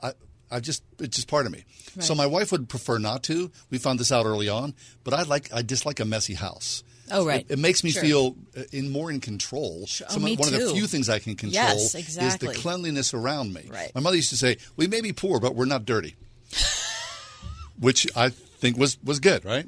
I. 0.02 0.12
I 0.54 0.60
just 0.60 0.82
it's 0.98 1.16
just 1.16 1.28
part 1.28 1.46
of 1.46 1.52
me. 1.52 1.64
So 2.00 2.14
my 2.14 2.26
wife 2.26 2.52
would 2.52 2.68
prefer 2.68 2.98
not 2.98 3.22
to. 3.22 3.50
We 3.70 3.78
found 3.78 3.98
this 3.98 4.12
out 4.12 4.26
early 4.26 4.50
on, 4.50 4.74
but 5.02 5.14
I 5.14 5.22
like 5.22 5.50
I 5.50 5.62
dislike 5.62 5.98
a 5.98 6.04
messy 6.04 6.34
house. 6.34 6.84
Oh, 7.12 7.26
right. 7.26 7.46
It, 7.48 7.52
it 7.54 7.58
makes 7.58 7.84
me 7.84 7.90
Sure. 7.90 8.02
feel 8.02 8.36
uh, 8.56 8.62
in 8.72 8.90
more 8.90 9.10
in 9.10 9.20
control. 9.20 9.86
Sure. 9.86 10.06
Oh, 10.10 10.14
Some 10.14 10.24
me 10.24 10.36
one 10.36 10.52
of 10.52 10.60
the 10.60 10.70
few 10.74 10.86
things 10.86 11.08
I 11.08 11.18
can 11.18 11.34
control 11.36 11.64
Yes, 11.64 11.94
is 11.94 12.38
the 12.38 12.52
cleanliness 12.54 13.14
around 13.14 13.52
me. 13.54 13.68
Right. 13.70 13.92
My 13.94 14.00
mother 14.00 14.16
used 14.16 14.30
to 14.30 14.36
say, 14.36 14.56
"We 14.76 14.86
may 14.88 15.00
be 15.00 15.12
poor, 15.12 15.38
but 15.40 15.54
we're 15.54 15.64
not 15.66 15.84
dirty," 15.84 16.16
which 17.78 18.06
I 18.16 18.28
think 18.30 18.76
was 18.76 18.98
was 19.04 19.20
good, 19.20 19.44
right? 19.44 19.66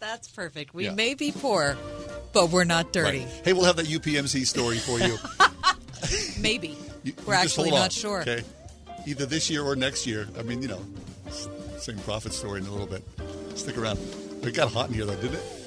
That's 0.00 0.28
perfect. 0.28 0.74
We 0.74 0.84
Yeah. 0.84 0.94
may 0.94 1.14
be 1.14 1.32
poor, 1.32 1.76
but 2.32 2.50
we're 2.50 2.64
not 2.64 2.92
dirty. 2.92 3.18
Right. 3.20 3.40
Hey, 3.44 3.52
we'll 3.52 3.64
have 3.64 3.76
that 3.76 3.86
UPMC 3.86 4.46
story 4.46 4.78
for 4.78 4.98
you. 5.00 5.18
Maybe. 6.40 6.76
You- 7.02 7.14
We're 7.26 7.34
you 7.34 7.40
actually 7.40 7.70
not 7.70 7.92
sure. 7.92 8.20
Okay, 8.22 8.42
either 9.06 9.26
this 9.26 9.50
year 9.50 9.62
or 9.64 9.74
next 9.76 10.06
year. 10.06 10.28
I 10.38 10.42
mean, 10.42 10.62
you 10.62 10.68
know, 10.68 10.80
same 11.78 11.98
profit 12.00 12.32
story 12.32 12.60
in 12.60 12.66
a 12.66 12.70
little 12.70 12.86
bit. 12.86 13.02
Stick 13.56 13.76
around. 13.76 13.98
It 14.42 14.54
got 14.54 14.70
hot 14.70 14.88
in 14.88 14.94
here, 14.94 15.04
though, 15.04 15.16
didn't 15.16 15.34
it? 15.34 15.57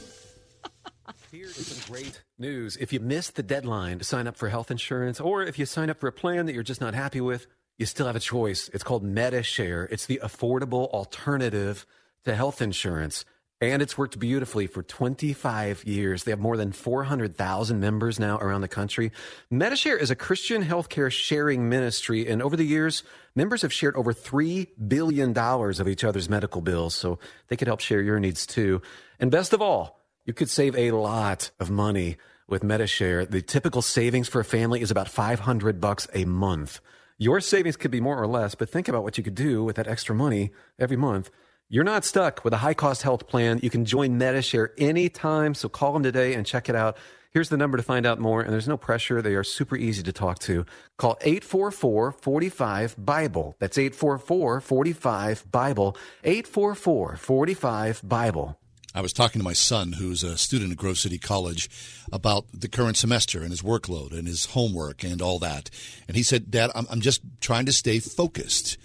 Here's 1.31 1.55
some 1.55 1.93
great 1.93 2.21
news. 2.37 2.75
If 2.75 2.91
you 2.91 2.99
missed 2.99 3.37
the 3.37 3.43
deadline 3.43 3.99
to 3.99 4.03
sign 4.03 4.27
up 4.27 4.35
for 4.35 4.49
health 4.49 4.69
insurance, 4.69 5.21
or 5.21 5.43
if 5.43 5.57
you 5.57 5.65
sign 5.65 5.89
up 5.89 6.01
for 6.01 6.07
a 6.07 6.11
plan 6.11 6.45
that 6.45 6.53
you're 6.53 6.61
just 6.61 6.81
not 6.81 6.93
happy 6.93 7.21
with, 7.21 7.47
you 7.77 7.85
still 7.85 8.05
have 8.05 8.17
a 8.17 8.19
choice. 8.19 8.69
It's 8.73 8.83
called 8.83 9.05
MediShare. 9.05 9.87
It's 9.89 10.07
the 10.07 10.19
affordable 10.21 10.89
alternative 10.89 11.85
to 12.25 12.35
health 12.35 12.61
insurance. 12.61 13.23
And 13.61 13.81
it's 13.81 13.97
worked 13.97 14.19
beautifully 14.19 14.67
for 14.67 14.83
25 14.83 15.85
years. 15.85 16.25
They 16.25 16.33
have 16.33 16.39
more 16.41 16.57
than 16.57 16.73
400,000 16.73 17.79
members 17.79 18.19
now 18.19 18.37
around 18.39 18.59
the 18.59 18.67
country. 18.67 19.13
MediShare 19.49 20.01
is 20.01 20.11
a 20.11 20.17
Christian 20.17 20.65
healthcare 20.65 21.09
sharing 21.09 21.69
ministry. 21.69 22.27
And 22.27 22.41
over 22.41 22.57
the 22.57 22.65
years, 22.65 23.03
members 23.35 23.61
have 23.61 23.71
shared 23.71 23.95
over 23.95 24.13
$3 24.13 24.67
billion 24.85 25.37
of 25.37 25.87
each 25.87 26.03
other's 26.03 26.27
medical 26.27 26.59
bills. 26.59 26.93
So 26.93 27.19
they 27.47 27.55
could 27.55 27.69
help 27.69 27.79
share 27.79 28.01
your 28.01 28.19
needs 28.19 28.45
too. 28.45 28.81
And 29.17 29.31
best 29.31 29.53
of 29.53 29.61
all, 29.61 30.00
you 30.25 30.33
could 30.33 30.49
save 30.49 30.75
a 30.75 30.91
lot 30.91 31.51
of 31.59 31.69
money 31.69 32.17
with 32.47 32.63
MediShare. 32.63 33.29
The 33.29 33.41
typical 33.41 33.81
savings 33.81 34.27
for 34.27 34.41
a 34.41 34.45
family 34.45 34.81
is 34.81 34.91
about 34.91 35.07
500 35.07 35.81
bucks 35.81 36.07
a 36.13 36.25
month. 36.25 36.79
Your 37.17 37.39
savings 37.39 37.77
could 37.77 37.91
be 37.91 38.01
more 38.01 38.21
or 38.21 38.27
less, 38.27 38.55
but 38.55 38.69
think 38.69 38.87
about 38.87 39.03
what 39.03 39.17
you 39.17 39.23
could 39.23 39.35
do 39.35 39.63
with 39.63 39.77
that 39.77 39.87
extra 39.87 40.13
money 40.13 40.51
every 40.79 40.97
month. 40.97 41.31
You're 41.69 41.83
not 41.83 42.03
stuck 42.03 42.43
with 42.43 42.53
a 42.53 42.57
high 42.57 42.73
cost 42.73 43.03
health 43.03 43.27
plan. 43.27 43.59
You 43.63 43.69
can 43.69 43.85
join 43.85 44.19
MediShare 44.19 44.69
anytime. 44.77 45.53
So 45.53 45.69
call 45.69 45.93
them 45.93 46.03
today 46.03 46.33
and 46.33 46.45
check 46.45 46.67
it 46.67 46.75
out. 46.75 46.97
Here's 47.31 47.47
the 47.47 47.55
number 47.55 47.77
to 47.77 47.83
find 47.83 48.05
out 48.05 48.19
more, 48.19 48.41
and 48.41 48.51
there's 48.51 48.67
no 48.67 48.75
pressure. 48.75 49.21
They 49.21 49.35
are 49.35 49.43
super 49.43 49.77
easy 49.77 50.03
to 50.03 50.11
talk 50.11 50.39
to. 50.39 50.65
Call 50.97 51.17
844 51.21 52.11
45 52.11 52.95
Bible. 52.97 53.55
That's 53.59 53.77
844 53.77 54.59
45 54.59 55.49
Bible. 55.49 55.95
844 56.25 57.15
45 57.15 58.01
Bible. 58.03 58.59
I 58.93 59.01
was 59.01 59.13
talking 59.13 59.39
to 59.39 59.45
my 59.45 59.53
son, 59.53 59.93
who's 59.93 60.21
a 60.21 60.37
student 60.37 60.71
at 60.71 60.77
Grove 60.77 60.97
City 60.97 61.17
College, 61.17 61.69
about 62.11 62.45
the 62.53 62.67
current 62.67 62.97
semester 62.97 63.41
and 63.41 63.49
his 63.49 63.61
workload 63.61 64.11
and 64.11 64.27
his 64.27 64.45
homework 64.45 65.03
and 65.03 65.21
all 65.21 65.39
that. 65.39 65.69
And 66.07 66.17
he 66.17 66.23
said, 66.23 66.51
Dad, 66.51 66.71
I'm, 66.75 66.85
I'm 66.89 67.01
just 67.01 67.21
trying 67.39 67.65
to 67.67 67.71
stay 67.71 67.99
focused. 67.99 68.77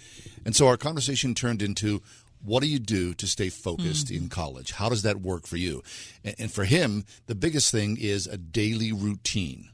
And 0.45 0.55
so 0.55 0.67
our 0.67 0.77
conversation 0.77 1.35
turned 1.35 1.61
into, 1.61 2.01
what 2.41 2.61
do 2.61 2.69
you 2.69 2.79
do 2.79 3.13
to 3.15 3.27
stay 3.27 3.49
focused 3.49 4.07
mm-hmm. 4.07 4.23
in 4.23 4.29
college? 4.29 4.71
How 4.71 4.87
does 4.87 5.01
that 5.01 5.19
work 5.19 5.45
for 5.45 5.57
you? 5.57 5.83
And, 6.23 6.35
and 6.39 6.51
for 6.51 6.63
him, 6.63 7.03
the 7.25 7.35
biggest 7.35 7.71
thing 7.71 7.97
is 7.99 8.27
a 8.27 8.37
daily 8.37 8.93
routine 8.93 9.69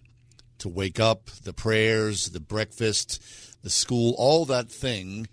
to 0.58 0.70
wake 0.70 1.00
up, 1.00 1.26
the 1.44 1.54
prayers, 1.54 2.30
the 2.30 2.40
breakfast, 2.40 3.22
the 3.62 3.70
school, 3.70 4.16
all 4.18 4.46
that 4.46 4.72
thing. 4.72 5.28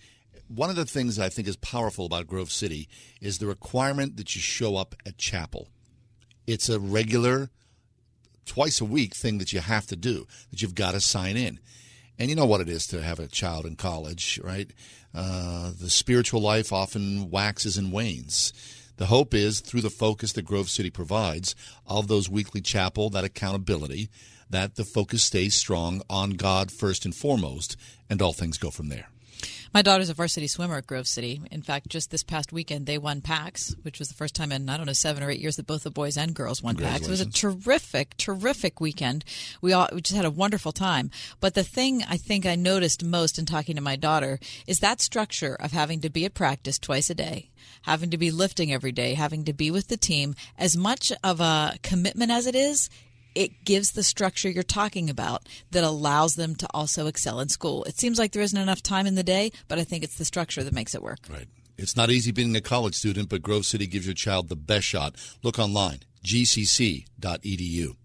One 0.52 0.68
of 0.68 0.74
the 0.74 0.84
things 0.84 1.14
that 1.14 1.24
I 1.24 1.28
think 1.28 1.46
is 1.46 1.54
powerful 1.54 2.06
about 2.06 2.26
Grove 2.26 2.50
City 2.50 2.88
is 3.20 3.38
the 3.38 3.46
requirement 3.46 4.16
that 4.16 4.34
you 4.34 4.40
show 4.40 4.74
up 4.74 4.96
at 5.06 5.16
chapel. 5.16 5.68
It's 6.44 6.68
a 6.68 6.80
regular, 6.80 7.50
twice 8.46 8.80
a 8.80 8.84
week 8.84 9.14
thing 9.14 9.38
that 9.38 9.52
you 9.52 9.60
have 9.60 9.86
to 9.86 9.94
do, 9.94 10.26
that 10.50 10.60
you've 10.60 10.74
got 10.74 10.94
to 10.94 11.00
sign 11.00 11.36
in. 11.36 11.60
And 12.18 12.28
you 12.28 12.34
know 12.34 12.46
what 12.46 12.60
it 12.60 12.68
is 12.68 12.88
to 12.88 13.00
have 13.00 13.20
a 13.20 13.28
child 13.28 13.64
in 13.64 13.76
college, 13.76 14.40
right? 14.42 14.68
Uh, 15.14 15.70
the 15.80 15.88
spiritual 15.88 16.40
life 16.40 16.72
often 16.72 17.30
waxes 17.30 17.76
and 17.76 17.92
wanes. 17.92 18.52
The 18.96 19.06
hope 19.06 19.34
is 19.34 19.60
through 19.60 19.82
the 19.82 19.88
focus 19.88 20.32
that 20.32 20.42
Grove 20.42 20.68
City 20.68 20.90
provides 20.90 21.54
of 21.86 22.08
those 22.08 22.28
weekly 22.28 22.60
chapel, 22.60 23.08
that 23.10 23.22
accountability, 23.22 24.10
that 24.50 24.74
the 24.74 24.84
focus 24.84 25.22
stays 25.22 25.54
strong 25.54 26.02
on 26.10 26.30
God 26.30 26.72
first 26.72 27.04
and 27.04 27.14
foremost, 27.14 27.76
and 28.10 28.20
all 28.20 28.32
things 28.32 28.58
go 28.58 28.72
from 28.72 28.88
there. 28.88 29.09
My 29.72 29.82
daughter's 29.82 30.10
a 30.10 30.14
varsity 30.14 30.48
swimmer 30.48 30.78
at 30.78 30.88
Grove 30.88 31.06
City. 31.06 31.40
In 31.52 31.62
fact, 31.62 31.88
just 31.88 32.10
this 32.10 32.24
past 32.24 32.52
weekend, 32.52 32.86
they 32.86 32.98
won 32.98 33.20
PACs, 33.20 33.76
which 33.82 34.00
was 34.00 34.08
the 34.08 34.14
first 34.14 34.34
time 34.34 34.50
in, 34.50 34.68
I 34.68 34.76
don't 34.76 34.86
know, 34.86 34.92
seven 34.92 35.22
or 35.22 35.30
eight 35.30 35.38
years 35.38 35.54
that 35.56 35.66
both 35.66 35.84
the 35.84 35.92
boys 35.92 36.16
and 36.16 36.34
girls 36.34 36.60
won 36.60 36.74
PACs. 36.74 37.02
It 37.02 37.08
was 37.08 37.20
a 37.20 37.30
terrific, 37.30 38.16
terrific 38.16 38.80
weekend. 38.80 39.24
We 39.60 39.72
all 39.72 39.88
we 39.92 40.00
just 40.00 40.16
had 40.16 40.24
a 40.24 40.30
wonderful 40.30 40.72
time. 40.72 41.12
But 41.38 41.54
the 41.54 41.62
thing 41.62 42.02
I 42.08 42.16
think 42.16 42.46
I 42.46 42.56
noticed 42.56 43.04
most 43.04 43.38
in 43.38 43.46
talking 43.46 43.76
to 43.76 43.80
my 43.80 43.94
daughter 43.94 44.40
is 44.66 44.80
that 44.80 45.00
structure 45.00 45.54
of 45.54 45.70
having 45.70 46.00
to 46.00 46.10
be 46.10 46.24
at 46.24 46.34
practice 46.34 46.78
twice 46.78 47.08
a 47.08 47.14
day, 47.14 47.50
having 47.82 48.10
to 48.10 48.18
be 48.18 48.32
lifting 48.32 48.72
every 48.72 48.92
day, 48.92 49.14
having 49.14 49.44
to 49.44 49.52
be 49.52 49.70
with 49.70 49.86
the 49.86 49.96
team. 49.96 50.34
As 50.58 50.76
much 50.76 51.12
of 51.22 51.40
a 51.40 51.78
commitment 51.82 52.32
as 52.32 52.46
it 52.46 52.56
is, 52.56 52.90
it 53.34 53.64
gives 53.64 53.92
the 53.92 54.02
structure 54.02 54.48
you're 54.48 54.62
talking 54.62 55.10
about 55.10 55.48
that 55.70 55.84
allows 55.84 56.34
them 56.34 56.54
to 56.56 56.68
also 56.72 57.06
excel 57.06 57.40
in 57.40 57.48
school. 57.48 57.84
It 57.84 57.98
seems 57.98 58.18
like 58.18 58.32
there 58.32 58.42
isn't 58.42 58.58
enough 58.58 58.82
time 58.82 59.06
in 59.06 59.14
the 59.14 59.22
day, 59.22 59.52
but 59.68 59.78
I 59.78 59.84
think 59.84 60.04
it's 60.04 60.18
the 60.18 60.24
structure 60.24 60.62
that 60.62 60.72
makes 60.72 60.94
it 60.94 61.02
work. 61.02 61.20
Right. 61.28 61.46
It's 61.78 61.96
not 61.96 62.10
easy 62.10 62.30
being 62.30 62.54
a 62.56 62.60
college 62.60 62.94
student, 62.94 63.30
but 63.30 63.42
Grove 63.42 63.64
City 63.64 63.86
gives 63.86 64.06
your 64.06 64.14
child 64.14 64.48
the 64.48 64.56
best 64.56 64.86
shot. 64.86 65.16
Look 65.42 65.58
online, 65.58 66.00
gcc.edu. 66.24 67.96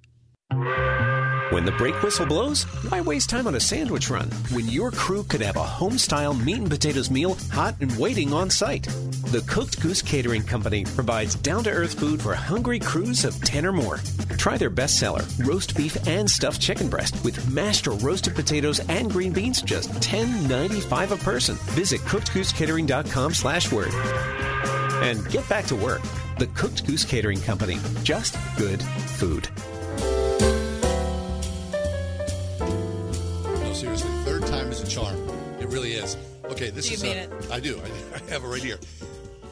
When 1.52 1.64
the 1.64 1.72
brake 1.74 2.02
whistle 2.02 2.26
blows, 2.26 2.64
why 2.90 3.02
waste 3.02 3.30
time 3.30 3.46
on 3.46 3.54
a 3.54 3.60
sandwich 3.60 4.10
run 4.10 4.32
when 4.52 4.68
your 4.68 4.90
crew 4.90 5.24
could 5.24 5.42
have 5.42 5.58
a 5.58 5.64
home 5.64 6.00
style 6.00 6.34
meat 6.34 6.58
and 6.58 6.70
potatoes 6.70 7.12
meal 7.12 7.38
hot 7.52 7.76
and 7.82 7.96
waiting 8.00 8.34
on 8.34 8.50
site? 8.50 8.86
The 9.32 9.44
Cooked 9.48 9.80
Goose 9.80 10.02
Catering 10.02 10.42
Company 10.42 10.86
provides 10.86 11.36
down 11.36 11.64
to 11.66 11.70
earth 11.70 12.00
food 12.00 12.20
for 12.20 12.34
hungry 12.34 12.80
crews 12.80 13.26
of 13.26 13.40
10 13.44 13.64
or 13.64 13.74
more. 13.74 14.00
Try 14.38 14.58
their 14.58 14.72
bestseller, 14.72 15.24
roast 15.46 15.78
beef 15.78 15.96
and 16.08 16.28
stuffed 16.28 16.60
chicken 16.60 16.90
breast 16.90 17.24
with 17.24 17.48
mashed 17.54 17.88
or 17.88 17.98
roasted 17.98 18.34
potatoes 18.34 18.80
and 18.90 19.12
green 19.12 19.32
beans, 19.32 19.62
just 19.62 19.92
$10.95 20.02 21.12
a 21.12 21.18
person. 21.18 21.56
Visit 21.76 22.02
cookedgoosecatering.com 22.02 23.34
slash 23.36 23.72
word. 23.72 23.94
And 25.04 25.30
get 25.30 25.48
back 25.48 25.66
to 25.66 25.76
work. 25.76 26.02
The 26.40 26.48
Cooked 26.48 26.88
Goose 26.88 27.06
Catering 27.06 27.42
Company. 27.42 27.78
Just 28.04 28.36
good 28.58 28.82
food. 28.82 29.48
Seriously, 33.76 34.10
third 34.24 34.42
time 34.48 34.72
is 34.72 34.82
a 34.82 34.88
charm. 34.88 35.18
It 35.60 35.68
really 35.68 35.92
is. 35.94 36.16
Okay, 36.46 36.70
this 36.70 36.90
you 36.90 36.96
is. 36.96 37.04
mean 37.04 37.18
uh, 37.18 37.22
it? 37.22 37.52
I 37.52 37.60
do. 37.60 37.78
I, 37.78 38.16
I 38.16 38.32
have 38.32 38.44
it 38.44 38.48
right 38.48 38.64
here. 38.64 38.80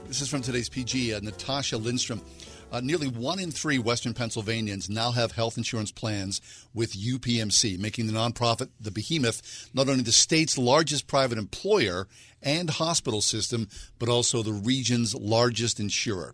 This 0.07 0.21
is 0.21 0.30
from 0.30 0.41
today's 0.41 0.69
PG. 0.69 1.13
Uh, 1.13 1.19
Natasha 1.19 1.78
Lindstrom. 1.78 2.21
Uh, 2.71 2.80
nearly 2.80 3.07
one 3.07 3.38
in 3.38 3.51
three 3.51 3.78
Western 3.78 4.13
Pennsylvanians 4.13 4.89
now 4.89 5.11
have 5.11 5.34
health 5.34 5.57
insurance 5.57 5.91
plans 5.91 6.41
with 6.74 6.93
UPMC, 6.93 7.78
making 7.78 8.07
the 8.07 8.13
nonprofit, 8.13 8.69
the 8.80 8.89
behemoth, 8.89 9.69
not 9.74 9.89
only 9.89 10.01
the 10.01 10.11
state's 10.11 10.57
largest 10.57 11.05
private 11.05 11.38
employer 11.38 12.07
and 12.41 12.69
hospital 12.69 13.21
system, 13.21 13.67
but 13.99 14.09
also 14.09 14.41
the 14.41 14.53
region's 14.53 15.13
largest 15.13 15.80
insurer. 15.80 16.34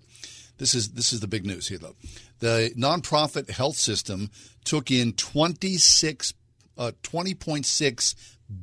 This 0.60 0.76
is 0.76 0.92
this 0.92 1.12
is 1.12 1.22
the 1.22 1.28
big 1.28 1.46
news 1.46 1.68
here, 1.68 1.80
though. 1.80 1.96
The 2.40 2.72
nonprofit 2.78 3.50
health 3.50 3.78
system 3.78 4.30
took 4.64 4.92
in 4.92 5.14
twenty 5.14 5.78
six, 5.78 6.34
uh, 6.80 6.92
twenty 7.04 7.36
point 7.36 7.68
six 7.68 8.16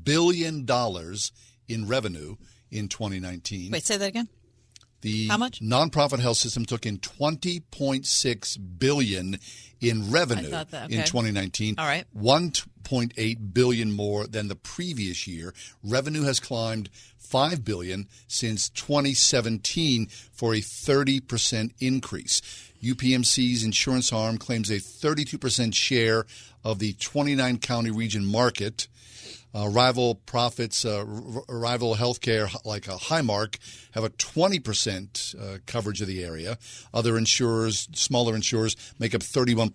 billion 0.03 0.64
dollars 0.64 1.31
in 1.69 1.87
revenue 1.87 2.35
in 2.73 2.89
2019. 2.89 3.71
Wait, 3.71 3.85
say 3.85 3.97
that 3.97 4.09
again. 4.09 4.29
The 5.03 5.29
How 5.29 5.37
much? 5.37 5.61
nonprofit 5.61 6.19
health 6.19 6.39
system 6.39 6.64
took 6.64 6.85
in 6.87 6.99
20.6 6.99 8.59
billion 8.79 9.39
in 9.81 10.11
revenue 10.11 10.51
that- 10.51 10.91
in 10.91 11.05
2019. 11.05 11.75
All 11.79 11.87
right. 11.87 12.07
1.8 12.17 13.53
billion 13.55 13.93
more 13.93 14.27
than 14.27 14.49
the 14.49 14.57
previous 14.57 15.27
year. 15.27 15.55
Revenue 15.85 16.23
has 16.23 16.41
climbed 16.41 16.89
5 17.19 17.64
billion 17.64 18.09
since 18.27 18.69
2017 18.71 20.07
for 20.33 20.55
a 20.55 20.59
30% 20.61 21.73
increase. 21.79 22.41
UPMC's 22.83 23.64
insurance 23.64 24.12
arm 24.12 24.39
claims 24.39 24.71
a 24.71 24.77
32% 24.77 25.75
share 25.75 26.25
of 26.67 26.81
the 26.81 26.95
29 26.95 27.59
county 27.59 27.93
region 27.93 28.27
market. 28.27 28.89
Uh, 29.55 29.69
rival 29.69 30.15
profits, 30.15 30.85
uh, 30.85 30.99
r- 30.99 31.43
rival 31.49 31.95
healthcare 31.95 32.55
like 32.67 32.89
uh, 32.89 32.97
Highmark 32.99 33.57
have 33.93 34.05
a 34.05 34.11
20% 34.11 35.35
uh, 35.41 35.59
coverage 35.65 36.03
of 36.03 36.09
the 36.09 36.23
area. 36.23 36.59
Other 36.93 37.17
insurers, 37.17 37.89
smaller 37.95 38.35
insurers, 38.35 38.77
make 38.99 39.15
up 39.15 39.23
31%. 39.23 39.73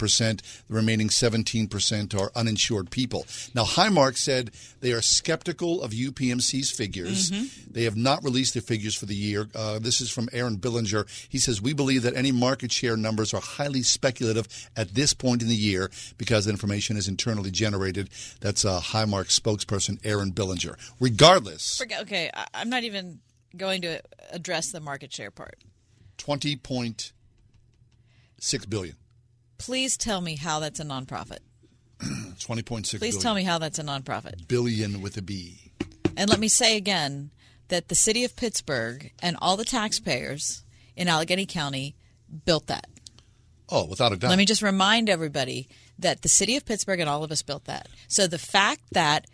The 0.68 0.74
remaining 0.74 1.08
17% 1.10 2.20
are 2.20 2.32
uninsured 2.36 2.92
people. 2.92 3.26
Now, 3.56 3.64
Highmark 3.64 4.18
said 4.18 4.52
they 4.82 4.92
are 4.94 5.02
skeptical 5.02 5.82
of 5.82 5.92
UPMC's 5.92 6.70
figures. 6.70 7.32
They 7.70 7.84
have 7.86 7.96
not 7.96 8.24
released 8.24 8.54
their 8.54 8.62
figures 8.62 8.96
for 8.96 9.08
the 9.08 9.16
year. 9.16 9.48
Uh, 9.56 9.80
this 9.80 10.00
is 10.02 10.12
from 10.12 10.30
Aaron 10.32 10.58
Billinger. 10.58 11.06
He 11.30 11.40
says, 11.40 11.60
We 11.62 11.74
believe 11.74 12.04
that 12.04 12.16
any 12.16 12.32
market 12.32 12.72
share 12.72 12.96
numbers 12.98 13.34
are 13.34 13.42
highly 13.42 13.82
speculative 13.82 14.48
at 14.76 14.94
this 14.94 15.14
point 15.16 15.42
in 15.42 15.48
the 15.48 15.56
year 15.56 15.90
because 16.18 16.46
the 16.46 16.52
information 16.52 16.98
is 16.98 17.08
internally 17.08 17.50
generated. 17.50 18.10
That's 18.42 18.66
uh, 18.66 18.80
Highmark 18.80 19.32
spokesperson 19.66 20.00
Aaron 20.04 20.32
Billinger. 20.32 20.76
Regardless, 21.00 21.78
Forget, 21.78 22.02
okay, 22.02 22.30
I, 22.34 22.46
I'm 22.54 22.70
not 22.70 22.84
even 22.84 23.20
going 23.56 23.82
to 23.84 24.02
address 24.32 24.72
the 24.72 24.80
market 24.80 25.14
share 25.14 25.32
part. 25.32 25.64
20.6 26.18 28.70
billion. 28.70 28.96
Please 29.58 29.98
tell 29.98 30.22
me 30.22 30.36
how 30.36 30.60
that's 30.60 30.80
a 30.80 30.86
nonprofit. 30.86 31.40
20.6 32.00 32.66
Please 32.68 33.00
billion. 33.00 33.22
tell 33.22 33.36
me 33.36 33.44
how 33.44 33.58
that's 33.58 33.80
a 33.80 33.84
nonprofit. 33.84 34.48
Billion 34.48 35.02
with 35.02 35.18
a 35.18 35.22
B. 35.22 35.72
And 36.18 36.30
let 36.30 36.40
me 36.40 36.48
say 36.48 36.78
again 36.78 37.32
that 37.70 37.88
the 37.88 37.96
city 37.96 38.24
of 38.24 38.36
Pittsburgh 38.36 39.12
and 39.22 39.38
all 39.42 39.58
the 39.58 39.66
taxpayers 39.66 40.64
in 40.96 41.08
Allegheny 41.08 41.46
County 41.46 41.96
built 42.46 42.68
that. 42.68 42.88
Oh, 43.70 43.86
without 43.86 44.12
a 44.12 44.18
doubt. 44.18 44.30
Let 44.30 44.38
me 44.38 44.46
just 44.46 44.62
remind 44.62 45.10
everybody 45.10 45.70
that 46.00 46.24
the 46.24 46.30
city 46.30 46.58
of 46.58 46.66
Pittsburgh 46.66 47.00
and 47.00 47.10
all 47.10 47.24
of 47.24 47.32
us 47.32 47.42
built 47.42 47.66
that. 47.66 47.88
So 48.08 48.28
the 48.28 48.38
fact 48.38 48.82
that 48.92 49.28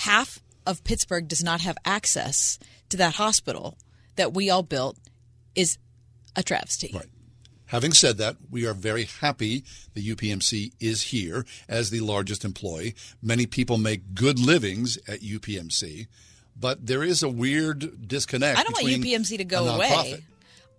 half 0.00 0.40
of 0.66 0.84
Pittsburgh 0.84 1.28
does 1.28 1.42
not 1.42 1.60
have 1.60 1.76
access 1.84 2.58
to 2.88 2.96
that 2.96 3.14
hospital 3.14 3.76
that 4.16 4.32
we 4.32 4.50
all 4.50 4.62
built 4.62 4.98
is 5.54 5.78
a 6.36 6.42
travesty. 6.42 6.90
Right. 6.94 7.06
Having 7.66 7.92
said 7.92 8.18
that, 8.18 8.36
we 8.50 8.66
are 8.66 8.74
very 8.74 9.04
happy 9.04 9.62
the 9.94 10.14
UPMC 10.14 10.72
is 10.80 11.02
here 11.02 11.44
as 11.68 11.90
the 11.90 12.00
largest 12.00 12.44
employee. 12.44 12.94
Many 13.22 13.46
people 13.46 13.78
make 13.78 14.14
good 14.14 14.40
livings 14.40 14.98
at 15.06 15.20
UPMC, 15.20 16.08
but 16.58 16.84
there 16.84 17.04
is 17.04 17.22
a 17.22 17.28
weird 17.28 18.08
disconnect. 18.08 18.58
I 18.58 18.64
don't 18.64 18.72
want 18.72 18.86
UPMC 18.86 19.36
to 19.38 19.44
go 19.44 19.66
away. 19.66 20.24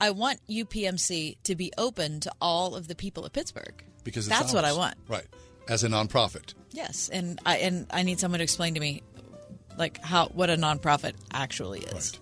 I 0.01 0.09
want 0.09 0.39
UPMC 0.49 1.37
to 1.43 1.55
be 1.55 1.71
open 1.77 2.19
to 2.21 2.31
all 2.41 2.75
of 2.75 2.87
the 2.87 2.95
people 2.95 3.23
of 3.23 3.31
Pittsburgh. 3.31 3.83
because 4.03 4.27
it's 4.27 4.37
That's 4.37 4.53
what 4.53 4.65
I 4.65 4.73
want. 4.73 4.95
Right. 5.07 5.27
As 5.69 5.83
a 5.83 5.87
nonprofit. 5.87 6.55
Yes, 6.71 7.09
and 7.09 7.39
I 7.45 7.57
and 7.57 7.85
I 7.91 8.03
need 8.03 8.19
someone 8.19 8.39
to 8.39 8.43
explain 8.43 8.73
to 8.73 8.79
me 8.79 9.03
like 9.81 10.01
how 10.01 10.27
what 10.27 10.49
a 10.49 10.55
nonprofit 10.55 11.13
actually 11.33 11.79
is. 11.81 12.13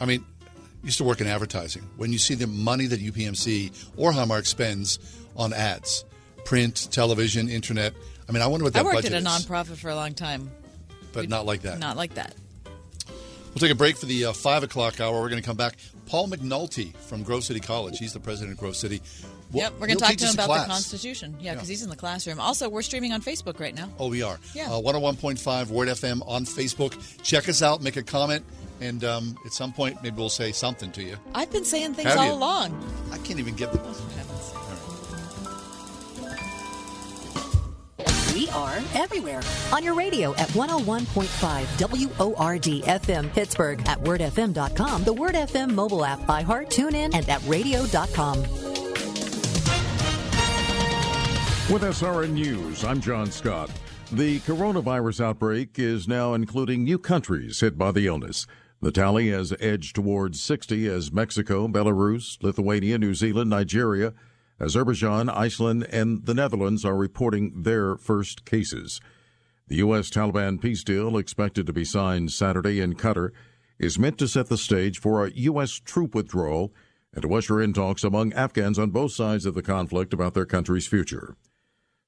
I 0.00 0.06
mean, 0.06 0.24
used 0.82 0.98
to 0.98 1.04
work 1.04 1.20
in 1.20 1.26
advertising. 1.26 1.82
When 1.96 2.12
you 2.12 2.18
see 2.18 2.34
the 2.34 2.46
money 2.46 2.86
that 2.86 3.00
UPMC 3.00 3.90
or 3.96 4.12
Highmark 4.12 4.46
spends 4.46 4.98
on 5.36 5.52
ads, 5.52 6.04
print, 6.44 6.88
television, 6.90 7.48
internet. 7.48 7.92
I 8.28 8.32
mean, 8.32 8.42
I 8.42 8.46
wonder 8.46 8.64
what 8.64 8.72
that 8.72 8.80
is. 8.80 8.82
I 8.82 8.86
worked 8.86 8.96
budget 8.96 9.12
at 9.12 9.22
a 9.22 9.26
is, 9.26 9.46
nonprofit 9.46 9.76
for 9.76 9.90
a 9.90 9.94
long 9.94 10.14
time. 10.14 10.50
but 11.12 11.28
not 11.28 11.46
like 11.46 11.62
that. 11.62 11.78
Not 11.78 11.96
like 11.96 12.14
that. 12.14 12.34
We'll 12.66 13.60
take 13.60 13.70
a 13.70 13.76
break 13.76 13.96
for 13.96 14.06
the 14.06 14.26
uh, 14.26 14.32
five 14.32 14.62
o'clock 14.62 15.00
hour. 15.00 15.20
We're 15.20 15.28
going 15.28 15.42
to 15.42 15.46
come 15.46 15.56
back. 15.56 15.76
Paul 16.06 16.28
McNulty 16.28 16.94
from 16.96 17.22
Grove 17.22 17.44
City 17.44 17.60
College. 17.60 17.98
He's 17.98 18.12
the 18.12 18.20
president 18.20 18.52
of 18.52 18.58
Grove 18.58 18.76
City. 18.76 19.00
Well, 19.52 19.62
yep, 19.62 19.72
we're 19.74 19.86
going 19.86 19.98
to 19.98 20.04
talk 20.04 20.16
to 20.16 20.24
him 20.24 20.28
us 20.30 20.38
a 20.38 20.44
about 20.44 20.66
the. 20.66 20.72
Constitution. 20.72 21.36
Yeah, 21.40 21.54
because 21.54 21.68
he's 21.68 21.82
in 21.82 21.90
the 21.90 21.96
classroom. 21.96 22.40
Also, 22.40 22.68
we're 22.68 22.82
streaming 22.82 23.12
on 23.12 23.22
Facebook 23.22 23.60
right 23.60 23.74
now. 23.74 23.88
Oh, 23.98 24.08
we 24.08 24.22
are. 24.22 24.38
Yeah. 24.54 24.72
Uh, 24.72 24.80
101.5 24.80 25.68
Word 25.68 25.88
FM 25.88 26.22
on 26.26 26.44
Facebook. 26.44 26.94
Check 27.22 27.48
us 27.48 27.62
out, 27.62 27.80
make 27.82 27.96
a 27.96 28.02
comment, 28.02 28.44
and 28.80 29.04
um, 29.04 29.36
at 29.46 29.52
some 29.52 29.72
point, 29.72 30.02
maybe 30.02 30.16
we'll 30.16 30.28
say 30.28 30.52
something 30.52 30.90
to 30.92 31.02
you. 31.02 31.16
I've 31.34 31.50
been 31.52 31.64
saying 31.64 31.94
things 31.94 32.08
Have 32.08 32.18
all 32.18 32.26
you? 32.26 32.32
along. 32.32 32.84
I 33.12 33.18
can't 33.18 33.38
even 33.38 33.54
get 33.54 33.72
the. 33.72 33.78
We 38.34 38.50
are 38.50 38.76
everywhere. 38.94 39.40
On 39.72 39.82
your 39.82 39.94
radio 39.94 40.34
at 40.34 40.48
101.5 40.50 42.18
WORD 42.18 42.62
FM 42.84 43.32
Pittsburgh, 43.32 43.80
at 43.88 43.98
wordfm.com, 44.00 45.04
the 45.04 45.12
Word 45.12 45.34
FM 45.34 45.70
mobile 45.72 46.04
app, 46.04 46.20
iHeart, 46.26 46.68
TuneIn, 46.68 47.14
and 47.14 47.26
at 47.30 47.42
radio.com. 47.46 48.44
With 51.68 51.82
SRN 51.82 52.30
News, 52.30 52.84
I'm 52.84 53.00
John 53.00 53.28
Scott. 53.28 53.72
The 54.12 54.38
coronavirus 54.40 55.20
outbreak 55.20 55.80
is 55.80 56.06
now 56.06 56.32
including 56.32 56.84
new 56.84 56.96
countries 56.96 57.58
hit 57.58 57.76
by 57.76 57.90
the 57.90 58.06
illness. 58.06 58.46
The 58.80 58.92
tally 58.92 59.30
has 59.30 59.52
edged 59.58 59.96
towards 59.96 60.40
60 60.40 60.86
as 60.86 61.10
Mexico, 61.10 61.66
Belarus, 61.66 62.40
Lithuania, 62.40 62.98
New 62.98 63.14
Zealand, 63.14 63.50
Nigeria, 63.50 64.14
Azerbaijan, 64.60 65.28
Iceland, 65.28 65.88
and 65.90 66.24
the 66.24 66.34
Netherlands 66.34 66.84
are 66.84 66.96
reporting 66.96 67.64
their 67.64 67.96
first 67.96 68.44
cases. 68.44 69.00
The 69.66 69.76
U.S. 69.76 70.08
Taliban 70.08 70.60
peace 70.60 70.84
deal, 70.84 71.16
expected 71.16 71.66
to 71.66 71.72
be 71.72 71.84
signed 71.84 72.30
Saturday 72.30 72.78
in 72.80 72.94
Qatar, 72.94 73.30
is 73.80 73.98
meant 73.98 74.18
to 74.18 74.28
set 74.28 74.46
the 74.46 74.56
stage 74.56 75.00
for 75.00 75.26
a 75.26 75.32
U.S. 75.32 75.72
troop 75.72 76.14
withdrawal 76.14 76.72
and 77.12 77.22
to 77.22 77.34
usher 77.34 77.60
in 77.60 77.72
talks 77.72 78.04
among 78.04 78.32
Afghans 78.34 78.78
on 78.78 78.90
both 78.90 79.10
sides 79.10 79.46
of 79.46 79.54
the 79.54 79.62
conflict 79.62 80.14
about 80.14 80.34
their 80.34 80.46
country's 80.46 80.86
future. 80.86 81.34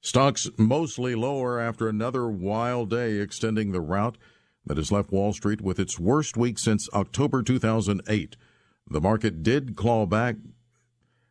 Stocks 0.00 0.48
mostly 0.56 1.14
lower 1.14 1.58
after 1.58 1.88
another 1.88 2.28
wild 2.28 2.90
day 2.90 3.18
extending 3.18 3.72
the 3.72 3.80
rout 3.80 4.16
that 4.64 4.76
has 4.76 4.92
left 4.92 5.10
Wall 5.10 5.32
Street 5.32 5.60
with 5.60 5.78
its 5.78 5.98
worst 5.98 6.36
week 6.36 6.58
since 6.58 6.88
October 6.92 7.42
2008. 7.42 8.36
The 8.90 9.00
market 9.00 9.42
did 9.42 9.76
claw 9.76 10.06
back 10.06 10.36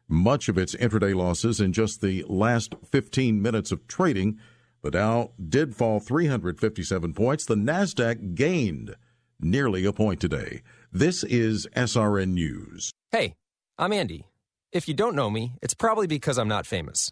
much 0.10 0.50
of 0.50 0.58
its 0.58 0.76
intraday 0.76 1.16
losses 1.16 1.60
in 1.60 1.74
just 1.74 2.02
the 2.02 2.24
last 2.28 2.76
15 2.86 3.42
minutes 3.42 3.72
of 3.72 3.88
trading. 3.88 4.40
The 4.84 4.92
Dow 4.92 5.32
did 5.50 5.76
fall 5.76 6.00
357 6.00 7.14
points. 7.14 7.46
The 7.46 7.56
Nasdaq 7.56 8.36
gained 8.36 8.96
nearly 9.40 9.86
a 9.86 9.94
point 9.94 10.20
today. 10.20 10.62
This 10.92 11.24
is 11.24 11.68
SRN 11.76 12.30
News. 12.30 12.92
Hey, 13.12 13.36
I'm 13.78 13.94
Andy. 13.94 14.28
If 14.72 14.88
you 14.88 14.94
don't 14.94 15.16
know 15.16 15.30
me, 15.30 15.54
it's 15.62 15.74
probably 15.74 16.08
because 16.08 16.38
I'm 16.38 16.48
not 16.48 16.66
famous. 16.66 17.12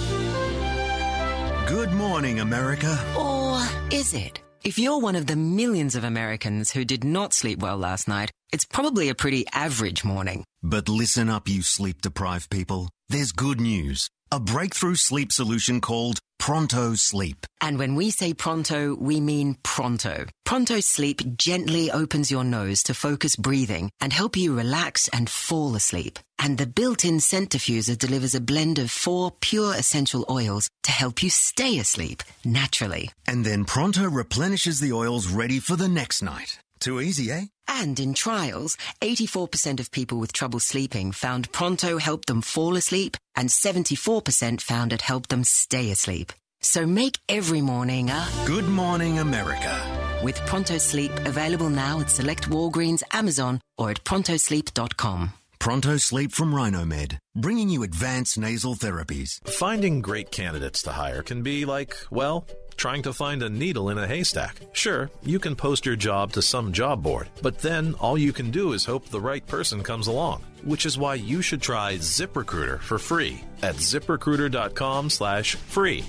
Good 1.71 1.93
morning, 1.93 2.41
America. 2.41 2.99
Or 3.17 3.65
is 3.91 4.13
it? 4.13 4.41
If 4.61 4.77
you're 4.77 4.99
one 4.99 5.15
of 5.15 5.27
the 5.27 5.37
millions 5.37 5.95
of 5.95 6.03
Americans 6.03 6.69
who 6.69 6.83
did 6.83 7.05
not 7.05 7.31
sleep 7.31 7.59
well 7.59 7.77
last 7.77 8.09
night, 8.09 8.29
it's 8.51 8.65
probably 8.65 9.07
a 9.07 9.15
pretty 9.15 9.45
average 9.53 10.03
morning. 10.03 10.43
But 10.61 10.89
listen 10.89 11.29
up, 11.29 11.47
you 11.47 11.61
sleep 11.61 12.01
deprived 12.01 12.49
people. 12.49 12.89
There's 13.07 13.31
good 13.31 13.61
news. 13.61 14.09
A 14.33 14.37
breakthrough 14.37 14.95
sleep 14.95 15.31
solution 15.31 15.79
called 15.79 16.19
Pronto 16.41 16.95
Sleep. 16.95 17.45
And 17.61 17.77
when 17.77 17.93
we 17.93 18.09
say 18.09 18.33
pronto, 18.33 18.95
we 18.95 19.19
mean 19.19 19.57
pronto. 19.61 20.25
Pronto 20.43 20.79
Sleep 20.79 21.37
gently 21.37 21.91
opens 21.91 22.31
your 22.31 22.43
nose 22.43 22.81
to 22.83 22.95
focus 22.95 23.35
breathing 23.35 23.91
and 24.01 24.11
help 24.11 24.35
you 24.35 24.57
relax 24.57 25.07
and 25.09 25.29
fall 25.29 25.75
asleep. 25.75 26.17
And 26.39 26.57
the 26.57 26.65
built-in 26.65 27.19
scent 27.19 27.51
diffuser 27.51 27.95
delivers 27.95 28.33
a 28.33 28.41
blend 28.41 28.79
of 28.79 28.89
four 28.89 29.33
pure 29.39 29.75
essential 29.75 30.25
oils 30.31 30.67
to 30.81 30.91
help 30.91 31.21
you 31.21 31.29
stay 31.29 31.77
asleep 31.77 32.23
naturally. 32.43 33.11
And 33.27 33.45
then 33.45 33.63
Pronto 33.63 34.09
replenishes 34.09 34.79
the 34.79 34.93
oils 34.93 35.27
ready 35.27 35.59
for 35.59 35.75
the 35.75 35.87
next 35.87 36.23
night. 36.23 36.57
Too 36.79 36.99
easy, 36.99 37.31
eh? 37.31 37.45
And 37.71 37.99
in 37.99 38.13
trials, 38.13 38.77
84% 39.01 39.79
of 39.79 39.91
people 39.91 40.19
with 40.19 40.33
trouble 40.33 40.59
sleeping 40.59 41.13
found 41.13 41.51
Pronto 41.53 41.97
helped 41.99 42.27
them 42.27 42.41
fall 42.41 42.75
asleep, 42.75 43.15
and 43.35 43.47
74% 43.49 44.59
found 44.61 44.91
it 44.91 45.01
helped 45.01 45.29
them 45.29 45.45
stay 45.45 45.89
asleep. 45.89 46.33
So 46.59 46.85
make 46.85 47.17
every 47.29 47.61
morning 47.61 48.09
a 48.09 48.27
Good 48.45 48.67
morning, 48.67 49.19
America. 49.19 50.19
with 50.21 50.35
Pronto 50.45 50.77
Sleep 50.77 51.11
available 51.25 51.69
now 51.69 52.01
at 52.01 52.09
select 52.09 52.49
Walgreens, 52.49 53.03
Amazon, 53.13 53.61
or 53.77 53.89
at 53.89 54.03
prontosleep.com. 54.03 55.31
Pronto 55.61 55.97
Sleep 55.97 56.31
from 56.31 56.53
Rhinomed, 56.55 57.19
bringing 57.35 57.69
you 57.69 57.83
advanced 57.83 58.37
nasal 58.37 58.73
therapies. 58.73 59.37
Finding 59.47 60.01
great 60.01 60.31
candidates 60.31 60.81
to 60.83 60.91
hire 60.91 61.21
can 61.21 61.43
be 61.43 61.65
like, 61.65 61.95
well, 62.09 62.47
trying 62.75 63.03
to 63.03 63.13
find 63.13 63.43
a 63.43 63.49
needle 63.49 63.89
in 63.89 63.97
a 63.97 64.07
haystack. 64.07 64.61
Sure, 64.73 65.09
you 65.23 65.39
can 65.39 65.55
post 65.55 65.85
your 65.85 65.95
job 65.95 66.33
to 66.33 66.41
some 66.41 66.71
job 66.71 67.03
board, 67.03 67.27
but 67.41 67.59
then 67.59 67.93
all 67.95 68.17
you 68.17 68.31
can 68.33 68.51
do 68.51 68.73
is 68.73 68.85
hope 68.85 69.09
the 69.09 69.19
right 69.19 69.45
person 69.47 69.83
comes 69.83 70.07
along. 70.07 70.43
Which 70.63 70.85
is 70.85 70.97
why 70.97 71.15
you 71.15 71.41
should 71.41 71.61
try 71.61 71.95
ZipRecruiter 71.95 72.79
for 72.79 72.99
free 72.99 73.43
at 73.61 73.75
ziprecruiter.com/free. 73.75 76.03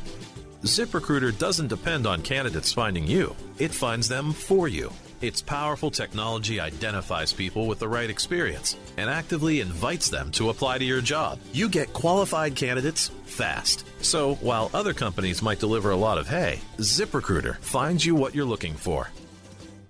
ZipRecruiter 0.63 1.39
doesn't 1.39 1.69
depend 1.69 2.07
on 2.07 2.23
candidates 2.23 2.73
finding 2.73 3.07
you; 3.07 3.35
it 3.59 3.73
finds 3.73 4.09
them 4.09 4.33
for 4.33 4.69
you. 4.69 4.93
Its 5.23 5.41
powerful 5.41 5.93
technology 5.93 6.59
identifies 6.59 7.33
people 7.33 7.68
with 7.68 7.79
the 7.79 7.87
right 7.87 8.11
experience 8.11 8.77
and 8.97 9.09
actively 9.09 9.61
invites 9.61 10.09
them 10.09 10.33
to 10.33 10.51
apply 10.51 10.79
to 10.79 10.85
your 10.85 11.01
job. 11.01 11.39
You 11.53 11.68
get 11.68 11.93
qualified 11.93 12.57
candidates 12.57 13.12
fast. 13.25 13.87
So 14.05 14.35
while 14.41 14.68
other 14.75 14.93
companies 14.93 15.41
might 15.41 15.61
deliver 15.61 15.93
a 15.93 15.97
lot 15.97 16.18
of 16.18 16.27
hay, 16.27 16.59
ZipRecruiter 16.79 17.57
finds 17.59 18.05
you 18.05 18.16
what 18.16 18.35
you're 18.35 18.45
looking 18.45 18.75
for. 18.75 19.11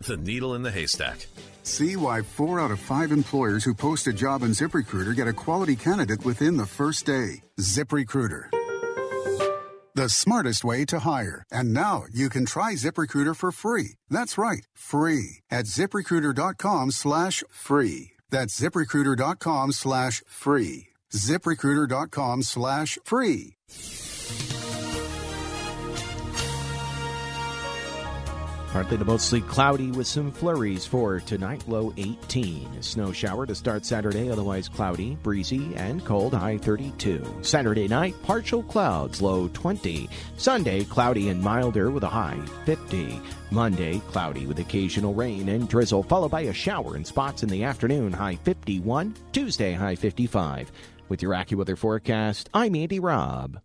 The 0.01 0.18
needle 0.18 0.55
in 0.55 0.62
the 0.62 0.70
haystack. 0.70 1.26
See 1.62 1.97
why 1.97 2.20
four 2.20 2.61
out 2.61 2.70
of 2.70 2.78
five 2.78 3.11
employers 3.11 3.64
who 3.64 3.72
post 3.72 4.07
a 4.09 4.12
job 4.12 4.43
on 4.43 4.51
ZipRecruiter 4.51 5.16
get 5.16 5.28
a 5.28 5.33
quality 5.33 5.76
candidate 5.76 6.26
within 6.26 6.59
the 6.59 6.66
first 6.66 7.07
day. 7.07 7.43
ZipRecruiter. 7.59 8.51
The 9.95 10.09
smartest 10.09 10.64
way 10.64 10.86
to 10.86 11.01
hire. 11.01 11.45
And 11.53 11.74
now 11.74 12.05
you 12.11 12.30
can 12.30 12.47
try 12.47 12.72
ZipRecruiter 12.72 13.36
for 13.36 13.53
free. 13.53 13.97
That's 14.09 14.38
right, 14.38 14.66
free 14.74 15.40
at 15.51 15.66
ziprecruiter.com 15.66 16.93
slash 16.93 17.45
free. 17.51 18.12
That's 18.30 18.59
ziprecruiter.com 18.59 19.72
slash 19.72 20.22
free. 20.26 20.86
ziprecruiter.com 21.12 22.43
slash 22.43 22.99
free. 23.05 23.57
Partly 28.73 28.97
to 28.97 29.05
mostly 29.05 29.43
cloudy 29.43 29.91
with 29.91 30.07
some 30.07 30.33
flurries 30.33 30.87
for 30.87 31.20
tonight, 31.20 31.62
low 31.68 31.93
18. 31.99 32.66
A 32.79 32.83
snow 32.83 33.12
shower 33.12 33.45
to 33.45 33.55
start 33.55 33.85
Saturday, 33.85 34.31
otherwise 34.31 34.66
cloudy, 34.66 35.14
breezy, 35.23 35.75
and 35.77 36.03
cold, 36.07 36.33
high 36.33 36.57
32. 36.57 37.23
Saturday 37.43 37.87
night, 37.87 38.14
partial 38.23 38.62
clouds, 38.62 39.20
low 39.20 39.49
20. 39.49 40.09
Sunday, 40.39 40.85
cloudy 40.85 41.29
and 41.29 41.43
milder 41.43 41.91
with 41.91 42.03
a 42.03 42.09
high 42.09 42.41
50. 42.64 43.20
Monday, 43.51 43.99
cloudy 44.09 44.47
with 44.47 44.59
occasional 44.59 45.12
rain 45.12 45.51
and 45.51 45.68
drizzle, 45.68 46.03
followed 46.03 46.31
by 46.31 46.41
a 46.41 46.53
shower 46.55 46.97
in 46.97 47.05
spots 47.05 47.43
in 47.43 47.51
the 47.51 47.64
afternoon, 47.64 48.11
high 48.11 48.37
51. 48.37 49.14
Tuesday, 49.33 49.75
high 49.75 49.97
55. 49.97 50.73
With 51.11 51.20
your 51.20 51.33
AccuWeather 51.33 51.77
forecast, 51.77 52.49
I'm 52.55 52.75
Andy 52.75 53.01
Robb. 53.01 53.61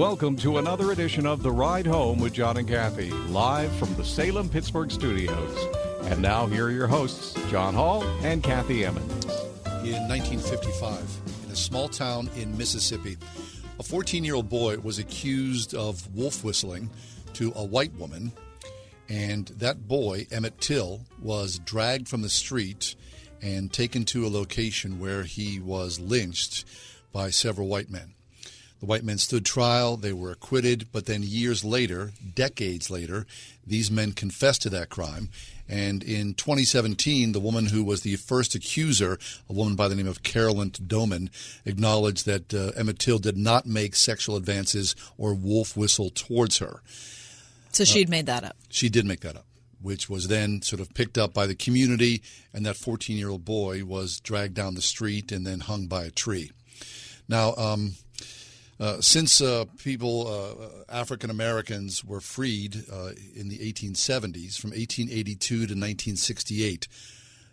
Welcome 0.00 0.36
to 0.36 0.56
another 0.56 0.92
edition 0.92 1.26
of 1.26 1.42
The 1.42 1.52
Ride 1.52 1.86
Home 1.86 2.20
with 2.20 2.32
John 2.32 2.56
and 2.56 2.66
Kathy, 2.66 3.10
live 3.10 3.70
from 3.76 3.94
the 3.96 4.02
Salem 4.02 4.48
Pittsburgh 4.48 4.90
studios. 4.90 5.68
And 6.04 6.22
now, 6.22 6.46
here 6.46 6.68
are 6.68 6.70
your 6.70 6.86
hosts, 6.86 7.34
John 7.50 7.74
Hall 7.74 8.02
and 8.22 8.42
Kathy 8.42 8.86
Emmons. 8.86 9.26
In 9.84 10.08
1955, 10.08 11.44
in 11.44 11.52
a 11.52 11.54
small 11.54 11.86
town 11.86 12.30
in 12.34 12.56
Mississippi, 12.56 13.18
a 13.78 13.82
14 13.82 14.24
year 14.24 14.36
old 14.36 14.48
boy 14.48 14.78
was 14.78 14.98
accused 14.98 15.74
of 15.74 16.16
wolf 16.16 16.42
whistling 16.42 16.88
to 17.34 17.52
a 17.54 17.62
white 17.62 17.92
woman. 17.96 18.32
And 19.10 19.48
that 19.48 19.86
boy, 19.86 20.26
Emmett 20.30 20.62
Till, 20.62 21.02
was 21.20 21.58
dragged 21.58 22.08
from 22.08 22.22
the 22.22 22.30
street 22.30 22.94
and 23.42 23.70
taken 23.70 24.06
to 24.06 24.24
a 24.24 24.28
location 24.28 24.98
where 24.98 25.24
he 25.24 25.60
was 25.60 26.00
lynched 26.00 26.64
by 27.12 27.28
several 27.28 27.68
white 27.68 27.90
men. 27.90 28.14
The 28.80 28.86
white 28.86 29.04
men 29.04 29.18
stood 29.18 29.44
trial, 29.44 29.98
they 29.98 30.12
were 30.12 30.30
acquitted, 30.30 30.88
but 30.90 31.04
then 31.04 31.22
years 31.22 31.64
later, 31.64 32.12
decades 32.34 32.90
later, 32.90 33.26
these 33.66 33.90
men 33.90 34.12
confessed 34.12 34.62
to 34.62 34.70
that 34.70 34.88
crime. 34.88 35.28
And 35.68 36.02
in 36.02 36.34
2017, 36.34 37.32
the 37.32 37.40
woman 37.40 37.66
who 37.66 37.84
was 37.84 38.00
the 38.00 38.16
first 38.16 38.54
accuser, 38.54 39.18
a 39.48 39.52
woman 39.52 39.76
by 39.76 39.86
the 39.86 39.94
name 39.94 40.08
of 40.08 40.22
Carolyn 40.22 40.70
Donham, 40.70 41.28
acknowledged 41.64 42.26
that 42.26 42.52
uh, 42.52 42.72
Emmett 42.74 42.98
Till 42.98 43.18
did 43.18 43.36
not 43.36 43.66
make 43.66 43.94
sexual 43.94 44.34
advances 44.36 44.96
or 45.16 45.34
wolf 45.34 45.76
whistle 45.76 46.10
towards 46.10 46.58
her. 46.58 46.80
So 47.72 47.84
she'd 47.84 48.08
made 48.08 48.26
that 48.26 48.42
up. 48.42 48.56
She 48.70 48.88
did 48.88 49.04
make 49.04 49.20
that 49.20 49.36
up, 49.36 49.46
which 49.80 50.08
was 50.08 50.26
then 50.26 50.62
sort 50.62 50.80
of 50.80 50.92
picked 50.94 51.18
up 51.18 51.32
by 51.32 51.46
the 51.46 51.54
community, 51.54 52.22
and 52.52 52.66
that 52.66 52.76
14 52.76 53.16
year 53.16 53.28
old 53.28 53.44
boy 53.44 53.84
was 53.84 54.18
dragged 54.20 54.54
down 54.54 54.74
the 54.74 54.82
street 54.82 55.30
and 55.30 55.46
then 55.46 55.60
hung 55.60 55.86
by 55.86 56.04
a 56.04 56.10
tree. 56.10 56.50
Now, 57.28 57.54
um, 57.54 57.92
uh, 58.80 59.00
since 59.00 59.42
uh, 59.42 59.66
people, 59.78 60.26
uh, 60.26 60.68
African 60.88 61.30
Americans, 61.30 62.02
were 62.02 62.20
freed 62.20 62.84
uh, 62.90 63.10
in 63.36 63.48
the 63.48 63.58
1870s, 63.58 64.58
from 64.58 64.70
1882 64.70 65.54
to 65.54 65.62
1968, 65.62 66.88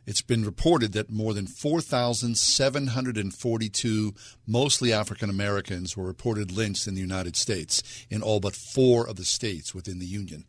it's 0.08 0.22
been 0.22 0.46
reported 0.46 0.94
that 0.94 1.12
more 1.12 1.34
than 1.34 1.48
4,742 1.48 4.14
mostly 4.48 4.94
African 4.94 5.30
Americans 5.30 5.98
were 5.98 6.06
reported 6.06 6.50
lynched 6.50 6.88
in 6.88 6.96
the 6.96 7.02
United 7.02 7.36
States, 7.36 7.84
in 8.10 8.22
all 8.22 8.40
but 8.40 8.56
four 8.56 9.06
of 9.06 9.18
the 9.18 9.26
states 9.26 9.76
within 9.76 10.00
the 10.00 10.06
Union. 10.06 10.46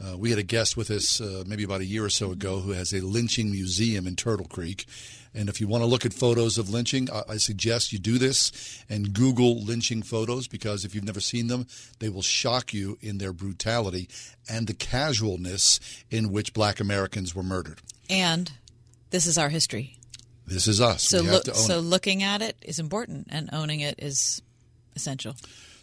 Uh, 0.00 0.16
we 0.16 0.30
had 0.30 0.38
a 0.38 0.44
guest 0.44 0.76
with 0.76 0.92
us 0.92 1.20
uh, 1.20 1.42
maybe 1.46 1.64
about 1.64 1.80
a 1.80 1.86
year 1.86 2.04
or 2.04 2.10
so 2.10 2.30
ago 2.30 2.60
who 2.60 2.70
has 2.70 2.92
a 2.92 3.00
lynching 3.00 3.50
museum 3.50 4.06
in 4.06 4.14
Turtle 4.14 4.46
Creek. 4.46 4.86
And 5.34 5.48
if 5.48 5.60
you 5.60 5.66
want 5.66 5.82
to 5.82 5.86
look 5.86 6.06
at 6.06 6.12
photos 6.12 6.58
of 6.58 6.70
lynching, 6.70 7.10
I, 7.10 7.22
I 7.30 7.36
suggest 7.38 7.92
you 7.92 7.98
do 7.98 8.18
this 8.18 8.84
and 8.88 9.12
Google 9.12 9.62
lynching 9.62 10.02
photos 10.02 10.46
because 10.46 10.84
if 10.84 10.94
you've 10.94 11.04
never 11.04 11.20
seen 11.20 11.48
them, 11.48 11.66
they 11.98 12.08
will 12.08 12.22
shock 12.22 12.72
you 12.72 12.98
in 13.00 13.18
their 13.18 13.32
brutality 13.32 14.08
and 14.48 14.66
the 14.66 14.74
casualness 14.74 15.80
in 16.10 16.30
which 16.30 16.54
black 16.54 16.78
Americans 16.80 17.34
were 17.34 17.42
murdered. 17.42 17.80
And 18.08 18.52
this 19.10 19.26
is 19.26 19.36
our 19.36 19.48
history. 19.48 19.98
This 20.46 20.68
is 20.68 20.80
us. 20.80 21.02
So, 21.02 21.22
we 21.22 21.30
look, 21.30 21.46
have 21.46 21.54
to 21.54 21.60
own 21.60 21.66
so 21.66 21.78
it. 21.78 21.82
looking 21.82 22.22
at 22.22 22.42
it 22.42 22.56
is 22.62 22.78
important, 22.78 23.28
and 23.30 23.48
owning 23.52 23.80
it 23.80 23.94
is 23.98 24.42
essential. 24.94 25.36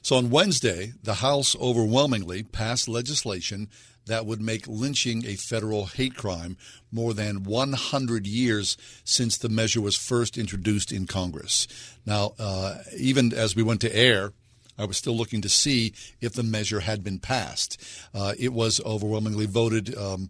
So 0.04 0.16
on 0.18 0.30
Wednesday, 0.30 0.94
the 1.04 1.16
House 1.16 1.56
overwhelmingly 1.60 2.44
passed 2.44 2.88
legislation 2.88 3.70
that 4.06 4.26
would 4.26 4.42
make 4.42 4.68
lynching 4.68 5.26
a 5.26 5.36
federal 5.36 5.86
hate 5.86 6.16
crime 6.16 6.58
more 6.92 7.14
than 7.14 7.44
100 7.44 8.28
years 8.28 8.78
since 9.04 9.38
the 9.38 9.50
measure 9.50 9.82
was 9.82 9.96
first 9.96 10.38
introduced 10.38 10.92
in 10.92 11.08
Congress. 11.08 11.68
Now, 12.06 12.34
uh, 12.40 12.80
even 12.98 13.34
as 13.34 13.56
we 13.56 13.64
went 13.64 13.82
to 13.82 13.96
air, 13.96 14.34
I 14.78 14.86
was 14.86 14.98
still 14.98 15.16
looking 15.16 15.42
to 15.42 15.50
see 15.50 15.94
if 16.22 16.34
the 16.34 16.44
measure 16.44 16.80
had 16.80 17.04
been 17.04 17.20
passed. 17.20 17.82
Uh, 18.14 18.34
it 18.40 18.52
was 18.52 18.82
overwhelmingly 18.84 19.46
voted 19.46 19.96
um, 19.96 20.30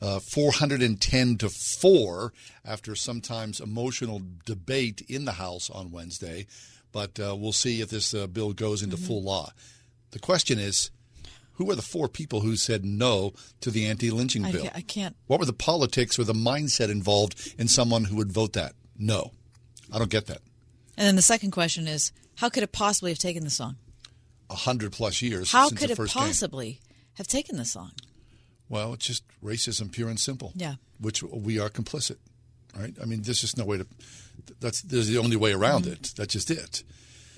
uh, 0.00 0.20
410 0.20 1.36
to 1.38 1.48
4 1.50 2.32
after 2.64 2.94
sometimes 2.94 3.60
emotional 3.60 4.22
debate 4.46 5.02
in 5.08 5.26
the 5.26 5.32
House 5.32 5.68
on 5.68 5.90
Wednesday. 5.90 6.46
But 6.92 7.20
uh, 7.20 7.36
we'll 7.36 7.52
see 7.52 7.80
if 7.82 7.90
this 7.90 8.14
uh, 8.14 8.26
bill 8.26 8.52
goes 8.52 8.82
into 8.82 8.96
full 8.96 9.22
law. 9.22 9.52
The 10.12 10.18
question 10.18 10.58
is 10.58 10.90
who 11.60 11.66
were 11.66 11.74
the 11.76 11.82
four 11.82 12.08
people 12.08 12.40
who 12.40 12.56
said 12.56 12.86
no 12.86 13.34
to 13.60 13.70
the 13.70 13.86
anti 13.86 14.10
lynching 14.10 14.50
bill? 14.50 14.64
ca- 14.64 14.70
I 14.74 14.80
can't. 14.80 15.14
What 15.26 15.38
were 15.40 15.44
the 15.46 15.52
politics 15.52 16.18
or 16.18 16.24
the 16.24 16.32
mindset 16.32 16.88
involved 16.90 17.54
in 17.58 17.68
someone 17.68 18.04
who 18.04 18.16
would 18.16 18.32
vote 18.32 18.54
that? 18.54 18.72
No. 18.98 19.32
I 19.92 19.98
don't 19.98 20.08
get 20.10 20.26
that. 20.28 20.38
And 20.96 21.06
then 21.06 21.16
the 21.16 21.22
second 21.22 21.50
question 21.50 21.86
is, 21.86 22.12
how 22.36 22.48
could 22.48 22.62
it 22.62 22.72
possibly 22.72 23.10
have 23.10 23.18
taken 23.18 23.44
the 23.44 23.50
song? 23.50 23.76
A 24.48 24.54
hundred 24.54 24.92
plus 24.92 25.20
years 25.20 25.52
How 25.52 25.68
could 25.68 25.90
it 25.90 25.96
first 25.96 26.14
game. 26.14 26.22
possibly 26.24 26.80
have 27.14 27.26
taken 27.26 27.58
the 27.58 27.66
song? 27.66 27.92
Well, 28.70 28.94
it's 28.94 29.04
just 29.06 29.22
racism, 29.44 29.92
pure 29.92 30.08
and 30.08 30.18
simple. 30.18 30.52
Yeah. 30.56 30.76
Which 30.98 31.22
we 31.22 31.58
are 31.58 31.68
complicit, 31.68 32.16
right? 32.74 32.94
I 33.02 33.04
mean, 33.04 33.20
there's 33.22 33.40
just 33.42 33.58
no 33.58 33.66
way 33.66 33.76
to. 33.78 33.86
That's 34.60 34.80
there's 34.80 35.08
the 35.08 35.18
only 35.18 35.36
way 35.36 35.52
around 35.52 35.82
Mm-hmm. 35.84 35.92
it. 35.92 36.12
That's 36.16 36.32
just 36.32 36.50
it. 36.50 36.84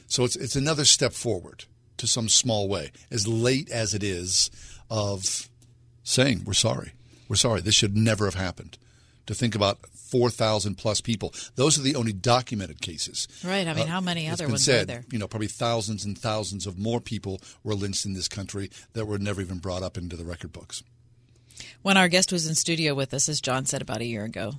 So 0.06 0.24
it's 0.24 0.36
it's 0.36 0.54
another 0.56 0.84
step 0.84 1.12
forward 1.12 1.64
to 2.02 2.06
some 2.08 2.28
small 2.28 2.68
way, 2.68 2.90
as 3.12 3.28
late 3.28 3.70
as 3.70 3.94
it 3.94 4.02
is, 4.02 4.50
of 4.90 5.48
saying 6.02 6.42
we're 6.44 6.52
sorry. 6.52 6.94
We're 7.28 7.36
sorry. 7.36 7.60
This 7.60 7.76
should 7.76 7.96
never 7.96 8.24
have 8.24 8.34
happened. 8.34 8.76
To 9.26 9.34
think 9.34 9.54
about 9.54 9.78
four 9.86 10.30
thousand 10.30 10.78
plus 10.78 11.00
people. 11.00 11.32
Those 11.54 11.78
are 11.78 11.82
the 11.82 11.94
only 11.94 12.12
documented 12.12 12.80
cases. 12.80 13.28
Right. 13.44 13.68
I 13.68 13.72
mean, 13.72 13.84
uh, 13.84 13.92
how 13.92 14.00
many 14.00 14.28
other 14.28 14.48
ones 14.48 14.64
said, 14.64 14.88
there? 14.88 15.04
You 15.12 15.20
know, 15.20 15.28
probably 15.28 15.46
thousands 15.46 16.04
and 16.04 16.18
thousands 16.18 16.66
of 16.66 16.76
more 16.76 17.00
people 17.00 17.40
were 17.62 17.76
lynched 17.76 18.04
in 18.04 18.14
this 18.14 18.26
country 18.26 18.68
that 18.94 19.06
were 19.06 19.18
never 19.18 19.40
even 19.40 19.58
brought 19.58 19.84
up 19.84 19.96
into 19.96 20.16
the 20.16 20.24
record 20.24 20.52
books. 20.52 20.82
When 21.82 21.96
our 21.96 22.08
guest 22.08 22.32
was 22.32 22.48
in 22.48 22.56
studio 22.56 22.96
with 22.96 23.14
us, 23.14 23.28
as 23.28 23.40
John 23.40 23.64
said 23.64 23.80
about 23.80 24.00
a 24.00 24.04
year 24.04 24.24
ago, 24.24 24.54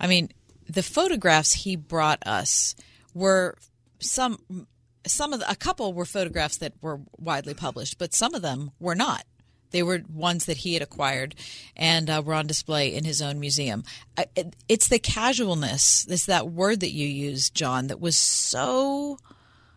I 0.00 0.06
mean, 0.06 0.30
the 0.66 0.82
photographs 0.82 1.52
he 1.52 1.76
brought 1.76 2.26
us 2.26 2.74
were 3.12 3.58
some 4.00 4.66
some 5.08 5.32
of 5.32 5.40
the, 5.40 5.50
a 5.50 5.56
couple 5.56 5.92
were 5.92 6.04
photographs 6.04 6.58
that 6.58 6.74
were 6.80 7.00
widely 7.18 7.54
published, 7.54 7.98
but 7.98 8.14
some 8.14 8.34
of 8.34 8.42
them 8.42 8.70
were 8.78 8.94
not. 8.94 9.24
They 9.70 9.82
were 9.82 10.02
ones 10.12 10.46
that 10.46 10.58
he 10.58 10.74
had 10.74 10.82
acquired 10.82 11.34
and 11.76 12.08
uh, 12.08 12.22
were 12.24 12.34
on 12.34 12.46
display 12.46 12.94
in 12.94 13.04
his 13.04 13.20
own 13.20 13.38
museum. 13.38 13.84
I, 14.16 14.26
it, 14.34 14.56
it's 14.68 14.88
the 14.88 14.98
casualness, 14.98 16.06
it's 16.08 16.26
that 16.26 16.48
word 16.48 16.80
that 16.80 16.92
you 16.92 17.06
used, 17.06 17.54
John, 17.54 17.88
that 17.88 18.00
was 18.00 18.16
so 18.16 19.18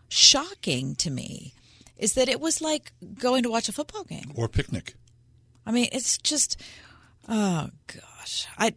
shocking 0.08 0.94
to 0.96 1.10
me. 1.10 1.54
Is 1.98 2.14
that 2.14 2.28
it 2.28 2.40
was 2.40 2.60
like 2.60 2.92
going 3.18 3.44
to 3.44 3.50
watch 3.50 3.68
a 3.68 3.72
football 3.72 4.02
game. 4.04 4.32
Or 4.34 4.48
picnic. 4.48 4.94
I 5.64 5.70
mean, 5.70 5.88
it's 5.92 6.18
just, 6.18 6.60
oh 7.28 7.68
gosh, 7.86 8.48
I 8.58 8.74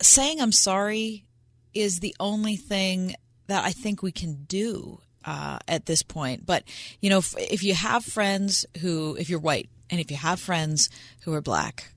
saying 0.00 0.40
I'm 0.40 0.52
sorry 0.52 1.24
is 1.72 2.00
the 2.00 2.14
only 2.20 2.56
thing 2.56 3.16
that 3.46 3.64
I 3.64 3.70
think 3.70 4.02
we 4.02 4.12
can 4.12 4.44
do 4.44 5.00
uh, 5.24 5.58
at 5.68 5.86
this 5.86 6.02
point. 6.02 6.46
But 6.46 6.64
you 7.00 7.10
know, 7.10 7.18
if, 7.18 7.34
if 7.38 7.62
you 7.62 7.74
have 7.74 8.04
friends 8.04 8.66
who, 8.80 9.16
if 9.18 9.28
you're 9.28 9.38
white, 9.38 9.68
and 9.90 10.00
if 10.00 10.10
you 10.10 10.16
have 10.16 10.40
friends 10.40 10.88
who 11.22 11.32
are 11.34 11.40
black, 11.40 11.92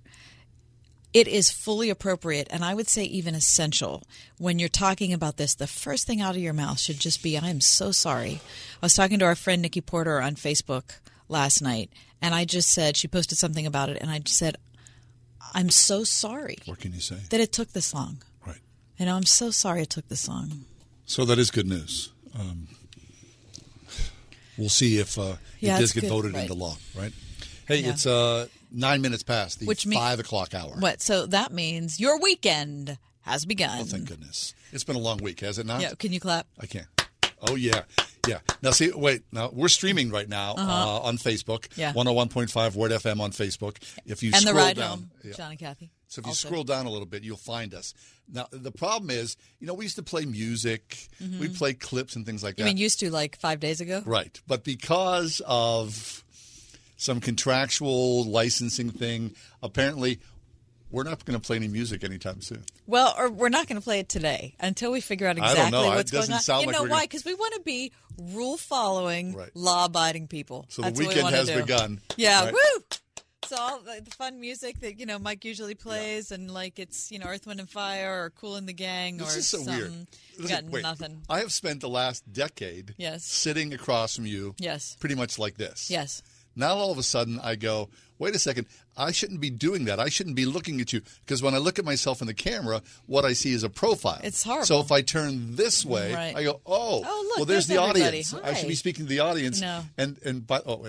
it 1.13 1.27
is 1.27 1.49
fully 1.49 1.89
appropriate 1.89 2.47
and 2.51 2.63
I 2.63 2.73
would 2.75 2.89
say 2.89 3.03
even 3.03 3.33
essential 3.33 4.03
when 4.37 4.59
you're 4.59 4.69
talking 4.69 5.13
about 5.13 5.37
this. 5.37 5.55
The 5.55 5.67
first 5.67 6.05
thing 6.05 6.21
out 6.21 6.35
of 6.35 6.41
your 6.41 6.53
mouth 6.53 6.79
should 6.79 6.99
just 6.99 7.23
be, 7.23 7.37
I 7.37 7.47
am 7.47 7.61
so 7.61 7.91
sorry. 7.91 8.41
I 8.81 8.85
was 8.85 8.93
talking 8.93 9.19
to 9.19 9.25
our 9.25 9.35
friend 9.35 9.61
Nikki 9.61 9.81
Porter 9.81 10.21
on 10.21 10.35
Facebook 10.35 10.99
last 11.27 11.61
night 11.61 11.89
and 12.21 12.35
I 12.35 12.45
just 12.45 12.69
said, 12.69 12.97
she 12.97 13.07
posted 13.07 13.37
something 13.37 13.65
about 13.65 13.89
it 13.89 13.97
and 14.01 14.11
I 14.11 14.19
just 14.19 14.37
said, 14.37 14.57
I'm 15.53 15.69
so 15.69 16.03
sorry. 16.03 16.57
What 16.65 16.79
can 16.79 16.93
you 16.93 16.99
say? 16.99 17.17
That 17.29 17.39
it 17.39 17.53
took 17.53 17.71
this 17.71 17.93
long. 17.93 18.21
Right. 18.45 18.59
You 18.99 19.05
know, 19.05 19.15
I'm 19.15 19.23
so 19.23 19.49
sorry 19.49 19.83
it 19.83 19.89
took 19.89 20.09
this 20.09 20.27
long. 20.27 20.65
So 21.07 21.25
that 21.25 21.39
is 21.39 21.49
good 21.51 21.65
news. 21.67 22.11
Um, 22.37 22.67
we'll 24.57 24.69
see 24.69 24.99
if 24.99 25.17
uh, 25.17 25.37
Yeah, 25.59 25.77
it 25.77 25.79
does 25.79 25.93
get 25.93 26.01
good, 26.01 26.09
voted 26.09 26.33
right. 26.33 26.41
into 26.43 26.53
law, 26.53 26.75
right? 26.95 27.13
Hey, 27.67 27.77
Yeah. 27.77 27.89
it's 27.91 28.05
uh, 28.05 28.47
nine 28.71 29.01
minutes 29.01 29.23
past 29.23 29.59
the 29.59 29.65
Which 29.65 29.85
mean- 29.85 29.97
five 29.99 30.19
o'clock 30.19 30.53
hour. 30.53 30.75
What? 30.79 31.01
So 31.01 31.25
that 31.27 31.51
means 31.51 31.99
your 31.99 32.19
weekend 32.19 32.97
has 33.21 33.45
begun. 33.45 33.79
Oh, 33.81 33.83
thank 33.85 34.05
goodness. 34.05 34.53
It's 34.71 34.83
been 34.83 34.95
a 34.95 34.99
long 34.99 35.17
week, 35.19 35.39
has 35.39 35.57
it 35.57 35.65
not? 35.65 35.81
Yeah. 35.81 35.93
Can 35.97 36.11
you 36.13 36.19
clap? 36.19 36.45
I 36.59 36.65
can't. 36.65 36.87
Oh 37.41 37.55
yeah, 37.55 37.83
yeah. 38.27 38.39
Now 38.63 38.71
see, 38.71 38.91
wait. 38.91 39.21
Now 39.31 39.49
we're 39.53 39.67
streaming 39.69 40.09
right 40.11 40.27
now 40.27 40.51
uh 40.53 40.61
Uh-huh. 40.61 40.99
on 41.03 41.17
Facebook. 41.17 41.67
Yeah. 41.77 41.93
101.5 41.93 42.75
Word 42.75 42.91
FM 42.91 43.19
on 43.21 43.31
Facebook. 43.31 43.77
If 44.05 44.23
you 44.23 44.29
and 44.33 44.41
the 44.43 44.47
scroll 44.49 44.55
ride 44.57 44.75
down, 44.75 44.89
home, 44.89 45.11
yeah. 45.23 45.33
John 45.33 45.51
and 45.51 45.59
Kathy. 45.59 45.91
So 46.09 46.19
if 46.21 46.25
you 46.25 46.29
also. 46.31 46.47
scroll 46.47 46.63
down 46.63 46.85
a 46.85 46.89
little 46.89 47.05
bit, 47.05 47.23
you'll 47.23 47.37
find 47.37 47.73
us. 47.73 47.93
Now 48.31 48.47
the 48.51 48.71
problem 48.71 49.09
is, 49.09 49.35
you 49.59 49.67
know, 49.67 49.73
we 49.73 49.85
used 49.85 49.97
to 49.97 50.03
play 50.03 50.25
music, 50.25 51.07
Mhm. 51.21 51.39
we 51.39 51.49
play 51.49 51.73
clips 51.73 52.15
and 52.15 52.25
things 52.25 52.43
like 52.43 52.57
You 52.57 52.63
that. 52.63 52.69
mean 52.69 52.77
used 52.77 52.99
to 53.01 53.09
like 53.11 53.37
five 53.39 53.59
days 53.59 53.81
ago? 53.81 54.03
Right. 54.05 54.39
But 54.47 54.63
because 54.63 55.41
of 55.45 56.23
some 56.97 57.19
contractual 57.21 58.23
licensing 58.23 58.89
thing, 58.91 59.35
apparently 59.61 60.19
we're 60.89 61.03
not 61.03 61.23
going 61.25 61.37
to 61.39 61.45
play 61.45 61.57
any 61.57 61.67
music 61.67 62.03
anytime 62.05 62.41
soon. 62.41 62.63
Well, 62.85 63.13
or 63.17 63.29
we're 63.29 63.49
not 63.49 63.67
going 63.67 63.75
to 63.79 63.83
play 63.83 63.99
it 63.99 64.07
today 64.07 64.55
until 64.59 64.91
we 64.91 65.01
figure 65.01 65.27
out 65.27 65.31
I 65.37 65.41
don't 65.41 65.49
exactly 65.51 65.71
know. 65.71 65.91
It 65.91 65.95
what's 65.95 66.11
going 66.11 66.31
on. 66.31 66.39
sound 66.39 66.61
you 66.61 66.67
like 66.67 66.75
know 66.77 66.83
we're 66.83 66.87
why? 66.89 66.95
gonna- 66.99 67.03
Because 67.07 67.25
we 67.25 67.33
want 67.35 67.53
to 67.55 67.59
be 67.61 67.91
rule 68.17 68.55
following, 68.57 69.37
law 69.53 69.85
abiding 69.85 70.27
people. 70.29 70.65
So 70.69 70.81
the 70.81 70.87
That's 70.87 70.97
what 70.99 71.01
we 71.03 71.07
weekend 71.09 71.23
wanna 71.25 71.37
has 71.37 71.47
do. 71.47 71.59
begun. 71.61 72.01
Yeah, 72.15 72.45
Right. 72.45 72.53
woo! 72.53 72.83
So 73.47 73.55
all 73.57 73.79
the, 73.79 74.01
the 74.03 74.11
fun 74.11 74.39
music 74.39 74.79
that 74.81 74.99
you 74.99 75.05
know 75.05 75.19
Mike 75.19 75.45
usually 75.45 75.75
plays, 75.75 76.31
and 76.31 76.51
like 76.51 76.79
it's 76.79 77.11
you 77.11 77.19
know 77.19 77.27
Earth, 77.27 77.47
Wind, 77.47 77.59
and 77.59 77.69
Fire, 77.69 78.23
or 78.25 78.29
Kool 78.31 78.59
& 78.61 78.61
the 78.61 78.73
Gang, 78.73 79.17
This 79.17 79.35
or 79.35 79.39
is 79.39 79.47
so 79.47 79.57
something. 79.59 79.77
weird. 79.79 80.07
Listen, 80.37 80.65
got 80.65 80.71
wait. 80.73 80.83
nothing. 80.83 81.21
I 81.29 81.39
have 81.39 81.51
spent 81.51 81.81
the 81.81 81.89
last 81.89 82.31
decade 82.31 82.93
Yes. 82.97 83.23
sitting 83.25 83.73
across 83.73 84.15
from 84.15 84.25
you 84.25 84.53
Yes. 84.59 84.95
pretty 84.99 85.15
much 85.15 85.39
like 85.39 85.57
this. 85.57 85.89
Yes. 85.89 86.21
Now 86.55 86.75
all 86.75 86.91
of 86.91 86.97
a 86.97 87.03
sudden 87.03 87.39
I 87.39 87.55
go, 87.55 87.89
wait 88.17 88.33
a 88.35 88.39
second, 88.39 88.65
I 88.97 89.11
shouldn't 89.11 89.39
be 89.39 89.51
doing 89.51 89.85
that. 89.85 89.99
I 89.99 90.09
shouldn't 90.09 90.35
be 90.35 90.45
looking 90.45 90.81
at 90.81 90.91
you 90.91 91.01
because 91.23 91.41
when 91.43 91.53
I 91.53 91.59
look 91.59 91.77
at 91.77 91.85
myself 91.85 92.19
in 92.19 92.25
the 92.27 92.33
camera, 92.33 92.81
what 93.05 93.25
I 93.25 93.33
see 93.33 93.53
is 93.53 93.63
a 93.63 93.69
profile. 93.69 94.19
It's 94.23 94.41
horrible. 94.43 94.65
So 94.65 94.79
if 94.79 94.91
I 94.91 95.01
turn 95.03 95.55
this 95.55 95.85
way, 95.85 96.13
Right. 96.13 96.35
I 96.35 96.43
go, 96.43 96.59
oh, 96.65 97.03
Oh, 97.05 97.25
look, 97.29 97.37
well, 97.37 97.45
there's, 97.45 97.67
there's 97.67 97.77
the 97.77 97.81
everybody. 97.83 98.07
audience. 98.07 98.33
I 98.33 98.53
should 98.55 98.67
be 98.67 98.75
speaking 98.75 99.05
to 99.05 99.09
the 99.09 99.19
audience. 99.19 99.61
No. 99.61 99.83
And 99.99 100.17
and 100.25 100.45
by 100.47 100.61
oh, 100.65 100.85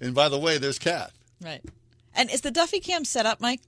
and 0.00 0.14
by 0.14 0.28
the 0.28 0.38
way, 0.38 0.58
there's 0.58 0.78
Kat. 0.80 1.12
Right. 1.40 1.62
And 2.16 2.30
is 2.30 2.40
the 2.40 2.50
Duffy 2.50 2.80
Cam 2.80 3.04
set 3.04 3.26
up, 3.26 3.40
Mike? 3.40 3.60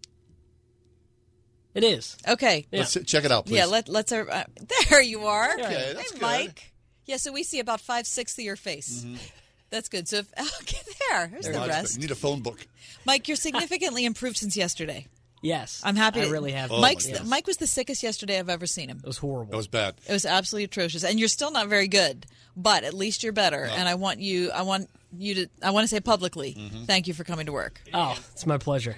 It 1.75 1.85
is. 1.85 2.17
Okay. 2.27 2.67
Let's 2.73 2.97
check 3.05 3.25
it 3.25 3.31
out, 3.31 3.47
please. 3.47 3.57
Yeah, 3.57 3.67
let, 3.67 3.89
let's. 3.89 4.11
Uh, 4.11 4.45
there 4.91 5.03
you 5.03 5.27
are. 5.27 5.53
Okay, 5.53 5.63
hey, 5.63 5.93
that's 5.95 6.13
good. 6.13 6.23
Mike. 6.23 6.73
Yeah, 7.05 7.17
so 7.17 7.33
we 7.33 7.43
see 7.43 7.61
about 7.61 7.81
five 7.81 8.07
sixths 8.07 8.39
of 8.39 8.45
your 8.45 8.57
face. 8.57 9.07
That's 9.71 9.91
good. 9.91 10.09
So 10.09 10.19
if, 10.19 10.33
okay, 10.63 10.79
there. 11.11 11.29
There's 11.29 11.47
the 11.47 11.59
Much 11.59 11.69
rest. 11.69 11.95
You 11.97 12.01
need 12.01 12.11
a 12.11 12.15
phone 12.15 12.41
book. 12.41 12.67
Mike, 13.05 13.29
you're 13.29 13.37
significantly 13.37 14.07
improved 14.07 14.39
since 14.39 14.57
yesterday. 14.57 15.07
Yes, 15.43 15.81
I'm 15.85 15.95
happy. 15.95 16.23
I 16.23 16.25
to- 16.25 16.31
really 16.31 16.53
have. 16.53 16.73
Oh, 16.73 16.81
Mike's 16.81 17.07
my 17.07 17.13
goodness. 17.13 17.31
Mike 17.31 17.47
was 17.47 17.57
the 17.59 17.67
sickest 17.67 18.03
yesterday 18.03 18.39
I've 18.39 18.49
ever 18.49 18.67
seen 18.67 18.89
him. 18.89 18.99
It 19.03 19.07
was 19.07 19.19
horrible. 19.19 19.53
It 19.53 19.57
was 19.57 19.69
bad. 19.69 19.95
It 20.09 20.13
was 20.13 20.27
absolutely 20.27 20.65
atrocious, 20.65 21.05
and 21.05 21.19
you're 21.19 21.29
still 21.29 21.51
not 21.51 21.69
very 21.69 21.87
good. 21.87 22.27
But 22.61 22.83
at 22.83 22.93
least 22.93 23.23
you're 23.23 23.33
better, 23.33 23.63
and 23.65 23.89
I 23.89 23.95
want 23.95 24.19
you. 24.19 24.51
I 24.51 24.63
want 24.63 24.91
you 25.17 25.35
to. 25.37 25.47
I 25.63 25.71
want 25.71 25.85
to 25.85 25.89
say 25.89 26.01
publicly, 26.01 26.55
Mm-hmm. 26.59 26.85
thank 26.87 27.07
you 27.07 27.15
for 27.15 27.23
coming 27.23 27.47
to 27.47 27.53
work. 27.53 27.81
Oh, 27.95 28.19
it's 28.33 28.47
my 28.47 28.59
pleasure. 28.59 28.97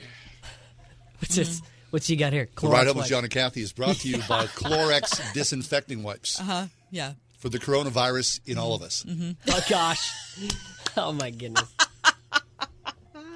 What's 1.18 1.36
this? 1.36 1.60
What's 1.90 2.08
you 2.08 2.16
got 2.16 2.32
here? 2.32 2.48
The 2.58 2.68
Ride 2.68 2.86
Home 2.86 2.94
Clorox 2.94 2.98
with 2.98 3.06
John 3.08 3.24
and 3.24 3.30
Kathy 3.32 3.60
is 3.62 3.72
brought 3.72 3.96
to 3.96 4.08
you 4.08 4.16
by 4.28 4.46
Clorox 4.46 5.32
disinfecting 5.34 6.02
wipes 6.02 6.40
Uh 6.40 6.44
huh. 6.44 6.66
Yeah. 6.90 7.12
for 7.38 7.50
the 7.50 7.58
coronavirus 7.58 8.40
in 8.46 8.56
all 8.58 8.74
of 8.74 8.82
us. 8.82 9.04
Mm-hmm. 9.06 9.32
Oh 9.50 9.60
gosh. 9.68 10.10
oh 10.96 11.12
my 11.12 11.30
goodness. 11.30 11.64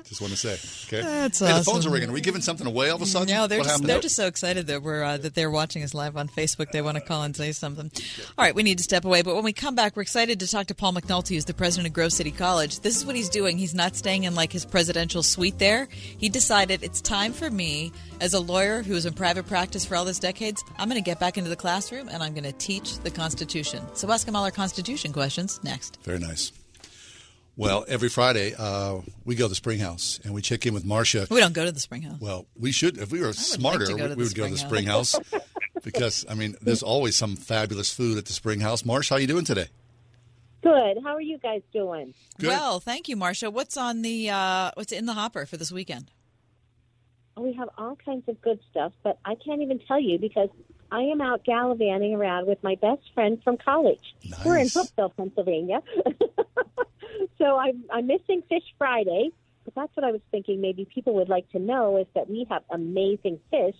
Just 0.08 0.20
want 0.20 0.32
to 0.32 0.38
say, 0.38 0.52
okay? 0.86 1.02
That's 1.02 1.38
hey, 1.38 1.58
the 1.58 1.64
phones 1.64 1.86
are 1.86 1.90
ringing. 1.90 2.10
Are 2.10 2.12
we 2.12 2.20
giving 2.20 2.42
something 2.42 2.66
away 2.66 2.90
all 2.90 2.96
of 2.96 3.02
a 3.02 3.06
sudden? 3.06 3.34
No, 3.34 3.46
they're 3.46 3.60
what 3.60 3.68
just 3.68 3.82
they're 3.84 4.00
just 4.00 4.16
so 4.16 4.26
excited 4.26 4.66
that 4.66 4.82
we're 4.82 5.02
uh, 5.02 5.16
that 5.16 5.34
they're 5.34 5.50
watching 5.50 5.82
us 5.82 5.94
live 5.94 6.16
on 6.16 6.28
Facebook. 6.28 6.70
They 6.72 6.82
want 6.82 6.96
to 6.96 7.00
call 7.00 7.22
and 7.22 7.34
say 7.34 7.52
something. 7.52 7.90
All 8.36 8.44
right, 8.44 8.54
we 8.54 8.62
need 8.62 8.78
to 8.78 8.84
step 8.84 9.06
away, 9.06 9.22
but 9.22 9.34
when 9.34 9.44
we 9.44 9.54
come 9.54 9.74
back, 9.74 9.96
we're 9.96 10.02
excited 10.02 10.40
to 10.40 10.46
talk 10.46 10.66
to 10.66 10.74
Paul 10.74 10.92
McNulty, 10.92 11.30
who's 11.30 11.46
the 11.46 11.54
president 11.54 11.88
of 11.88 11.94
Grove 11.94 12.12
City 12.12 12.30
College. 12.30 12.80
This 12.80 12.96
is 12.96 13.06
what 13.06 13.16
he's 13.16 13.30
doing. 13.30 13.56
He's 13.56 13.74
not 13.74 13.96
staying 13.96 14.24
in 14.24 14.34
like 14.34 14.52
his 14.52 14.66
presidential 14.66 15.22
suite 15.22 15.58
there. 15.58 15.88
He 15.90 16.28
decided 16.28 16.82
it's 16.82 17.00
time 17.00 17.32
for 17.32 17.50
me, 17.50 17.90
as 18.20 18.34
a 18.34 18.40
lawyer 18.40 18.82
who 18.82 18.94
was 18.94 19.06
in 19.06 19.14
private 19.14 19.46
practice 19.46 19.84
for 19.84 19.96
all 19.96 20.04
those 20.04 20.18
decades, 20.18 20.62
I'm 20.78 20.88
going 20.88 21.02
to 21.02 21.04
get 21.04 21.18
back 21.18 21.38
into 21.38 21.50
the 21.50 21.56
classroom 21.56 22.08
and 22.08 22.22
I'm 22.22 22.34
going 22.34 22.44
to 22.44 22.52
teach 22.52 22.98
the 22.98 23.10
Constitution. 23.10 23.82
So 23.94 24.10
ask 24.10 24.26
him 24.28 24.36
all 24.36 24.44
our 24.44 24.50
Constitution 24.50 25.12
questions 25.12 25.60
next. 25.62 25.98
Very 26.02 26.18
nice. 26.18 26.52
Well, 27.56 27.84
every 27.86 28.08
Friday 28.08 28.54
uh, 28.58 29.00
we 29.24 29.36
go 29.36 29.44
to 29.44 29.48
the 29.48 29.54
Spring 29.54 29.78
House 29.78 30.18
and 30.24 30.34
we 30.34 30.42
check 30.42 30.66
in 30.66 30.74
with 30.74 30.84
Marcia. 30.84 31.26
We 31.30 31.40
don't 31.40 31.52
go 31.52 31.64
to 31.64 31.72
the 31.72 31.80
Spring 31.80 32.02
House. 32.02 32.20
Well, 32.20 32.46
we 32.58 32.72
should. 32.72 32.98
If 32.98 33.12
we 33.12 33.20
were 33.20 33.32
smarter, 33.32 33.86
to 33.86 33.96
go 33.96 34.08
to 34.08 34.14
we 34.14 34.24
would 34.24 34.34
go 34.34 34.44
to 34.44 34.50
the 34.50 34.58
Spring 34.58 34.84
Spring 34.84 34.86
House 34.86 35.16
because 35.84 36.26
I 36.28 36.34
mean, 36.34 36.56
there's 36.62 36.82
always 36.82 37.16
some 37.16 37.36
fabulous 37.36 37.94
food 37.94 38.18
at 38.18 38.24
the 38.24 38.32
Spring 38.32 38.60
House. 38.60 38.84
Marsh, 38.84 39.08
how 39.08 39.16
you 39.16 39.28
doing 39.28 39.44
today? 39.44 39.68
Good. 40.62 40.98
How 41.04 41.14
are 41.14 41.20
you 41.20 41.38
guys 41.38 41.62
doing? 41.72 42.14
Well, 42.42 42.80
thank 42.80 43.08
you, 43.08 43.16
Marcia. 43.16 43.50
What's 43.50 43.76
on 43.76 44.02
the 44.02 44.30
uh, 44.30 44.70
what's 44.74 44.92
in 44.92 45.06
the 45.06 45.12
hopper 45.12 45.46
for 45.46 45.56
this 45.56 45.70
weekend? 45.70 46.10
We 47.36 47.52
have 47.54 47.68
all 47.76 47.96
kinds 47.96 48.28
of 48.28 48.40
good 48.40 48.60
stuff, 48.70 48.92
but 49.02 49.18
I 49.24 49.34
can't 49.34 49.60
even 49.60 49.80
tell 49.86 50.00
you 50.00 50.18
because 50.18 50.48
I 50.90 51.02
am 51.02 51.20
out 51.20 51.44
gallivanting 51.44 52.14
around 52.14 52.46
with 52.46 52.62
my 52.62 52.76
best 52.76 53.02
friend 53.14 53.40
from 53.42 53.56
college. 53.56 54.14
We're 54.44 54.58
in 54.58 54.66
Hoopville, 54.66 55.16
Pennsylvania. 55.16 55.82
so 57.38 57.58
I'm, 57.58 57.84
I'm 57.90 58.06
missing 58.06 58.42
Fish 58.48 58.64
Friday, 58.78 59.30
but 59.64 59.74
that's 59.74 59.94
what 59.96 60.04
I 60.04 60.12
was 60.12 60.20
thinking 60.30 60.60
maybe 60.60 60.84
people 60.84 61.14
would 61.14 61.28
like 61.28 61.50
to 61.50 61.58
know 61.58 61.96
is 61.96 62.06
that 62.14 62.28
we 62.28 62.46
have 62.50 62.62
amazing 62.70 63.40
fish 63.50 63.76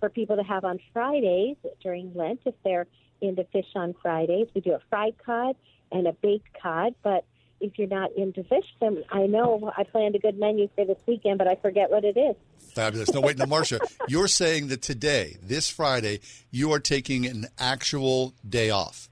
for 0.00 0.08
people 0.08 0.36
to 0.36 0.42
have 0.42 0.64
on 0.64 0.78
Fridays 0.92 1.56
during 1.82 2.12
Lent 2.14 2.40
if 2.44 2.54
they're 2.64 2.86
into 3.20 3.44
fish 3.44 3.68
on 3.74 3.94
Fridays. 4.02 4.48
We 4.54 4.60
do 4.60 4.72
a 4.72 4.80
fried 4.90 5.14
cod 5.24 5.56
and 5.90 6.06
a 6.06 6.12
baked 6.12 6.48
cod, 6.60 6.94
but 7.02 7.24
if 7.62 7.78
you're 7.78 7.88
not 7.88 8.12
into 8.16 8.42
fish, 8.44 8.66
then 8.80 9.04
I 9.10 9.26
know 9.26 9.72
I 9.76 9.84
planned 9.84 10.14
a 10.16 10.18
good 10.18 10.38
menu 10.38 10.68
for 10.74 10.84
this 10.84 10.98
weekend, 11.06 11.38
but 11.38 11.46
I 11.46 11.54
forget 11.54 11.90
what 11.90 12.04
it 12.04 12.16
is. 12.16 12.36
Fabulous. 12.74 13.12
No, 13.12 13.20
wait, 13.20 13.38
no, 13.38 13.46
Marcia, 13.46 13.80
you're 14.08 14.28
saying 14.28 14.68
that 14.68 14.82
today, 14.82 15.36
this 15.42 15.70
Friday, 15.70 16.20
you 16.50 16.72
are 16.72 16.80
taking 16.80 17.26
an 17.26 17.46
actual 17.58 18.34
day 18.46 18.70
off. 18.70 19.08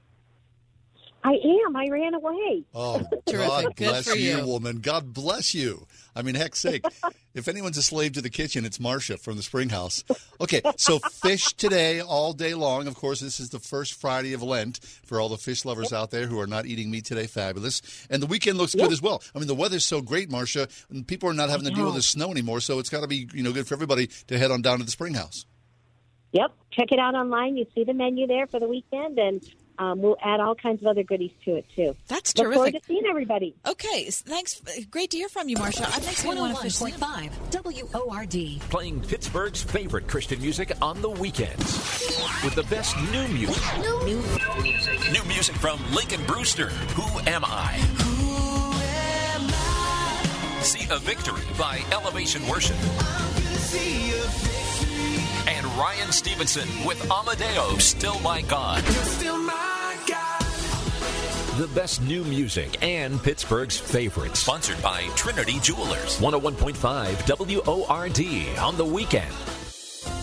I 1.23 1.33
am. 1.33 1.75
I 1.75 1.87
ran 1.89 2.13
away. 2.13 2.63
Oh, 2.73 2.99
God 3.31 3.75
bless 3.75 4.15
you, 4.15 4.37
you. 4.37 4.45
woman. 4.45 4.77
God 4.77 5.13
bless 5.13 5.53
you. 5.53 5.85
I 6.15 6.21
mean, 6.23 6.35
heck's 6.35 6.59
sake. 6.59 6.83
if 7.33 7.47
anyone's 7.47 7.77
a 7.77 7.83
slave 7.83 8.13
to 8.13 8.21
the 8.21 8.29
kitchen, 8.29 8.65
it's 8.65 8.79
Marcia 8.79 9.17
from 9.17 9.37
the 9.37 9.43
Spring 9.43 9.69
House. 9.69 10.03
Okay, 10.39 10.61
so 10.77 10.99
fish 10.99 11.53
today 11.53 12.01
all 12.01 12.33
day 12.33 12.53
long. 12.53 12.87
Of 12.87 12.95
course, 12.95 13.19
this 13.19 13.39
is 13.39 13.49
the 13.49 13.59
first 13.59 13.93
Friday 13.93 14.33
of 14.33 14.41
Lent 14.41 14.79
for 15.05 15.19
all 15.19 15.29
the 15.29 15.37
fish 15.37 15.63
lovers 15.63 15.93
out 15.93 16.11
there 16.11 16.27
who 16.27 16.39
are 16.39 16.47
not 16.47 16.65
eating 16.65 16.89
meat 16.89 17.05
today. 17.05 17.27
Fabulous. 17.27 17.81
And 18.09 18.21
the 18.21 18.27
weekend 18.27 18.57
looks 18.57 18.75
good 18.75 18.91
as 18.91 19.01
well. 19.01 19.21
I 19.35 19.39
mean, 19.39 19.47
the 19.47 19.55
weather's 19.55 19.85
so 19.85 20.01
great, 20.01 20.29
Marcia, 20.31 20.67
and 20.89 21.07
people 21.07 21.29
are 21.29 21.33
not 21.33 21.49
having 21.49 21.67
to 21.67 21.73
deal 21.73 21.85
with 21.85 21.95
the 21.95 22.01
snow 22.01 22.31
anymore, 22.31 22.61
so 22.61 22.79
it's 22.79 22.89
got 22.89 23.01
to 23.01 23.07
be, 23.07 23.27
you 23.33 23.43
know, 23.43 23.51
good 23.51 23.67
for 23.67 23.75
everybody 23.75 24.07
to 24.27 24.37
head 24.37 24.51
on 24.51 24.61
down 24.61 24.79
to 24.79 24.83
the 24.83 24.91
Spring 24.91 25.13
House. 25.13 25.45
Yep. 26.33 26.51
Check 26.71 26.91
it 26.91 26.99
out 26.99 27.13
online. 27.13 27.57
You 27.57 27.65
see 27.75 27.83
the 27.83 27.93
menu 27.93 28.25
there 28.25 28.47
for 28.47 28.59
the 28.59 28.67
weekend, 28.67 29.19
and 29.19 29.43
um, 29.81 29.99
we'll 29.99 30.17
add 30.23 30.39
all 30.39 30.53
kinds 30.53 30.79
of 30.81 30.87
other 30.87 31.01
goodies 31.01 31.31
to 31.43 31.55
it 31.55 31.65
too. 31.75 31.95
That's 32.07 32.37
Look 32.37 32.53
forward 32.53 32.65
terrific. 32.71 32.81
to 32.83 32.87
seeing 32.87 33.05
everybody. 33.09 33.55
Okay, 33.65 34.11
thanks. 34.11 34.61
Great 34.91 35.09
to 35.09 35.17
hear 35.17 35.27
from 35.27 35.49
you, 35.49 35.57
Marcia. 35.57 35.87
I'm 35.87 36.01
we 36.29 36.35
want 36.35 36.55
to 36.55 36.61
fish. 36.61 36.77
101.5 36.79 37.91
WORD. 37.93 38.61
Playing 38.69 39.01
Pittsburgh's 39.01 39.63
favorite 39.63 40.07
Christian 40.07 40.39
music 40.39 40.71
on 40.83 41.01
the 41.01 41.09
weekends. 41.09 41.63
With 42.43 42.53
the 42.53 42.63
best 42.63 42.95
new 43.11 43.27
music. 43.29 43.63
New, 43.79 44.05
music. 44.61 45.11
New 45.11 45.23
music 45.23 45.55
from 45.55 45.79
Lincoln 45.91 46.23
Brewster. 46.27 46.67
Who 46.67 47.19
am 47.27 47.43
I? 47.43 47.77
See 50.61 50.87
a 50.91 50.99
Victory 50.99 51.41
by 51.57 51.81
Elevation 51.91 52.47
Worship. 52.47 52.77
Ryan 55.77 56.11
Stevenson 56.11 56.67
with 56.85 57.09
Amadeo, 57.09 57.77
Still 57.77 58.19
My 58.19 58.41
God. 58.41 58.83
The 61.57 61.67
best 61.67 62.01
new 62.01 62.23
music 62.25 62.81
and 62.83 63.21
Pittsburgh's 63.21 63.77
favorites. 63.77 64.39
Sponsored 64.41 64.81
by 64.81 65.03
Trinity 65.15 65.59
Jewelers. 65.61 66.19
101.5 66.19 67.65
WORD 67.65 68.59
on 68.59 68.77
the 68.77 68.85
weekend. 68.85 69.33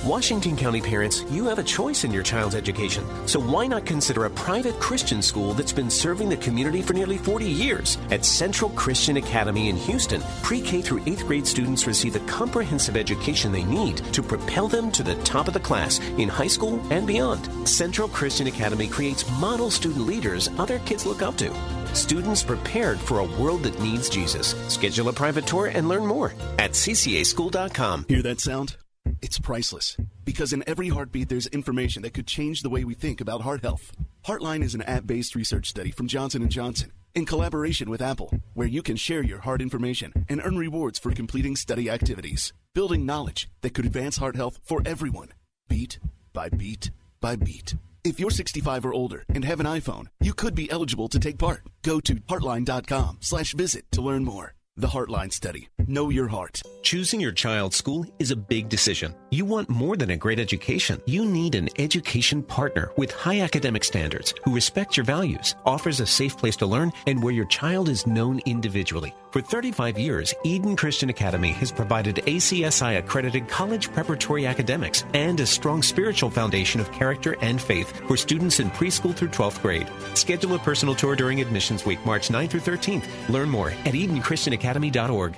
Washington 0.04 0.56
County 0.56 0.80
parents, 0.80 1.24
you 1.30 1.44
have 1.46 1.58
a 1.58 1.62
choice 1.62 2.04
in 2.04 2.12
your 2.12 2.22
child's 2.22 2.54
education. 2.54 3.04
So 3.26 3.40
why 3.40 3.66
not 3.66 3.84
consider 3.84 4.24
a 4.24 4.30
private 4.30 4.78
Christian 4.80 5.20
school 5.20 5.52
that's 5.54 5.72
been 5.72 5.90
serving 5.90 6.28
the 6.28 6.36
community 6.36 6.82
for 6.82 6.94
nearly 6.94 7.18
40 7.18 7.44
years? 7.44 7.98
At 8.10 8.24
Central 8.24 8.70
Christian 8.70 9.16
Academy 9.18 9.68
in 9.68 9.76
Houston, 9.76 10.22
pre 10.42 10.60
K 10.60 10.80
through 10.80 11.00
8th 11.00 11.26
grade 11.26 11.46
students 11.46 11.86
receive 11.86 12.12
the 12.12 12.20
comprehensive 12.20 12.96
education 12.96 13.52
they 13.52 13.64
need 13.64 13.98
to 14.12 14.22
propel 14.22 14.68
them 14.68 14.90
to 14.92 15.02
the 15.02 15.16
top 15.16 15.48
of 15.48 15.54
the 15.54 15.60
class 15.60 15.98
in 16.16 16.28
high 16.28 16.46
school 16.46 16.80
and 16.90 17.06
beyond. 17.06 17.68
Central 17.68 18.08
Christian 18.08 18.46
Academy 18.46 18.88
creates 18.88 19.28
model 19.40 19.70
student 19.70 20.06
leaders 20.06 20.48
other 20.58 20.78
kids 20.80 21.06
look 21.06 21.22
up 21.22 21.36
to. 21.36 21.54
Students 21.94 22.42
prepared 22.42 22.98
for 22.98 23.18
a 23.18 23.40
world 23.40 23.62
that 23.64 23.80
needs 23.80 24.08
Jesus. 24.08 24.54
Schedule 24.68 25.08
a 25.08 25.12
private 25.12 25.46
tour 25.46 25.66
and 25.66 25.88
learn 25.88 26.06
more 26.06 26.34
at 26.58 26.72
ccaschool.com. 26.72 28.06
Hear 28.08 28.22
that 28.22 28.40
sound? 28.40 28.76
It's 29.22 29.38
priceless. 29.38 29.96
Because 30.24 30.52
in 30.52 30.64
every 30.66 30.88
heartbeat, 30.88 31.28
there's 31.28 31.46
information 31.48 32.02
that 32.02 32.14
could 32.14 32.26
change 32.26 32.62
the 32.62 32.70
way 32.70 32.84
we 32.84 32.94
think 32.94 33.20
about 33.20 33.42
heart 33.42 33.62
health. 33.62 33.92
Heartline 34.26 34.62
is 34.62 34.74
an 34.74 34.82
app-based 34.82 35.34
research 35.34 35.70
study 35.70 35.90
from 35.90 36.08
Johnson 36.08 36.48
& 36.48 36.50
Johnson 36.50 36.92
in 37.14 37.24
collaboration 37.24 37.90
with 37.90 38.02
Apple, 38.02 38.30
where 38.54 38.68
you 38.68 38.82
can 38.82 38.96
share 38.96 39.22
your 39.22 39.40
heart 39.40 39.62
information 39.62 40.12
and 40.28 40.40
earn 40.44 40.56
rewards 40.56 40.98
for 40.98 41.12
completing 41.12 41.56
study 41.56 41.90
activities, 41.90 42.52
building 42.74 43.06
knowledge 43.06 43.48
that 43.62 43.74
could 43.74 43.86
advance 43.86 44.18
heart 44.18 44.36
health 44.36 44.58
for 44.62 44.82
everyone, 44.84 45.28
beat 45.68 45.98
by 46.32 46.48
beat 46.48 46.90
by 47.20 47.36
beat. 47.36 47.74
If 48.04 48.20
you're 48.20 48.30
65 48.30 48.86
or 48.86 48.94
older 48.94 49.24
and 49.34 49.44
have 49.44 49.60
an 49.60 49.66
iPhone, 49.66 50.06
you 50.20 50.32
could 50.32 50.54
be 50.54 50.70
eligible 50.70 51.08
to 51.08 51.18
take 51.18 51.38
part. 51.38 51.62
Go 51.82 52.00
to 52.00 52.14
heartline.com 52.14 53.18
slash 53.20 53.54
visit 53.54 53.84
to 53.92 54.02
learn 54.02 54.24
more. 54.24 54.54
The 54.78 54.86
Heartline 54.86 55.32
Study. 55.32 55.68
Know 55.88 56.08
your 56.08 56.28
heart. 56.28 56.62
Choosing 56.82 57.20
your 57.20 57.32
child's 57.32 57.76
school 57.76 58.06
is 58.20 58.30
a 58.30 58.36
big 58.36 58.68
decision. 58.68 59.12
You 59.32 59.44
want 59.44 59.68
more 59.68 59.96
than 59.96 60.10
a 60.10 60.16
great 60.16 60.38
education. 60.38 61.02
You 61.04 61.24
need 61.24 61.56
an 61.56 61.68
education 61.80 62.44
partner 62.44 62.92
with 62.96 63.10
high 63.10 63.40
academic 63.40 63.82
standards 63.82 64.34
who 64.44 64.54
respects 64.54 64.96
your 64.96 65.02
values, 65.02 65.56
offers 65.66 65.98
a 65.98 66.06
safe 66.06 66.38
place 66.38 66.54
to 66.58 66.66
learn, 66.66 66.92
and 67.08 67.20
where 67.20 67.34
your 67.34 67.46
child 67.46 67.88
is 67.88 68.06
known 68.06 68.38
individually. 68.46 69.12
For 69.30 69.42
35 69.42 69.98
years, 69.98 70.34
Eden 70.42 70.74
Christian 70.74 71.10
Academy 71.10 71.50
has 71.52 71.70
provided 71.70 72.16
ACSI 72.16 72.96
accredited 72.96 73.46
college 73.46 73.92
preparatory 73.92 74.46
academics 74.46 75.04
and 75.12 75.38
a 75.38 75.44
strong 75.44 75.82
spiritual 75.82 76.30
foundation 76.30 76.80
of 76.80 76.90
character 76.92 77.36
and 77.42 77.60
faith 77.60 77.94
for 78.08 78.16
students 78.16 78.58
in 78.58 78.70
preschool 78.70 79.14
through 79.14 79.28
12th 79.28 79.60
grade. 79.60 79.86
Schedule 80.14 80.54
a 80.54 80.58
personal 80.58 80.94
tour 80.94 81.14
during 81.14 81.42
admissions 81.42 81.84
week, 81.84 82.02
March 82.06 82.28
9th 82.30 82.48
through 82.48 82.60
13th. 82.60 83.28
Learn 83.28 83.50
more 83.50 83.68
at 83.68 83.92
EdenChristianAcademy.org. 83.92 85.36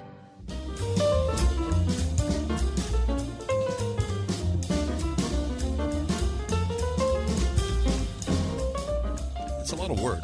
It's 9.61 9.73
a 9.73 9.77
lot 9.77 9.91
of 9.91 10.01
work 10.01 10.23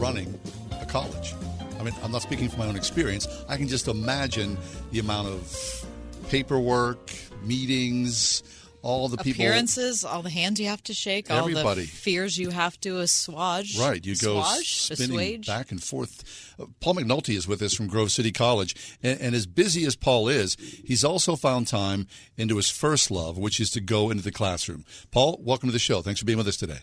running 0.00 0.36
a 0.72 0.84
college. 0.86 1.34
I 1.86 1.90
mean, 1.90 2.00
I'm 2.02 2.10
not 2.10 2.22
speaking 2.22 2.48
from 2.48 2.58
my 2.58 2.66
own 2.66 2.74
experience. 2.74 3.28
I 3.48 3.56
can 3.56 3.68
just 3.68 3.86
imagine 3.86 4.58
the 4.90 4.98
amount 4.98 5.28
of 5.28 5.86
paperwork, 6.28 7.12
meetings, 7.44 8.42
all 8.82 9.06
the 9.08 9.16
people. 9.18 9.44
Appearances, 9.44 10.04
all 10.04 10.22
the 10.22 10.30
hands 10.30 10.58
you 10.58 10.66
have 10.66 10.82
to 10.84 10.94
shake, 10.94 11.30
all 11.30 11.46
the 11.46 11.88
fears 11.88 12.36
you 12.38 12.50
have 12.50 12.80
to 12.80 12.98
assuage. 12.98 13.78
Right, 13.78 14.04
you 14.04 14.16
go 14.16 14.40
Assuage? 14.40 14.80
spinning 14.82 15.16
Assuage? 15.16 15.46
back 15.46 15.70
and 15.70 15.80
forth. 15.80 16.54
Uh, 16.58 16.66
Paul 16.80 16.94
McNulty 16.94 17.36
is 17.36 17.46
with 17.46 17.62
us 17.62 17.72
from 17.72 17.86
Grove 17.86 18.10
City 18.10 18.32
College, 18.32 18.74
and, 19.00 19.20
and 19.20 19.34
as 19.36 19.46
busy 19.46 19.84
as 19.86 19.94
Paul 19.94 20.26
is, 20.26 20.56
he's 20.84 21.04
also 21.04 21.36
found 21.36 21.68
time 21.68 22.08
into 22.36 22.56
his 22.56 22.68
first 22.68 23.12
love, 23.12 23.38
which 23.38 23.60
is 23.60 23.70
to 23.70 23.80
go 23.80 24.10
into 24.10 24.24
the 24.24 24.32
classroom. 24.32 24.84
Paul, 25.12 25.38
welcome 25.40 25.68
to 25.68 25.72
the 25.72 25.78
show. 25.78 26.02
Thanks 26.02 26.18
for 26.18 26.26
being 26.26 26.38
with 26.38 26.48
us 26.48 26.56
today. 26.56 26.80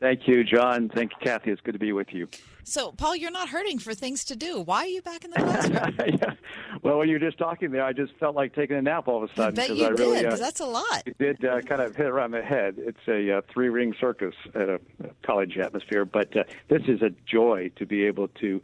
Thank 0.00 0.26
you, 0.26 0.42
John. 0.42 0.88
Thank 0.88 1.10
you, 1.10 1.16
Kathy. 1.22 1.50
It's 1.50 1.60
good 1.60 1.72
to 1.72 1.78
be 1.78 1.92
with 1.92 2.14
you. 2.14 2.28
So, 2.68 2.92
Paul, 2.92 3.16
you're 3.16 3.30
not 3.30 3.48
hurting 3.48 3.78
for 3.78 3.94
things 3.94 4.24
to 4.26 4.36
do. 4.36 4.60
Why 4.60 4.84
are 4.84 4.86
you 4.86 5.00
back 5.00 5.24
in 5.24 5.30
the 5.30 5.38
classroom? 5.38 6.36
Well, 6.82 6.98
when 6.98 7.08
you 7.08 7.14
were 7.14 7.18
just 7.26 7.38
talking 7.38 7.72
there, 7.72 7.82
I 7.82 7.92
just 7.92 8.12
felt 8.20 8.36
like 8.36 8.54
taking 8.54 8.76
a 8.76 8.82
nap 8.82 9.08
all 9.08 9.22
of 9.24 9.28
a 9.30 9.34
sudden. 9.34 9.54
bet 9.56 9.66
'cause 9.68 9.78
you 9.78 9.86
I 9.86 9.88
really, 9.88 10.18
did, 10.18 10.26
uh, 10.26 10.30
'cause 10.30 10.38
that's 10.40 10.60
a 10.60 10.66
lot. 10.66 11.02
It 11.06 11.18
did 11.18 11.44
uh, 11.44 11.60
kind 11.62 11.82
of 11.82 11.96
hit 11.96 12.06
around 12.06 12.30
the 12.30 12.40
head. 12.42 12.76
It's 12.78 13.00
a 13.08 13.38
uh, 13.38 13.40
three 13.52 13.68
ring 13.68 13.94
circus 14.00 14.34
at 14.54 14.68
a 14.68 14.80
college 15.24 15.58
atmosphere, 15.58 16.04
but 16.04 16.36
uh, 16.36 16.44
this 16.68 16.82
is 16.86 17.02
a 17.02 17.10
joy 17.26 17.70
to 17.76 17.84
be 17.86 18.04
able 18.04 18.28
to 18.40 18.62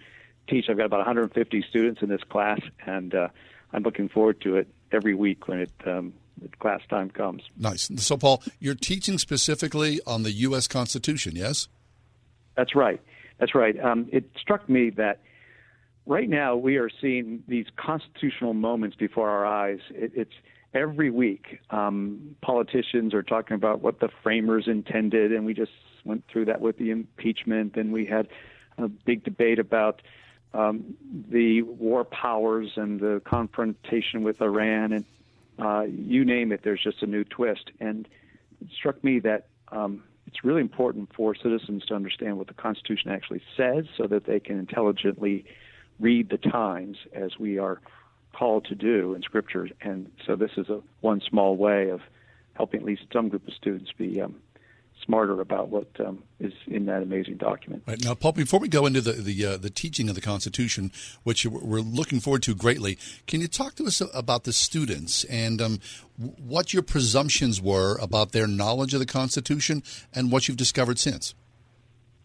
teach. 0.48 0.66
I've 0.68 0.76
got 0.76 0.86
about 0.86 0.98
150 1.00 1.64
students 1.68 2.02
in 2.02 2.08
this 2.08 2.22
class, 2.22 2.60
and 2.86 3.14
uh, 3.14 3.28
I'm 3.72 3.82
looking 3.82 4.08
forward 4.08 4.40
to 4.42 4.56
it 4.58 4.68
every 4.92 5.14
week 5.14 5.48
when 5.48 5.58
it 5.60 5.72
um, 5.86 6.12
class 6.60 6.82
time 6.88 7.10
comes. 7.10 7.42
Nice. 7.58 7.90
So, 7.96 8.16
Paul, 8.16 8.42
you're 8.60 8.76
teaching 8.76 9.18
specifically 9.18 10.00
on 10.06 10.22
the 10.22 10.30
U.S. 10.32 10.68
Constitution, 10.68 11.34
yes? 11.34 11.66
That's 12.54 12.76
right. 12.76 13.00
That's 13.38 13.54
right. 13.54 13.78
Um, 13.82 14.08
it 14.12 14.30
struck 14.40 14.68
me 14.68 14.90
that 14.90 15.20
right 16.06 16.28
now 16.28 16.56
we 16.56 16.76
are 16.76 16.90
seeing 17.00 17.42
these 17.48 17.66
constitutional 17.76 18.54
moments 18.54 18.96
before 18.96 19.28
our 19.28 19.46
eyes. 19.46 19.80
It, 19.90 20.12
it's 20.14 20.34
every 20.72 21.10
week 21.10 21.60
um, 21.70 22.36
politicians 22.42 23.14
are 23.14 23.22
talking 23.22 23.54
about 23.54 23.80
what 23.80 24.00
the 24.00 24.08
framers 24.22 24.64
intended, 24.66 25.32
and 25.32 25.44
we 25.44 25.54
just 25.54 25.72
went 26.04 26.24
through 26.30 26.44
that 26.46 26.60
with 26.60 26.78
the 26.78 26.90
impeachment, 26.90 27.76
and 27.76 27.92
we 27.92 28.04
had 28.04 28.28
a 28.78 28.88
big 28.88 29.24
debate 29.24 29.58
about 29.58 30.02
um, 30.52 30.94
the 31.30 31.62
war 31.62 32.04
powers 32.04 32.72
and 32.76 33.00
the 33.00 33.20
confrontation 33.24 34.22
with 34.22 34.40
Iran, 34.40 34.92
and 34.92 35.04
uh, 35.58 35.82
you 35.82 36.24
name 36.24 36.52
it. 36.52 36.60
There's 36.62 36.82
just 36.82 37.02
a 37.02 37.06
new 37.06 37.24
twist, 37.24 37.70
and 37.80 38.06
it 38.60 38.68
struck 38.76 39.02
me 39.02 39.18
that. 39.20 39.46
Um, 39.72 40.04
it's 40.34 40.44
really 40.44 40.62
important 40.62 41.10
for 41.14 41.36
citizens 41.36 41.84
to 41.86 41.94
understand 41.94 42.38
what 42.38 42.48
the 42.48 42.54
Constitution 42.54 43.12
actually 43.12 43.40
says 43.56 43.84
so 43.96 44.08
that 44.08 44.24
they 44.24 44.40
can 44.40 44.58
intelligently 44.58 45.44
read 46.00 46.28
the 46.28 46.38
times 46.38 46.96
as 47.12 47.38
we 47.38 47.58
are 47.58 47.80
called 48.32 48.64
to 48.64 48.74
do 48.74 49.14
in 49.14 49.22
Scripture. 49.22 49.68
And 49.80 50.10
so 50.26 50.34
this 50.34 50.50
is 50.56 50.68
a 50.68 50.82
one 51.02 51.20
small 51.20 51.56
way 51.56 51.90
of 51.90 52.00
helping 52.54 52.80
at 52.80 52.86
least 52.86 53.02
some 53.12 53.28
group 53.28 53.46
of 53.46 53.54
students 53.54 53.92
be 53.96 54.20
um, 54.20 54.34
smarter 55.04 55.40
about 55.40 55.68
what 55.68 55.88
um, 56.00 56.22
is 56.40 56.52
in 56.66 56.86
that 56.86 57.02
amazing 57.02 57.36
document. 57.36 57.82
Right 57.86 58.02
now, 58.02 58.14
Paul. 58.14 58.32
Before 58.32 58.60
we 58.60 58.68
go 58.68 58.86
into 58.86 59.00
the 59.00 59.12
the, 59.12 59.46
uh, 59.46 59.56
the 59.56 59.70
teaching 59.70 60.08
of 60.08 60.14
the 60.14 60.20
Constitution, 60.20 60.90
which 61.22 61.46
we're 61.46 61.80
looking 61.80 62.20
forward 62.20 62.42
to 62.44 62.54
greatly, 62.54 62.98
can 63.26 63.40
you 63.40 63.48
talk 63.48 63.74
to 63.76 63.84
us 63.84 64.02
about 64.12 64.44
the 64.44 64.52
students 64.52 65.24
and 65.24 65.60
um, 65.60 65.80
what 66.16 66.72
your 66.72 66.82
presumptions 66.82 67.60
were 67.60 67.98
about 67.98 68.32
their 68.32 68.46
knowledge 68.46 68.94
of 68.94 69.00
the 69.00 69.06
Constitution 69.06 69.82
and 70.14 70.32
what 70.32 70.48
you've 70.48 70.56
discovered 70.56 70.98
since? 70.98 71.34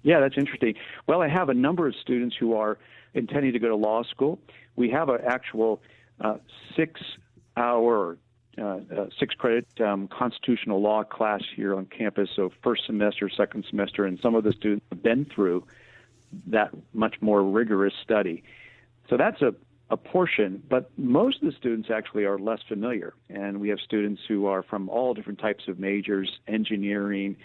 Yeah, 0.02 0.20
that's 0.22 0.38
interesting. 0.38 0.76
Well, 1.08 1.22
I 1.22 1.28
have 1.28 1.50
a 1.50 1.54
number 1.54 1.88
of 1.88 1.96
students 2.02 2.36
who 2.40 2.56
are 2.56 2.78
intending 3.14 3.54
to 3.54 3.60
go 3.60 3.68
to 3.68 3.76
law 3.76 4.04
school. 4.04 4.40
We 4.76 4.90
have 4.92 5.10
an 5.10 5.20
actual 5.28 5.82
uh, 6.22 6.38
six-hour, 6.76 8.18
uh, 8.60 8.80
uh, 8.96 9.08
six-credit 9.20 9.68
um, 9.82 10.08
constitutional 10.08 10.82
law 10.82 11.04
class 11.04 11.42
here 11.56 11.76
on 11.76 11.86
campus. 11.86 12.30
So 12.36 12.52
first 12.64 12.86
semester, 12.86 13.30
second 13.30 13.66
semester, 13.70 14.06
and 14.06 14.20
some 14.20 14.36
of 14.36 14.44
the 14.44 14.54
students 14.54 14.86
have 14.92 15.02
been 15.02 15.26
through 15.26 15.66
that 16.48 16.72
much 16.94 17.16
more 17.22 17.42
rigorous 17.44 17.94
study. 18.04 18.44
So 19.10 19.18
that's 19.18 19.42
a 19.42 19.56
a 19.92 19.98
portion, 19.98 20.62
but 20.70 20.92
most 20.98 21.42
of 21.42 21.48
the 21.50 21.58
students 21.58 21.90
actually 21.90 22.24
are 22.24 22.38
less 22.38 22.60
familiar. 22.68 23.16
And 23.28 23.60
we 23.60 23.70
have 23.70 23.80
students 23.80 24.22
who 24.28 24.46
are 24.46 24.62
from 24.62 24.88
all 24.88 25.16
different 25.16 25.40
types 25.40 25.68
of 25.68 25.80
majors, 25.80 26.40
engineering, 26.48 27.38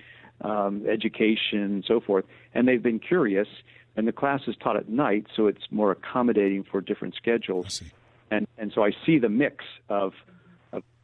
um, 0.43 0.87
education, 0.87 1.83
so 1.87 2.01
forth, 2.01 2.27
and 2.53 2.69
they've 2.69 2.83
been 2.83 2.99
curious. 2.99 3.49
And 3.97 4.07
the 4.07 4.13
class 4.13 4.43
is 4.47 4.57
taught 4.57 4.77
at 4.77 4.89
night, 4.89 5.27
so 5.35 5.47
it's 5.47 5.67
more 5.71 5.93
accommodating 5.93 6.65
for 6.65 6.83
different 6.83 7.15
schedules. 7.15 7.83
And 8.31 8.47
and 8.59 8.73
so 8.75 8.85
I 8.85 8.93
see 9.07 9.19
the 9.19 9.29
mix 9.29 9.65
of, 9.89 10.13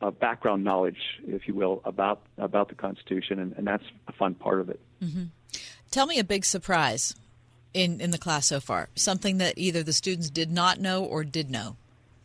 of 0.01 0.19
background 0.19 0.65
knowledge, 0.65 1.21
if 1.27 1.47
you 1.47 1.55
will, 1.55 1.83
about 1.85 2.23
about 2.39 2.69
the 2.69 2.75
Constitution, 2.75 3.39
and, 3.39 3.55
and 3.57 3.67
that's 3.67 3.85
a 4.09 4.13
fun 4.13 4.35
part 4.35 4.61
of 4.61 4.69
it. 4.69 4.81
hmm 5.03 5.25
Tell 5.91 6.07
me 6.07 6.21
a 6.21 6.25
big 6.25 6.45
surprise 6.45 7.17
in, 7.75 8.01
in 8.01 8.13
the 8.13 8.19
class 8.19 8.47
so 8.47 8.61
far. 8.61 8.89
Something 8.95 9.39
that 9.39 9.59
either 9.59 9.83
the 9.83 9.93
students 9.93 10.31
did 10.31 10.51
not 10.51 10.81
know 10.81 11.05
or 11.05 11.25
did 11.25 11.51
know, 11.51 11.77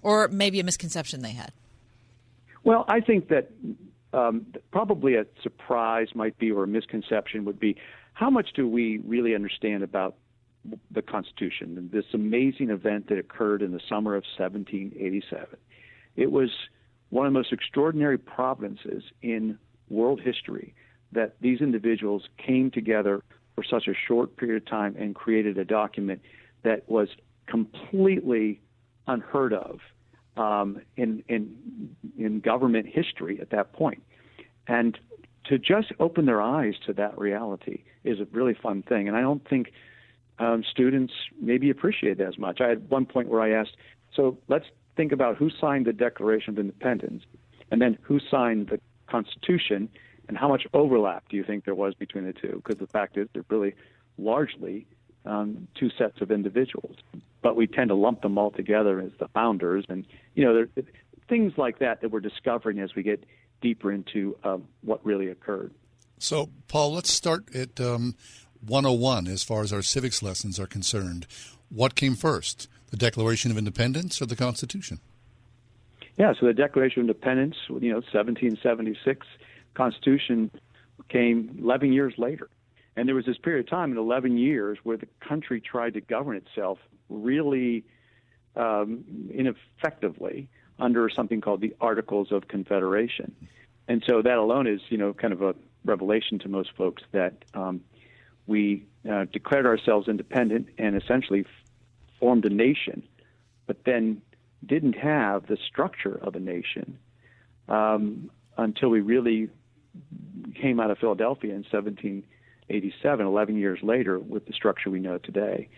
or 0.04 0.28
maybe 0.28 0.60
a 0.60 0.64
misconception 0.64 1.22
they 1.22 1.32
had. 1.32 1.52
Well, 2.64 2.86
I 2.88 3.00
think 3.00 3.30
that 3.30 3.50
um, 4.14 4.46
probably 4.72 5.16
a 5.16 5.26
surprise 5.42 6.10
might 6.14 6.38
be, 6.38 6.52
or 6.52 6.64
a 6.64 6.68
misconception 6.68 7.46
would 7.46 7.60
be, 7.60 7.76
how 8.14 8.30
much 8.30 8.54
do 8.54 8.68
we 8.68 9.00
really 9.00 9.36
understand 9.36 9.84
about 9.84 10.16
the 10.90 11.02
Constitution 11.02 11.78
and 11.78 11.92
this 11.92 12.06
amazing 12.14 12.70
event 12.70 13.10
that 13.10 13.20
occurred 13.20 13.62
in 13.62 13.72
the 13.72 13.82
summer 13.90 14.16
of 14.16 14.24
1787? 14.38 15.58
It 16.16 16.32
was 16.32 16.50
one 17.10 17.26
of 17.26 17.34
the 17.34 17.40
most 17.40 17.54
extraordinary 17.54 18.18
providences 18.18 19.04
in 19.22 19.58
world 19.90 20.20
history 20.22 20.74
that 21.12 21.36
these 21.40 21.62
individuals 21.62 22.28
came 22.38 22.72
together 22.72 23.24
for 23.56 23.64
such 23.64 23.88
a 23.88 23.94
short 24.08 24.36
period 24.38 24.64
of 24.64 24.70
time 24.70 24.96
and 24.98 25.16
created 25.16 25.58
a 25.58 25.66
document 25.66 26.22
that 26.64 26.88
was 26.90 27.10
completely 27.48 28.60
unheard 29.08 29.54
of 29.54 29.80
um, 30.38 30.82
in 30.98 31.24
in 31.30 31.96
in 32.18 32.40
government 32.40 32.88
history 32.88 33.40
at 33.40 33.50
that 33.52 33.72
point, 33.72 34.04
and 34.68 35.00
to 35.46 35.58
just 35.58 35.94
open 36.00 36.26
their 36.26 36.42
eyes 36.42 36.74
to 36.86 36.94
that 36.94 37.18
reality 37.18 37.84
is 38.04 38.20
a 38.20 38.26
really 38.32 38.54
fun 38.54 38.82
thing. 38.82 39.08
And 39.08 39.16
I 39.16 39.22
don't 39.22 39.48
think 39.48 39.72
um, 40.40 40.64
students 40.70 41.14
maybe 41.40 41.70
appreciate 41.70 42.18
that 42.18 42.28
as 42.28 42.38
much. 42.38 42.60
I 42.62 42.68
had 42.68 42.90
one 42.90 43.06
point 43.06 43.30
where 43.30 43.42
I 43.42 43.52
asked, 43.52 43.78
so 44.16 44.38
let's 44.48 44.66
think 44.96 45.12
about 45.12 45.38
who 45.38 45.50
signed 45.50 45.86
the 45.86 45.94
Declaration 45.94 46.54
of 46.54 46.60
Independence, 46.60 47.24
and 47.72 47.82
then 47.82 47.98
who 48.02 48.20
signed 48.32 48.68
the 48.68 48.80
Constitution, 49.08 49.90
and 50.28 50.38
how 50.38 50.48
much 50.48 50.66
overlap 50.74 51.28
do 51.30 51.38
you 51.38 51.44
think 51.44 51.66
there 51.66 51.76
was 51.76 51.94
between 51.94 52.26
the 52.26 52.34
two? 52.34 52.62
Because 52.64 52.80
the 52.80 52.88
fact 52.88 53.18
is, 53.18 53.28
they're 53.34 53.46
really 53.50 53.76
largely 54.18 54.88
um, 55.26 55.68
two 55.76 55.90
sets 55.98 56.22
of 56.22 56.32
individuals, 56.32 56.96
but 57.42 57.56
we 57.56 57.68
tend 57.68 57.90
to 57.90 57.96
lump 57.96 58.22
them 58.22 58.38
all 58.38 58.52
together 58.52 59.00
as 59.00 59.12
the 59.20 59.28
founders, 59.30 59.86
and 59.90 60.06
you 60.36 60.44
know, 60.44 60.54
there, 60.54 60.86
things 61.28 61.54
like 61.58 61.80
that 61.80 62.02
that 62.02 62.12
we're 62.12 62.20
discovering 62.20 62.80
as 62.80 62.96
we 62.96 63.04
get 63.04 63.24
deeper 63.62 63.92
into 63.92 64.38
um, 64.44 64.64
what 64.82 65.04
really 65.06 65.30
occurred. 65.30 65.74
So, 66.18 66.50
Paul, 66.68 66.94
let's 66.94 67.12
start 67.12 67.54
at 67.56 67.80
um, 67.80 68.16
101 68.66 69.28
as 69.28 69.44
far 69.44 69.62
as 69.62 69.74
our 69.74 69.82
civics 69.82 70.22
lessons 70.24 70.60
are 70.60 70.68
concerned. 70.68 71.28
What 71.70 71.96
came 71.96 72.16
first, 72.16 72.70
the 72.90 72.98
Declaration 72.98 73.52
of 73.52 73.58
Independence 73.58 74.22
or 74.22 74.26
the 74.26 74.36
Constitution? 74.36 75.00
Yeah, 76.18 76.34
so 76.40 76.46
the 76.46 76.54
Declaration 76.54 77.02
of 77.02 77.10
Independence, 77.10 77.56
you 77.68 77.90
know, 77.90 77.98
1776, 77.98 79.28
Constitution 79.74 80.50
came 81.10 81.58
11 81.62 81.92
years 81.92 82.14
later. 82.18 82.50
And 82.96 83.08
there 83.08 83.16
was 83.16 83.26
this 83.26 83.38
period 83.38 83.66
of 83.66 83.70
time 83.70 83.92
in 83.92 83.98
11 83.98 84.38
years 84.38 84.78
where 84.84 84.98
the 84.98 85.08
country 85.20 85.60
tried 85.60 85.96
to 85.96 86.02
govern 86.02 86.38
itself 86.38 86.80
really 87.10 87.84
um, 88.56 89.04
ineffectively 89.34 90.48
under 90.80 91.10
something 91.10 91.42
called 91.42 91.62
the 91.62 91.76
Articles 91.82 92.32
of 92.32 92.48
Confederation. 92.48 93.36
And 93.88 94.04
so 94.08 94.22
that 94.22 94.38
alone 94.38 94.68
is, 94.68 94.82
you 94.90 94.98
know, 94.98 95.14
kind 95.14 95.34
of 95.34 95.42
a 95.42 95.56
revelation 95.84 96.40
to 96.40 96.50
most 96.50 96.72
folks 96.76 97.04
that 97.12 97.34
um, 97.54 97.82
we 98.48 98.86
uh, 99.10 99.26
declared 99.32 99.66
ourselves 99.66 100.08
independent 100.08 100.70
and 100.78 100.96
essentially 100.96 101.46
formed 102.26 102.44
a 102.46 102.50
nation, 102.50 103.04
but 103.68 103.78
then 103.86 104.20
didn't 104.66 104.94
have 104.94 105.46
the 105.46 105.60
structure 105.70 106.18
of 106.24 106.34
a 106.34 106.40
nation 106.40 106.98
um, 107.70 108.32
until 108.58 108.90
we 108.90 109.00
really 109.00 109.48
came 110.60 110.80
out 110.80 110.90
of 110.90 110.98
Philadelphia 110.98 111.52
in 111.52 111.64
1787, 111.72 113.28
11 113.28 113.58
years 113.58 113.78
later, 113.84 114.18
with 114.18 114.48
the 114.48 114.54
structure 114.54 114.90
we 114.90 115.00
know 115.00 115.20
today. 115.20 115.70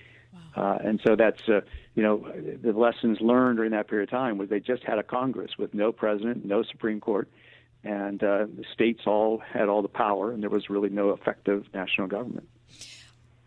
Uh, 0.55 0.77
and 0.85 1.01
so 1.05 1.17
that's, 1.17 1.41
uh, 1.49 1.59
you 1.95 2.03
know, 2.03 2.25
the 2.63 2.71
lessons 2.71 3.17
learned 3.19 3.57
during 3.57 3.71
that 3.71 3.89
period 3.89 4.07
of 4.07 4.09
time 4.09 4.37
was 4.37 4.47
they 4.47 4.61
just 4.61 4.83
had 4.83 4.97
a 4.97 5.03
Congress 5.03 5.51
with 5.59 5.73
no 5.73 5.91
president, 5.91 6.45
no 6.45 6.63
Supreme 6.63 7.01
Court, 7.01 7.27
and 7.83 8.23
uh, 8.23 8.45
the 8.45 8.63
states 8.73 9.01
all 9.05 9.39
had 9.39 9.67
all 9.67 9.81
the 9.81 9.89
power, 9.89 10.31
and 10.31 10.41
there 10.41 10.49
was 10.49 10.69
really 10.69 10.89
no 10.89 11.09
effective 11.09 11.65
national 11.73 12.07
government. 12.07 12.47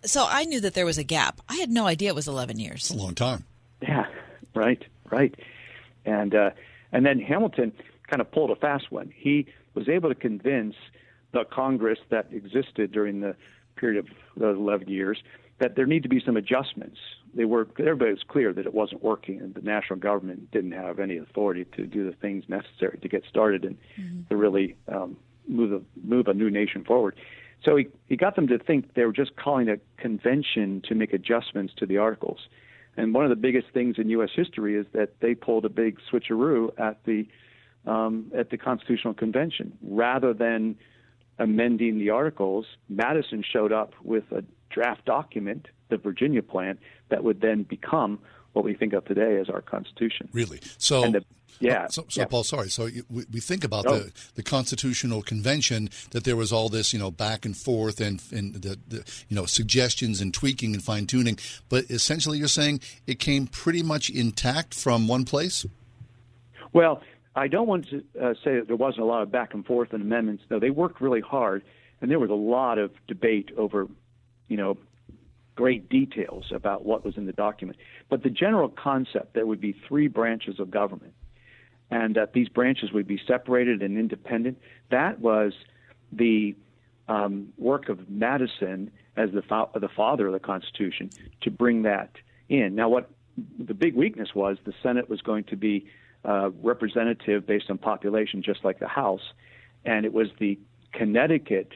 So 0.05 0.27
I 0.29 0.45
knew 0.45 0.61
that 0.61 0.75
there 0.75 0.87
was 0.87 0.99
a 0.99 1.05
gap. 1.05 1.41
I 1.49 1.57
had 1.57 1.71
no 1.71 1.87
idea 1.87 2.11
it 2.11 2.15
was 2.15 2.29
11 2.29 2.59
years. 2.59 2.83
It's 2.83 2.91
a 2.91 2.95
long 2.95 3.15
time. 3.15 3.45
Yeah, 3.83 4.07
right, 4.55 4.83
right. 5.11 5.35
And 6.05 6.35
uh, 6.35 6.51
and 6.93 7.05
then 7.07 7.19
Hamilton 7.19 7.73
kind 8.09 8.21
of 8.21 8.31
pulled 8.31 8.51
a 8.51 8.57
fast 8.57 8.91
one. 8.91 9.13
He 9.15 9.47
was 9.75 9.89
able 9.89 10.09
to 10.09 10.15
convince 10.15 10.75
the 11.33 11.45
Congress 11.45 11.99
that 12.11 12.33
existed 12.33 12.93
during 12.93 13.21
the 13.21 13.37
period 13.77 13.99
of 13.99 14.07
those 14.37 14.57
11 14.57 14.89
years 14.89 15.23
that 15.61 15.77
there 15.77 15.87
need 15.87 16.03
to 16.03 16.09
be 16.09 16.21
some 16.25 16.37
adjustments. 16.37 16.99
They 17.35 17.45
were 17.45 17.69
everybody 17.79 18.11
was 18.11 18.25
clear 18.27 18.53
that 18.53 18.67
it 18.67 18.75
wasn't 18.75 19.05
working, 19.05 19.41
and 19.41 19.55
the 19.55 19.61
national 19.61 19.99
government 20.01 20.51
didn't 20.51 20.73
have 20.73 20.99
any 20.99 21.19
authority 21.19 21.67
to 21.77 21.87
do 21.87 22.05
the 22.05 22.17
things 22.17 22.45
necessary 22.49 22.99
to 23.01 23.09
get 23.09 23.25
started 23.29 23.65
and 23.65 23.77
mm-hmm. 23.99 24.23
to 24.29 24.37
really 24.37 24.75
um, 24.89 25.17
move 25.47 25.73
a 25.73 25.81
move 26.03 26.27
a 26.27 26.35
new 26.35 26.51
nation 26.51 26.83
forward. 26.85 27.15
So 27.65 27.77
he, 27.77 27.89
he 28.07 28.17
got 28.17 28.37
them 28.37 28.47
to 28.49 28.59
think 28.59 28.95
they 28.95 29.05
were 29.05 29.13
just 29.13 29.37
calling 29.37 29.69
a 29.69 29.77
convention 30.01 30.83
to 30.89 30.95
make 30.95 31.13
adjustments 31.13 31.75
to 31.77 31.87
the 31.87 31.99
articles. 31.99 32.39
And 32.97 33.15
one 33.15 33.25
of 33.25 33.31
the 33.31 33.37
biggest 33.37 33.69
things 33.73 33.97
in 33.99 34.09
U.S. 34.11 34.31
history 34.35 34.77
is 34.77 34.87
that 34.93 35.21
they 35.21 35.35
pulled 35.35 35.65
a 35.65 35.69
big 35.69 35.99
switcheroo 36.11 36.71
at 36.79 37.05
the 37.05 37.27
um, 37.87 38.31
at 38.37 38.51
the 38.51 38.59
Constitutional 38.59 39.15
Convention. 39.15 39.77
Rather 39.83 40.35
than 40.35 40.77
amending 41.39 41.99
the 41.99 42.11
articles, 42.11 42.67
Madison 42.91 43.43
showed 43.43 43.73
up 43.73 43.95
with 44.03 44.25
a 44.33 44.45
draft 44.69 45.05
document, 45.07 45.69
the 45.89 45.97
Virginia 45.97 46.43
Plan, 46.43 46.79
that 47.09 47.25
would 47.25 47.41
then 47.41 47.63
become 47.63 48.19
what 48.53 48.65
we 48.65 48.75
think 48.75 48.93
of 48.93 49.05
today 49.05 49.39
as 49.39 49.49
our 49.49 49.61
Constitution. 49.61 50.29
Really? 50.33 50.61
So, 50.79 51.11
the, 51.11 51.25
yeah. 51.61 51.87
So, 51.89 52.05
so 52.09 52.23
yeah. 52.23 52.27
Paul, 52.27 52.43
sorry. 52.45 52.71
So 52.71 52.89
we, 53.09 53.25
we 53.31 53.41
think 53.41 53.65
about 53.65 53.87
oh. 53.87 53.99
the, 53.99 54.13
the 54.35 54.43
Constitutional 54.43 55.23
Convention 55.23 55.91
that 56.11 56.25
there 56.25 56.37
was 56.37 56.53
all 56.53 56.69
this, 56.69 56.93
you 56.93 56.99
know, 56.99 57.11
back 57.11 57.45
and 57.45 57.57
forth 57.57 58.01
and, 58.01 58.23
and 58.33 58.55
the, 58.55 58.79
the 58.89 59.25
you 59.29 59.37
know 59.37 59.47
suggestions 59.47 60.21
and 60.21 60.33
tweaking 60.33 60.75
and 60.75 60.83
fine 60.83 61.07
tuning, 61.07 61.39
but 61.69 61.85
essentially 61.91 62.39
you're 62.39 62.49
saying 62.49 62.81
it 63.07 63.19
came 63.19 63.47
pretty 63.47 63.83
much 63.83 64.11
intact 64.11 64.75
from 64.75 65.07
one 65.07 65.25
place. 65.25 65.67
Well, 66.73 67.03
I 67.37 67.49
don't 67.49 67.67
want 67.67 67.89
to 67.91 68.05
uh, 68.21 68.35
say 68.43 68.57
that 68.57 68.67
there 68.67 68.77
wasn't 68.77 69.03
a 69.03 69.07
lot 69.07 69.23
of 69.23 69.31
back 69.31 69.55
and 69.55 69.65
forth 69.65 69.93
and 69.93 70.03
amendments. 70.03 70.45
No, 70.51 70.59
they 70.59 70.71
worked 70.71 71.01
really 71.01 71.21
hard, 71.21 71.63
and 72.01 72.11
there 72.11 72.19
was 72.19 72.31
a 72.31 72.35
lot 72.35 72.79
of 72.79 72.91
debate 73.07 73.51
over, 73.57 73.87
you 74.49 74.57
know, 74.57 74.79
great 75.61 75.91
details 75.91 76.47
about 76.55 76.87
what 76.87 77.05
was 77.05 77.19
in 77.19 77.27
the 77.27 77.35
document. 77.47 77.77
But 78.09 78.23
the 78.23 78.31
general 78.31 78.71
concept 78.71 79.35
there 79.35 79.47
would 79.51 79.61
be 79.61 79.75
three 79.87 80.09
branches 80.09 80.59
of 80.59 80.71
government, 80.71 81.13
and 81.91 82.15
that 82.15 82.33
these 82.33 82.49
branches 82.49 82.93
would 82.95 83.07
be 83.07 83.21
separated 83.33 83.83
and 83.83 83.99
independent. 83.99 84.57
That 84.91 85.21
was 85.21 85.53
the 86.13 86.57
um, 87.09 87.53
work 87.59 87.91
of 87.91 88.09
Madison 88.09 88.91
as 89.19 89.29
the 89.33 89.43
fa- 89.43 89.69
the 89.87 89.93
father 90.01 90.29
of 90.29 90.33
the 90.33 90.45
Constitution 90.53 91.11
to 91.43 91.51
bring 91.51 91.83
that 91.83 92.13
in. 92.49 92.75
Now, 92.75 92.89
what 92.89 93.11
the 93.59 93.75
big 93.75 93.95
weakness 93.95 94.31
was, 94.35 94.57
the 94.65 94.75
Senate 94.83 95.11
was 95.11 95.21
going 95.21 95.45
to 95.53 95.57
be 95.57 95.85
uh, 96.25 96.49
representative 96.63 97.47
based 97.47 97.69
on 97.69 97.77
population, 97.77 98.43
just 98.43 98.65
like 98.65 98.79
the 98.79 98.89
House, 98.89 99.27
and 99.85 100.07
it 100.07 100.15
was 100.15 100.29
the 100.39 100.59
Connecticut 100.93 101.73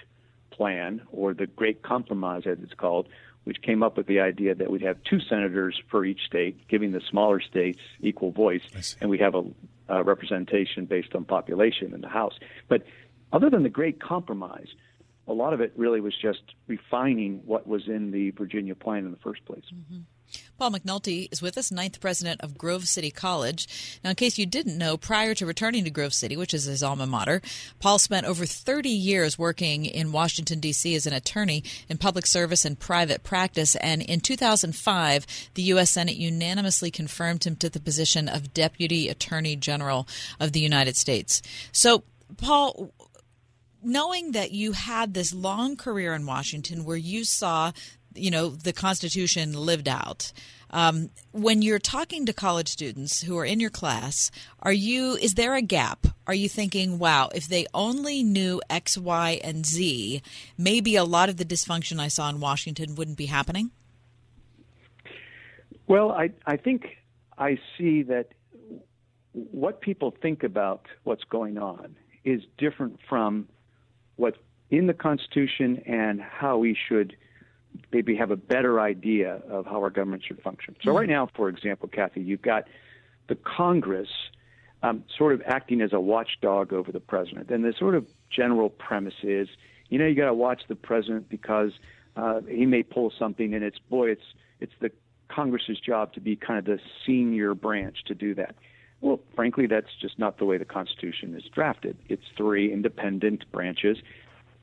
plan 0.51 1.03
or 1.13 1.35
the 1.35 1.49
Great 1.61 1.83
Compromise, 1.83 2.45
as 2.47 2.57
it's 2.63 2.79
called, 2.85 3.09
which 3.45 3.61
came 3.63 3.83
up 3.83 3.97
with 3.97 4.07
the 4.07 4.21
idea 4.21 4.55
that 4.55 4.71
we'd 4.71 4.83
have 4.83 4.97
two 5.05 5.21
senators 5.21 5.81
for 5.91 6.05
each 6.05 6.21
state, 6.27 6.67
giving 6.69 6.93
the 6.93 7.01
smaller 7.11 7.41
states 7.41 7.81
equal 8.01 8.31
voice, 8.33 8.63
and 9.01 9.11
we 9.11 9.19
have 9.19 9.35
a, 9.35 9.45
a 9.89 10.03
representation 10.03 10.87
based 10.87 11.15
on 11.15 11.25
population 11.25 11.95
in 11.95 12.01
the 12.01 12.09
House. 12.09 12.35
But 12.69 12.85
other 13.33 13.51
than 13.51 13.63
the 13.63 13.69
Great 13.69 14.01
Compromise, 14.01 14.69
a 15.27 15.33
lot 15.33 15.53
of 15.53 15.61
it 15.61 15.73
really 15.77 16.01
was 16.01 16.15
just 16.21 16.43
refining 16.67 17.41
what 17.45 17.67
was 17.67 17.89
in 17.89 18.11
the 18.11 18.31
Virginia 18.31 18.75
plan 18.75 19.05
in 19.05 19.11
the 19.11 19.19
first 19.19 19.45
place. 19.45 19.65
Mm-hmm. 19.75 20.01
Paul 20.59 20.71
McNulty 20.71 21.29
is 21.33 21.43
with 21.43 21.59
us, 21.59 21.73
ninth 21.73 22.01
president 22.01 22.41
of 22.41 22.57
Grove 22.57 22.87
City 22.87 23.11
College. 23.11 23.99
Now, 24.03 24.11
in 24.11 24.17
case 24.17 24.39
you 24.39 24.47
didn't 24.47 24.79
know, 24.79 24.97
prior 24.97 25.35
to 25.35 25.47
returning 25.47 25.85
to 25.85 25.91
Grove 25.91 26.15
City, 26.15 26.37
which 26.37 26.55
is 26.55 26.65
his 26.65 26.83
alma 26.83 27.07
mater, 27.07 27.43
Paul 27.81 27.99
spent 27.99 28.27
over 28.27 28.47
30 28.47 28.89
years 28.89 29.39
working 29.39 29.85
in 29.85 30.13
Washington, 30.13 30.61
D.C. 30.61 30.95
as 30.95 31.07
an 31.07 31.13
attorney 31.13 31.65
in 31.89 31.99
public 31.99 32.27
service 32.27 32.65
and 32.65 32.79
private 32.79 33.25
practice. 33.25 33.75
And 33.77 34.01
in 34.03 34.21
2005, 34.21 35.27
the 35.55 35.63
U.S. 35.63 35.91
Senate 35.91 36.17
unanimously 36.17 36.91
confirmed 36.91 37.45
him 37.45 37.57
to 37.57 37.69
the 37.69 37.81
position 37.81 38.29
of 38.29 38.55
Deputy 38.55 39.09
Attorney 39.09 39.57
General 39.57 40.07
of 40.39 40.53
the 40.53 40.61
United 40.61 40.97
States. 40.97 41.43
So, 41.73 42.05
Paul, 42.37 42.93
knowing 43.83 44.33
that 44.33 44.53
you 44.53 44.73
had 44.73 45.15
this 45.15 45.35
long 45.35 45.77
career 45.77 46.15
in 46.15 46.27
Washington 46.27 46.85
where 46.85 46.97
you 46.97 47.25
saw 47.25 47.73
you 48.15 48.31
know 48.31 48.51
the 48.51 48.73
Constitution 48.73 49.53
lived 49.53 49.89
out. 49.89 50.33
Um, 50.71 51.11
when 51.31 51.63
you're 51.63 51.79
talking 51.79 52.27
to 52.27 52.33
college 52.33 52.69
students 52.69 53.23
who 53.23 53.39
are 53.39 53.45
in 53.45 53.61
your 53.61 53.71
class, 53.71 54.31
are 54.61 54.73
you 54.73 55.13
is 55.13 55.35
there 55.35 55.55
a 55.55 55.63
gap? 55.63 56.07
Are 56.27 56.35
you 56.35 56.49
thinking, 56.49 56.99
wow, 56.99 57.31
if 57.35 57.47
they 57.47 57.67
only 57.73 58.23
knew 58.23 58.61
X, 58.69 58.99
Y, 58.99 59.41
and 59.45 59.65
Z, 59.65 60.23
maybe 60.59 60.97
a 60.97 61.05
lot 61.05 61.29
of 61.29 61.37
the 61.37 61.45
dysfunction 61.45 62.01
I 62.01 62.09
saw 62.09 62.29
in 62.29 62.41
Washington 62.41 62.97
wouldn't 62.97 63.19
be 63.19 63.27
happening? 63.27 63.71
Well, 65.87 66.11
I 66.11 66.31
I 66.47 66.57
think 66.57 66.99
I 67.39 67.59
see 67.77 68.03
that 68.05 68.29
what 69.33 69.81
people 69.81 70.15
think 70.23 70.43
about 70.43 70.87
what's 71.05 71.25
going 71.25 71.59
on 71.59 71.97
is 72.25 72.43
different 72.59 72.99
from 73.09 73.49
what's 74.17 74.39
in 74.71 74.87
the 74.87 74.95
Constitution 74.95 75.83
and 75.87 76.21
how 76.21 76.59
we 76.59 76.77
should 76.89 77.17
maybe 77.93 78.17
have 78.17 78.31
a 78.31 78.37
better 78.37 78.81
idea 78.81 79.43
of 79.49 79.67
how 79.67 79.81
our 79.83 79.91
government 79.91 80.23
should 80.27 80.41
function. 80.43 80.77
So, 80.83 80.93
right 80.93 81.09
now, 81.09 81.29
for 81.35 81.49
example, 81.49 81.89
Kathy, 81.89 82.21
you've 82.21 82.43
got 82.43 82.65
the 83.29 83.37
Congress 83.37 84.09
um, 84.83 85.05
sort 85.17 85.33
of 85.33 85.43
acting 85.47 85.81
as 85.81 85.93
a 85.93 86.01
watchdog 86.01 86.73
over 86.73 86.93
the 86.93 87.01
president. 87.01 87.51
And 87.51 87.65
the 87.65 87.73
sort 87.79 87.95
of 87.95 88.07
general 88.31 88.69
premise 88.69 89.15
is 89.23 89.49
you 89.89 89.99
know, 89.99 90.07
you 90.07 90.15
got 90.15 90.27
to 90.27 90.35
watch 90.35 90.63
the 90.69 90.75
president 90.75 91.29
because 91.29 91.73
uh, 92.17 92.41
he 92.49 92.67
may 92.67 92.83
pull 92.83 93.13
something, 93.17 93.55
and 93.55 93.63
it's 93.63 93.79
boy, 93.79 94.11
it's 94.11 94.35
it's 94.61 94.73
the 94.81 94.91
Congress's 95.29 95.79
job 95.81 96.13
to 96.15 96.21
be 96.21 96.37
kind 96.37 96.59
of 96.59 96.65
the 96.65 96.79
senior 97.07 97.55
branch 97.55 97.99
to 98.07 98.15
do 98.15 98.35
that. 98.35 98.55
Well, 99.01 99.21
frankly, 99.35 99.67
that's 99.67 99.95
just 100.01 100.19
not 100.19 100.39
the 100.39 100.47
way 100.47 100.57
the 100.57 100.65
Constitution 100.65 101.35
is 101.37 101.45
drafted. 101.45 101.97
It's 102.09 102.25
three 102.37 102.73
independent 102.73 103.45
branches. 103.53 103.99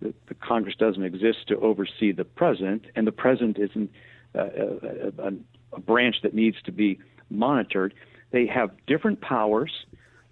The, 0.02 0.14
the 0.28 0.34
Congress 0.36 0.76
doesn't 0.78 1.03
exist 1.03 1.48
to 1.48 1.60
oversee 1.60 2.11
the 2.11 2.26
president, 2.26 2.86
and 2.95 3.06
the 3.06 3.11
president 3.11 3.57
isn't 3.60 3.91
uh, 4.36 4.41
a, 4.41 5.28
a, 5.28 5.34
a 5.73 5.80
branch 5.80 6.18
that 6.23 6.34
needs 6.34 6.57
to 6.64 6.72
be 6.72 6.99
monitored. 7.30 7.94
They 8.32 8.45
have 8.48 8.72
different 8.88 9.22
powers. 9.22 9.72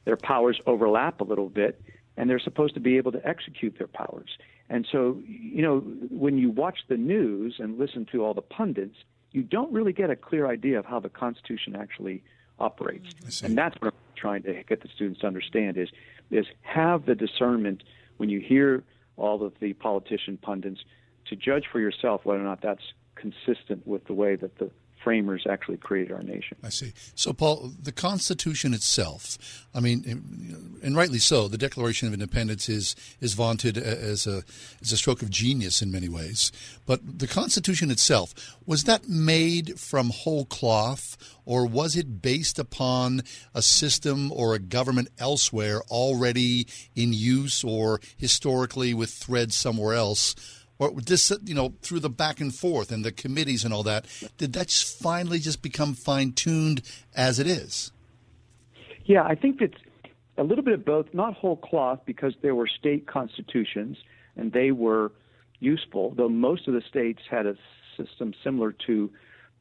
Their 0.05 0.17
powers 0.17 0.59
overlap 0.65 1.21
a 1.21 1.23
little 1.23 1.49
bit, 1.49 1.81
and 2.17 2.29
they're 2.29 2.39
supposed 2.39 2.73
to 2.73 2.79
be 2.79 2.97
able 2.97 3.11
to 3.11 3.27
execute 3.27 3.77
their 3.77 3.87
powers. 3.87 4.29
And 4.69 4.87
so, 4.91 5.19
you 5.25 5.61
know, 5.61 5.79
when 6.09 6.37
you 6.37 6.49
watch 6.49 6.79
the 6.87 6.97
news 6.97 7.55
and 7.59 7.79
listen 7.79 8.05
to 8.11 8.23
all 8.23 8.33
the 8.33 8.41
pundits, 8.41 8.97
you 9.31 9.43
don't 9.43 9.71
really 9.71 9.93
get 9.93 10.09
a 10.09 10.15
clear 10.15 10.47
idea 10.47 10.79
of 10.79 10.85
how 10.85 10.99
the 10.99 11.09
Constitution 11.09 11.75
actually 11.75 12.23
operates. 12.59 13.13
And 13.43 13.57
that's 13.57 13.75
what 13.81 13.93
I'm 13.93 13.99
trying 14.15 14.43
to 14.43 14.63
get 14.63 14.81
the 14.81 14.89
students 14.93 15.21
to 15.21 15.27
understand 15.27 15.77
is 15.77 15.89
is 16.29 16.45
have 16.61 17.05
the 17.05 17.15
discernment 17.15 17.83
when 18.17 18.29
you 18.29 18.39
hear 18.39 18.83
all 19.19 19.43
of 19.43 19.53
the 19.59 19.73
politician 19.73 20.37
pundits 20.37 20.79
to 21.27 21.35
judge 21.35 21.65
for 21.71 21.79
yourself 21.79 22.21
whether 22.23 22.41
or 22.41 22.45
not 22.45 22.61
that's 22.61 22.93
consistent 23.15 23.85
with 23.85 24.05
the 24.07 24.13
way 24.13 24.35
that 24.35 24.57
the 24.57 24.71
framers 25.03 25.45
actually 25.49 25.77
created 25.77 26.11
our 26.11 26.21
nation. 26.21 26.57
I 26.63 26.69
see. 26.69 26.93
So, 27.15 27.34
Paul, 27.34 27.71
the 27.81 27.91
Constitution 27.91 28.73
itself, 28.73 29.38
I 29.73 29.80
mean, 29.80 30.77
and 30.84 30.95
rightly 30.95 31.19
so, 31.19 31.47
the 31.47 31.57
Declaration 31.57 32.07
of 32.07 32.13
Independence 32.13 32.69
is, 32.69 32.95
is 33.21 33.34
vaunted 33.34 33.77
as 33.77 34.27
a, 34.27 34.43
as 34.81 34.91
a 34.91 34.97
stroke 34.97 35.21
of 35.21 35.30
genius 35.30 35.81
in 35.81 35.91
many 35.91 36.09
ways. 36.09 36.51
But 36.85 37.19
the 37.19 37.27
Constitution 37.27 37.91
itself, 37.91 38.34
was 38.65 38.84
that 38.84 39.07
made 39.07 39.80
from 39.80 40.09
whole 40.09 40.45
cloth, 40.45 41.17
or 41.45 41.65
was 41.65 41.95
it 41.95 42.21
based 42.21 42.59
upon 42.59 43.23
a 43.55 43.61
system 43.61 44.31
or 44.31 44.53
a 44.53 44.59
government 44.59 45.09
elsewhere 45.17 45.81
already 45.89 46.67
in 46.95 47.13
use 47.13 47.63
or 47.63 47.99
historically 48.17 48.93
with 48.93 49.09
threads 49.09 49.55
somewhere 49.55 49.93
else? 49.93 50.35
Or 50.80 50.91
this, 50.91 51.31
you 51.43 51.53
know, 51.53 51.73
through 51.81 51.99
the 51.99 52.10
back 52.10 52.39
and 52.39 52.56
forth 52.56 52.91
and 52.91 53.03
the 53.03 53.11
committees 53.11 53.65
and 53.65 53.73
all 53.73 53.84
that, 53.84 54.06
did 54.38 54.53
that 54.53 54.69
just 54.69 54.97
finally 54.97 55.38
just 55.38 55.61
become 55.61 55.93
fine 55.93 56.31
tuned 56.31 56.81
as 57.14 57.38
it 57.38 57.47
is? 57.47 57.91
Yeah, 59.06 59.23
I 59.23 59.35
think 59.35 59.61
it's 59.61 59.77
a 60.38 60.43
little 60.43 60.64
bit 60.64 60.73
of 60.73 60.85
both, 60.85 61.07
not 61.14 61.34
whole 61.34 61.57
cloth, 61.57 61.99
because 62.06 62.34
there 62.41 62.56
were 62.56 62.68
state 62.68 63.07
constitutions 63.07 63.97
and 64.38 64.53
they 64.53 64.72
were 64.72 65.11
useful, 65.60 66.14
though 66.15 66.30
most 66.30 66.68
of 66.68 66.73
the 66.73 66.81
states 66.81 67.22
had 67.30 67.45
a 67.45 67.56
system 67.97 68.34
similar 68.41 68.72
to 68.88 69.11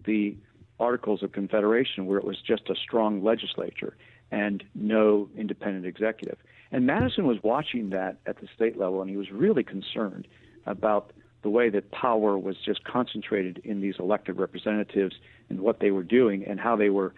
the 0.05 0.37
Articles 0.79 1.25
of 1.25 1.33
Confederation, 1.33 2.07
where 2.07 2.19
it 2.19 2.25
was 2.25 2.41
just 2.41 2.71
a 2.71 2.77
strong 2.77 3.25
legislature 3.25 3.97
and 4.31 4.63
no 4.77 5.29
independent 5.37 5.87
executive. 5.87 6.39
And 6.71 6.87
Madison 6.87 7.27
was 7.27 7.39
watching 7.43 7.91
that 7.91 8.19
at 8.27 8.41
the 8.41 8.47
state 8.55 8.79
level, 8.79 9.01
and 9.01 9.11
he 9.11 9.17
was 9.17 9.33
really 9.33 9.65
concerned 9.65 10.29
about 10.69 11.13
the 11.43 11.51
way 11.51 11.71
that 11.71 11.91
power 11.91 12.37
was 12.37 12.57
just 12.65 12.85
concentrated 12.85 13.61
in 13.65 13.81
these 13.81 13.95
elected 13.99 14.39
representatives 14.39 15.17
and 15.49 15.61
what 15.61 15.81
they 15.81 15.91
were 15.91 16.03
doing 16.03 16.45
and 16.45 16.59
how 16.61 16.77
they 16.77 16.91
were, 16.91 17.15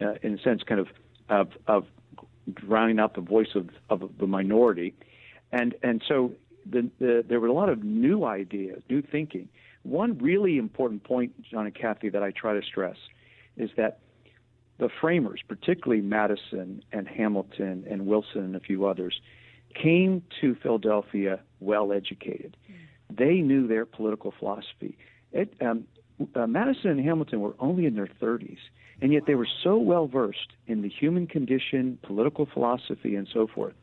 uh, 0.00 0.14
in 0.22 0.38
a 0.38 0.42
sense, 0.42 0.62
kind 0.62 0.80
of 0.80 0.88
of, 1.28 1.48
of 1.66 1.86
drowning 2.52 2.98
out 2.98 3.14
the 3.14 3.20
voice 3.20 3.54
of, 3.54 3.70
of 3.88 4.10
the 4.18 4.26
minority, 4.26 4.94
and 5.52 5.74
and 5.82 6.02
so 6.06 6.32
the, 6.70 6.90
the, 6.98 7.24
there 7.26 7.40
were 7.40 7.46
a 7.46 7.52
lot 7.52 7.68
of 7.68 7.82
new 7.82 8.24
ideas, 8.24 8.82
new 8.88 9.02
thinking. 9.02 9.48
One 9.82 10.16
really 10.18 10.56
important 10.56 11.04
point, 11.04 11.32
John 11.42 11.66
and 11.66 11.74
Kathy, 11.74 12.08
that 12.10 12.22
I 12.22 12.30
try 12.30 12.54
to 12.54 12.62
stress 12.62 12.96
is 13.56 13.70
that 13.76 14.00
the 14.78 14.88
framers, 15.00 15.40
particularly 15.46 16.02
Madison 16.02 16.82
and 16.90 17.06
Hamilton 17.06 17.84
and 17.88 18.06
Wilson 18.06 18.44
and 18.44 18.56
a 18.56 18.60
few 18.60 18.86
others, 18.86 19.20
came 19.74 20.22
to 20.40 20.54
Philadelphia 20.56 21.40
well 21.60 21.92
educated. 21.92 22.56
Mm 22.70 22.83
they 23.10 23.36
knew 23.36 23.66
their 23.66 23.86
political 23.86 24.32
philosophy. 24.38 24.96
It, 25.32 25.54
um, 25.60 25.84
uh, 26.34 26.46
Madison 26.46 26.90
and 26.90 27.00
Hamilton 27.00 27.40
were 27.40 27.54
only 27.58 27.86
in 27.86 27.94
their 27.94 28.08
30s, 28.20 28.58
and 29.02 29.12
yet 29.12 29.24
they 29.26 29.34
were 29.34 29.48
so 29.62 29.76
well 29.76 30.06
versed 30.06 30.52
in 30.66 30.82
the 30.82 30.88
human 30.88 31.26
condition, 31.26 31.98
political 32.02 32.46
philosophy, 32.46 33.16
and 33.16 33.28
so 33.32 33.46
forth 33.46 33.74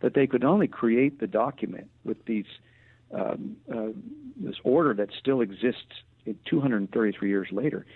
that 0.00 0.14
they 0.14 0.26
could 0.26 0.44
only 0.44 0.68
create 0.68 1.20
the 1.20 1.26
document 1.26 1.88
with 2.04 2.22
these 2.26 2.44
um, 3.14 3.56
uh, 3.72 3.88
this 4.36 4.56
order 4.64 4.92
that 4.94 5.08
still 5.18 5.40
exists 5.40 6.02
233 6.44 7.28
years 7.28 7.48
later. 7.52 7.86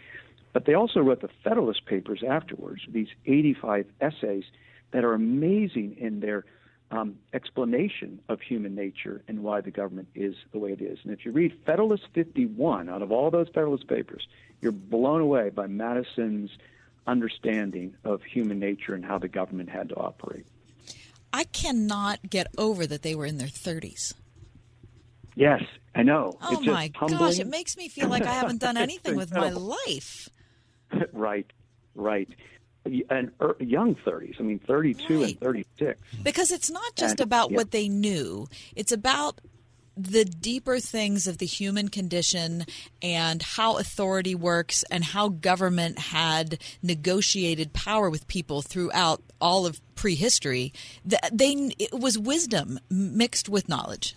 But 0.53 0.67
they 0.67 0.75
also 0.75 1.01
wrote 1.01 1.21
the 1.21 1.29
Federalist 1.45 1.85
Papers 1.87 2.23
afterwards, 2.29 2.83
these 2.89 3.09
85 3.27 3.87
essays 4.01 4.45
that 4.93 5.05
are 5.05 5.15
amazing 5.15 5.97
in 5.99 6.21
their 6.21 6.45
um, 6.91 7.17
explanation 7.33 8.21
of 8.29 8.41
human 8.41 8.75
nature 8.75 9.23
and 9.29 9.43
why 9.43 9.61
the 9.61 9.71
government 9.71 10.09
is 10.15 10.35
the 10.53 10.59
way 10.59 10.73
it 10.73 10.81
is. 10.81 10.99
And 11.05 11.13
if 11.13 11.25
you 11.25 11.33
read 11.33 11.57
Federalist 11.65 12.05
51 12.15 12.89
out 12.89 13.03
of 13.03 13.13
all 13.13 13.31
those 13.31 13.49
Federalist 13.49 13.87
Papers, 13.87 14.27
you're 14.61 14.73
blown 14.73 15.21
away 15.21 15.51
by 15.51 15.67
Madison's 15.67 16.51
understanding 17.07 17.95
of 18.05 18.23
human 18.23 18.59
nature 18.59 18.95
and 18.95 19.05
how 19.05 19.19
the 19.19 19.29
government 19.29 19.69
had 19.71 19.89
to 19.91 19.97
operate. 19.97 20.47
I 21.33 21.45
cannot 21.45 22.29
get 22.29 22.49
over 22.59 22.87
that 22.87 23.03
they 23.03 23.15
were 23.15 23.27
in 23.27 23.39
their 23.39 23.47
30s. 23.47 24.15
Yes, 25.37 25.63
I 25.95 26.03
know. 26.03 26.37
Oh 26.43 26.59
it's 26.59 26.67
my 26.67 26.89
gosh, 26.89 27.39
it 27.39 27.47
makes 27.47 27.77
me 27.77 27.89
feel 27.89 28.09
like 28.09 28.25
I 28.25 28.33
haven't 28.33 28.61
done 28.61 28.77
anything 28.77 29.15
with 29.15 29.33
my 29.33 29.51
life. 29.51 30.29
right, 31.13 31.47
right 31.95 32.29
and 32.85 33.31
er, 33.41 33.57
young 33.61 33.95
30s. 33.95 34.41
I 34.41 34.43
mean, 34.43 34.59
32 34.59 35.21
right. 35.21 35.31
and 35.31 35.41
36. 35.41 36.01
Because 36.23 36.51
it's 36.51 36.71
not 36.71 36.97
just 36.97 37.21
and, 37.21 37.27
about 37.27 37.51
yeah. 37.51 37.59
what 37.59 37.71
they 37.71 37.89
knew, 37.89 38.49
it's 38.75 38.93
about 38.93 39.41
the 39.97 40.25
deeper 40.25 40.79
things 40.79 41.27
of 41.27 41.39
the 41.39 41.47
human 41.47 41.89
condition 41.89 42.65
and 43.03 43.43
how 43.43 43.77
authority 43.77 44.35
works 44.35 44.83
and 44.91 45.05
how 45.05 45.29
government 45.29 45.99
had 45.99 46.59
negotiated 46.83 47.73
power 47.73 48.09
with 48.09 48.27
people 48.27 48.63
throughout 48.63 49.23
all 49.41 49.67
of 49.67 49.81
prehistory. 49.95 50.73
They 51.05 51.73
it 51.79 51.93
was 51.93 52.19
wisdom 52.19 52.79
mixed 52.89 53.49
with 53.49 53.69
knowledge. 53.69 54.17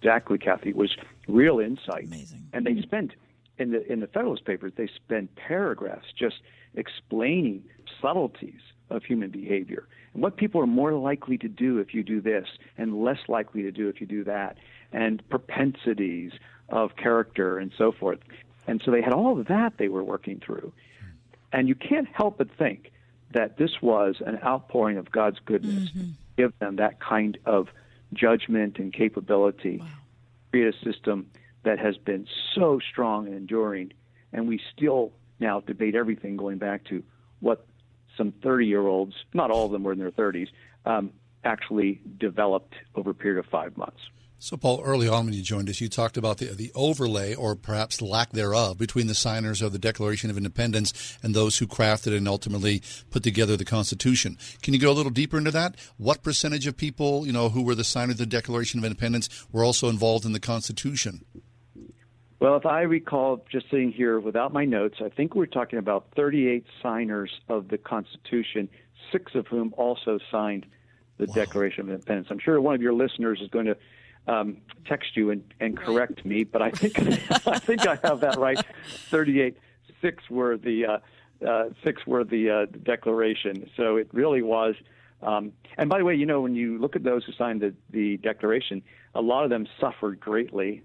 Exactly, 0.00 0.38
Kathy. 0.38 0.70
It 0.70 0.76
was 0.76 0.96
real 1.26 1.58
insight. 1.58 2.04
Amazing. 2.04 2.48
And 2.52 2.64
they 2.64 2.80
spent 2.82 3.12
in 3.58 3.72
the 3.72 3.90
in 3.90 4.00
the 4.00 4.06
Federalist 4.06 4.44
Papers. 4.44 4.72
They 4.76 4.88
spent 4.94 5.34
paragraphs 5.34 6.06
just 6.16 6.36
explaining 6.78 7.64
subtleties 8.00 8.60
of 8.90 9.04
human 9.04 9.30
behavior 9.30 9.86
and 10.14 10.22
what 10.22 10.36
people 10.36 10.60
are 10.60 10.66
more 10.66 10.94
likely 10.94 11.36
to 11.38 11.48
do 11.48 11.78
if 11.78 11.92
you 11.92 12.02
do 12.02 12.20
this 12.20 12.46
and 12.78 13.02
less 13.02 13.18
likely 13.28 13.62
to 13.62 13.70
do 13.70 13.88
if 13.88 14.00
you 14.00 14.06
do 14.06 14.24
that, 14.24 14.56
and 14.92 15.28
propensities 15.28 16.32
of 16.70 16.96
character 16.96 17.58
and 17.58 17.72
so 17.76 17.92
forth. 17.92 18.18
And 18.66 18.80
so 18.84 18.90
they 18.90 19.02
had 19.02 19.12
all 19.12 19.38
of 19.38 19.46
that 19.48 19.78
they 19.78 19.88
were 19.88 20.04
working 20.04 20.40
through. 20.44 20.72
And 21.52 21.68
you 21.68 21.74
can't 21.74 22.08
help 22.12 22.38
but 22.38 22.48
think 22.58 22.90
that 23.32 23.56
this 23.56 23.82
was 23.82 24.16
an 24.24 24.38
outpouring 24.42 24.96
of 24.96 25.10
God's 25.10 25.38
goodness. 25.44 25.90
Mm-hmm. 25.90 26.10
Give 26.36 26.58
them 26.58 26.76
that 26.76 27.00
kind 27.00 27.38
of 27.44 27.68
judgment 28.12 28.78
and 28.78 28.92
capability. 28.92 29.78
Wow. 29.78 29.86
Create 30.50 30.74
a 30.74 30.84
system 30.84 31.30
that 31.64 31.78
has 31.78 31.96
been 31.98 32.26
so 32.54 32.80
strong 32.90 33.26
and 33.26 33.34
enduring, 33.34 33.92
and 34.32 34.48
we 34.48 34.60
still 34.74 35.12
now 35.40 35.60
debate 35.60 35.94
everything 35.94 36.36
going 36.36 36.58
back 36.58 36.84
to 36.86 37.02
what 37.40 37.66
some 38.16 38.32
30 38.42 38.66
year 38.66 38.86
olds, 38.86 39.14
not 39.32 39.50
all 39.50 39.66
of 39.66 39.72
them 39.72 39.82
were 39.82 39.92
in 39.92 39.98
their 39.98 40.10
30s, 40.10 40.48
um, 40.84 41.12
actually 41.44 42.00
developed 42.18 42.74
over 42.94 43.10
a 43.10 43.14
period 43.14 43.38
of 43.38 43.46
five 43.50 43.76
months. 43.76 44.00
So, 44.40 44.56
Paul, 44.56 44.82
early 44.84 45.08
on 45.08 45.24
when 45.24 45.34
you 45.34 45.42
joined 45.42 45.68
us, 45.68 45.80
you 45.80 45.88
talked 45.88 46.16
about 46.16 46.38
the, 46.38 46.46
the 46.54 46.70
overlay, 46.76 47.34
or 47.34 47.56
perhaps 47.56 48.00
lack 48.00 48.30
thereof, 48.30 48.78
between 48.78 49.08
the 49.08 49.14
signers 49.14 49.60
of 49.60 49.72
the 49.72 49.80
Declaration 49.80 50.30
of 50.30 50.36
Independence 50.36 51.18
and 51.24 51.34
those 51.34 51.58
who 51.58 51.66
crafted 51.66 52.16
and 52.16 52.28
ultimately 52.28 52.80
put 53.10 53.24
together 53.24 53.56
the 53.56 53.64
Constitution. 53.64 54.38
Can 54.62 54.74
you 54.74 54.80
go 54.80 54.92
a 54.92 54.94
little 54.94 55.10
deeper 55.10 55.38
into 55.38 55.50
that? 55.50 55.74
What 55.96 56.22
percentage 56.22 56.68
of 56.68 56.76
people, 56.76 57.26
you 57.26 57.32
know, 57.32 57.48
who 57.48 57.62
were 57.62 57.74
the 57.74 57.82
signers 57.82 58.14
of 58.14 58.18
the 58.18 58.26
Declaration 58.26 58.78
of 58.78 58.84
Independence 58.84 59.28
were 59.50 59.64
also 59.64 59.88
involved 59.88 60.24
in 60.24 60.32
the 60.32 60.40
Constitution? 60.40 61.24
Well, 62.40 62.56
if 62.56 62.66
I 62.66 62.82
recall, 62.82 63.44
just 63.50 63.68
sitting 63.68 63.90
here 63.90 64.20
without 64.20 64.52
my 64.52 64.64
notes, 64.64 64.98
I 65.04 65.08
think 65.08 65.34
we're 65.34 65.46
talking 65.46 65.78
about 65.78 66.06
38 66.14 66.64
signers 66.80 67.32
of 67.48 67.68
the 67.68 67.78
Constitution, 67.78 68.68
six 69.10 69.34
of 69.34 69.48
whom 69.48 69.74
also 69.76 70.20
signed 70.30 70.64
the 71.16 71.26
wow. 71.26 71.34
Declaration 71.34 71.80
of 71.80 71.88
Independence. 71.90 72.28
I'm 72.30 72.38
sure 72.38 72.60
one 72.60 72.76
of 72.76 72.82
your 72.82 72.92
listeners 72.92 73.40
is 73.40 73.48
going 73.48 73.66
to 73.66 73.76
um, 74.28 74.58
text 74.86 75.16
you 75.16 75.30
and, 75.30 75.42
and 75.58 75.76
correct 75.76 76.24
me, 76.24 76.44
but 76.44 76.62
I 76.62 76.70
think 76.70 76.98
I 77.46 77.58
think 77.58 77.86
I 77.86 77.98
have 78.04 78.20
that 78.20 78.36
right. 78.38 78.62
38, 79.10 79.56
six 80.00 80.30
were 80.30 80.56
the 80.56 80.86
uh, 80.86 81.46
uh, 81.46 81.70
six 81.84 82.06
were 82.06 82.22
the 82.24 82.50
uh, 82.50 82.66
Declaration. 82.84 83.68
So 83.76 83.96
it 83.96 84.08
really 84.12 84.42
was. 84.42 84.74
Um, 85.22 85.52
and 85.76 85.88
by 85.88 85.98
the 85.98 86.04
way, 86.04 86.14
you 86.14 86.26
know, 86.26 86.40
when 86.40 86.54
you 86.54 86.78
look 86.78 86.94
at 86.94 87.02
those 87.02 87.24
who 87.24 87.32
signed 87.32 87.60
the, 87.60 87.74
the 87.90 88.18
Declaration, 88.18 88.82
a 89.14 89.20
lot 89.20 89.42
of 89.42 89.50
them 89.50 89.66
suffered 89.80 90.20
greatly 90.20 90.82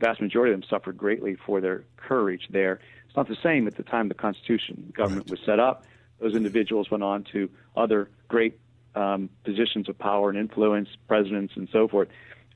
vast 0.00 0.20
majority 0.20 0.52
of 0.52 0.60
them 0.60 0.68
suffered 0.68 0.96
greatly 0.96 1.36
for 1.46 1.60
their 1.60 1.84
courage 1.96 2.48
there. 2.50 2.80
It's 3.06 3.16
not 3.16 3.28
the 3.28 3.36
same 3.42 3.66
at 3.66 3.76
the 3.76 3.82
time 3.82 4.08
the 4.08 4.14
Constitution 4.14 4.92
government 4.96 5.30
was 5.30 5.40
set 5.44 5.60
up. 5.60 5.84
Those 6.20 6.34
individuals 6.34 6.90
went 6.90 7.02
on 7.02 7.24
to 7.32 7.50
other 7.76 8.10
great 8.28 8.58
um, 8.94 9.28
positions 9.44 9.88
of 9.88 9.98
power 9.98 10.28
and 10.30 10.38
influence, 10.38 10.88
presidents 11.08 11.54
and 11.56 11.68
so 11.72 11.88
forth. 11.88 12.08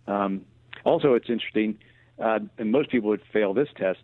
Um, 0.06 0.44
also, 0.84 1.14
it's 1.14 1.28
interesting, 1.28 1.78
uh, 2.18 2.38
and 2.58 2.70
most 2.70 2.90
people 2.90 3.10
would 3.10 3.22
fail 3.32 3.52
this 3.52 3.68
test. 3.76 4.00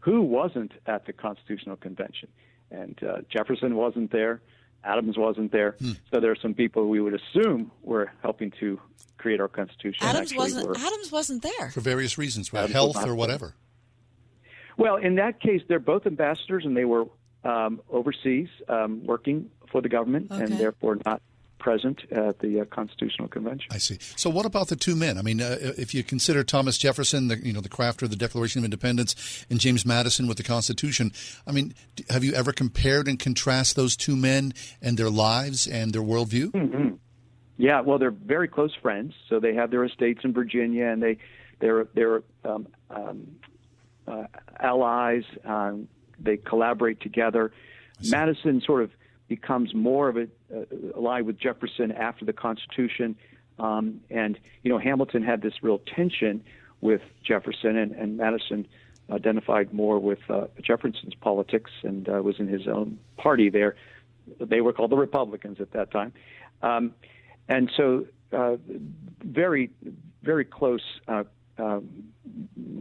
Who 0.00 0.22
wasn't 0.22 0.72
at 0.86 1.06
the 1.06 1.12
Constitutional 1.12 1.76
Convention? 1.76 2.28
And 2.70 2.98
uh, 3.02 3.18
Jefferson 3.28 3.74
wasn't 3.74 4.12
there. 4.12 4.40
Adams 4.84 5.16
wasn't 5.16 5.52
there. 5.52 5.76
Hmm. 5.80 5.92
So 6.10 6.20
there 6.20 6.30
are 6.30 6.36
some 6.36 6.54
people 6.54 6.88
we 6.88 7.00
would 7.00 7.14
assume 7.14 7.70
were 7.82 8.10
helping 8.22 8.50
to 8.60 8.80
create 9.18 9.40
our 9.40 9.48
Constitution. 9.48 10.02
Adams 10.02 10.34
wasn't. 10.34 10.66
were. 10.66 10.76
Adams 10.76 11.12
wasn't 11.12 11.42
there. 11.42 11.70
For 11.70 11.80
various 11.80 12.16
reasons, 12.16 12.52
right? 12.52 12.60
Adams 12.60 12.72
health 12.72 12.88
was 12.88 12.94
not 12.96 13.04
or 13.04 13.06
there. 13.08 13.14
whatever. 13.14 13.54
Well, 14.76 14.96
in 14.96 15.16
that 15.16 15.40
case, 15.40 15.60
they're 15.68 15.78
both 15.78 16.06
ambassadors, 16.06 16.64
and 16.64 16.74
they 16.76 16.86
were 16.86 17.04
um, 17.44 17.80
overseas 17.90 18.48
um, 18.68 19.04
working 19.04 19.50
for 19.70 19.82
the 19.82 19.88
government, 19.88 20.28
and 20.30 20.48
therefore 20.58 20.96
not 21.04 21.20
present 21.60 22.00
at 22.10 22.40
the 22.40 22.60
uh, 22.60 22.64
Constitutional 22.64 23.28
Convention. 23.28 23.68
I 23.70 23.78
see. 23.78 23.98
So, 24.16 24.28
what 24.28 24.46
about 24.46 24.68
the 24.68 24.76
two 24.76 24.96
men? 24.96 25.16
I 25.16 25.22
mean, 25.22 25.40
uh, 25.40 25.56
if 25.60 25.94
you 25.94 26.02
consider 26.02 26.42
Thomas 26.42 26.76
Jefferson, 26.76 27.28
the 27.28 27.38
you 27.38 27.52
know 27.52 27.60
the 27.60 27.68
crafter 27.68 28.02
of 28.02 28.10
the 28.10 28.16
Declaration 28.16 28.58
of 28.58 28.64
Independence, 28.64 29.46
and 29.48 29.60
James 29.60 29.86
Madison 29.86 30.26
with 30.26 30.38
the 30.38 30.42
Constitution, 30.42 31.12
I 31.46 31.52
mean, 31.52 31.74
have 32.08 32.24
you 32.24 32.32
ever 32.32 32.52
compared 32.52 33.06
and 33.06 33.18
contrast 33.18 33.76
those 33.76 33.96
two 33.96 34.16
men 34.16 34.52
and 34.82 34.96
their 34.96 35.10
lives 35.10 35.68
and 35.68 35.92
their 35.92 36.02
worldview? 36.02 36.50
Mhm. 36.50 36.98
Yeah, 37.56 37.82
well, 37.82 37.98
they're 37.98 38.10
very 38.10 38.48
close 38.48 38.74
friends, 38.74 39.12
so 39.28 39.38
they 39.38 39.54
have 39.54 39.70
their 39.70 39.84
estates 39.84 40.24
in 40.24 40.32
Virginia, 40.32 40.86
and 40.86 41.02
they 41.02 41.18
they're 41.60 41.84
they're 41.94 42.22
um, 42.44 42.66
um, 42.88 43.26
uh, 44.08 44.24
allies. 44.58 45.24
Um, 45.44 45.86
they 46.18 46.38
collaborate 46.38 47.00
together. 47.00 47.52
Madison 48.08 48.62
sort 48.62 48.82
of 48.82 48.90
becomes 49.30 49.72
more 49.74 50.08
of 50.08 50.16
a 50.16 50.26
uh, 50.54 50.64
ally 50.96 51.20
with 51.20 51.38
Jefferson 51.38 51.92
after 51.92 52.24
the 52.26 52.32
Constitution, 52.32 53.16
um, 53.60 54.00
and 54.10 54.38
you 54.62 54.70
know 54.70 54.78
Hamilton 54.78 55.22
had 55.22 55.40
this 55.40 55.54
real 55.62 55.78
tension 55.78 56.42
with 56.80 57.00
Jefferson, 57.24 57.76
and, 57.76 57.92
and 57.92 58.16
Madison 58.16 58.66
identified 59.10 59.72
more 59.72 60.00
with 60.00 60.18
uh, 60.28 60.46
Jefferson's 60.60 61.14
politics 61.14 61.70
and 61.82 62.08
uh, 62.08 62.22
was 62.22 62.40
in 62.40 62.48
his 62.48 62.66
own 62.66 62.98
party 63.16 63.48
there. 63.50 63.76
They 64.40 64.60
were 64.60 64.72
called 64.72 64.90
the 64.90 64.96
Republicans 64.96 65.58
at 65.60 65.72
that 65.72 65.90
time. 65.90 66.12
Um, 66.62 66.94
and 67.48 67.70
so 67.76 68.06
uh, 68.32 68.56
very, 69.22 69.70
very 70.22 70.44
close 70.44 70.82
uh, 71.08 71.24
um, 71.58 71.88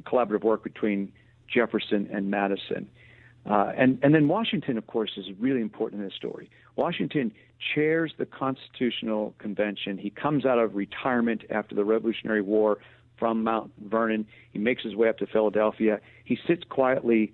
collaborative 0.04 0.44
work 0.44 0.64
between 0.64 1.12
Jefferson 1.48 2.10
and 2.12 2.30
Madison. 2.30 2.90
Uh, 3.46 3.72
and, 3.78 4.00
and 4.04 4.14
then 4.14 4.28
Washington, 4.28 4.78
of 4.78 4.86
course, 4.88 5.12
is 5.18 5.26
really 5.40 5.62
important 5.62 6.02
in 6.02 6.08
this 6.08 6.16
story. 6.16 6.50
Washington 6.76 7.32
chairs 7.74 8.14
the 8.18 8.26
Constitutional 8.26 9.34
Convention. 9.40 9.98
He 9.98 10.10
comes 10.10 10.46
out 10.46 10.60
of 10.60 10.76
retirement 10.76 11.44
after 11.50 11.76
the 11.76 11.84
Revolutionary 11.84 12.42
War 12.42 12.78
from 13.18 13.44
Mount 13.44 13.72
Vernon. 13.84 14.26
He 14.52 14.60
makes 14.60 14.84
his 14.84 14.96
way 14.96 15.10
up 15.10 15.18
to 15.18 15.28
Philadelphia. 15.28 16.00
He 16.24 16.38
sits 16.48 16.64
quietly 16.70 17.34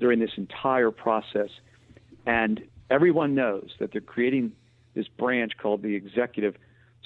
during 0.00 0.18
this 0.18 0.32
entire 0.36 0.90
process, 0.90 1.50
and 2.26 2.62
everyone 2.90 3.34
knows 3.34 3.70
that 3.78 3.92
they're 3.92 4.00
creating 4.00 4.52
this 4.94 5.06
branch 5.08 5.52
called 5.60 5.82
the 5.82 5.94
executive 5.94 6.56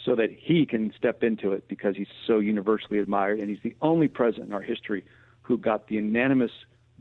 so 0.05 0.15
that 0.15 0.31
he 0.31 0.65
can 0.67 0.93
step 0.97 1.23
into 1.23 1.53
it 1.53 1.69
because 1.69 1.97
he's 1.97 2.07
so 2.27 2.39
universally 2.39 2.99
admired, 2.99 3.41
and 3.41 3.51
he's 3.51 3.63
the 3.63 3.75
only 3.83 4.09
president 4.09 4.49
in 4.49 4.55
our 4.55 4.63
history 4.63 5.05
who 5.43 5.59
got 5.59 5.89
the 5.89 5.97
unanimous 5.97 6.51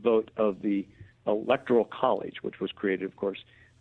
vote 0.02 0.30
of 0.36 0.62
the 0.62 0.86
electoral 1.26 1.84
college, 1.84 2.42
which 2.42 2.60
was 2.60 2.72
created, 2.72 3.04
of 3.04 3.16
course, 3.16 3.38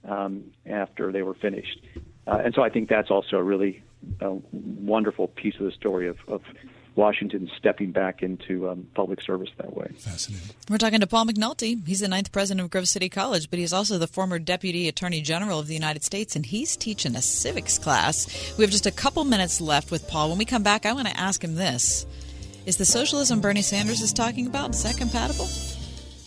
um, 0.08 0.44
after 0.66 1.12
they 1.12 1.22
were 1.22 1.34
finished. 1.34 1.80
Uh, 2.28 2.42
and 2.46 2.54
so 2.54 2.64
I 2.64 2.70
think 2.70 2.90
that's 2.90 3.12
also 3.12 3.38
a 3.38 3.44
really 3.44 3.84
uh, 4.22 4.36
wonderful 4.52 5.28
piece 5.28 5.56
of 5.60 5.66
the 5.66 5.72
story 5.72 6.08
of, 6.08 6.18
of 6.28 6.42
Washington 6.96 7.50
stepping 7.58 7.92
back 7.92 8.24
into 8.24 8.70
um, 8.70 8.88
public 8.96 9.22
service 9.22 9.50
that 9.58 9.76
way. 9.76 9.92
Fascinating. 9.98 10.56
We're 10.70 10.78
talking 10.78 11.02
to 11.02 11.08
Paul 11.08 11.26
McNulty. 11.26 11.86
He's 11.86 12.00
the 12.00 12.08
ninth 12.08 12.32
president 12.32 12.64
of 12.64 12.72
Grove 12.72 12.88
City 12.88 13.10
College, 13.10 13.50
but 13.50 13.60
he's 13.60 13.74
also 13.74 13.98
the 13.98 14.08
former 14.08 14.40
deputy 14.40 14.88
attorney 14.88 15.22
general 15.22 15.60
of 15.60 15.68
the 15.68 15.74
United 15.74 16.04
States, 16.04 16.36
and 16.36 16.46
he's 16.46 16.78
teaching 16.78 17.16
a 17.16 17.22
civics 17.22 17.78
class. 17.78 18.56
We 18.58 18.64
have 18.64 18.72
just 18.72 18.86
a 18.86 18.92
couple 18.92 19.24
minutes 19.26 19.60
left 19.60 19.92
with 19.92 20.08
Paul. 20.08 20.30
When 20.30 20.38
we 20.38 20.46
come 20.46 20.64
back, 20.64 20.86
I 20.86 20.94
want 20.94 21.08
to 21.08 21.20
ask 21.20 21.44
him 21.44 21.56
this: 21.56 22.06
Is 22.66 22.78
the 22.78 22.86
socialism 22.86 23.42
Bernie 23.42 23.62
Sanders 23.62 24.02
is 24.02 24.14
talking 24.14 24.48
about 24.48 24.72
is 24.72 24.84
that 24.84 24.98
compatible? 24.98 25.50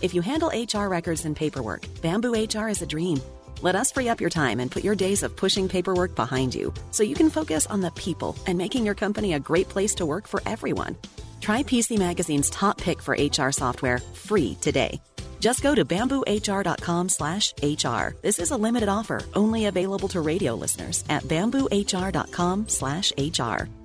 If 0.00 0.14
you 0.14 0.22
handle 0.22 0.48
HR 0.54 0.88
records 0.88 1.24
and 1.24 1.34
paperwork, 1.34 1.86
Bamboo 2.02 2.32
HR 2.32 2.68
is 2.68 2.82
a 2.82 2.86
dream. 2.86 3.20
Let 3.62 3.74
us 3.74 3.90
free 3.90 4.08
up 4.08 4.20
your 4.20 4.30
time 4.30 4.60
and 4.60 4.70
put 4.70 4.84
your 4.84 4.94
days 4.94 5.24
of 5.24 5.34
pushing 5.34 5.68
paperwork 5.68 6.14
behind 6.14 6.54
you 6.54 6.72
so 6.92 7.02
you 7.02 7.16
can 7.16 7.30
focus 7.30 7.66
on 7.66 7.80
the 7.80 7.90
people 7.92 8.36
and 8.46 8.56
making 8.56 8.84
your 8.86 8.94
company 8.94 9.34
a 9.34 9.40
great 9.40 9.68
place 9.68 9.96
to 9.96 10.06
work 10.06 10.28
for 10.28 10.40
everyone. 10.46 10.96
Try 11.40 11.64
PC 11.64 11.98
Magazine's 11.98 12.50
top 12.50 12.78
pick 12.78 13.02
for 13.02 13.16
HR 13.18 13.50
software 13.50 13.98
free 13.98 14.56
today. 14.60 15.00
Just 15.40 15.62
go 15.62 15.74
to 15.74 15.84
bamboohr.com 15.84 17.08
slash 17.08 17.54
HR. 17.62 18.16
This 18.22 18.38
is 18.38 18.50
a 18.50 18.56
limited 18.56 18.88
offer, 18.88 19.22
only 19.34 19.66
available 19.66 20.08
to 20.08 20.20
radio 20.20 20.54
listeners 20.54 21.04
at 21.08 21.22
bamboohr.com 21.24 22.68
slash 22.68 23.12
HR. 23.16 23.68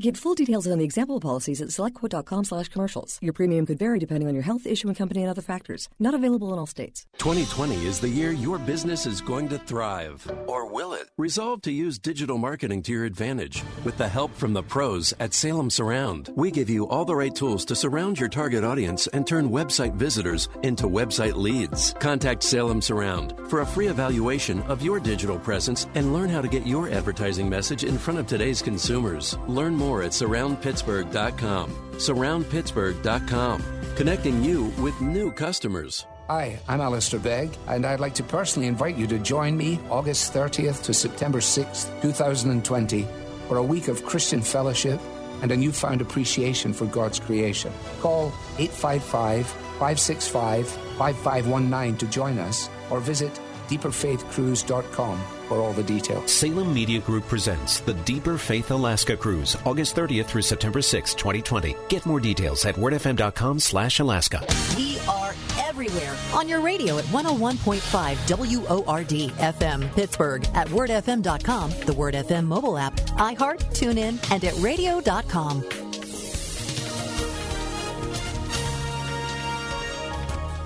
Get 0.00 0.16
full 0.16 0.36
details 0.36 0.68
on 0.68 0.78
the 0.78 0.84
example 0.84 1.18
policies 1.18 1.60
at 1.60 1.70
selectquote.com 1.70 2.44
slash 2.44 2.68
commercials. 2.68 3.18
Your 3.20 3.32
premium 3.32 3.66
could 3.66 3.80
vary 3.80 3.98
depending 3.98 4.28
on 4.28 4.34
your 4.34 4.44
health, 4.44 4.64
issuing 4.64 4.94
company, 4.94 5.22
and 5.22 5.30
other 5.30 5.42
factors. 5.42 5.88
Not 5.98 6.14
available 6.14 6.52
in 6.52 6.58
all 6.60 6.66
states. 6.66 7.04
2020 7.18 7.84
is 7.84 7.98
the 7.98 8.08
year 8.08 8.30
your 8.30 8.58
business 8.58 9.06
is 9.06 9.20
going 9.20 9.48
to 9.48 9.58
thrive. 9.58 10.24
Or 10.46 10.68
will 10.68 10.92
it? 10.92 11.08
Resolve 11.16 11.62
to 11.62 11.72
use 11.72 11.98
digital 11.98 12.38
marketing 12.38 12.82
to 12.84 12.92
your 12.92 13.06
advantage 13.06 13.64
with 13.82 13.98
the 13.98 14.06
help 14.06 14.32
from 14.36 14.52
the 14.52 14.62
pros 14.62 15.12
at 15.18 15.34
Salem 15.34 15.68
Surround. 15.68 16.30
We 16.36 16.52
give 16.52 16.70
you 16.70 16.86
all 16.86 17.04
the 17.04 17.16
right 17.16 17.34
tools 17.34 17.64
to 17.64 17.74
surround 17.74 18.20
your 18.20 18.28
target 18.28 18.62
audience 18.62 19.08
and 19.08 19.26
turn 19.26 19.50
website 19.50 19.96
visitors 19.96 20.48
into 20.62 20.86
website 20.86 21.34
leads. 21.34 21.92
Contact 21.94 22.44
Salem 22.44 22.80
Surround 22.80 23.34
for 23.48 23.62
a 23.62 23.66
free 23.66 23.88
evaluation 23.88 24.62
of 24.68 24.80
your 24.80 25.00
digital 25.00 25.40
presence 25.40 25.88
and 25.96 26.12
learn 26.12 26.28
how 26.28 26.40
to 26.40 26.46
get 26.46 26.64
your 26.64 26.88
advertising 26.88 27.48
message 27.48 27.82
in 27.82 27.98
front 27.98 28.20
of 28.20 28.28
today's 28.28 28.62
consumers. 28.62 29.36
Learn 29.48 29.74
more 29.74 29.87
at 29.96 30.12
surroundpittsburgh.com. 30.12 31.70
Surroundpittsburgh.com, 31.92 33.64
connecting 33.96 34.44
you 34.44 34.66
with 34.78 35.00
new 35.00 35.32
customers. 35.32 36.06
Hi, 36.28 36.58
I'm 36.68 36.82
Alistair 36.82 37.20
Begg, 37.20 37.56
and 37.66 37.86
I'd 37.86 38.00
like 38.00 38.14
to 38.16 38.22
personally 38.22 38.68
invite 38.68 38.96
you 38.96 39.06
to 39.06 39.18
join 39.18 39.56
me 39.56 39.80
August 39.88 40.34
30th 40.34 40.82
to 40.84 40.92
September 40.92 41.38
6th, 41.38 42.02
2020, 42.02 43.06
for 43.48 43.56
a 43.56 43.62
week 43.62 43.88
of 43.88 44.04
Christian 44.04 44.42
fellowship 44.42 45.00
and 45.40 45.50
a 45.50 45.56
newfound 45.56 46.02
appreciation 46.02 46.74
for 46.74 46.84
God's 46.84 47.18
creation. 47.18 47.72
Call 48.00 48.26
855 48.58 49.46
565 49.46 50.68
5519 50.68 51.96
to 51.96 52.06
join 52.08 52.38
us 52.38 52.68
or 52.90 53.00
visit 53.00 53.32
deeperfaithcruise.com 53.68 55.37
for 55.48 55.58
all 55.58 55.72
the 55.72 55.82
details. 55.82 56.30
Salem 56.30 56.72
Media 56.72 57.00
Group 57.00 57.26
presents 57.26 57.80
the 57.80 57.94
Deeper 57.94 58.38
Faith 58.38 58.70
Alaska 58.70 59.16
Cruise, 59.16 59.56
August 59.64 59.96
30th 59.96 60.26
through 60.26 60.42
September 60.42 60.80
6th, 60.80 61.16
2020. 61.16 61.74
Get 61.88 62.06
more 62.06 62.20
details 62.20 62.64
at 62.66 62.76
wordfm.com 62.76 63.58
slash 63.58 63.98
Alaska. 64.00 64.44
We 64.76 64.98
are 65.08 65.34
everywhere 65.58 66.16
on 66.34 66.48
your 66.48 66.60
radio 66.60 66.98
at 66.98 67.04
101.5 67.06 68.86
WORD 68.86 69.30
FM 69.38 69.94
Pittsburgh, 69.94 70.46
at 70.54 70.68
wordfm.com, 70.68 71.70
the 71.86 71.94
Word 71.94 72.14
FM 72.14 72.44
mobile 72.44 72.76
app, 72.76 72.94
iHeart, 72.96 73.60
TuneIn, 73.74 74.30
and 74.30 74.44
at 74.44 74.54
radio.com. 74.58 75.87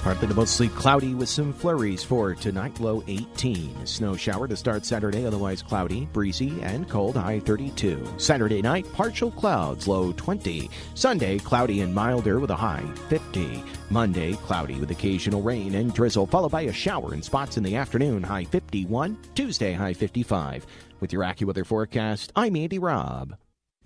Partly 0.03 0.27
to 0.27 0.35
mostly 0.35 0.69
cloudy 0.69 1.15
with 1.15 1.29
some 1.29 1.53
flurries 1.53 2.03
for 2.03 2.35
tonight, 2.35 2.81
low 2.81 3.05
18. 3.07 3.87
Snow 3.87 4.17
shower 4.17 4.49
to 4.49 4.57
start 4.57 4.85
Saturday, 4.85 5.25
otherwise 5.25 5.63
cloudy, 5.63 6.09
breezy, 6.13 6.61
and 6.63 6.89
cold, 6.91 7.15
high 7.15 7.39
32. 7.39 8.05
Saturday 8.17 8.61
night, 8.61 8.85
partial 8.95 9.31
clouds, 9.31 9.87
low 9.87 10.11
20. 10.15 10.69
Sunday, 10.95 11.39
cloudy 11.39 11.83
and 11.83 11.95
milder 11.95 12.41
with 12.41 12.51
a 12.51 12.57
high 12.57 12.85
50. 13.09 13.63
Monday, 13.91 14.33
cloudy 14.33 14.75
with 14.81 14.91
occasional 14.91 15.41
rain 15.41 15.77
and 15.77 15.95
drizzle, 15.95 16.27
followed 16.27 16.51
by 16.51 16.63
a 16.63 16.73
shower 16.73 17.15
in 17.15 17.23
spots 17.23 17.57
in 17.57 17.63
the 17.63 17.77
afternoon, 17.77 18.25
high 18.25 18.45
51. 18.45 19.17
Tuesday, 19.37 19.73
high 19.73 19.95
55. 19.95 20.67
With 20.99 21.13
your 21.13 21.23
AccuWeather 21.23 21.65
forecast, 21.65 22.33
I'm 22.35 22.57
Andy 22.57 22.81
Robb. 22.81 23.37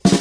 Paul 0.02 0.14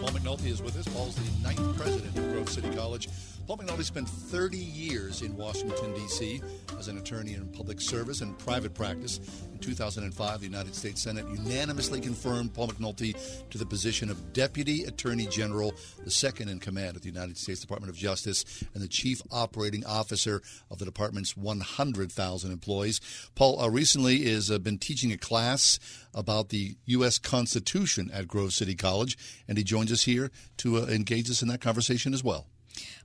McNulty 0.00 0.46
is 0.46 0.62
with 0.62 0.78
us. 0.78 0.88
Paul's 0.88 1.14
the 1.14 1.41
president 1.82 2.16
of 2.16 2.32
Grove 2.32 2.48
City 2.48 2.70
College. 2.76 3.08
Paul 3.46 3.58
McNulty 3.58 3.82
spent 3.82 4.08
30 4.08 4.56
years 4.56 5.22
in 5.22 5.36
Washington, 5.36 5.92
D.C. 5.94 6.40
as 6.78 6.86
an 6.86 6.96
attorney 6.96 7.34
in 7.34 7.48
public 7.48 7.80
service 7.80 8.20
and 8.20 8.38
private 8.38 8.72
practice. 8.72 9.18
In 9.52 9.58
2005, 9.58 10.38
the 10.38 10.46
United 10.46 10.76
States 10.76 11.02
Senate 11.02 11.26
unanimously 11.28 12.00
confirmed 12.00 12.54
Paul 12.54 12.68
McNulty 12.68 13.16
to 13.50 13.58
the 13.58 13.66
position 13.66 14.10
of 14.10 14.32
Deputy 14.32 14.84
Attorney 14.84 15.26
General, 15.26 15.74
the 16.04 16.10
second 16.10 16.50
in 16.50 16.60
command 16.60 16.94
of 16.94 17.02
the 17.02 17.08
United 17.08 17.36
States 17.36 17.60
Department 17.60 17.90
of 17.90 17.96
Justice, 17.96 18.44
and 18.74 18.82
the 18.82 18.88
Chief 18.88 19.20
Operating 19.32 19.84
Officer 19.84 20.40
of 20.70 20.78
the 20.78 20.84
department's 20.84 21.36
100,000 21.36 22.52
employees. 22.52 23.00
Paul 23.34 23.60
uh, 23.60 23.68
recently 23.68 24.24
has 24.30 24.52
uh, 24.52 24.58
been 24.60 24.78
teaching 24.78 25.10
a 25.10 25.18
class 25.18 25.80
about 26.14 26.50
the 26.50 26.76
U.S. 26.86 27.18
Constitution 27.18 28.08
at 28.14 28.28
Grove 28.28 28.52
City 28.52 28.76
College, 28.76 29.18
and 29.48 29.58
he 29.58 29.64
joins 29.64 29.90
us 29.90 30.04
here 30.04 30.30
to 30.58 30.78
uh, 30.78 30.86
engage 30.86 31.28
us 31.28 31.42
in 31.42 31.48
that 31.48 31.60
conversation 31.60 32.14
as 32.14 32.22
well. 32.22 32.46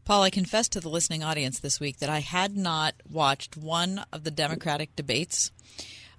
Paul, 0.06 0.24
I 0.24 0.30
confessed 0.30 0.72
to 0.72 0.80
the 0.80 0.90
listening 0.90 1.24
audience 1.24 1.60
this 1.60 1.80
week 1.80 1.98
that 1.98 2.10
I 2.10 2.20
had 2.20 2.56
not 2.56 2.96
watched 3.12 3.58
one 3.58 4.06
of 4.14 4.24
the 4.24 4.32
Democratic 4.32 4.96
debates. 4.96 5.52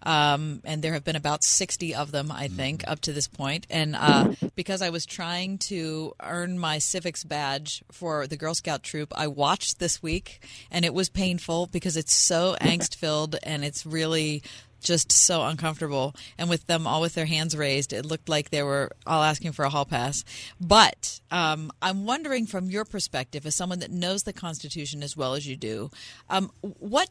Um, 0.02 0.60
and 0.64 0.80
there 0.80 0.92
have 0.92 1.04
been 1.04 1.16
about 1.16 1.42
60 1.42 1.94
of 1.94 2.12
them, 2.12 2.30
I 2.30 2.48
think, 2.48 2.86
up 2.86 3.00
to 3.00 3.12
this 3.12 3.26
point. 3.26 3.66
And 3.68 3.96
uh, 3.96 4.32
because 4.54 4.80
I 4.80 4.90
was 4.90 5.04
trying 5.04 5.58
to 5.58 6.14
earn 6.22 6.58
my 6.58 6.78
civics 6.78 7.24
badge 7.24 7.82
for 7.90 8.26
the 8.26 8.36
Girl 8.36 8.54
Scout 8.54 8.82
troop, 8.82 9.12
I 9.16 9.26
watched 9.26 9.78
this 9.78 10.02
week, 10.02 10.40
and 10.70 10.84
it 10.84 10.94
was 10.94 11.08
painful 11.08 11.66
because 11.66 11.96
it's 11.96 12.14
so 12.14 12.56
angst 12.60 12.94
filled 12.94 13.36
and 13.42 13.64
it's 13.64 13.84
really 13.84 14.42
just 14.80 15.12
so 15.12 15.44
uncomfortable. 15.44 16.14
And 16.36 16.48
with 16.48 16.66
them 16.66 16.86
all 16.86 17.00
with 17.00 17.14
their 17.14 17.26
hands 17.26 17.56
raised, 17.56 17.92
it 17.92 18.04
looked 18.04 18.28
like 18.28 18.50
they 18.50 18.62
were 18.62 18.92
all 19.06 19.22
asking 19.22 19.52
for 19.52 19.64
a 19.64 19.70
hall 19.70 19.84
pass. 19.84 20.24
But 20.60 21.20
um, 21.30 21.70
I'm 21.82 22.06
wondering, 22.06 22.46
from 22.46 22.70
your 22.70 22.84
perspective, 22.84 23.46
as 23.46 23.56
someone 23.56 23.80
that 23.80 23.90
knows 23.90 24.22
the 24.22 24.32
Constitution 24.32 25.02
as 25.02 25.16
well 25.16 25.34
as 25.34 25.46
you 25.46 25.56
do, 25.56 25.90
um, 26.30 26.50
what 26.60 27.08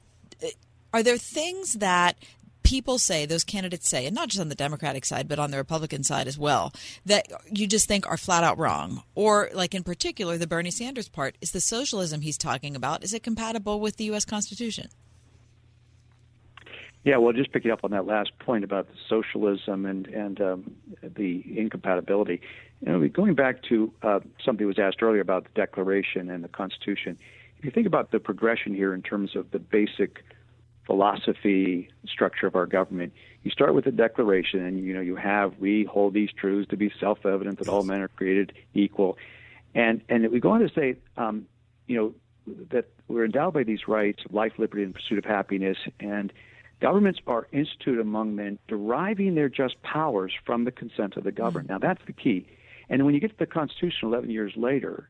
are 0.94 1.04
there 1.04 1.18
things 1.18 1.74
that 1.74 2.18
people 2.64 2.98
say, 2.98 3.26
those 3.26 3.46
candidates 3.46 3.88
say, 3.88 4.06
and 4.06 4.14
not 4.14 4.28
just 4.28 4.42
on 4.42 4.50
the 4.50 4.56
Democratic 4.56 5.06
side, 5.06 5.28
but 5.28 5.40
on 5.40 5.52
the 5.52 5.58
Republican 5.58 6.04
side 6.04 6.28
as 6.28 6.38
well, 6.38 6.74
that 7.06 7.26
you 7.50 7.66
just 7.66 7.88
think 7.88 8.06
are 8.08 8.18
flat 8.18 8.44
out 8.44 8.58
wrong? 8.58 9.04
Or, 9.16 9.50
like 9.54 9.74
in 9.74 9.84
particular, 9.84 10.38
the 10.38 10.48
Bernie 10.48 10.72
Sanders 10.72 11.08
part, 11.08 11.38
is 11.40 11.52
the 11.52 11.62
socialism 11.62 12.22
he's 12.22 12.38
talking 12.38 12.76
about, 12.76 13.06
is 13.06 13.14
it 13.14 13.24
compatible 13.24 13.80
with 13.80 13.96
the 13.96 14.06
U.S. 14.06 14.26
Constitution? 14.26 14.90
Yeah, 17.08 17.16
well, 17.16 17.32
just 17.32 17.54
picking 17.54 17.72
up 17.72 17.86
on 17.86 17.92
that 17.92 18.06
last 18.06 18.38
point 18.38 18.66
about 18.66 18.90
the 18.90 18.96
socialism 19.08 19.86
and 19.86 20.08
and 20.08 20.42
um, 20.42 20.76
the 21.02 21.42
incompatibility. 21.58 22.42
You 22.86 22.92
know, 22.92 23.08
going 23.08 23.34
back 23.34 23.64
to 23.70 23.94
uh, 24.04 24.20
something 24.44 24.68
was 24.68 24.78
asked 24.78 25.02
earlier 25.02 25.22
about 25.22 25.46
the 25.46 25.52
Declaration 25.56 26.30
and 26.30 26.44
the 26.44 26.50
Constitution. 26.50 27.18
If 27.60 27.64
you 27.64 27.72
think 27.72 27.88
about 27.88 28.12
the 28.12 28.20
progression 28.20 28.76
here 28.76 28.94
in 28.94 29.04
terms 29.04 29.38
of 29.38 29.52
the 29.52 29.60
basic 29.60 30.22
philosophy 30.86 31.88
structure 32.06 32.46
of 32.46 32.58
our 32.58 32.66
government, 32.66 33.14
you 33.42 33.52
start 33.52 33.74
with 33.74 33.86
the 33.86 33.92
Declaration, 33.92 34.66
and 34.66 34.78
you 34.78 34.94
know 34.94 35.00
you 35.00 35.16
have 35.16 35.58
we 35.60 35.86
hold 35.86 36.14
these 36.14 36.32
truths 36.38 36.70
to 36.72 36.76
be 36.76 36.92
self-evident 37.00 37.60
that 37.60 37.70
all 37.70 37.84
men 37.84 38.02
are 38.02 38.10
created 38.10 38.52
equal, 38.74 39.18
and 39.74 40.02
and 40.10 40.30
we 40.30 40.42
go 40.42 40.50
on 40.50 40.60
to 40.60 40.70
say, 40.76 40.98
um, 41.16 41.46
you 41.88 41.96
know, 41.96 42.56
that 42.70 42.90
we're 43.08 43.24
endowed 43.24 43.54
by 43.54 43.64
these 43.64 43.88
rights 43.88 44.26
of 44.26 44.34
life, 44.34 44.52
liberty, 44.58 44.84
and 44.84 44.94
pursuit 44.94 45.18
of 45.18 45.24
happiness, 45.24 45.78
and 46.02 46.34
Governments 46.80 47.20
are 47.26 47.48
instituted 47.52 48.00
among 48.00 48.36
men, 48.36 48.60
deriving 48.68 49.36
their 49.36 49.50
just 49.50 49.82
powers 49.82 50.32
from 50.46 50.64
the 50.64 50.72
consent 50.72 51.18
of 51.18 51.24
the 51.24 51.32
governed. 51.32 51.68
Mm. 51.68 51.72
Now, 51.72 51.78
that's 51.80 52.06
the 52.06 52.14
key. 52.14 52.48
And 52.90 53.04
when 53.06 53.14
you 53.14 53.20
get 53.20 53.32
to 53.32 53.38
the 53.38 53.48
Constitution 53.48 54.10
11 54.10 54.30
years 54.30 54.54
later, 54.56 55.10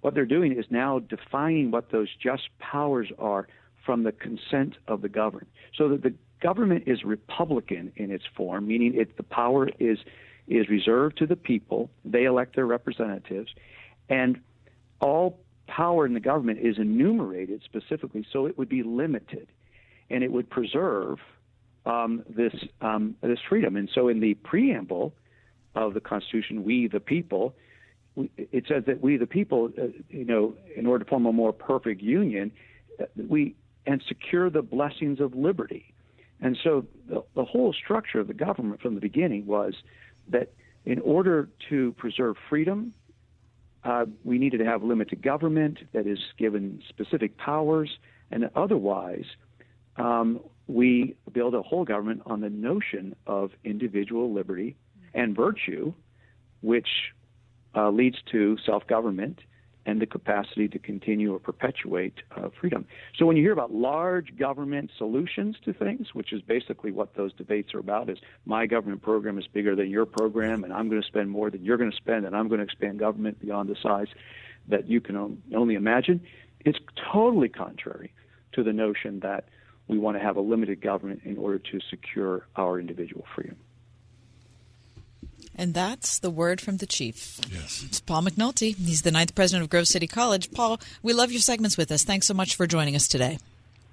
what 0.00 0.14
they're 0.14 0.26
doing 0.26 0.52
is 0.52 0.66
now 0.70 0.98
defining 0.98 1.70
what 1.70 1.90
those 1.90 2.08
just 2.20 2.48
powers 2.58 3.10
are 3.18 3.48
from 3.84 4.02
the 4.02 4.12
consent 4.12 4.76
of 4.88 5.02
the 5.02 5.08
governed. 5.08 5.46
So 5.76 5.88
that 5.88 6.02
the 6.02 6.14
government 6.40 6.84
is 6.86 7.04
republican 7.04 7.92
in 7.96 8.10
its 8.10 8.24
form, 8.36 8.66
meaning 8.66 8.94
it, 8.94 9.16
the 9.16 9.22
power 9.22 9.68
is 9.78 9.98
is 10.46 10.68
reserved 10.68 11.16
to 11.16 11.26
the 11.26 11.36
people. 11.36 11.90
They 12.04 12.24
elect 12.24 12.54
their 12.54 12.66
representatives, 12.66 13.54
and 14.10 14.38
all 15.00 15.38
power 15.66 16.04
in 16.04 16.12
the 16.12 16.20
government 16.20 16.58
is 16.58 16.76
enumerated 16.76 17.62
specifically, 17.64 18.26
so 18.30 18.44
it 18.44 18.58
would 18.58 18.68
be 18.68 18.82
limited 18.82 19.48
and 20.10 20.22
it 20.22 20.32
would 20.32 20.48
preserve 20.50 21.18
um, 21.86 22.22
this 22.28 22.54
um, 22.80 23.16
this 23.22 23.38
freedom. 23.48 23.76
And 23.76 23.90
so, 23.94 24.08
in 24.08 24.20
the 24.20 24.34
preamble 24.34 25.14
of 25.74 25.94
the 25.94 26.00
Constitution, 26.00 26.64
we 26.64 26.88
the 26.88 27.00
people, 27.00 27.54
it 28.36 28.64
says 28.68 28.84
that 28.86 29.00
we 29.00 29.16
the 29.16 29.26
people, 29.26 29.70
uh, 29.78 29.86
you 30.08 30.24
know, 30.24 30.54
in 30.76 30.86
order 30.86 31.04
to 31.04 31.10
form 31.10 31.26
a 31.26 31.32
more 31.32 31.52
perfect 31.52 32.00
union, 32.00 32.52
uh, 33.00 33.04
we 33.28 33.54
and 33.86 34.02
secure 34.08 34.48
the 34.48 34.62
blessings 34.62 35.20
of 35.20 35.34
liberty. 35.34 35.92
And 36.40 36.56
so, 36.62 36.86
the, 37.08 37.22
the 37.34 37.44
whole 37.44 37.72
structure 37.72 38.20
of 38.20 38.28
the 38.28 38.34
government 38.34 38.80
from 38.80 38.94
the 38.94 39.00
beginning 39.00 39.46
was 39.46 39.74
that 40.28 40.52
in 40.84 41.00
order 41.00 41.48
to 41.70 41.92
preserve 41.92 42.36
freedom, 42.48 42.92
uh, 43.84 44.06
we 44.24 44.38
needed 44.38 44.58
to 44.58 44.64
have 44.64 44.82
limited 44.82 45.22
government 45.22 45.78
that 45.92 46.06
is 46.06 46.18
given 46.38 46.82
specific 46.88 47.36
powers, 47.36 47.90
and 48.30 48.48
otherwise 48.54 49.24
um, 49.96 50.40
we 50.66 51.16
build 51.32 51.54
a 51.54 51.62
whole 51.62 51.84
government 51.84 52.22
on 52.26 52.40
the 52.40 52.50
notion 52.50 53.14
of 53.26 53.50
individual 53.64 54.32
liberty 54.32 54.76
and 55.12 55.36
virtue, 55.36 55.92
which 56.62 56.88
uh, 57.76 57.90
leads 57.90 58.16
to 58.32 58.56
self 58.64 58.86
government 58.86 59.40
and 59.86 60.00
the 60.00 60.06
capacity 60.06 60.66
to 60.66 60.78
continue 60.78 61.34
or 61.34 61.38
perpetuate 61.38 62.14
uh, 62.36 62.48
freedom. 62.58 62.86
So 63.18 63.26
when 63.26 63.36
you 63.36 63.42
hear 63.42 63.52
about 63.52 63.74
large 63.74 64.36
government 64.38 64.90
solutions 64.96 65.56
to 65.64 65.74
things, 65.74 66.14
which 66.14 66.32
is 66.32 66.40
basically 66.40 66.90
what 66.90 67.14
those 67.14 67.32
debates 67.34 67.74
are 67.74 67.80
about, 67.80 68.08
is 68.08 68.18
my 68.46 68.66
government 68.66 69.02
program 69.02 69.38
is 69.38 69.46
bigger 69.46 69.76
than 69.76 69.90
your 69.90 70.06
program, 70.06 70.64
and 70.64 70.72
I'm 70.72 70.88
going 70.88 71.02
to 71.02 71.06
spend 71.06 71.30
more 71.30 71.50
than 71.50 71.64
you're 71.64 71.76
going 71.76 71.90
to 71.90 71.96
spend, 71.96 72.24
and 72.24 72.34
I'm 72.34 72.48
going 72.48 72.58
to 72.58 72.64
expand 72.64 72.98
government 72.98 73.40
beyond 73.40 73.68
the 73.68 73.76
size 73.82 74.08
that 74.68 74.88
you 74.88 75.00
can 75.00 75.42
only 75.54 75.74
imagine. 75.74 76.22
It's 76.60 76.78
totally 77.12 77.50
contrary 77.50 78.12
to 78.52 78.62
the 78.62 78.72
notion 78.72 79.20
that 79.20 79.48
we 79.88 79.98
want 79.98 80.16
to 80.16 80.22
have 80.22 80.36
a 80.36 80.40
limited 80.40 80.80
government 80.80 81.22
in 81.24 81.36
order 81.36 81.58
to 81.58 81.80
secure 81.90 82.46
our 82.56 82.78
individual 82.80 83.24
freedom. 83.34 83.56
And 85.56 85.72
that's 85.72 86.18
the 86.18 86.30
word 86.30 86.60
from 86.60 86.78
the 86.78 86.86
chief. 86.86 87.38
Yes. 87.52 87.84
It's 87.86 88.00
Paul 88.00 88.22
McNulty. 88.22 88.74
He's 88.76 89.02
the 89.02 89.12
ninth 89.12 89.34
president 89.36 89.62
of 89.62 89.70
Grove 89.70 89.86
City 89.86 90.06
College. 90.08 90.50
Paul, 90.50 90.80
we 91.02 91.12
love 91.12 91.30
your 91.30 91.40
segments 91.40 91.76
with 91.76 91.92
us. 91.92 92.02
Thanks 92.02 92.26
so 92.26 92.34
much 92.34 92.56
for 92.56 92.66
joining 92.66 92.96
us 92.96 93.06
today. 93.06 93.38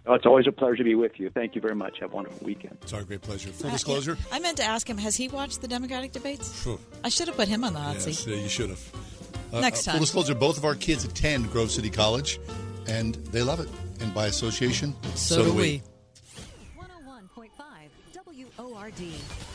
Oh, 0.08 0.16
it's 0.16 0.26
always 0.26 0.48
a 0.48 0.52
pleasure 0.52 0.78
to 0.78 0.84
be 0.84 0.96
with 0.96 1.20
you. 1.20 1.30
Thank 1.30 1.54
you 1.54 1.62
very 1.62 1.76
much. 1.76 2.00
Have 2.00 2.14
a 2.14 2.16
wonderful 2.16 2.44
weekend. 2.48 2.80
It's 2.82 2.94
our 2.94 3.04
great 3.04 3.22
pleasure. 3.22 3.50
Full 3.52 3.70
Uh, 3.70 3.74
disclosure. 3.74 4.18
I 4.32 4.40
meant 4.40 4.58
to 4.58 4.64
ask 4.64 4.90
him, 4.90 4.98
has 4.98 5.16
he 5.16 5.28
watched 5.28 5.62
the 5.62 5.68
Democratic 5.68 6.12
debates? 6.12 6.52
Phew. 6.64 6.80
I 7.04 7.10
should 7.10 7.28
have 7.28 7.38
put 7.38 7.48
him 7.48 7.64
on 7.64 7.74
the 7.74 7.80
hot 7.80 7.94
Yes, 7.96 8.06
seat. 8.18 8.28
yeah, 8.32 8.38
you 8.42 8.50
should 8.50 8.72
have. 8.72 8.82
Uh, 9.54 9.60
Next 9.62 9.88
uh, 9.88 9.92
time. 9.92 10.00
Full 10.00 10.06
disclosure: 10.06 10.34
both 10.34 10.58
of 10.58 10.66
our 10.66 10.74
kids 10.74 11.04
attend 11.06 11.52
Grove 11.52 11.70
City 11.70 11.92
College. 11.92 12.40
and 12.88 13.14
they 13.32 13.44
love 13.44 13.60
it. 13.60 13.70
And 14.02 14.14
by 14.14 14.28
association, 14.28 14.96
So 15.16 15.46
do 15.46 15.54
we. 15.54 15.82
WORD. 18.58 19.02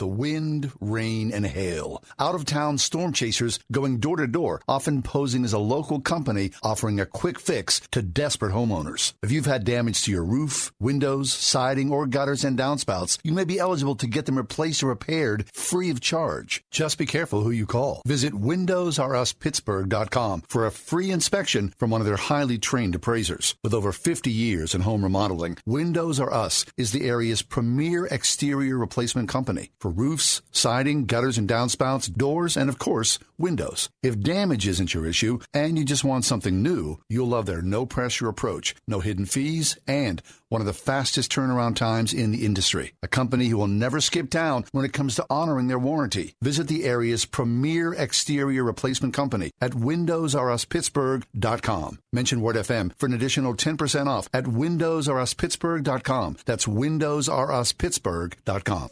the 0.00 0.08
wind, 0.08 0.72
rain, 0.80 1.32
and 1.32 1.46
hail. 1.46 2.02
Out 2.18 2.34
of 2.34 2.44
town 2.44 2.78
storm 2.78 3.12
chasers 3.12 3.60
going 3.70 4.00
door 4.00 4.16
to 4.16 4.26
door, 4.26 4.62
often 4.66 5.02
posing 5.02 5.44
as 5.44 5.52
a 5.52 5.58
local 5.58 6.00
company 6.00 6.50
offering 6.62 6.98
a 6.98 7.06
quick 7.06 7.38
fix 7.38 7.80
to 7.92 8.02
desperate 8.02 8.52
homeowners. 8.52 9.12
If 9.22 9.30
you've 9.30 9.46
had 9.46 9.64
damage 9.64 10.02
to 10.02 10.10
your 10.10 10.24
roof, 10.24 10.72
windows, 10.80 11.32
siding, 11.32 11.92
or 11.92 12.06
gutters 12.06 12.44
and 12.44 12.58
downspouts, 12.58 13.18
you 13.22 13.32
may 13.32 13.44
be 13.44 13.58
eligible 13.58 13.96
to 13.96 14.06
get 14.06 14.26
them 14.26 14.38
replaced 14.38 14.82
or 14.82 14.86
repaired 14.86 15.44
free 15.52 15.90
of 15.90 16.00
charge. 16.00 16.64
Just 16.70 16.96
be 16.96 17.06
careful 17.06 17.42
who 17.42 17.50
you 17.50 17.66
call. 17.66 18.00
Visit 18.06 18.32
WindowsRUsPittsburgh.com 18.32 20.44
for 20.48 20.66
a 20.66 20.72
free 20.72 21.10
inspection 21.10 21.74
from 21.78 21.90
one 21.90 22.00
of 22.00 22.06
their 22.06 22.16
highly 22.16 22.56
trained 22.56 22.94
appraisers. 22.94 23.54
With 23.62 23.74
over 23.74 23.92
50 23.92 24.30
years 24.30 24.74
in 24.74 24.80
home 24.80 25.02
remodeling, 25.02 25.58
Windows 25.66 26.18
R 26.18 26.32
Us 26.32 26.64
is 26.78 26.92
the 26.92 27.06
area's 27.06 27.42
premier 27.42 28.06
exterior 28.06 28.78
replacement 28.78 29.28
company 29.28 29.68
for 29.78 29.89
roofs, 29.90 30.40
siding, 30.52 31.06
gutters 31.06 31.36
and 31.36 31.48
downspouts, 31.48 32.12
doors, 32.12 32.56
and 32.56 32.70
of 32.70 32.78
course, 32.78 33.18
windows. 33.38 33.88
If 34.02 34.20
damage 34.20 34.66
isn't 34.66 34.94
your 34.94 35.06
issue 35.06 35.40
and 35.52 35.78
you 35.78 35.84
just 35.84 36.04
want 36.04 36.24
something 36.24 36.62
new, 36.62 36.98
you'll 37.08 37.28
love 37.28 37.46
their 37.46 37.62
no 37.62 37.86
pressure 37.86 38.28
approach, 38.28 38.74
no 38.86 39.00
hidden 39.00 39.26
fees, 39.26 39.76
and 39.86 40.22
one 40.50 40.60
of 40.60 40.66
the 40.66 40.72
fastest 40.72 41.32
turnaround 41.32 41.76
times 41.76 42.12
in 42.12 42.32
the 42.32 42.44
industry. 42.44 42.92
A 43.02 43.08
company 43.08 43.46
who 43.46 43.56
will 43.56 43.68
never 43.68 44.00
skip 44.00 44.28
town 44.30 44.64
when 44.72 44.84
it 44.84 44.92
comes 44.92 45.14
to 45.14 45.24
honoring 45.30 45.68
their 45.68 45.78
warranty. 45.78 46.34
Visit 46.42 46.66
the 46.68 46.84
area's 46.84 47.24
premier 47.24 47.94
exterior 47.94 48.64
replacement 48.64 49.14
company 49.14 49.52
at 49.60 49.70
WindowsRUsPittsburgh.com. 49.72 51.98
Mention 52.12 52.40
Word 52.40 52.56
FM 52.56 52.92
for 52.98 53.06
an 53.06 53.14
additional 53.14 53.54
10% 53.54 54.06
off 54.06 54.28
at 54.34 54.44
WindowsRUsPittsburgh.com. 54.44 56.36
That's 56.44 56.66
WindowsRUsPittsburgh.com. 56.66 58.90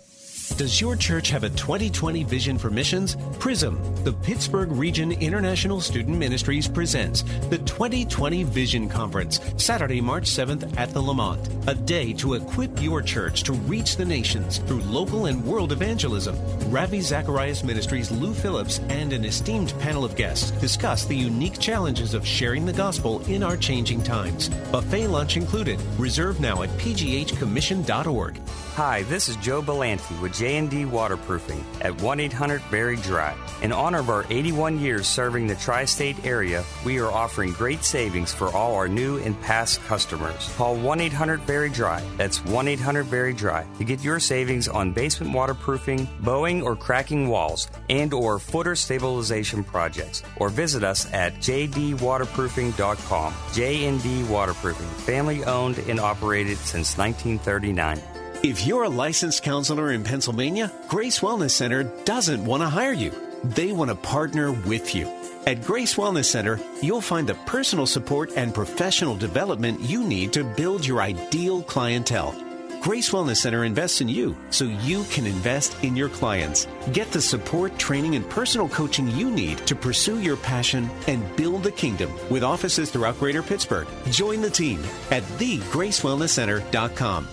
Does 0.56 0.80
your 0.80 0.96
church 0.96 1.30
have 1.30 1.44
a 1.44 1.50
2020 1.50 2.24
vision 2.24 2.58
for 2.58 2.70
missions? 2.70 3.16
PRISM, 3.38 4.04
the 4.04 4.12
Pittsburgh 4.12 4.72
Region 4.72 5.12
International 5.12 5.80
Student 5.80 6.18
Ministries 6.18 6.66
presents 6.66 7.22
the 7.48 7.58
2020 7.58 8.42
Vision 8.44 8.88
Conference, 8.88 9.40
Saturday, 9.56 10.00
March 10.00 10.24
7th 10.24 10.76
at 10.76 10.90
the 10.90 11.00
LeMont. 11.00 11.68
A 11.68 11.74
day 11.74 12.12
to 12.14 12.34
equip 12.34 12.82
your 12.82 13.02
church 13.02 13.42
to 13.44 13.52
reach 13.52 13.96
the 13.96 14.04
nations 14.04 14.58
through 14.58 14.80
local 14.82 15.26
and 15.26 15.44
world 15.44 15.70
evangelism. 15.70 16.36
Ravi 16.70 17.00
Zacharias 17.00 17.62
Ministries 17.62 18.10
Lou 18.10 18.34
Phillips 18.34 18.80
and 18.88 19.12
an 19.12 19.24
esteemed 19.24 19.74
panel 19.78 20.04
of 20.04 20.16
guests 20.16 20.50
discuss 20.52 21.04
the 21.04 21.16
unique 21.16 21.58
challenges 21.58 22.14
of 22.14 22.26
sharing 22.26 22.64
the 22.64 22.72
gospel 22.72 23.20
in 23.26 23.42
our 23.42 23.56
changing 23.56 24.02
times. 24.02 24.48
Buffet 24.72 25.08
lunch 25.08 25.36
included. 25.36 25.80
Reserve 25.98 26.40
now 26.40 26.62
at 26.62 26.70
pghcommission.org. 26.70 28.40
Hi, 28.74 29.02
this 29.02 29.28
is 29.28 29.36
Joe 29.36 29.60
Belanti 29.60 30.20
with 30.22 30.37
J&D 30.38 30.84
Waterproofing 30.84 31.64
at 31.80 31.92
1-800-VERY 31.94 32.96
DRY. 32.98 33.34
In 33.62 33.72
honor 33.72 33.98
of 33.98 34.08
our 34.08 34.24
81 34.30 34.78
years 34.78 35.08
serving 35.08 35.48
the 35.48 35.56
tri-state 35.56 36.24
area, 36.24 36.64
we 36.84 37.00
are 37.00 37.10
offering 37.10 37.50
great 37.50 37.82
savings 37.82 38.32
for 38.32 38.48
all 38.50 38.76
our 38.76 38.86
new 38.86 39.18
and 39.18 39.40
past 39.42 39.82
customers. 39.82 40.48
Call 40.54 40.76
1-800-VERY 40.76 41.70
DRY. 41.70 42.00
That's 42.16 42.38
1-800-VERY 42.38 43.32
DRY 43.32 43.66
to 43.78 43.84
get 43.84 44.04
your 44.04 44.20
savings 44.20 44.68
on 44.68 44.92
basement 44.92 45.34
waterproofing, 45.34 46.08
bowing 46.20 46.62
or 46.62 46.76
cracking 46.76 47.26
walls, 47.28 47.68
and 47.90 48.14
or 48.14 48.38
footer 48.38 48.76
stabilization 48.76 49.64
projects. 49.64 50.22
Or 50.36 50.50
visit 50.50 50.84
us 50.84 51.12
at 51.12 51.34
jdwaterproofing.com. 51.40 53.34
J&D 53.52 54.22
Waterproofing, 54.24 54.86
family 54.86 55.42
owned 55.42 55.78
and 55.78 55.98
operated 55.98 56.58
since 56.58 56.96
1939. 56.96 58.00
If 58.44 58.64
you're 58.64 58.84
a 58.84 58.88
licensed 58.88 59.42
counselor 59.42 59.90
in 59.90 60.04
Pennsylvania, 60.04 60.70
Grace 60.86 61.18
Wellness 61.18 61.50
Center 61.50 61.82
doesn't 62.04 62.44
want 62.44 62.62
to 62.62 62.68
hire 62.68 62.92
you. 62.92 63.12
They 63.42 63.72
want 63.72 63.90
to 63.90 63.96
partner 63.96 64.52
with 64.52 64.94
you. 64.94 65.12
At 65.44 65.64
Grace 65.64 65.96
Wellness 65.96 66.26
Center, 66.26 66.60
you'll 66.80 67.00
find 67.00 67.28
the 67.28 67.34
personal 67.46 67.84
support 67.84 68.30
and 68.36 68.54
professional 68.54 69.16
development 69.16 69.80
you 69.80 70.04
need 70.04 70.32
to 70.34 70.44
build 70.44 70.86
your 70.86 71.02
ideal 71.02 71.64
clientele. 71.64 72.32
Grace 72.80 73.10
Wellness 73.10 73.38
Center 73.38 73.64
invests 73.64 74.02
in 74.02 74.08
you 74.08 74.36
so 74.50 74.66
you 74.66 75.02
can 75.10 75.26
invest 75.26 75.74
in 75.82 75.96
your 75.96 76.08
clients. 76.08 76.68
Get 76.92 77.10
the 77.10 77.20
support, 77.20 77.76
training, 77.76 78.14
and 78.14 78.30
personal 78.30 78.68
coaching 78.68 79.08
you 79.08 79.32
need 79.32 79.58
to 79.66 79.74
pursue 79.74 80.20
your 80.20 80.36
passion 80.36 80.88
and 81.08 81.24
build 81.34 81.64
the 81.64 81.72
kingdom 81.72 82.12
with 82.30 82.44
offices 82.44 82.92
throughout 82.92 83.18
Greater 83.18 83.42
Pittsburgh. 83.42 83.88
Join 84.10 84.40
the 84.40 84.48
team 84.48 84.80
at 85.10 85.24
thegracewellnesscenter.com. 85.40 87.28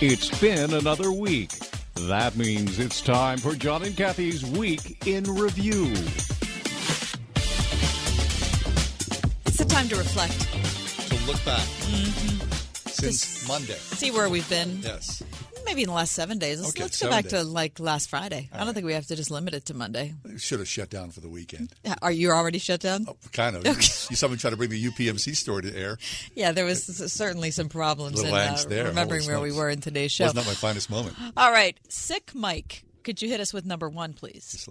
It's 0.00 0.38
been 0.40 0.74
another 0.74 1.12
week. 1.12 1.50
That 1.94 2.36
means 2.36 2.78
it's 2.78 3.00
time 3.00 3.38
for 3.38 3.54
John 3.54 3.82
and 3.84 3.96
Kathy's 3.96 4.44
Week 4.44 5.06
in 5.06 5.24
Review. 5.24 5.92
It's 9.46 9.58
the 9.58 9.64
time 9.68 9.88
to 9.88 9.96
reflect. 9.96 10.40
To 11.10 11.26
look 11.26 11.42
back 11.44 11.66
Mm-hmm. 11.84 12.50
since 12.88 13.46
Monday. 13.48 13.74
See 13.74 14.10
where 14.10 14.28
we've 14.28 14.48
been. 14.48 14.80
Yes. 14.82 15.22
Maybe 15.64 15.82
in 15.82 15.88
the 15.88 15.94
last 15.94 16.12
seven 16.12 16.38
days. 16.38 16.60
Let's, 16.60 16.72
Okay, 16.72 16.82
let's 16.84 17.02
go 17.02 17.10
back 17.10 17.26
to 17.28 17.42
like 17.42 17.80
last 17.80 18.10
Friday. 18.10 18.48
I 18.52 18.64
don't 18.64 18.74
think 18.74 18.86
we 18.86 18.92
have 18.94 19.06
to 19.06 19.16
just 19.16 19.30
limit 19.30 19.54
it 19.54 19.66
to 19.66 19.74
Monday. 19.74 20.14
Should 20.36 20.58
have 20.60 20.68
shut 20.68 20.90
down 20.90 21.10
for 21.10 21.20
the 21.20 21.28
weekend. 21.28 21.72
Are 22.02 22.12
you 22.12 22.30
already 22.30 22.58
shut 22.58 22.80
down? 22.80 23.06
Kind 23.32 23.56
of. 23.56 23.64
You 24.10 24.16
someone 24.16 24.36
me 24.36 24.40
try 24.40 24.50
to 24.50 24.56
bring 24.56 24.70
the 24.70 24.84
UPMC 24.84 25.34
story 25.36 25.62
to 25.62 25.76
air. 25.76 25.98
Yeah, 26.34 26.52
there 26.52 26.64
was 26.64 26.84
certainly 26.84 27.50
some 27.50 27.68
problems 27.68 28.22
in 28.22 28.32
uh, 28.32 28.56
remembering 28.68 29.22
Holy 29.22 29.32
where 29.34 29.40
we 29.40 29.52
were 29.52 29.70
in 29.70 29.80
today's 29.80 30.12
show. 30.12 30.24
Was 30.24 30.34
not 30.34 30.46
my 30.46 30.52
finest 30.52 30.90
moment. 30.90 31.16
All 31.36 31.50
right, 31.50 31.78
sick 31.88 32.32
Mike. 32.34 32.84
Could 33.04 33.20
you 33.20 33.28
hit 33.28 33.38
us 33.38 33.52
with 33.52 33.66
number 33.66 33.90
one, 33.90 34.14
please? 34.14 34.66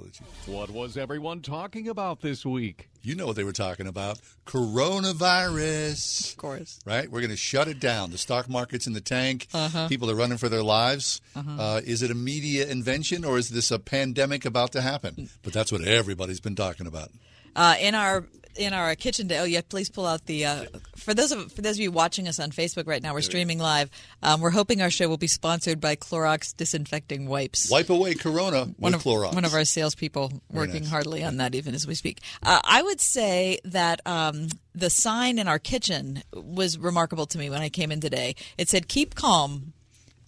What 0.47 0.71
was 0.71 0.97
everyone 0.97 1.41
talking 1.41 1.87
about 1.87 2.21
this 2.21 2.43
week? 2.43 2.89
You 3.03 3.13
know 3.13 3.27
what 3.27 3.35
they 3.35 3.43
were 3.43 3.51
talking 3.53 3.85
about. 3.85 4.19
Coronavirus. 4.47 6.31
Of 6.31 6.37
course. 6.37 6.79
Right? 6.83 7.11
We're 7.11 7.19
going 7.19 7.29
to 7.29 7.37
shut 7.37 7.67
it 7.67 7.79
down. 7.79 8.09
The 8.09 8.17
stock 8.17 8.49
market's 8.49 8.87
in 8.87 8.93
the 8.93 9.01
tank. 9.01 9.47
Uh-huh. 9.53 9.87
People 9.87 10.09
are 10.09 10.15
running 10.15 10.39
for 10.39 10.49
their 10.49 10.63
lives. 10.63 11.21
Uh-huh. 11.35 11.61
Uh, 11.61 11.81
is 11.85 12.01
it 12.01 12.09
a 12.09 12.15
media 12.15 12.67
invention 12.67 13.23
or 13.23 13.37
is 13.37 13.49
this 13.49 13.69
a 13.69 13.77
pandemic 13.77 14.45
about 14.45 14.71
to 14.71 14.81
happen? 14.81 15.29
But 15.43 15.53
that's 15.53 15.71
what 15.71 15.83
everybody's 15.83 16.39
been 16.39 16.55
talking 16.55 16.87
about. 16.87 17.11
Uh, 17.55 17.75
in 17.79 17.93
our 17.93 18.25
in 18.55 18.73
our 18.73 18.95
kitchen 18.95 19.27
day. 19.27 19.39
Oh 19.39 19.43
yeah, 19.43 19.61
please 19.67 19.89
pull 19.89 20.05
out 20.05 20.25
the. 20.25 20.45
Uh, 20.45 20.65
for 20.95 21.13
those 21.13 21.31
of 21.31 21.51
for 21.51 21.61
those 21.61 21.75
of 21.77 21.81
you 21.81 21.91
watching 21.91 22.27
us 22.27 22.39
on 22.39 22.51
Facebook 22.51 22.87
right 22.87 23.01
now, 23.01 23.13
we're 23.13 23.21
streaming 23.21 23.59
live. 23.59 23.89
Um, 24.21 24.41
we're 24.41 24.49
hoping 24.51 24.81
our 24.81 24.89
show 24.89 25.07
will 25.07 25.17
be 25.17 25.27
sponsored 25.27 25.79
by 25.81 25.95
Clorox 25.95 26.55
disinfecting 26.55 27.27
wipes. 27.27 27.69
Wipe 27.69 27.89
away 27.89 28.13
Corona 28.15 28.65
one 28.77 28.91
with 28.91 28.95
of 28.95 29.03
Clorox. 29.03 29.33
one 29.35 29.45
of 29.45 29.53
our 29.53 29.65
salespeople 29.65 30.41
working 30.51 30.81
nice. 30.83 30.89
hardly 30.91 31.23
on 31.23 31.37
that 31.37 31.55
even 31.55 31.73
as 31.75 31.85
we 31.87 31.95
speak. 31.95 32.19
Uh, 32.41 32.59
I 32.63 32.81
would 32.81 33.01
say 33.01 33.59
that 33.65 34.01
um, 34.05 34.49
the 34.73 34.89
sign 34.89 35.39
in 35.39 35.47
our 35.47 35.59
kitchen 35.59 36.23
was 36.33 36.77
remarkable 36.77 37.25
to 37.27 37.37
me 37.37 37.49
when 37.49 37.61
I 37.61 37.69
came 37.69 37.91
in 37.91 37.99
today. 38.01 38.35
It 38.57 38.69
said 38.69 38.87
"Keep 38.87 39.15
calm 39.15 39.73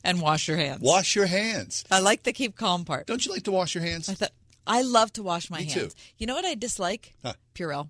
and 0.04 0.22
wash 0.22 0.48
your 0.48 0.58
hands." 0.58 0.82
Wash 0.82 1.16
your 1.16 1.26
hands. 1.28 1.84
I 1.90 2.00
like 2.00 2.24
the 2.24 2.34
keep 2.34 2.56
calm 2.56 2.86
part. 2.86 3.08
Don't 3.08 3.26
you 3.26 3.32
like 3.32 3.44
to 3.44 3.52
wash 3.52 3.76
your 3.76 3.84
hands? 3.84 4.10
I 4.10 4.14
thought 4.14 4.32
I 4.68 4.82
love 4.82 5.14
to 5.14 5.24
wash 5.24 5.50
my 5.52 5.60
Me 5.60 5.68
too. 5.68 5.80
hands. 5.82 5.96
You 6.18 6.26
know 6.28 6.34
what 6.36 6.44
I 6.46 6.56
dislike? 6.56 7.14
Huh. 7.24 7.34
Purell. 7.54 7.90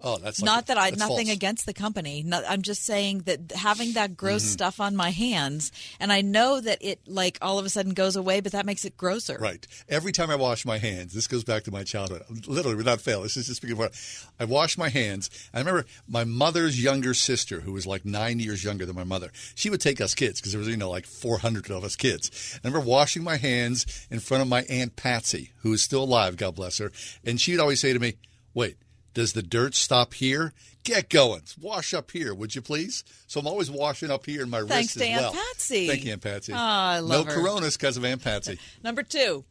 Oh, 0.00 0.16
that's 0.18 0.40
like 0.40 0.46
Not 0.46 0.66
that 0.68 0.78
I 0.78 0.90
nothing 0.90 1.26
false. 1.26 1.28
against 1.30 1.66
the 1.66 1.74
company. 1.74 2.22
No, 2.24 2.40
I'm 2.48 2.62
just 2.62 2.84
saying 2.84 3.22
that 3.26 3.50
having 3.52 3.94
that 3.94 4.16
gross 4.16 4.44
Mhm. 4.44 4.52
stuff 4.52 4.80
on 4.80 4.94
my 4.94 5.10
hands, 5.10 5.72
and 5.98 6.12
I 6.12 6.20
know 6.20 6.60
that 6.60 6.78
it 6.80 7.00
like 7.06 7.36
all 7.42 7.58
of 7.58 7.66
a 7.66 7.68
sudden 7.68 7.94
goes 7.94 8.14
away, 8.14 8.40
but 8.40 8.52
that 8.52 8.64
makes 8.64 8.84
it 8.84 8.96
grosser. 8.96 9.36
Right. 9.40 9.66
Every 9.88 10.12
time 10.12 10.30
I 10.30 10.36
wash 10.36 10.64
my 10.64 10.78
hands, 10.78 11.14
this 11.14 11.26
goes 11.26 11.42
back 11.42 11.64
to 11.64 11.72
my 11.72 11.82
childhood. 11.82 12.22
Literally, 12.46 12.76
without 12.76 13.00
fail, 13.00 13.22
this 13.22 13.36
is 13.36 13.46
just 13.48 13.56
speaking 13.56 13.76
of 13.82 13.90
I 14.38 14.44
wash 14.44 14.78
my 14.78 14.88
hands. 14.88 15.30
I 15.52 15.58
remember 15.58 15.84
my 16.06 16.22
mother's 16.22 16.80
younger 16.80 17.12
sister, 17.12 17.62
who 17.62 17.72
was 17.72 17.84
like 17.86 18.04
nine 18.04 18.38
years 18.38 18.62
younger 18.62 18.86
than 18.86 18.94
my 18.94 19.04
mother. 19.04 19.32
She 19.56 19.68
would 19.68 19.80
take 19.80 20.00
us 20.00 20.14
kids 20.14 20.40
because 20.40 20.52
there 20.52 20.60
was 20.60 20.68
you 20.68 20.76
know 20.76 20.90
like 20.90 21.06
400 21.06 21.70
of 21.72 21.82
us 21.82 21.96
kids. 21.96 22.30
I 22.54 22.68
remember 22.68 22.86
washing 22.86 23.24
my 23.24 23.36
hands 23.36 23.84
in 24.10 24.20
front 24.20 24.42
of 24.42 24.48
my 24.48 24.62
aunt 24.64 24.94
Patsy, 24.94 25.50
who 25.62 25.72
is 25.72 25.82
still 25.82 26.04
alive, 26.04 26.36
God 26.36 26.54
bless 26.54 26.78
her, 26.78 26.92
and 27.24 27.40
she'd 27.40 27.58
always 27.58 27.80
say 27.80 27.92
to 27.92 27.98
me, 27.98 28.14
"Wait." 28.54 28.76
Does 29.14 29.32
the 29.32 29.42
dirt 29.42 29.74
stop 29.74 30.14
here? 30.14 30.52
Get 30.84 31.08
going. 31.10 31.42
Wash 31.60 31.92
up 31.92 32.10
here, 32.10 32.34
would 32.34 32.54
you 32.54 32.62
please? 32.62 33.04
So 33.26 33.40
I'm 33.40 33.46
always 33.46 33.70
washing 33.70 34.10
up 34.10 34.26
here 34.26 34.42
in 34.42 34.50
my 34.50 34.60
Thanks 34.62 34.96
wrist 34.96 34.98
to 34.98 35.08
as 35.08 35.22
Aunt 35.22 35.34
well. 35.34 35.44
Patsy. 35.52 35.88
Thank 35.88 36.04
you, 36.04 36.12
Aunt 36.12 36.22
Patsy. 36.22 36.52
Oh, 36.52 36.56
I 36.56 37.00
love 37.00 37.26
no 37.26 37.32
her. 37.32 37.40
coronas 37.40 37.76
because 37.76 37.96
of 37.96 38.04
Aunt 38.04 38.22
Patsy. 38.22 38.58
Number 38.82 39.02
two. 39.02 39.44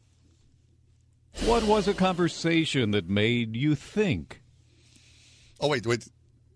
What 1.44 1.62
was 1.64 1.86
a 1.86 1.94
conversation 1.94 2.90
that 2.92 3.08
made 3.08 3.54
you 3.54 3.74
think? 3.74 4.40
Oh 5.60 5.68
wait, 5.68 5.86
wait. 5.86 6.08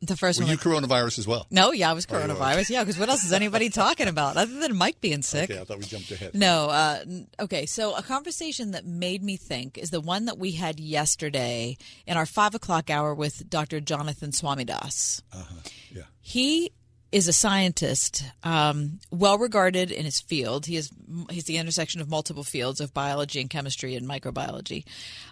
The 0.05 0.17
first 0.17 0.41
Were 0.41 0.45
one. 0.47 0.51
you 0.53 0.59
coronavirus 0.59 1.21
as 1.21 1.29
well? 1.29 1.47
no, 1.51 1.71
yeah, 1.71 1.89
I 1.89 1.93
was 1.93 2.07
Oh, 2.11 2.15
coronavirus. 2.15 2.71
Yeah, 2.71 2.83
because 2.83 2.99
what 2.99 3.09
else 3.09 3.23
is 3.25 3.33
anybody 3.33 3.69
talking 3.83 4.09
about 4.09 4.37
other 4.37 4.59
than 4.59 4.77
Mike 4.77 5.01
being 5.01 5.23
sick? 5.23 5.49
Okay, 5.49 5.61
I 5.61 5.65
thought 5.65 5.79
we 5.79 5.85
jumped 5.85 6.11
ahead. 6.11 6.35
No. 6.35 6.67
Uh, 6.71 7.05
okay. 7.39 7.67
So 7.67 7.95
a 7.95 8.03
conversation 8.03 8.73
that 8.73 8.85
made 8.85 9.23
me 9.23 9.37
think 9.37 9.79
is 9.79 9.91
the 9.91 10.01
one 10.01 10.25
that 10.25 10.39
we 10.39 10.51
had 10.53 10.81
yesterday 10.81 11.77
in 12.07 12.17
our 12.17 12.27
five 12.27 12.55
o'clock 12.57 12.91
hour 12.91 13.15
with 13.15 13.49
Dr. 13.49 13.79
Jonathan 13.81 14.33
Swamidass. 14.33 15.23
Uh-huh. 15.33 15.55
Yeah. 15.93 16.03
He 16.21 16.73
is 17.13 17.29
a 17.29 17.33
scientist, 17.33 18.25
um, 18.43 18.99
well 19.11 19.39
regarded 19.39 19.91
in 19.93 20.05
his 20.05 20.21
field. 20.21 20.67
He 20.67 20.77
is 20.77 20.91
he's 21.31 21.45
the 21.45 21.59
intersection 21.59 22.01
of 22.01 22.09
multiple 22.09 22.43
fields 22.43 22.81
of 22.81 22.93
biology 22.93 23.41
and 23.41 23.51
chemistry 23.51 23.95
and 23.95 24.09
microbiology. 24.09 24.85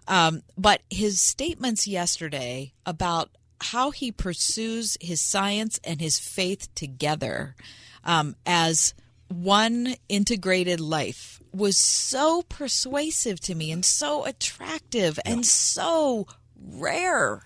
Um, 0.07 0.43
but 0.59 0.83
his 0.91 1.21
statements 1.21 1.89
yesterday 1.89 2.73
about 2.87 3.31
how 3.61 3.91
he 3.91 4.11
pursues 4.11 4.97
his 5.01 5.21
science 5.21 5.79
and 5.85 6.01
his 6.01 6.19
faith 6.19 6.75
together 6.75 7.55
um, 8.05 8.35
as 8.47 8.95
one 9.29 9.95
integrated 10.09 10.81
life 10.81 11.41
was 11.53 11.79
so 11.79 12.43
persuasive 12.43 13.41
to 13.41 13.55
me 13.55 13.71
and 13.71 13.85
so 13.85 14.25
attractive 14.25 15.19
and 15.25 15.45
so 15.47 16.27
rare. 16.57 17.43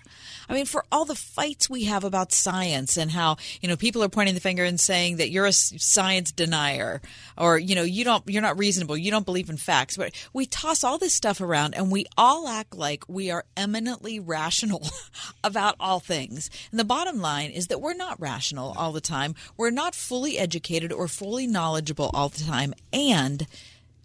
I 0.48 0.54
mean, 0.54 0.66
for 0.66 0.84
all 0.90 1.04
the 1.04 1.14
fights 1.14 1.70
we 1.70 1.84
have 1.84 2.04
about 2.04 2.32
science 2.32 2.96
and 2.96 3.10
how 3.10 3.36
you 3.60 3.68
know 3.68 3.76
people 3.76 4.02
are 4.02 4.08
pointing 4.08 4.34
the 4.34 4.40
finger 4.40 4.64
and 4.64 4.78
saying 4.78 5.16
that 5.16 5.30
you're 5.30 5.46
a 5.46 5.52
science 5.52 6.32
denier, 6.32 7.00
or 7.36 7.58
you 7.58 7.74
know 7.74 7.82
you 7.82 8.04
don't, 8.04 8.28
you're 8.28 8.42
not 8.42 8.58
reasonable, 8.58 8.96
you 8.96 9.10
don't 9.10 9.26
believe 9.26 9.50
in 9.50 9.56
facts. 9.56 9.96
But 9.96 10.14
we 10.32 10.46
toss 10.46 10.84
all 10.84 10.98
this 10.98 11.14
stuff 11.14 11.40
around, 11.40 11.74
and 11.74 11.90
we 11.90 12.06
all 12.16 12.48
act 12.48 12.74
like 12.74 13.04
we 13.08 13.30
are 13.30 13.44
eminently 13.56 14.20
rational 14.20 14.86
about 15.44 15.76
all 15.80 16.00
things. 16.00 16.50
And 16.70 16.80
the 16.80 16.84
bottom 16.84 17.20
line 17.20 17.50
is 17.50 17.68
that 17.68 17.80
we're 17.80 17.94
not 17.94 18.20
rational 18.20 18.74
all 18.76 18.92
the 18.92 19.00
time. 19.00 19.34
We're 19.56 19.70
not 19.70 19.94
fully 19.94 20.38
educated 20.38 20.92
or 20.92 21.08
fully 21.08 21.46
knowledgeable 21.46 22.10
all 22.12 22.28
the 22.28 22.44
time, 22.44 22.74
and 22.92 23.46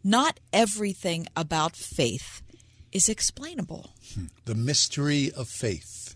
not 0.03 0.39
everything 0.53 1.27
about 1.35 1.75
faith 1.75 2.41
is 2.91 3.09
explainable. 3.09 3.91
Hmm. 4.13 4.25
The 4.45 4.55
mystery 4.55 5.31
of 5.35 5.47
faith. 5.47 6.08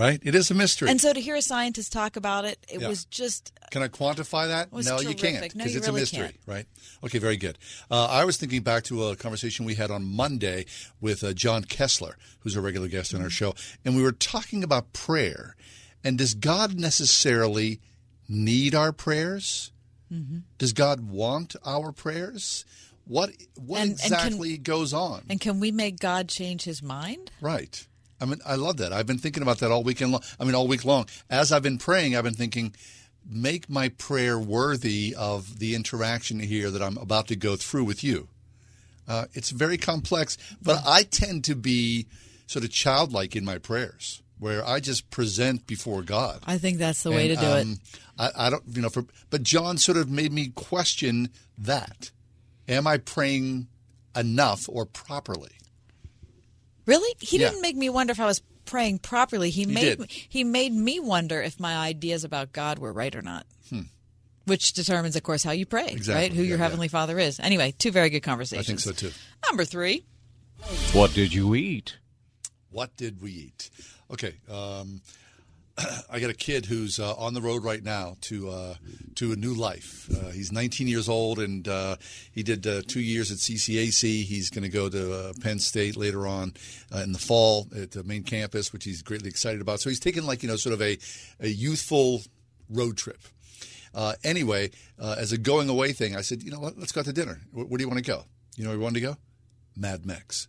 Right? 0.00 0.18
It 0.22 0.34
is 0.34 0.50
a 0.50 0.54
mystery. 0.54 0.88
And 0.88 0.98
so 1.00 1.12
to 1.12 1.20
hear 1.20 1.36
a 1.36 1.42
scientist 1.42 1.92
talk 1.92 2.16
about 2.16 2.46
it, 2.46 2.64
it 2.68 2.80
Yeah. 2.80 2.88
was 2.88 3.04
just 3.04 3.52
Can 3.70 3.82
I 3.82 3.88
quantify 3.88 4.48
that? 4.48 4.72
no, 4.72 5.00
you 5.00 5.14
can't 5.14 5.54
No, 5.54 5.62
because 5.64 5.72
you 5.74 5.78
it's 5.78 5.86
really 5.88 6.00
a 6.00 6.02
mystery, 6.02 6.20
can't. 6.20 6.36
right? 6.46 6.66
Okay, 7.04 7.18
very 7.18 7.36
good. 7.36 7.58
Uh, 7.90 8.06
I 8.06 8.24
was 8.24 8.38
thinking 8.38 8.62
back 8.62 8.84
to 8.84 9.04
a 9.08 9.16
conversation 9.16 9.66
we 9.66 9.74
had 9.74 9.90
on 9.90 10.04
Monday 10.04 10.64
with 11.02 11.22
uh, 11.22 11.34
John 11.34 11.64
Kessler, 11.64 12.16
who's 12.40 12.56
a 12.56 12.62
regular 12.62 12.88
guest 12.88 13.14
on 13.14 13.20
our 13.20 13.28
show, 13.28 13.54
and 13.84 13.94
we 13.94 14.02
were 14.02 14.12
talking 14.12 14.64
about 14.64 14.92
prayer. 14.94 15.54
And 16.02 16.16
does 16.16 16.32
God 16.32 16.78
necessarily 16.78 17.80
need 18.26 18.74
our 18.74 18.92
prayers? 18.92 19.70
Mhm. 20.10 20.44
Does 20.56 20.72
God 20.72 21.00
want 21.10 21.56
our 21.64 21.92
prayers? 21.92 22.64
What 23.04 23.32
what 23.56 23.80
And- 23.82 23.90
and 23.90 24.00
can- 24.00 24.12
exactly 24.14 24.56
goes 24.56 24.92
on? 24.94 25.24
And 25.28 25.40
can 25.40 25.60
we 25.60 25.70
make 25.72 25.98
God 25.98 26.28
change 26.28 26.62
his 26.62 26.82
mind? 26.82 27.30
Right. 27.40 27.86
I 28.20 28.26
mean, 28.26 28.40
I 28.46 28.56
love 28.56 28.76
that. 28.78 28.92
I've 28.92 29.06
been 29.06 29.18
thinking 29.18 29.42
about 29.42 29.58
that 29.58 29.70
all 29.70 29.82
weekend 29.82 30.12
long. 30.12 30.22
I 30.38 30.44
mean, 30.44 30.54
all 30.54 30.68
week 30.68 30.84
long. 30.84 31.06
As 31.28 31.52
I've 31.52 31.62
been 31.62 31.78
praying, 31.78 32.16
I've 32.16 32.24
been 32.24 32.34
thinking, 32.34 32.74
make 33.28 33.68
my 33.70 33.88
prayer 33.90 34.38
worthy 34.38 35.14
of 35.16 35.58
the 35.58 35.74
interaction 35.74 36.40
here 36.40 36.70
that 36.70 36.82
I'm 36.82 36.96
about 36.98 37.28
to 37.28 37.36
go 37.36 37.56
through 37.56 37.84
with 37.84 38.04
you. 38.04 38.28
Uh, 39.08 39.24
it's 39.32 39.50
very 39.50 39.76
complex, 39.76 40.36
but 40.62 40.82
I 40.86 41.02
tend 41.02 41.44
to 41.44 41.54
be 41.54 42.06
sort 42.46 42.64
of 42.64 42.70
childlike 42.70 43.34
in 43.34 43.44
my 43.44 43.58
prayers, 43.58 44.22
where 44.38 44.66
I 44.66 44.80
just 44.80 45.10
present 45.10 45.66
before 45.66 46.02
God. 46.02 46.40
I 46.46 46.58
think 46.58 46.78
that's 46.78 47.02
the 47.02 47.10
way 47.10 47.30
And, 47.30 47.38
to 47.40 47.44
do 47.44 47.52
it. 47.52 47.60
um, 47.62 47.78
I, 48.18 48.30
I 48.46 48.50
don't, 48.50 48.62
you 48.72 48.82
know, 48.82 48.88
for, 48.88 49.04
but 49.30 49.42
John 49.42 49.78
sort 49.78 49.98
of 49.98 50.10
made 50.10 50.32
me 50.32 50.48
question 50.54 51.30
that. 51.58 52.10
Am 52.68 52.86
I 52.86 52.98
praying 52.98 53.66
enough 54.14 54.68
or 54.68 54.86
properly? 54.86 55.50
Really? 56.86 57.14
He 57.20 57.38
Yeah. 57.38 57.48
didn't 57.50 57.62
make 57.62 57.76
me 57.76 57.88
wonder 57.90 58.12
if 58.12 58.20
I 58.20 58.26
was 58.26 58.42
praying 58.64 58.98
properly. 59.00 59.50
He, 59.50 59.66
made 59.66 59.80
did. 59.82 60.00
me, 60.00 60.06
he 60.28 60.44
made 60.44 60.72
me 60.72 61.00
wonder 61.00 61.40
if 61.42 61.58
my 61.60 61.76
ideas 61.76 62.24
about 62.24 62.52
God 62.52 62.78
were 62.78 62.92
right 62.92 63.14
or 63.14 63.22
not. 63.22 63.46
Hmm. 63.68 63.82
Which 64.46 64.72
determines, 64.72 65.16
of 65.16 65.22
course, 65.22 65.42
how 65.42 65.50
you 65.52 65.66
pray, 65.66 65.88
Exactly. 65.88 66.14
right? 66.14 66.32
Who 66.32 66.42
Yeah, 66.42 66.48
your 66.50 66.58
yeah. 66.58 66.64
heavenly 66.64 66.88
Father 66.88 67.18
is. 67.18 67.38
Anyway, 67.40 67.74
two 67.78 67.90
very 67.90 68.10
good 68.10 68.22
conversations. 68.22 68.66
I 68.66 68.90
think 68.92 68.98
so 69.00 69.08
too. 69.08 69.14
Number 69.48 69.64
three. 69.64 70.04
What 70.92 71.14
did 71.14 71.32
you 71.32 71.54
eat? 71.54 71.96
What 72.70 72.96
did 72.96 73.20
we 73.20 73.32
eat? 73.32 73.70
Okay, 74.10 74.34
um, 74.50 75.00
I 76.10 76.20
got 76.20 76.30
a 76.30 76.34
kid 76.34 76.66
who's 76.66 76.98
uh, 76.98 77.14
on 77.14 77.34
the 77.34 77.40
road 77.40 77.64
right 77.64 77.82
now 77.82 78.16
to 78.22 78.50
uh, 78.50 78.74
to 79.16 79.32
a 79.32 79.36
new 79.36 79.54
life. 79.54 80.08
Uh, 80.10 80.30
he's 80.30 80.52
19 80.52 80.88
years 80.88 81.08
old, 81.08 81.38
and 81.38 81.66
uh, 81.66 81.96
he 82.32 82.42
did 82.42 82.66
uh, 82.66 82.82
two 82.86 83.00
years 83.00 83.30
at 83.30 83.38
CCAC. 83.38 84.24
He's 84.24 84.50
going 84.50 84.62
to 84.62 84.68
go 84.68 84.88
to 84.88 85.12
uh, 85.12 85.32
Penn 85.40 85.58
State 85.58 85.96
later 85.96 86.26
on 86.26 86.54
in 86.94 87.12
the 87.12 87.18
fall 87.18 87.68
at 87.76 87.92
the 87.92 88.02
main 88.04 88.22
campus, 88.22 88.72
which 88.72 88.84
he's 88.84 89.02
greatly 89.02 89.28
excited 89.28 89.60
about. 89.60 89.80
So 89.80 89.88
he's 89.88 90.00
taking 90.00 90.24
like 90.24 90.42
you 90.42 90.48
know 90.48 90.56
sort 90.56 90.74
of 90.74 90.82
a, 90.82 90.98
a 91.40 91.48
youthful 91.48 92.22
road 92.68 92.96
trip. 92.96 93.20
Anyway, 94.24 94.70
as 94.98 95.32
a 95.32 95.38
going 95.38 95.68
away 95.68 95.92
thing, 95.92 96.16
I 96.16 96.20
said, 96.20 96.42
you 96.42 96.50
know 96.50 96.60
what, 96.60 96.78
let's 96.78 96.92
go 96.92 97.00
out 97.00 97.06
to 97.06 97.12
dinner. 97.12 97.40
Where, 97.52 97.66
where 97.66 97.78
do 97.78 97.84
you 97.84 97.88
want 97.88 98.04
to 98.04 98.10
go? 98.10 98.24
You 98.56 98.64
know 98.64 98.70
where 98.70 98.78
we 98.78 98.84
wanted 98.84 99.00
to 99.00 99.06
go? 99.06 99.16
Mad 99.76 100.04
Mex. 100.04 100.48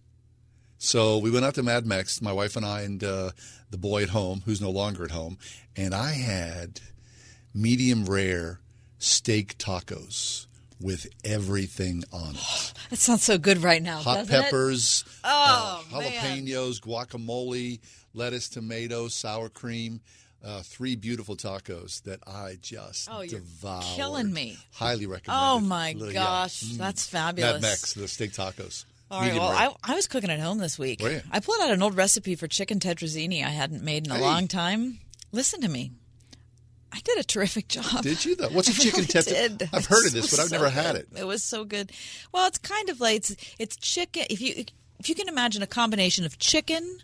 So 0.84 1.20
we 1.20 1.30
went 1.30 1.46
out 1.46 1.54
to 1.56 1.64
Mad 1.64 1.86
Mex, 1.86 2.24
my 2.24 2.34
wife 2.34 2.56
and 2.56 2.66
I, 2.66 2.82
and 2.82 3.04
uh, 3.04 3.30
the 3.70 3.78
boy 3.78 4.02
at 4.02 4.10
home, 4.10 4.42
who's 4.46 4.60
no 4.60 4.72
longer 4.72 5.04
at 5.04 5.12
home, 5.12 5.38
and 5.76 5.94
I 5.94 6.14
had 6.14 6.82
medium 7.54 8.06
rare 8.06 8.62
steak 8.98 9.60
tacos 9.60 10.48
with 10.80 11.06
everything 11.24 12.04
on 12.12 12.34
it. 12.36 12.74
That 12.90 12.98
sounds 12.98 13.22
so 13.24 13.38
good 13.38 13.60
right 13.60 13.82
now. 13.82 14.00
Hot 14.00 14.28
peppers, 14.28 15.06
Oh, 15.24 15.86
uh, 15.94 15.96
jalapenos, 16.02 16.82
guacamole, 16.82 17.80
lettuce, 18.16 18.50
tomato, 18.50 19.08
sour 19.08 19.50
cream. 19.50 20.02
Uh, 20.44 20.64
three 20.64 20.96
beautiful 20.96 21.36
tacos 21.38 22.02
that 22.04 22.20
I 22.26 22.58
just 22.60 23.08
Oh, 23.12 23.22
you're 23.22 23.40
devoured. 23.40 23.84
killing 23.96 24.34
me. 24.34 24.58
Highly 24.74 25.06
recommend. 25.06 25.40
Oh, 25.40 25.60
my 25.60 25.94
gosh. 25.94 26.64
Mm. 26.64 26.78
That's 26.80 27.06
fabulous. 27.06 27.54
Mad 27.54 27.62
Mex, 27.62 27.94
the 27.94 28.08
steak 28.08 28.32
tacos. 28.32 28.86
All 29.12 29.20
right. 29.22 29.34
Well. 29.34 29.44
I, 29.84 29.92
I 29.92 29.96
was 29.96 30.08
cooking 30.08 30.30
at 30.30 30.40
home 30.40 30.58
this 30.58 30.80
week. 30.80 31.04
I 31.32 31.40
pulled 31.42 31.62
out 31.62 31.72
an 31.72 31.84
old 31.84 31.96
recipe 31.98 32.36
for 32.36 32.48
chicken 32.48 32.80
tetrazzini 32.80 33.44
I 33.46 33.50
hadn't 33.50 33.84
made 33.84 34.06
in 34.08 34.12
a 34.12 34.16
Hey. 34.16 34.22
long 34.22 34.48
time. 34.48 35.00
Listen 35.34 35.62
to 35.62 35.68
me. 35.68 35.92
I 36.94 37.00
did 37.04 37.18
a 37.20 37.24
terrific 37.24 37.68
job. 37.68 38.04
Did 38.04 38.24
you 38.26 38.36
though? 38.36 38.50
What's 38.52 38.68
a 38.70 38.74
chicken 38.74 39.02
really 39.02 39.08
tetra- 39.08 39.70
I've 39.74 39.86
heard 39.86 40.06
of 40.08 40.14
this, 40.14 40.32
but 40.32 40.40
I've 40.42 40.48
so 40.50 40.56
never 40.56 40.70
had 40.70 40.96
it. 40.96 41.08
It 41.16 41.26
was 41.26 41.44
so 41.44 41.64
good. 41.66 41.92
Well, 42.34 42.48
it's 42.48 42.58
kind 42.58 42.90
of 42.90 43.00
like 43.00 43.18
it's, 43.18 43.36
it's 43.60 43.76
chicken. 43.78 44.24
If 44.30 44.42
you 44.42 44.66
if 45.00 45.08
you 45.10 45.16
can 45.16 45.28
imagine 45.30 45.62
a 45.62 45.68
combination 45.68 46.26
of 46.26 46.38
chicken, 46.40 47.00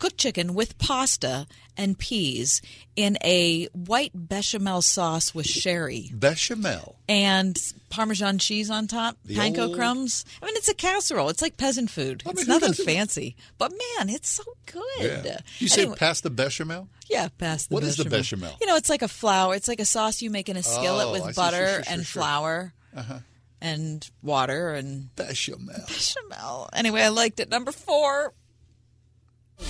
cooked 0.00 0.18
chicken 0.18 0.54
with 0.54 0.76
pasta 0.78 1.46
and 1.76 1.96
peas 1.98 2.60
in 2.96 3.16
a 3.22 3.66
white 3.66 4.10
bechamel 4.14 4.82
sauce 4.82 5.32
with 5.34 5.46
sherry 5.46 6.10
Bechamel. 6.12 6.96
and 7.08 7.56
Parmesan 7.90 8.38
cheese 8.38 8.70
on 8.70 8.86
top, 8.88 9.16
The 9.24 9.36
panko 9.36 9.68
old- 9.68 9.76
crumbs. 9.76 10.24
I 10.42 10.46
mean, 10.46 10.56
it's 10.56 10.68
a 10.68 10.74
casserole. 10.74 11.28
It's 11.28 11.40
like 11.42 11.56
peasant 11.56 11.90
food. 11.90 12.22
I 12.26 12.30
mean, 12.30 12.38
it's 12.38 12.48
nothing 12.48 12.72
fancy, 12.72 13.36
but 13.58 13.70
man, 13.72 14.08
it's 14.08 14.28
so 14.28 14.42
good. 14.66 15.22
Yeah. 15.24 15.38
You 15.58 15.68
say 15.68 15.82
Anyway- 15.82 15.96
past 15.98 16.22
the 16.24 16.30
bechamel? 16.30 16.88
yeah, 17.08 17.28
past 17.38 17.68
the 17.68 17.74
What 17.74 17.84
is 17.84 17.96
the 17.96 18.04
bechamel. 18.04 18.48
bechamel? 18.50 18.56
You 18.60 18.66
know, 18.66 18.76
it's 18.76 18.88
like 18.90 19.02
a 19.02 19.08
flour. 19.08 19.54
It's 19.54 19.68
like 19.68 19.80
a 19.80 19.84
sauce 19.84 20.20
you 20.22 20.30
make 20.30 20.48
in 20.48 20.56
a 20.56 20.62
skillet 20.62 21.06
Oh, 21.08 21.12
with 21.12 21.24
see. 21.24 21.32
butter 21.32 21.56
Sure, 21.56 21.66
sure, 21.74 21.82
sure, 21.84 21.92
and 21.92 22.06
sure. 22.06 22.22
flour 22.22 22.74
Uh-huh. 22.96 23.18
and 23.60 24.08
water 24.22 24.72
and 24.74 25.14
bechamel. 25.16 25.84
Bechamel. 25.88 26.70
Anyway, 26.72 27.02
I 27.02 27.08
liked 27.08 27.40
it. 27.40 27.48
Number 27.50 27.72
four. 27.72 28.32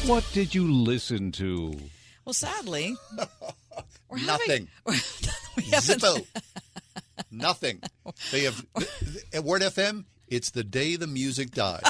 What 0.06 0.28
did 0.32 0.54
you 0.54 0.70
listen 0.70 1.32
to? 1.32 1.74
Well, 2.24 2.32
sadly, 2.32 2.96
we're 4.08 4.18
Nothing. 4.24 4.68
having. 4.86 5.00
we 5.56 5.62
Zippo. 5.64 6.26
Nothing. 7.30 7.80
They 8.32 8.44
have 8.44 8.64
at 9.32 9.44
Word 9.44 9.62
FM. 9.62 10.04
It's 10.28 10.50
the 10.50 10.64
day 10.64 10.96
the 10.96 11.06
music 11.06 11.50
died. 11.50 11.82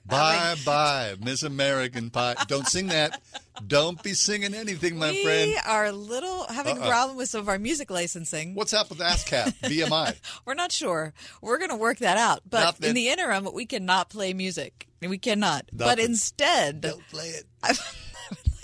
bye 0.06 0.54
bye, 0.64 1.14
Miss 1.20 1.42
American 1.42 2.10
Pie. 2.10 2.34
Don't 2.48 2.66
sing 2.66 2.88
that. 2.88 3.20
Don't 3.66 4.02
be 4.02 4.14
singing 4.14 4.54
anything, 4.54 4.98
my 4.98 5.10
we 5.10 5.22
friend. 5.24 5.50
We 5.50 5.56
are 5.66 5.86
a 5.86 5.92
little 5.92 6.44
having 6.48 6.78
Uh-uh. 6.78 6.86
a 6.86 6.88
problem 6.88 7.16
with 7.16 7.28
some 7.28 7.40
of 7.40 7.48
our 7.48 7.58
music 7.58 7.90
licensing. 7.90 8.54
What's 8.54 8.72
up 8.72 8.88
with 8.90 8.98
ASCAP, 8.98 9.54
BMI? 9.62 10.16
We're 10.44 10.54
not 10.54 10.72
sure. 10.72 11.12
We're 11.40 11.58
going 11.58 11.70
to 11.70 11.76
work 11.76 11.98
that 11.98 12.16
out. 12.16 12.40
But 12.48 12.60
Nothing. 12.64 12.88
in 12.90 12.94
the 12.94 13.08
interim, 13.08 13.48
we 13.52 13.66
cannot 13.66 14.08
play 14.08 14.32
music. 14.32 14.88
We 15.00 15.18
cannot. 15.18 15.66
But 15.72 15.98
instead, 15.98 16.80
Don't 16.80 17.06
play 17.08 17.28
it. 17.28 17.44
I 17.62 17.68
would 17.68 17.78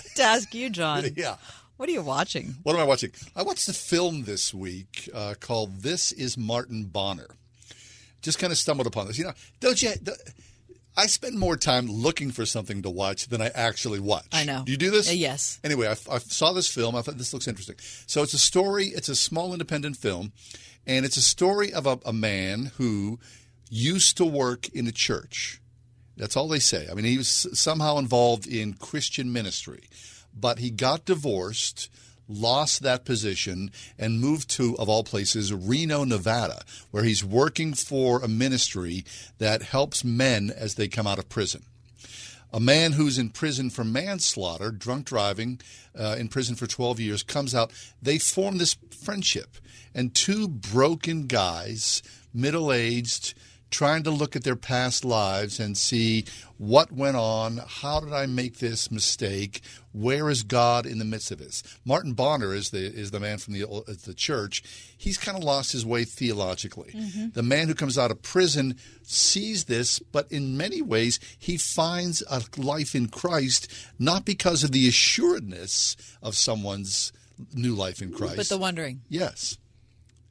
like 0.05 0.13
to 0.15 0.23
ask 0.23 0.53
you, 0.53 0.69
John. 0.69 1.05
yeah. 1.15 1.35
What 1.77 1.87
are 1.87 1.93
you 1.93 2.01
watching? 2.01 2.55
What 2.63 2.75
am 2.75 2.81
I 2.81 2.85
watching? 2.85 3.11
I 3.35 3.43
watched 3.43 3.69
a 3.69 3.73
film 3.73 4.23
this 4.23 4.53
week 4.53 5.09
uh, 5.13 5.35
called 5.39 5.81
"This 5.81 6.11
Is 6.11 6.37
Martin 6.37 6.85
Bonner." 6.85 7.27
Just 8.21 8.37
kind 8.37 8.51
of 8.51 8.57
stumbled 8.57 8.85
upon 8.85 9.07
this. 9.07 9.17
You 9.17 9.25
know, 9.25 9.33
don't 9.61 9.81
you? 9.81 9.91
I 10.97 11.07
spend 11.07 11.39
more 11.39 11.55
time 11.55 11.87
looking 11.87 12.31
for 12.31 12.45
something 12.45 12.81
to 12.81 12.89
watch 12.89 13.27
than 13.27 13.41
I 13.41 13.51
actually 13.55 13.99
watch. 13.99 14.27
I 14.33 14.43
know. 14.43 14.63
Do 14.65 14.71
you 14.71 14.77
do 14.77 14.91
this? 14.91 15.09
Uh, 15.09 15.13
yes. 15.13 15.59
Anyway, 15.63 15.87
I, 15.87 15.91
I 16.13 16.17
saw 16.19 16.51
this 16.51 16.67
film. 16.67 16.95
I 16.95 17.01
thought 17.01 17.17
this 17.17 17.33
looks 17.33 17.47
interesting. 17.47 17.75
So 18.05 18.21
it's 18.21 18.33
a 18.33 18.39
story. 18.39 18.87
It's 18.87 19.09
a 19.09 19.15
small 19.15 19.53
independent 19.53 19.97
film, 19.97 20.33
and 20.85 21.05
it's 21.05 21.17
a 21.17 21.21
story 21.21 21.71
of 21.71 21.85
a, 21.85 21.99
a 22.05 22.13
man 22.13 22.71
who 22.77 23.19
used 23.69 24.17
to 24.17 24.25
work 24.25 24.67
in 24.69 24.87
a 24.87 24.91
church. 24.91 25.61
That's 26.17 26.35
all 26.35 26.49
they 26.49 26.59
say. 26.59 26.87
I 26.91 26.95
mean, 26.95 27.05
he 27.05 27.17
was 27.17 27.47
somehow 27.53 27.97
involved 27.97 28.45
in 28.45 28.73
Christian 28.73 29.31
ministry, 29.31 29.83
but 30.37 30.59
he 30.59 30.69
got 30.69 31.05
divorced, 31.05 31.89
lost 32.29 32.83
that 32.83 33.03
position, 33.03 33.71
and 33.97 34.21
moved 34.21 34.49
to, 34.51 34.77
of 34.77 34.87
all 34.87 35.03
places, 35.03 35.51
Reno, 35.51 36.03
Nevada, 36.03 36.61
where 36.91 37.03
he's 37.03 37.25
working 37.25 37.73
for 37.73 38.21
a 38.21 38.27
ministry 38.27 39.03
that 39.39 39.63
helps 39.63 40.03
men 40.03 40.51
as 40.55 40.75
they 40.75 40.87
come 40.87 41.07
out 41.07 41.19
of 41.19 41.27
prison. 41.27 41.63
A 42.53 42.59
man 42.59 42.93
who's 42.93 43.19
in 43.19 43.29
prison 43.29 43.69
for 43.69 43.83
manslaughter, 43.83 44.71
drunk 44.71 45.05
driving, 45.05 45.59
uh, 45.97 46.15
in 46.17 46.29
prison 46.29 46.55
for 46.55 46.65
12 46.65 46.99
years, 46.99 47.23
comes 47.23 47.53
out. 47.53 47.71
They 48.01 48.17
form 48.17 48.57
this 48.57 48.75
friendship. 49.03 49.57
And 49.93 50.13
two 50.13 50.47
broken 50.47 51.27
guys, 51.27 52.01
middle 52.33 52.71
aged, 52.71 53.33
trying 53.69 54.03
to 54.03 54.11
look 54.11 54.35
at 54.35 54.43
their 54.43 54.55
past 54.55 55.05
lives 55.05 55.59
and 55.59 55.77
see 55.77 56.25
what 56.57 56.91
went 56.91 57.15
on, 57.15 57.61
how 57.67 57.99
did 57.99 58.13
I 58.13 58.25
make 58.25 58.57
this 58.57 58.91
mistake, 58.91 59.61
where 59.91 60.29
is 60.29 60.43
God 60.43 60.85
in 60.85 60.99
the 60.99 61.05
midst 61.05 61.31
of 61.31 61.39
this. 61.39 61.63
Martin 61.85 62.13
Bonner 62.13 62.53
is 62.53 62.69
the 62.71 62.79
is 62.79 63.11
the 63.11 63.19
man 63.19 63.37
from 63.37 63.53
the 63.53 63.65
the 64.05 64.13
church. 64.13 64.63
He's 64.97 65.17
kind 65.17 65.37
of 65.37 65.43
lost 65.43 65.71
his 65.71 65.85
way 65.85 66.03
theologically. 66.03 66.91
Mm-hmm. 66.93 67.29
The 67.33 67.43
man 67.43 67.67
who 67.67 67.75
comes 67.75 67.97
out 67.97 68.11
of 68.11 68.21
prison 68.21 68.75
sees 69.03 69.65
this, 69.65 69.99
but 69.99 70.31
in 70.31 70.57
many 70.57 70.81
ways 70.81 71.19
he 71.37 71.57
finds 71.57 72.23
a 72.29 72.43
life 72.57 72.95
in 72.95 73.07
Christ 73.07 73.71
not 73.97 74.25
because 74.25 74.63
of 74.63 74.71
the 74.71 74.87
assuredness 74.87 75.95
of 76.21 76.35
someone's 76.35 77.13
new 77.53 77.73
life 77.73 78.01
in 78.01 78.11
Christ, 78.11 78.37
But 78.37 78.49
the 78.49 78.57
wondering. 78.57 79.01
Yes. 79.07 79.57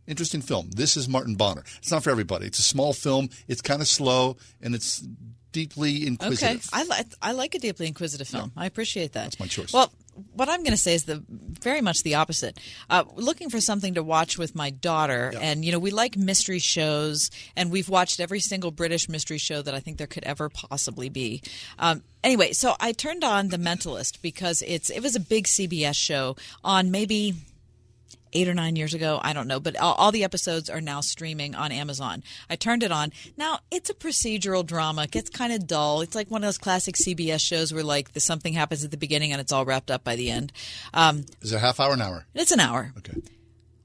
Interesting 0.08 0.40
film. 0.40 0.70
This 0.70 0.96
is 0.96 1.06
Martin 1.06 1.34
Bonner. 1.34 1.62
It's 1.76 1.90
not 1.90 2.02
for 2.02 2.10
everybody. 2.10 2.46
It's 2.46 2.58
a 2.58 2.62
small 2.62 2.94
film. 2.94 3.28
It's 3.46 3.60
kind 3.60 3.82
of 3.82 3.86
slow 3.86 4.38
and 4.62 4.74
it's 4.74 5.06
deeply 5.52 6.06
inquisitive. 6.06 6.56
Okay, 6.56 6.68
I 6.72 6.84
like 6.84 7.06
I 7.20 7.32
like 7.32 7.54
a 7.54 7.58
deeply 7.58 7.86
inquisitive 7.86 8.26
film. 8.26 8.52
I 8.56 8.64
appreciate 8.64 9.12
that. 9.12 9.24
That's 9.24 9.40
my 9.40 9.46
choice. 9.46 9.72
Well, 9.72 9.92
what 10.32 10.48
I'm 10.48 10.60
going 10.60 10.72
to 10.72 10.78
say 10.78 10.94
is 10.94 11.04
the 11.04 11.22
very 11.28 11.80
much 11.80 12.02
the 12.02 12.16
opposite. 12.16 12.58
Uh, 12.90 13.04
looking 13.14 13.50
for 13.50 13.60
something 13.60 13.94
to 13.94 14.02
watch 14.02 14.38
with 14.38 14.54
my 14.54 14.70
daughter, 14.70 15.32
and 15.40 15.64
you 15.64 15.72
know 15.72 15.78
we 15.78 15.90
like 15.90 16.16
mystery 16.16 16.58
shows, 16.58 17.30
and 17.56 17.70
we've 17.70 17.88
watched 17.88 18.20
every 18.20 18.40
single 18.40 18.70
British 18.70 19.08
mystery 19.08 19.38
show 19.38 19.62
that 19.62 19.74
I 19.74 19.80
think 19.80 19.98
there 19.98 20.06
could 20.06 20.24
ever 20.24 20.48
possibly 20.48 21.08
be. 21.08 21.42
Um, 21.78 22.02
anyway, 22.24 22.52
so 22.52 22.74
I 22.80 22.92
turned 22.92 23.24
on 23.24 23.48
The 23.48 23.58
Mentalist 23.58 24.22
because 24.22 24.62
it's 24.66 24.90
it 24.90 25.02
was 25.02 25.14
a 25.14 25.20
big 25.20 25.46
CBS 25.46 25.96
show 25.96 26.36
on 26.64 26.90
maybe 26.90 27.34
eight 28.32 28.48
or 28.48 28.54
nine 28.54 28.76
years 28.76 28.94
ago. 28.94 29.20
I 29.22 29.32
don't 29.32 29.48
know, 29.48 29.60
but 29.60 29.76
all, 29.76 29.94
all, 29.94 30.12
the 30.12 30.24
episodes 30.24 30.68
are 30.70 30.80
now 30.80 31.00
streaming 31.00 31.54
on 31.54 31.72
Amazon. 31.72 32.22
I 32.48 32.56
turned 32.56 32.82
it 32.82 32.92
on. 32.92 33.12
Now 33.36 33.60
it's 33.70 33.90
a 33.90 33.94
procedural 33.94 34.64
drama. 34.64 35.04
It 35.04 35.10
gets 35.10 35.30
kind 35.30 35.52
of 35.52 35.66
dull. 35.66 36.00
It's 36.00 36.14
like 36.14 36.30
one 36.30 36.42
of 36.42 36.48
those 36.48 36.58
classic 36.58 36.96
CBS 36.96 37.40
shows 37.40 37.72
where 37.72 37.84
like 37.84 38.12
the, 38.12 38.20
something 38.20 38.52
happens 38.52 38.84
at 38.84 38.90
the 38.90 38.96
beginning 38.96 39.32
and 39.32 39.40
it's 39.40 39.52
all 39.52 39.64
wrapped 39.64 39.90
up 39.90 40.04
by 40.04 40.16
the 40.16 40.30
end. 40.30 40.52
Um, 40.94 41.24
Is 41.42 41.52
it 41.52 41.56
a 41.56 41.60
half 41.60 41.80
hour, 41.80 41.94
an 41.94 42.02
hour? 42.02 42.26
It's 42.34 42.52
an 42.52 42.60
hour. 42.60 42.92
Okay. 42.98 43.20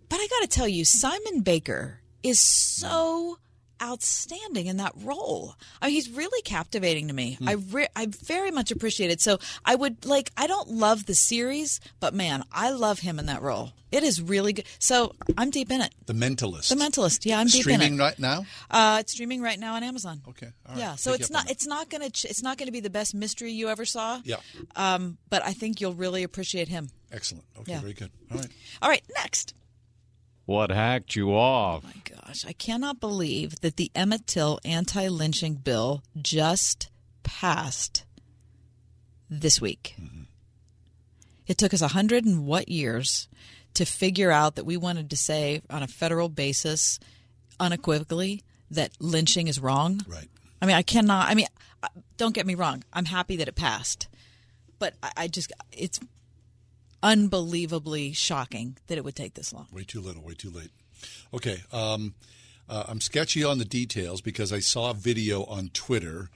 But 0.09 0.17
I 0.17 0.27
got 0.27 0.41
to 0.41 0.47
tell 0.47 0.67
you, 0.67 0.85
Simon 0.85 1.41
Baker 1.41 1.99
is 2.21 2.39
so 2.39 3.37
outstanding 3.84 4.68
in 4.68 4.77
that 4.77 4.93
role. 5.03 5.55
I 5.81 5.88
mean, 5.88 5.95
he's 5.95 6.10
really 6.10 6.41
captivating 6.43 7.10
to 7.10 7.14
me. 7.14 7.38
I 7.45 7.53
re- 7.53 7.88
I 7.95 8.07
very 8.07 8.49
much 8.51 8.72
appreciate 8.72 9.11
it. 9.11 9.19
So 9.22 9.39
I 9.65 9.76
would 9.76 10.05
like. 10.05 10.31
I 10.38 10.47
don't 10.47 10.69
love 10.69 11.05
the 11.05 11.15
series, 11.15 11.80
but 11.99 12.14
man, 12.14 12.43
I 12.51 12.69
love 12.72 12.99
him 12.99 13.19
in 13.19 13.26
that 13.27 13.41
role. 13.41 13.73
It 13.91 14.03
is 14.03 14.22
really 14.22 14.53
good. 14.53 14.65
So 14.80 15.14
I'm 15.38 15.49
deep 15.51 15.69
in 15.72 15.81
it. 15.81 15.93
The 16.07 16.14
Mentalist. 16.14 16.69
The 16.69 16.76
Mentalist. 16.76 17.26
Yeah, 17.26 17.39
I'm 17.39 17.47
deep 17.47 17.61
Streaming 17.61 17.93
in 17.93 17.99
it. 17.99 18.03
right 18.03 18.18
now. 18.18 18.45
Uh, 18.72 18.97
it's 19.01 19.11
streaming 19.11 19.41
right 19.41 19.60
now 19.60 19.76
on 19.76 19.84
Amazon. 19.84 20.22
Okay. 20.30 20.47
All 20.65 20.73
right. 20.76 20.80
Yeah. 20.80 20.95
So 20.95 21.14
it's 21.14 21.30
not. 21.30 21.49
It's 21.51 21.68
not 21.68 21.89
gonna. 21.89 22.10
Ch- 22.10 22.26
it's 22.26 22.41
not 22.41 22.57
gonna 22.57 22.72
be 22.72 22.80
the 22.80 22.89
best 22.89 23.14
mystery 23.14 23.51
you 23.51 23.69
ever 23.69 23.85
saw. 23.85 24.22
Yeah. 24.23 24.38
Um, 24.76 25.18
but 25.30 25.43
I 25.45 25.53
think 25.53 25.81
you'll 25.81 25.93
really 25.93 26.23
appreciate 26.23 26.69
him. 26.69 26.89
Excellent. 27.11 27.45
Okay. 27.60 27.73
Yeah. 27.73 27.81
Very 27.81 27.93
good. 27.93 28.10
All 28.31 28.38
right. 28.39 28.47
All 28.81 28.89
right. 28.89 29.03
Next. 29.15 29.53
What 30.45 30.71
hacked 30.71 31.15
you 31.15 31.33
off? 31.33 31.83
Oh 31.85 31.87
my 31.87 32.17
gosh, 32.17 32.45
I 32.45 32.53
cannot 32.53 32.99
believe 32.99 33.61
that 33.61 33.77
the 33.77 33.91
Emmett 33.95 34.27
Till 34.27 34.59
anti 34.65 35.07
lynching 35.07 35.55
bill 35.55 36.03
just 36.21 36.89
passed 37.23 38.03
this 39.29 39.61
week. 39.61 39.95
Mm-hmm. 40.01 40.23
It 41.47 41.57
took 41.57 41.73
us 41.73 41.81
a 41.81 41.89
hundred 41.89 42.25
and 42.25 42.45
what 42.45 42.69
years 42.69 43.27
to 43.75 43.85
figure 43.85 44.31
out 44.31 44.55
that 44.55 44.65
we 44.65 44.77
wanted 44.77 45.09
to 45.09 45.17
say 45.17 45.61
on 45.69 45.81
a 45.81 45.87
federal 45.87 46.29
basis, 46.29 46.99
unequivocally, 47.59 48.43
that 48.71 48.91
lynching 48.99 49.47
is 49.47 49.59
wrong. 49.59 50.01
Right. 50.07 50.27
I 50.61 50.65
mean, 50.65 50.75
I 50.75 50.81
cannot. 50.81 51.29
I 51.29 51.35
mean, 51.35 51.47
don't 52.17 52.35
get 52.35 52.45
me 52.45 52.55
wrong. 52.55 52.83
I'm 52.93 53.05
happy 53.05 53.37
that 53.37 53.47
it 53.47 53.55
passed, 53.55 54.07
but 54.79 54.93
I, 55.01 55.11
I 55.17 55.27
just 55.27 55.51
it's 55.71 55.99
unbelievably 57.03 58.13
shocking 58.13 58.77
that 58.88 58.97
it 58.97 59.03
would 59.03 59.15
take 59.15 59.35
this 59.35 59.53
long. 59.53 59.67
Way 59.71 59.84
too 59.84 60.01
little, 60.01 60.23
way 60.23 60.34
too 60.34 60.49
late. 60.49 60.71
Okay. 61.34 61.61
Um, 61.71 62.15
uh, 62.69 62.85
I'm 62.88 63.01
sketchy 63.01 63.43
on 63.43 63.57
the 63.59 63.65
details 63.65 64.21
because 64.21 64.51
I 64.53 64.59
saw 64.59 64.89
a 64.91 64.93
video 64.93 65.43
on 65.43 65.69
Twitter 65.73 66.30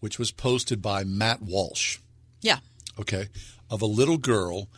which 0.00 0.18
was 0.18 0.30
posted 0.32 0.82
by 0.82 1.04
Matt 1.04 1.40
Walsh, 1.42 1.98
Yeah. 2.42 2.58
okay, 2.98 3.28
of 3.70 3.80
a 3.80 3.86
little 3.86 4.18
girl. 4.18 4.68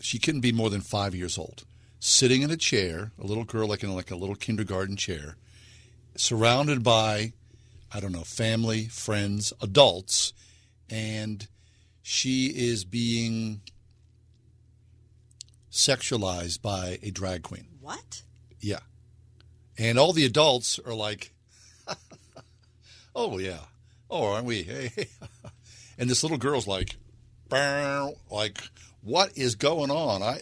She 0.00 0.18
couldn't 0.18 0.42
be 0.42 0.52
more 0.52 0.68
than 0.68 0.80
five 0.82 1.14
years 1.14 1.38
old, 1.38 1.64
sitting 2.00 2.42
in 2.42 2.50
a 2.50 2.56
chair, 2.56 3.12
a 3.18 3.24
little 3.26 3.44
girl 3.44 3.66
like 3.68 3.82
in 3.82 3.94
like 3.94 4.10
a 4.10 4.16
little 4.16 4.34
kindergarten 4.34 4.96
chair, 4.96 5.36
surrounded 6.16 6.82
by, 6.82 7.32
I 7.92 8.00
don't 8.00 8.12
know, 8.12 8.24
family, 8.24 8.86
friends, 8.88 9.52
adults, 9.62 10.32
and 10.90 11.46
she 12.02 12.46
is 12.48 12.84
being 12.84 13.62
sexualized 15.74 16.62
by 16.62 16.98
a 17.02 17.10
drag 17.10 17.42
queen. 17.42 17.66
What? 17.80 18.22
Yeah. 18.60 18.78
And 19.76 19.98
all 19.98 20.12
the 20.12 20.24
adults 20.24 20.78
are 20.86 20.94
like, 20.94 21.32
oh, 23.16 23.38
yeah. 23.38 23.58
Oh, 24.08 24.32
aren't 24.32 24.46
we? 24.46 24.62
Hey. 24.62 25.08
and 25.98 26.08
this 26.08 26.22
little 26.22 26.38
girl's 26.38 26.66
like, 26.68 26.96
like, 27.50 28.60
what 29.02 29.36
is 29.36 29.54
going 29.56 29.90
on? 29.90 30.22
I, 30.22 30.38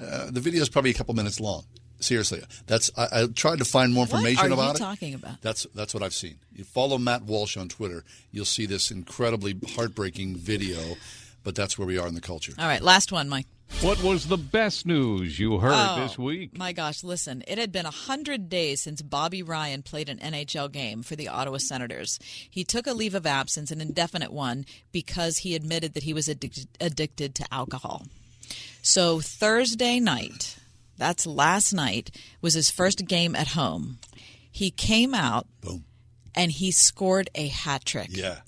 I 0.00 0.02
uh, 0.02 0.30
The 0.30 0.40
video 0.40 0.62
is 0.62 0.68
probably 0.68 0.90
a 0.90 0.94
couple 0.94 1.14
minutes 1.14 1.38
long. 1.38 1.64
Seriously. 1.98 2.42
That's 2.66 2.90
I, 2.96 3.22
I 3.22 3.26
tried 3.26 3.58
to 3.58 3.64
find 3.64 3.92
more 3.92 4.04
information 4.04 4.42
what 4.42 4.50
are 4.50 4.54
about 4.54 4.78
you 4.78 4.84
it. 4.84 4.88
talking 4.88 5.14
about? 5.14 5.40
That's 5.40 5.66
that's 5.74 5.94
what 5.94 6.02
I've 6.02 6.12
seen. 6.12 6.36
You 6.54 6.64
follow 6.64 6.98
Matt 6.98 7.22
Walsh 7.22 7.56
on 7.56 7.68
Twitter, 7.68 8.04
you'll 8.30 8.44
see 8.44 8.66
this 8.66 8.90
incredibly 8.90 9.58
heartbreaking 9.74 10.36
video, 10.36 10.96
but 11.46 11.54
that's 11.54 11.78
where 11.78 11.86
we 11.86 11.96
are 11.96 12.08
in 12.08 12.14
the 12.16 12.20
culture. 12.20 12.52
All 12.58 12.66
right, 12.66 12.82
last 12.82 13.12
one, 13.12 13.28
Mike. 13.28 13.46
What 13.80 14.02
was 14.02 14.26
the 14.26 14.36
best 14.36 14.84
news 14.84 15.38
you 15.38 15.58
heard 15.60 15.72
Oh, 15.74 16.00
this 16.00 16.18
week? 16.18 16.58
My 16.58 16.72
gosh, 16.72 17.04
listen, 17.04 17.44
it 17.46 17.56
had 17.56 17.70
been 17.70 17.84
100 17.84 18.48
days 18.48 18.80
since 18.80 19.00
Bobby 19.00 19.44
Ryan 19.44 19.82
played 19.82 20.08
an 20.08 20.18
NHL 20.18 20.72
game 20.72 21.04
for 21.04 21.14
the 21.14 21.28
Ottawa 21.28 21.58
Senators. 21.58 22.18
He 22.50 22.64
took 22.64 22.88
a 22.88 22.92
leave 22.92 23.14
of 23.14 23.26
absence, 23.26 23.70
an 23.70 23.80
indefinite 23.80 24.32
one, 24.32 24.66
because 24.90 25.38
he 25.38 25.54
admitted 25.54 25.94
that 25.94 26.02
he 26.02 26.12
was 26.12 26.26
addic- 26.26 26.66
addicted 26.80 27.36
to 27.36 27.54
alcohol. 27.54 28.06
So 28.82 29.20
Thursday 29.20 30.00
night, 30.00 30.56
that's 30.98 31.26
last 31.26 31.72
night, 31.72 32.10
was 32.42 32.54
his 32.54 32.70
first 32.70 33.06
game 33.06 33.36
at 33.36 33.48
home. 33.48 33.98
He 34.50 34.70
came 34.72 35.14
out 35.14 35.46
Boom. 35.60 35.84
and 36.34 36.50
he 36.50 36.72
scored 36.72 37.30
a 37.36 37.46
hat 37.48 37.84
trick. 37.84 38.08
Yeah. 38.10 38.38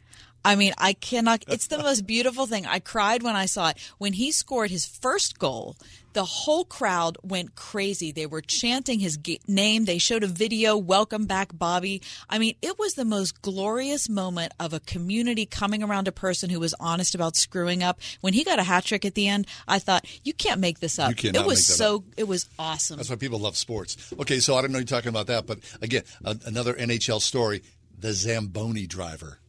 I 0.44 0.56
mean, 0.56 0.72
I 0.78 0.92
cannot. 0.92 1.44
It's 1.48 1.66
the 1.66 1.78
most 1.78 2.06
beautiful 2.06 2.46
thing. 2.46 2.66
I 2.66 2.78
cried 2.78 3.22
when 3.22 3.36
I 3.36 3.46
saw 3.46 3.70
it. 3.70 3.78
When 3.98 4.12
he 4.12 4.32
scored 4.32 4.70
his 4.70 4.86
first 4.86 5.38
goal, 5.38 5.76
the 6.12 6.24
whole 6.24 6.64
crowd 6.64 7.18
went 7.22 7.54
crazy. 7.54 8.12
They 8.12 8.26
were 8.26 8.40
chanting 8.40 9.00
his 9.00 9.18
name. 9.46 9.84
They 9.84 9.98
showed 9.98 10.22
a 10.22 10.28
video, 10.28 10.76
Welcome 10.76 11.26
Back, 11.26 11.50
Bobby. 11.56 12.02
I 12.30 12.38
mean, 12.38 12.54
it 12.62 12.78
was 12.78 12.94
the 12.94 13.04
most 13.04 13.42
glorious 13.42 14.08
moment 14.08 14.52
of 14.58 14.72
a 14.72 14.80
community 14.80 15.44
coming 15.44 15.82
around 15.82 16.08
a 16.08 16.12
person 16.12 16.50
who 16.50 16.60
was 16.60 16.74
honest 16.80 17.14
about 17.14 17.36
screwing 17.36 17.82
up. 17.82 18.00
When 18.20 18.32
he 18.32 18.42
got 18.42 18.58
a 18.58 18.64
hat 18.64 18.84
trick 18.84 19.04
at 19.04 19.14
the 19.14 19.28
end, 19.28 19.46
I 19.66 19.78
thought, 19.78 20.06
you 20.24 20.32
can't 20.32 20.60
make 20.60 20.80
this 20.80 20.98
up. 20.98 21.12
It 21.24 21.46
was 21.46 21.66
so, 21.66 22.04
it 22.16 22.26
was 22.26 22.48
awesome. 22.58 22.96
That's 22.96 23.10
why 23.10 23.16
people 23.16 23.38
love 23.38 23.56
sports. 23.56 24.12
Okay, 24.18 24.40
so 24.40 24.56
I 24.56 24.62
don't 24.62 24.72
know 24.72 24.78
you're 24.78 24.86
talking 24.86 25.10
about 25.10 25.26
that, 25.26 25.46
but 25.46 25.58
again, 25.82 26.04
another 26.24 26.74
NHL 26.74 27.20
story: 27.20 27.62
the 27.98 28.12
Zamboni 28.12 28.86
driver 28.86 29.40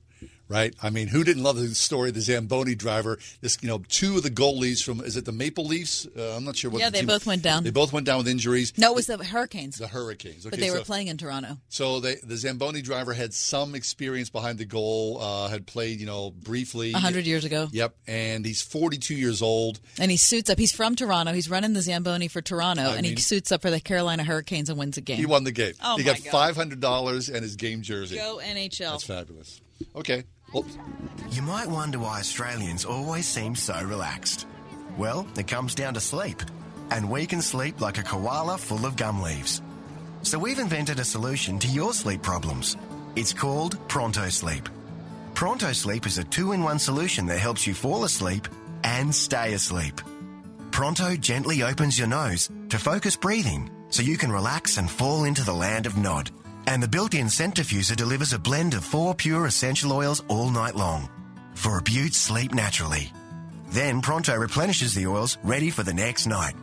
right? 0.50 0.76
I 0.84 0.90
mean, 0.90 1.08
who 1.08 1.24
didn't 1.24 1.44
love 1.44 1.56
the 1.58 1.74
story 1.76 2.10
of 2.10 2.16
the 2.16 2.22
Zamboni 2.22 2.76
driver? 2.76 3.18
This, 3.40 3.58
you 3.62 3.70
know, 3.70 3.82
two 3.88 4.18
of 4.18 4.24
the 4.24 4.30
goalies 4.32 4.84
from 4.84 5.00
is 5.02 5.16
it 5.16 5.24
the 5.26 5.32
Maple 5.32 5.66
Leafs? 5.66 6.06
Uh, 6.18 6.36
I'm 6.36 6.44
not 6.44 6.58
sure 6.58 6.70
what. 6.72 6.80
Yeah, 6.82 6.88
the 6.90 6.94
they 6.94 7.00
team- 7.00 7.08
both 7.08 7.26
went 7.26 7.42
down. 7.44 7.64
They 7.64 7.70
both 7.70 7.94
went 7.94 8.06
down 8.06 8.18
with 8.18 8.28
injuries. 8.28 8.74
No, 8.78 8.92
it 8.92 8.96
was 8.96 9.08
the 9.08 9.24
Hurricanes. 9.24 9.78
The 9.78 9.88
Hurricanes. 9.88 10.44
but 10.44 10.54
Okay, 10.54 10.62
they 10.64 10.72
were 10.72 10.78
so- 10.78 10.84
playing 10.84 11.08
in 11.08 11.18
Toronto. 11.18 11.58
So 11.70 12.00
they, 12.00 12.16
the 12.16 12.36
Zamboni 12.36 12.82
driver 12.82 13.14
had 13.14 13.34
some 13.34 13.76
experience 13.76 14.30
behind 14.30 14.58
the 14.58 14.66
goal. 14.66 15.20
Uh, 15.22 15.48
had 15.48 15.66
played, 15.68 16.00
you 16.00 16.06
know, 16.06 16.32
briefly 16.32 16.92
A 16.94 16.98
hundred 16.98 17.26
years 17.26 17.46
ago. 17.46 17.68
Yep, 17.72 17.96
and 18.08 18.46
he's 18.46 18.62
42 18.62 19.14
years 19.16 19.42
old. 19.42 19.80
And 20.00 20.10
he 20.12 20.18
suits 20.18 20.50
up. 20.50 20.58
He's 20.58 20.72
from 20.72 20.96
Toronto. 20.96 21.32
He's 21.34 21.50
running 21.50 21.74
the 21.74 21.82
Zamboni 21.82 22.28
for 22.28 22.42
Toronto, 22.42 22.84
I 22.84 22.94
and 22.96 23.04
mean- 23.04 23.16
he 23.16 23.22
suits 23.22 23.52
up 23.52 23.62
for 23.62 23.70
the 23.70 23.80
Carolina 23.80 24.24
Hurricanes 24.24 24.70
and 24.70 24.78
wins 24.80 24.98
a 24.98 25.02
game. 25.02 25.18
He 25.18 25.26
won 25.26 25.44
the 25.44 25.52
game. 25.52 25.74
Oh, 25.84 25.98
he 25.98 26.04
my 26.04 26.14
got 26.14 26.20
five 26.20 26.56
hundred 26.56 26.80
dollars 26.80 27.30
and 27.30 27.44
his 27.44 27.56
game 27.56 27.82
jersey. 27.82 28.16
Go 28.18 28.40
NHL. 28.44 28.92
That's 28.92 29.04
fabulous. 29.04 29.62
Okay. 29.96 30.24
Well, 30.54 30.66
You 31.32 31.42
might 31.42 31.68
wonder 31.68 32.00
why 32.00 32.20
Australians 32.20 32.86
always 32.86 33.28
seem 33.28 33.56
so 33.56 33.82
relaxed. 33.84 34.48
Well, 34.98 35.28
it 35.38 35.48
comes 35.48 35.76
down 35.76 35.94
to 35.94 36.00
sleep. 36.00 36.42
And 36.92 37.10
we 37.10 37.26
can 37.28 37.42
sleep 37.42 37.82
like 37.82 38.00
a 38.00 38.04
koala 38.04 38.58
full 38.58 38.86
of 38.86 38.96
gum 38.96 39.22
leaves. 39.22 39.62
So 40.24 40.40
we've 40.40 40.60
invented 40.60 41.00
a 41.00 41.06
solution 41.06 41.60
to 41.60 41.68
your 41.68 41.94
sleep 41.94 42.22
problems. 42.24 42.76
It's 43.16 43.34
called 43.34 43.78
Pronto 43.88 44.30
Sleep. 44.30 44.68
Pronto 45.36 45.72
Sleep 45.72 46.06
is 46.06 46.18
a 46.18 46.24
two 46.24 46.52
in 46.52 46.64
one 46.64 46.80
solution 46.80 47.28
that 47.28 47.40
helps 47.40 47.68
you 47.68 47.74
fall 47.74 48.04
asleep 48.04 48.48
and 48.84 49.14
stay 49.14 49.54
asleep. 49.54 50.02
Pronto 50.72 51.16
gently 51.16 51.64
opens 51.64 51.98
your 51.98 52.08
nose 52.08 52.50
to 52.70 52.80
focus 52.80 53.16
breathing 53.16 53.70
so 53.90 54.02
you 54.02 54.18
can 54.18 54.32
relax 54.32 54.78
and 54.78 54.90
fall 54.90 55.26
into 55.26 55.44
the 55.44 55.54
land 55.54 55.86
of 55.86 55.98
Nod. 55.98 56.32
And 56.68 56.82
the 56.82 56.88
built 56.88 57.14
in 57.14 57.28
centrifuger 57.28 57.96
delivers 57.96 58.34
a 58.34 58.40
blend 58.40 58.74
of 58.74 58.84
four 58.84 59.16
pure 59.16 59.46
essential 59.46 59.92
oils 59.92 60.24
all 60.28 60.50
night 60.50 60.76
long 60.76 61.10
for 61.54 61.78
a 61.78 61.82
beaut 61.82 62.14
sleep 62.14 62.54
naturally. 62.54 63.12
Then 63.72 64.02
Pronto 64.02 64.36
replenishes 64.36 64.94
the 64.94 65.08
oils 65.08 65.38
ready 65.44 65.70
for 65.70 65.84
the 65.84 65.94
next 65.94 66.26
night. 66.26 66.56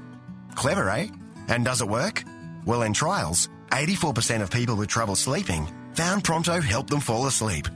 Clever, 0.54 0.88
eh? 0.90 1.08
And 1.48 1.64
does 1.64 1.80
it 1.80 1.88
work? 1.88 2.24
Well, 2.64 2.82
in 2.82 2.92
trials, 2.92 3.48
84% 3.70 4.42
of 4.42 4.50
people 4.50 4.76
with 4.76 4.88
trouble 4.88 5.16
sleeping 5.16 5.68
found 5.92 6.24
Pronto 6.24 6.60
helped 6.60 6.90
them 6.90 7.00
fall 7.00 7.26
asleep. 7.26 7.66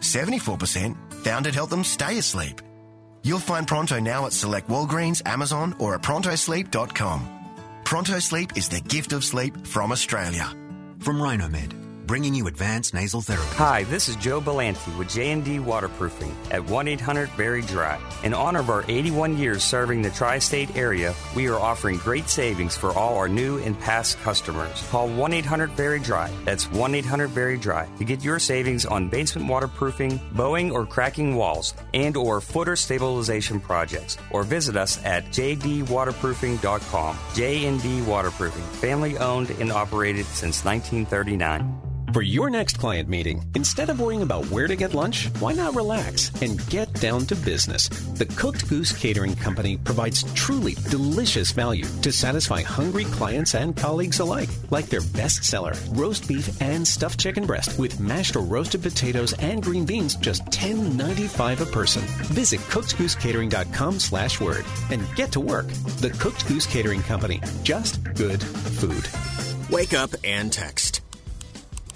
74% 0.00 0.96
found 1.12 1.46
it 1.46 1.54
helped 1.54 1.70
them 1.70 1.84
stay 1.84 2.18
asleep. 2.18 2.60
You'll 3.22 3.38
find 3.38 3.68
Pronto 3.68 4.00
now 4.00 4.26
at 4.26 4.32
select 4.32 4.68
Walgreens, 4.68 5.22
Amazon, 5.26 5.76
or 5.78 5.94
at 5.94 6.02
prontosleep.com. 6.02 7.36
Pronto 7.84 8.18
Sleep 8.18 8.56
is 8.56 8.68
the 8.68 8.80
gift 8.80 9.12
of 9.12 9.24
sleep 9.24 9.66
from 9.66 9.92
Australia. 9.92 10.54
From 11.00 11.22
Rhinomed, 11.22 11.79
bringing 12.10 12.34
you 12.34 12.48
advanced 12.48 12.92
nasal 12.92 13.20
therapy. 13.20 13.46
Hi, 13.54 13.84
this 13.84 14.08
is 14.08 14.16
Joe 14.16 14.40
Belanti 14.40 14.98
with 14.98 15.08
J&D 15.08 15.60
Waterproofing 15.60 16.34
at 16.50 16.60
1-800-VERY-DRY. 16.60 18.00
In 18.24 18.34
honor 18.34 18.58
of 18.58 18.68
our 18.68 18.84
81 18.88 19.38
years 19.38 19.62
serving 19.62 20.02
the 20.02 20.10
tri-state 20.10 20.74
area, 20.74 21.14
we 21.36 21.46
are 21.46 21.56
offering 21.56 21.98
great 21.98 22.28
savings 22.28 22.76
for 22.76 22.90
all 22.98 23.16
our 23.16 23.28
new 23.28 23.58
and 23.58 23.78
past 23.78 24.18
customers. 24.18 24.84
Call 24.90 25.08
1-800-VERY-DRY. 25.10 26.32
That's 26.44 26.66
1-800-VERY-DRY 26.66 27.88
to 27.98 28.04
get 28.04 28.24
your 28.24 28.40
savings 28.40 28.84
on 28.84 29.08
basement 29.08 29.46
waterproofing, 29.46 30.18
bowing 30.32 30.72
or 30.72 30.86
cracking 30.86 31.36
walls, 31.36 31.74
and 31.94 32.16
or 32.16 32.40
footer 32.40 32.74
stabilization 32.74 33.60
projects. 33.60 34.18
Or 34.32 34.42
visit 34.42 34.76
us 34.76 34.98
at 35.04 35.26
jdwaterproofing.com. 35.26 37.18
J&D 37.34 38.02
Waterproofing, 38.02 38.64
family 38.80 39.16
owned 39.18 39.50
and 39.50 39.70
operated 39.70 40.26
since 40.26 40.64
1939. 40.64 41.80
For 42.12 42.22
your 42.22 42.50
next 42.50 42.76
client 42.76 43.08
meeting, 43.08 43.44
instead 43.54 43.88
of 43.88 44.00
worrying 44.00 44.22
about 44.22 44.46
where 44.46 44.66
to 44.66 44.74
get 44.74 44.94
lunch, 44.94 45.26
why 45.38 45.52
not 45.52 45.76
relax 45.76 46.32
and 46.42 46.58
get 46.68 46.92
down 46.94 47.24
to 47.26 47.36
business? 47.36 47.88
The 48.18 48.26
Cooked 48.26 48.68
Goose 48.68 48.90
Catering 48.92 49.36
Company 49.36 49.76
provides 49.76 50.24
truly 50.34 50.74
delicious 50.90 51.52
value 51.52 51.84
to 52.02 52.10
satisfy 52.10 52.62
hungry 52.62 53.04
clients 53.04 53.54
and 53.54 53.76
colleagues 53.76 54.18
alike, 54.18 54.48
like 54.70 54.86
their 54.86 55.02
bestseller, 55.02 55.78
roast 55.96 56.26
beef 56.26 56.60
and 56.60 56.86
stuffed 56.86 57.20
chicken 57.20 57.46
breast 57.46 57.78
with 57.78 58.00
mashed 58.00 58.34
or 58.34 58.42
roasted 58.42 58.82
potatoes 58.82 59.32
and 59.34 59.62
green 59.62 59.86
beans, 59.86 60.16
just 60.16 60.44
$10.95 60.46 61.60
a 61.60 61.66
person. 61.66 62.02
Visit 62.34 62.58
cookedgoosecatering.com 62.62 64.00
slash 64.00 64.40
word 64.40 64.64
and 64.90 65.06
get 65.14 65.30
to 65.30 65.40
work. 65.40 65.68
The 66.00 66.10
Cooked 66.18 66.48
Goose 66.48 66.66
Catering 66.66 67.02
Company. 67.02 67.40
Just 67.62 68.02
good 68.14 68.42
food. 68.42 69.08
Wake 69.70 69.94
up 69.94 70.10
and 70.24 70.52
text. 70.52 70.99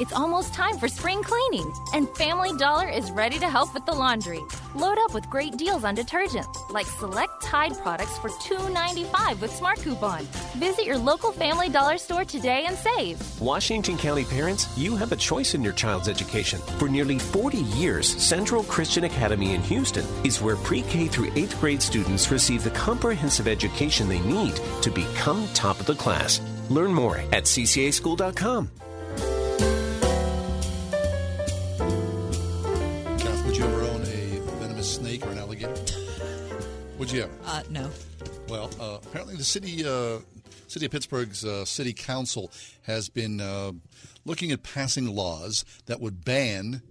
It's 0.00 0.12
almost 0.12 0.54
time 0.54 0.78
for 0.78 0.88
spring 0.88 1.22
cleaning, 1.22 1.72
and 1.92 2.08
Family 2.16 2.56
Dollar 2.56 2.88
is 2.88 3.10
ready 3.10 3.38
to 3.38 3.48
help 3.48 3.74
with 3.74 3.84
the 3.84 3.92
laundry. 3.92 4.40
Load 4.74 4.98
up 4.98 5.14
with 5.14 5.28
great 5.28 5.56
deals 5.56 5.84
on 5.84 5.96
detergents, 5.96 6.70
like 6.70 6.86
select 6.86 7.42
Tide 7.42 7.76
products 7.78 8.18
for 8.18 8.28
$2.95 8.30 9.40
with 9.40 9.50
Smart 9.50 9.80
Coupon. 9.80 10.22
Visit 10.56 10.84
your 10.84 10.98
local 10.98 11.32
Family 11.32 11.68
Dollar 11.68 11.98
store 11.98 12.24
today 12.24 12.66
and 12.66 12.76
save. 12.76 13.18
Washington 13.40 13.96
County 13.96 14.24
parents, 14.24 14.68
you 14.76 14.94
have 14.96 15.12
a 15.12 15.16
choice 15.16 15.54
in 15.54 15.62
your 15.62 15.72
child's 15.72 16.08
education. 16.08 16.60
For 16.78 16.88
nearly 16.88 17.18
40 17.18 17.58
years, 17.58 18.06
Central 18.06 18.62
Christian 18.64 19.04
Academy 19.04 19.54
in 19.54 19.62
Houston 19.62 20.04
is 20.24 20.40
where 20.40 20.56
pre 20.56 20.82
K 20.82 21.06
through 21.08 21.30
8th 21.30 21.58
grade 21.60 21.82
students 21.82 22.30
receive 22.30 22.62
the 22.62 22.70
comprehensive 22.70 23.48
education 23.48 24.08
they 24.08 24.20
need 24.20 24.54
to 24.82 24.90
become 24.90 25.48
top 25.54 25.80
of 25.80 25.86
the 25.86 25.94
class. 25.94 26.40
Learn 26.68 26.92
more 26.92 27.18
at 27.32 27.44
ccaschool.com. 27.44 28.70
Would 37.08 37.16
you 37.16 37.22
ever? 37.22 37.32
Uh, 37.46 37.62
no. 37.70 37.90
Well, 38.50 38.70
uh, 38.78 38.98
apparently 39.02 39.34
the 39.34 39.42
city, 39.42 39.82
uh, 39.82 40.18
city 40.66 40.84
of 40.84 40.92
Pittsburgh's 40.92 41.42
uh, 41.42 41.64
city 41.64 41.94
council 41.94 42.50
has 42.82 43.08
been 43.08 43.40
uh, 43.40 43.72
looking 44.26 44.52
at 44.52 44.62
passing 44.62 45.06
laws 45.06 45.64
that 45.86 46.02
would 46.02 46.22
ban 46.22 46.82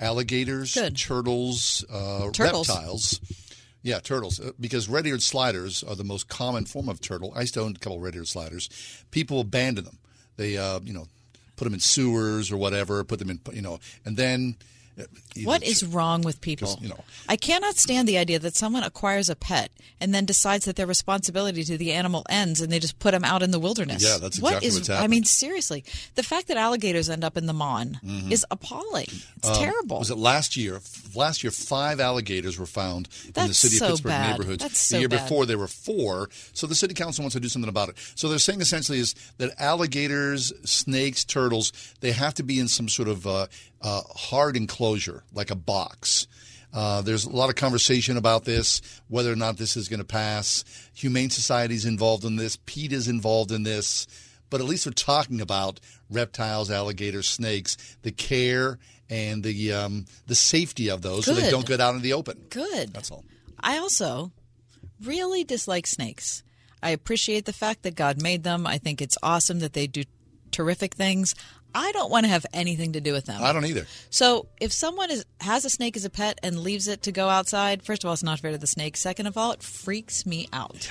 alligators, 0.00 0.74
turtles, 0.96 1.84
uh, 1.92 2.32
Turtles. 2.32 2.68
reptiles. 2.68 3.20
Yeah, 3.84 4.00
turtles. 4.00 4.40
Because 4.58 4.88
red-eared 4.88 5.22
sliders 5.22 5.84
are 5.84 5.94
the 5.94 6.02
most 6.02 6.26
common 6.26 6.64
form 6.64 6.88
of 6.88 7.00
turtle. 7.00 7.32
I 7.36 7.42
used 7.42 7.54
to 7.54 7.60
own 7.60 7.76
a 7.76 7.78
couple 7.78 7.98
of 7.98 8.02
red-eared 8.02 8.26
sliders. 8.26 8.68
People 9.12 9.38
abandon 9.38 9.84
them. 9.84 9.98
They, 10.38 10.58
uh, 10.58 10.80
you 10.82 10.92
know, 10.92 11.06
put 11.54 11.66
them 11.66 11.74
in 11.74 11.78
sewers 11.78 12.50
or 12.50 12.56
whatever. 12.56 13.04
Put 13.04 13.20
them 13.20 13.30
in, 13.30 13.38
you 13.52 13.62
know, 13.62 13.78
and 14.04 14.16
then. 14.16 14.56
What 15.44 15.62
is 15.62 15.82
wrong 15.84 16.22
with 16.22 16.40
people? 16.40 16.78
You 16.82 16.90
know. 16.90 17.04
I 17.28 17.36
cannot 17.36 17.76
stand 17.76 18.06
the 18.06 18.18
idea 18.18 18.38
that 18.38 18.54
someone 18.54 18.82
acquires 18.82 19.30
a 19.30 19.34
pet 19.36 19.70
and 20.00 20.14
then 20.14 20.24
decides 20.26 20.66
that 20.66 20.76
their 20.76 20.86
responsibility 20.86 21.64
to 21.64 21.78
the 21.78 21.92
animal 21.92 22.24
ends 22.28 22.60
and 22.60 22.70
they 22.70 22.78
just 22.78 22.98
put 22.98 23.12
them 23.12 23.24
out 23.24 23.42
in 23.42 23.50
the 23.52 23.58
wilderness. 23.58 24.02
Yeah, 24.02 24.18
that's 24.18 24.38
What 24.38 24.62
exactly 24.62 24.68
is- 24.68 24.74
what's 24.74 24.90
I 24.90 25.06
mean, 25.06 25.24
seriously, 25.24 25.84
the 26.14 26.22
fact 26.22 26.48
that 26.48 26.56
alligators 26.56 27.08
end 27.08 27.24
up 27.24 27.36
in 27.36 27.46
the 27.46 27.52
Mon 27.54 27.98
Mhm. 28.04 28.30
is 28.30 28.44
appalling. 28.50 29.06
It's 29.36 29.48
Um, 29.48 29.56
terrible. 29.56 29.98
Was 29.98 30.10
it 30.10 30.18
last 30.18 30.56
year? 30.56 30.80
Last 31.14 31.42
year, 31.42 31.50
five 31.50 31.98
alligators 32.00 32.58
were 32.58 32.66
found 32.66 33.08
in 33.24 33.28
the 33.28 33.32
That's 33.32 33.58
city 33.58 33.76
so 33.78 33.86
of 33.86 33.90
Pittsburgh 33.92 34.10
bad. 34.10 34.30
neighborhoods. 34.32 34.62
That's 34.62 34.78
so 34.80 34.96
the 34.96 35.00
year 35.00 35.08
bad. 35.08 35.22
before, 35.24 35.46
there 35.46 35.58
were 35.58 35.68
four. 35.68 36.28
So 36.52 36.66
the 36.66 36.74
city 36.74 36.94
council 36.94 37.22
wants 37.22 37.34
to 37.34 37.40
do 37.40 37.48
something 37.48 37.68
about 37.68 37.88
it. 37.88 37.96
So 38.14 38.28
they're 38.28 38.38
saying 38.38 38.60
essentially 38.60 38.98
is 38.98 39.14
that 39.38 39.54
alligators, 39.58 40.52
snakes, 40.64 41.24
turtles, 41.24 41.72
they 42.00 42.12
have 42.12 42.34
to 42.34 42.42
be 42.42 42.58
in 42.58 42.68
some 42.68 42.88
sort 42.88 43.08
of 43.08 43.26
uh, 43.26 43.46
uh, 43.82 44.02
hard 44.14 44.56
enclosure, 44.56 45.24
like 45.32 45.50
a 45.50 45.56
box. 45.56 46.26
Uh, 46.72 47.02
there's 47.02 47.24
a 47.24 47.30
lot 47.30 47.50
of 47.50 47.56
conversation 47.56 48.16
about 48.16 48.44
this, 48.44 48.80
whether 49.08 49.30
or 49.30 49.36
not 49.36 49.58
this 49.58 49.76
is 49.76 49.88
going 49.88 50.00
to 50.00 50.06
pass. 50.06 50.64
Humane 50.94 51.30
Society's 51.30 51.84
involved 51.84 52.24
in 52.24 52.36
this. 52.36 52.56
PETA 52.56 52.94
is 52.94 53.08
involved 53.08 53.52
in 53.52 53.62
this. 53.62 54.06
But 54.48 54.60
at 54.60 54.66
least 54.66 54.86
we're 54.86 54.92
talking 54.92 55.40
about 55.40 55.80
reptiles, 56.10 56.70
alligators, 56.70 57.28
snakes, 57.28 57.76
the 58.02 58.12
care 58.12 58.78
and 59.08 59.42
the 59.42 59.72
um, 59.72 60.06
the 60.26 60.34
safety 60.34 60.90
of 60.90 61.02
those, 61.02 61.26
so 61.26 61.34
they 61.34 61.50
don't 61.50 61.66
get 61.66 61.80
out 61.80 61.94
in 61.94 62.00
the 62.00 62.14
open. 62.14 62.46
Good. 62.48 62.94
That's 62.94 63.10
all. 63.10 63.24
I 63.60 63.78
also 63.78 64.32
really 65.02 65.44
dislike 65.44 65.86
snakes. 65.86 66.42
I 66.82 66.90
appreciate 66.90 67.44
the 67.44 67.52
fact 67.52 67.82
that 67.82 67.94
God 67.94 68.22
made 68.22 68.42
them. 68.42 68.66
I 68.66 68.78
think 68.78 69.00
it's 69.02 69.18
awesome 69.22 69.60
that 69.60 69.74
they 69.74 69.86
do 69.86 70.04
terrific 70.50 70.94
things. 70.94 71.34
I 71.74 71.92
don't 71.92 72.10
want 72.10 72.24
to 72.24 72.28
have 72.30 72.44
anything 72.52 72.92
to 72.92 73.00
do 73.00 73.12
with 73.12 73.26
them. 73.26 73.42
I 73.42 73.52
don't 73.52 73.64
either. 73.64 73.86
So 74.10 74.46
if 74.60 74.72
someone 74.72 75.10
is, 75.10 75.24
has 75.40 75.64
a 75.64 75.70
snake 75.70 75.96
as 75.96 76.04
a 76.04 76.10
pet 76.10 76.38
and 76.42 76.60
leaves 76.60 76.88
it 76.88 77.02
to 77.02 77.12
go 77.12 77.28
outside, 77.28 77.82
first 77.82 78.04
of 78.04 78.08
all, 78.08 78.14
it's 78.14 78.22
not 78.22 78.40
fair 78.40 78.52
to 78.52 78.58
the 78.58 78.66
snake. 78.66 78.96
Second 78.96 79.26
of 79.26 79.36
all, 79.36 79.52
it 79.52 79.62
freaks 79.62 80.26
me 80.26 80.48
out. 80.52 80.90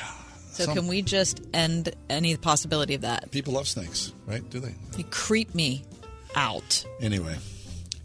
So 0.52 0.66
Some- 0.66 0.76
can 0.76 0.88
we 0.88 1.02
just 1.02 1.41
end 1.53 1.94
any 2.10 2.36
possibility 2.36 2.94
of 2.95 3.02
that? 3.02 3.32
People 3.32 3.53
love 3.53 3.68
snakes, 3.68 4.14
right? 4.26 4.48
Do 4.49 4.60
they? 4.60 4.76
They 4.98 5.03
creep 5.03 5.56
me 5.56 5.84
out. 6.36 6.86
Anyway, 6.99 7.38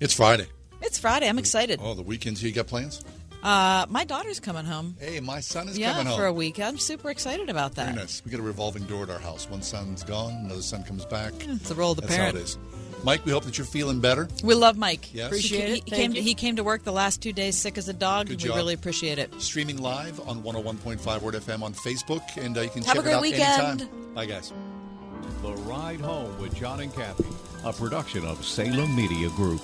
it's 0.00 0.14
Friday. 0.14 0.46
It's 0.82 0.98
Friday. 0.98 1.28
I'm 1.28 1.38
excited. 1.38 1.80
Oh, 1.82 1.94
the 1.94 2.02
weekends. 2.02 2.42
You 2.42 2.52
got 2.52 2.66
plans? 2.66 3.02
Uh, 3.46 3.86
my 3.88 4.02
daughter's 4.04 4.40
coming 4.40 4.64
home. 4.64 4.96
Hey, 4.98 5.20
my 5.20 5.38
son 5.38 5.68
is 5.68 5.78
yeah, 5.78 5.92
coming 5.92 6.06
home. 6.08 6.18
for 6.18 6.26
a 6.26 6.32
week. 6.32 6.58
I'm 6.58 6.78
super 6.78 7.10
excited 7.10 7.48
about 7.48 7.76
that. 7.76 7.86
Very 7.94 7.96
nice. 7.98 8.20
We 8.24 8.32
got 8.32 8.40
a 8.40 8.42
revolving 8.42 8.82
door 8.84 9.04
at 9.04 9.10
our 9.10 9.20
house. 9.20 9.48
One 9.48 9.62
son's 9.62 10.02
gone, 10.02 10.32
another 10.46 10.62
son 10.62 10.82
comes 10.82 11.04
back. 11.04 11.32
it's 11.38 11.68
the 11.68 11.76
role 11.76 11.92
of 11.92 11.96
the 11.96 12.02
That's 12.02 12.16
parent. 12.16 12.34
how 12.34 12.40
it 12.40 12.44
is. 12.44 12.58
Mike, 13.04 13.24
we 13.24 13.30
hope 13.30 13.44
that 13.44 13.56
you're 13.56 13.66
feeling 13.66 14.00
better. 14.00 14.26
We 14.42 14.54
love 14.54 14.76
Mike. 14.76 15.14
Yes. 15.14 15.26
Appreciate 15.28 15.60
Appreciate 15.60 15.70
it. 15.70 15.78
it. 15.78 15.84
He 15.84 15.90
came, 16.02 16.12
you. 16.12 16.22
he 16.22 16.34
came 16.34 16.56
to 16.56 16.64
work 16.64 16.82
the 16.82 16.90
last 16.92 17.22
two 17.22 17.32
days 17.32 17.54
sick 17.56 17.78
as 17.78 17.88
a 17.88 17.92
dog. 17.92 18.26
Good 18.26 18.32
and 18.32 18.40
job. 18.40 18.50
We 18.54 18.56
really 18.56 18.74
appreciate 18.74 19.20
it. 19.20 19.30
Streaming 19.40 19.76
live 19.76 20.18
on 20.28 20.42
101.5 20.42 21.22
Word 21.22 21.34
FM 21.34 21.62
on 21.62 21.72
Facebook, 21.72 22.22
and 22.36 22.58
uh, 22.58 22.62
you 22.62 22.70
can 22.70 22.82
Have 22.82 22.96
check 22.96 23.00
a 23.00 23.02
great 23.02 23.12
it 23.12 23.14
out 23.14 23.22
weekend. 23.22 23.80
anytime. 23.82 24.14
Bye, 24.14 24.26
guys. 24.26 24.52
The 25.42 25.52
Ride 25.52 26.00
Home 26.00 26.36
with 26.40 26.56
John 26.56 26.80
and 26.80 26.92
Kathy, 26.92 27.26
a 27.64 27.72
production 27.72 28.26
of 28.26 28.44
Salem 28.44 28.96
Media 28.96 29.28
Group. 29.30 29.60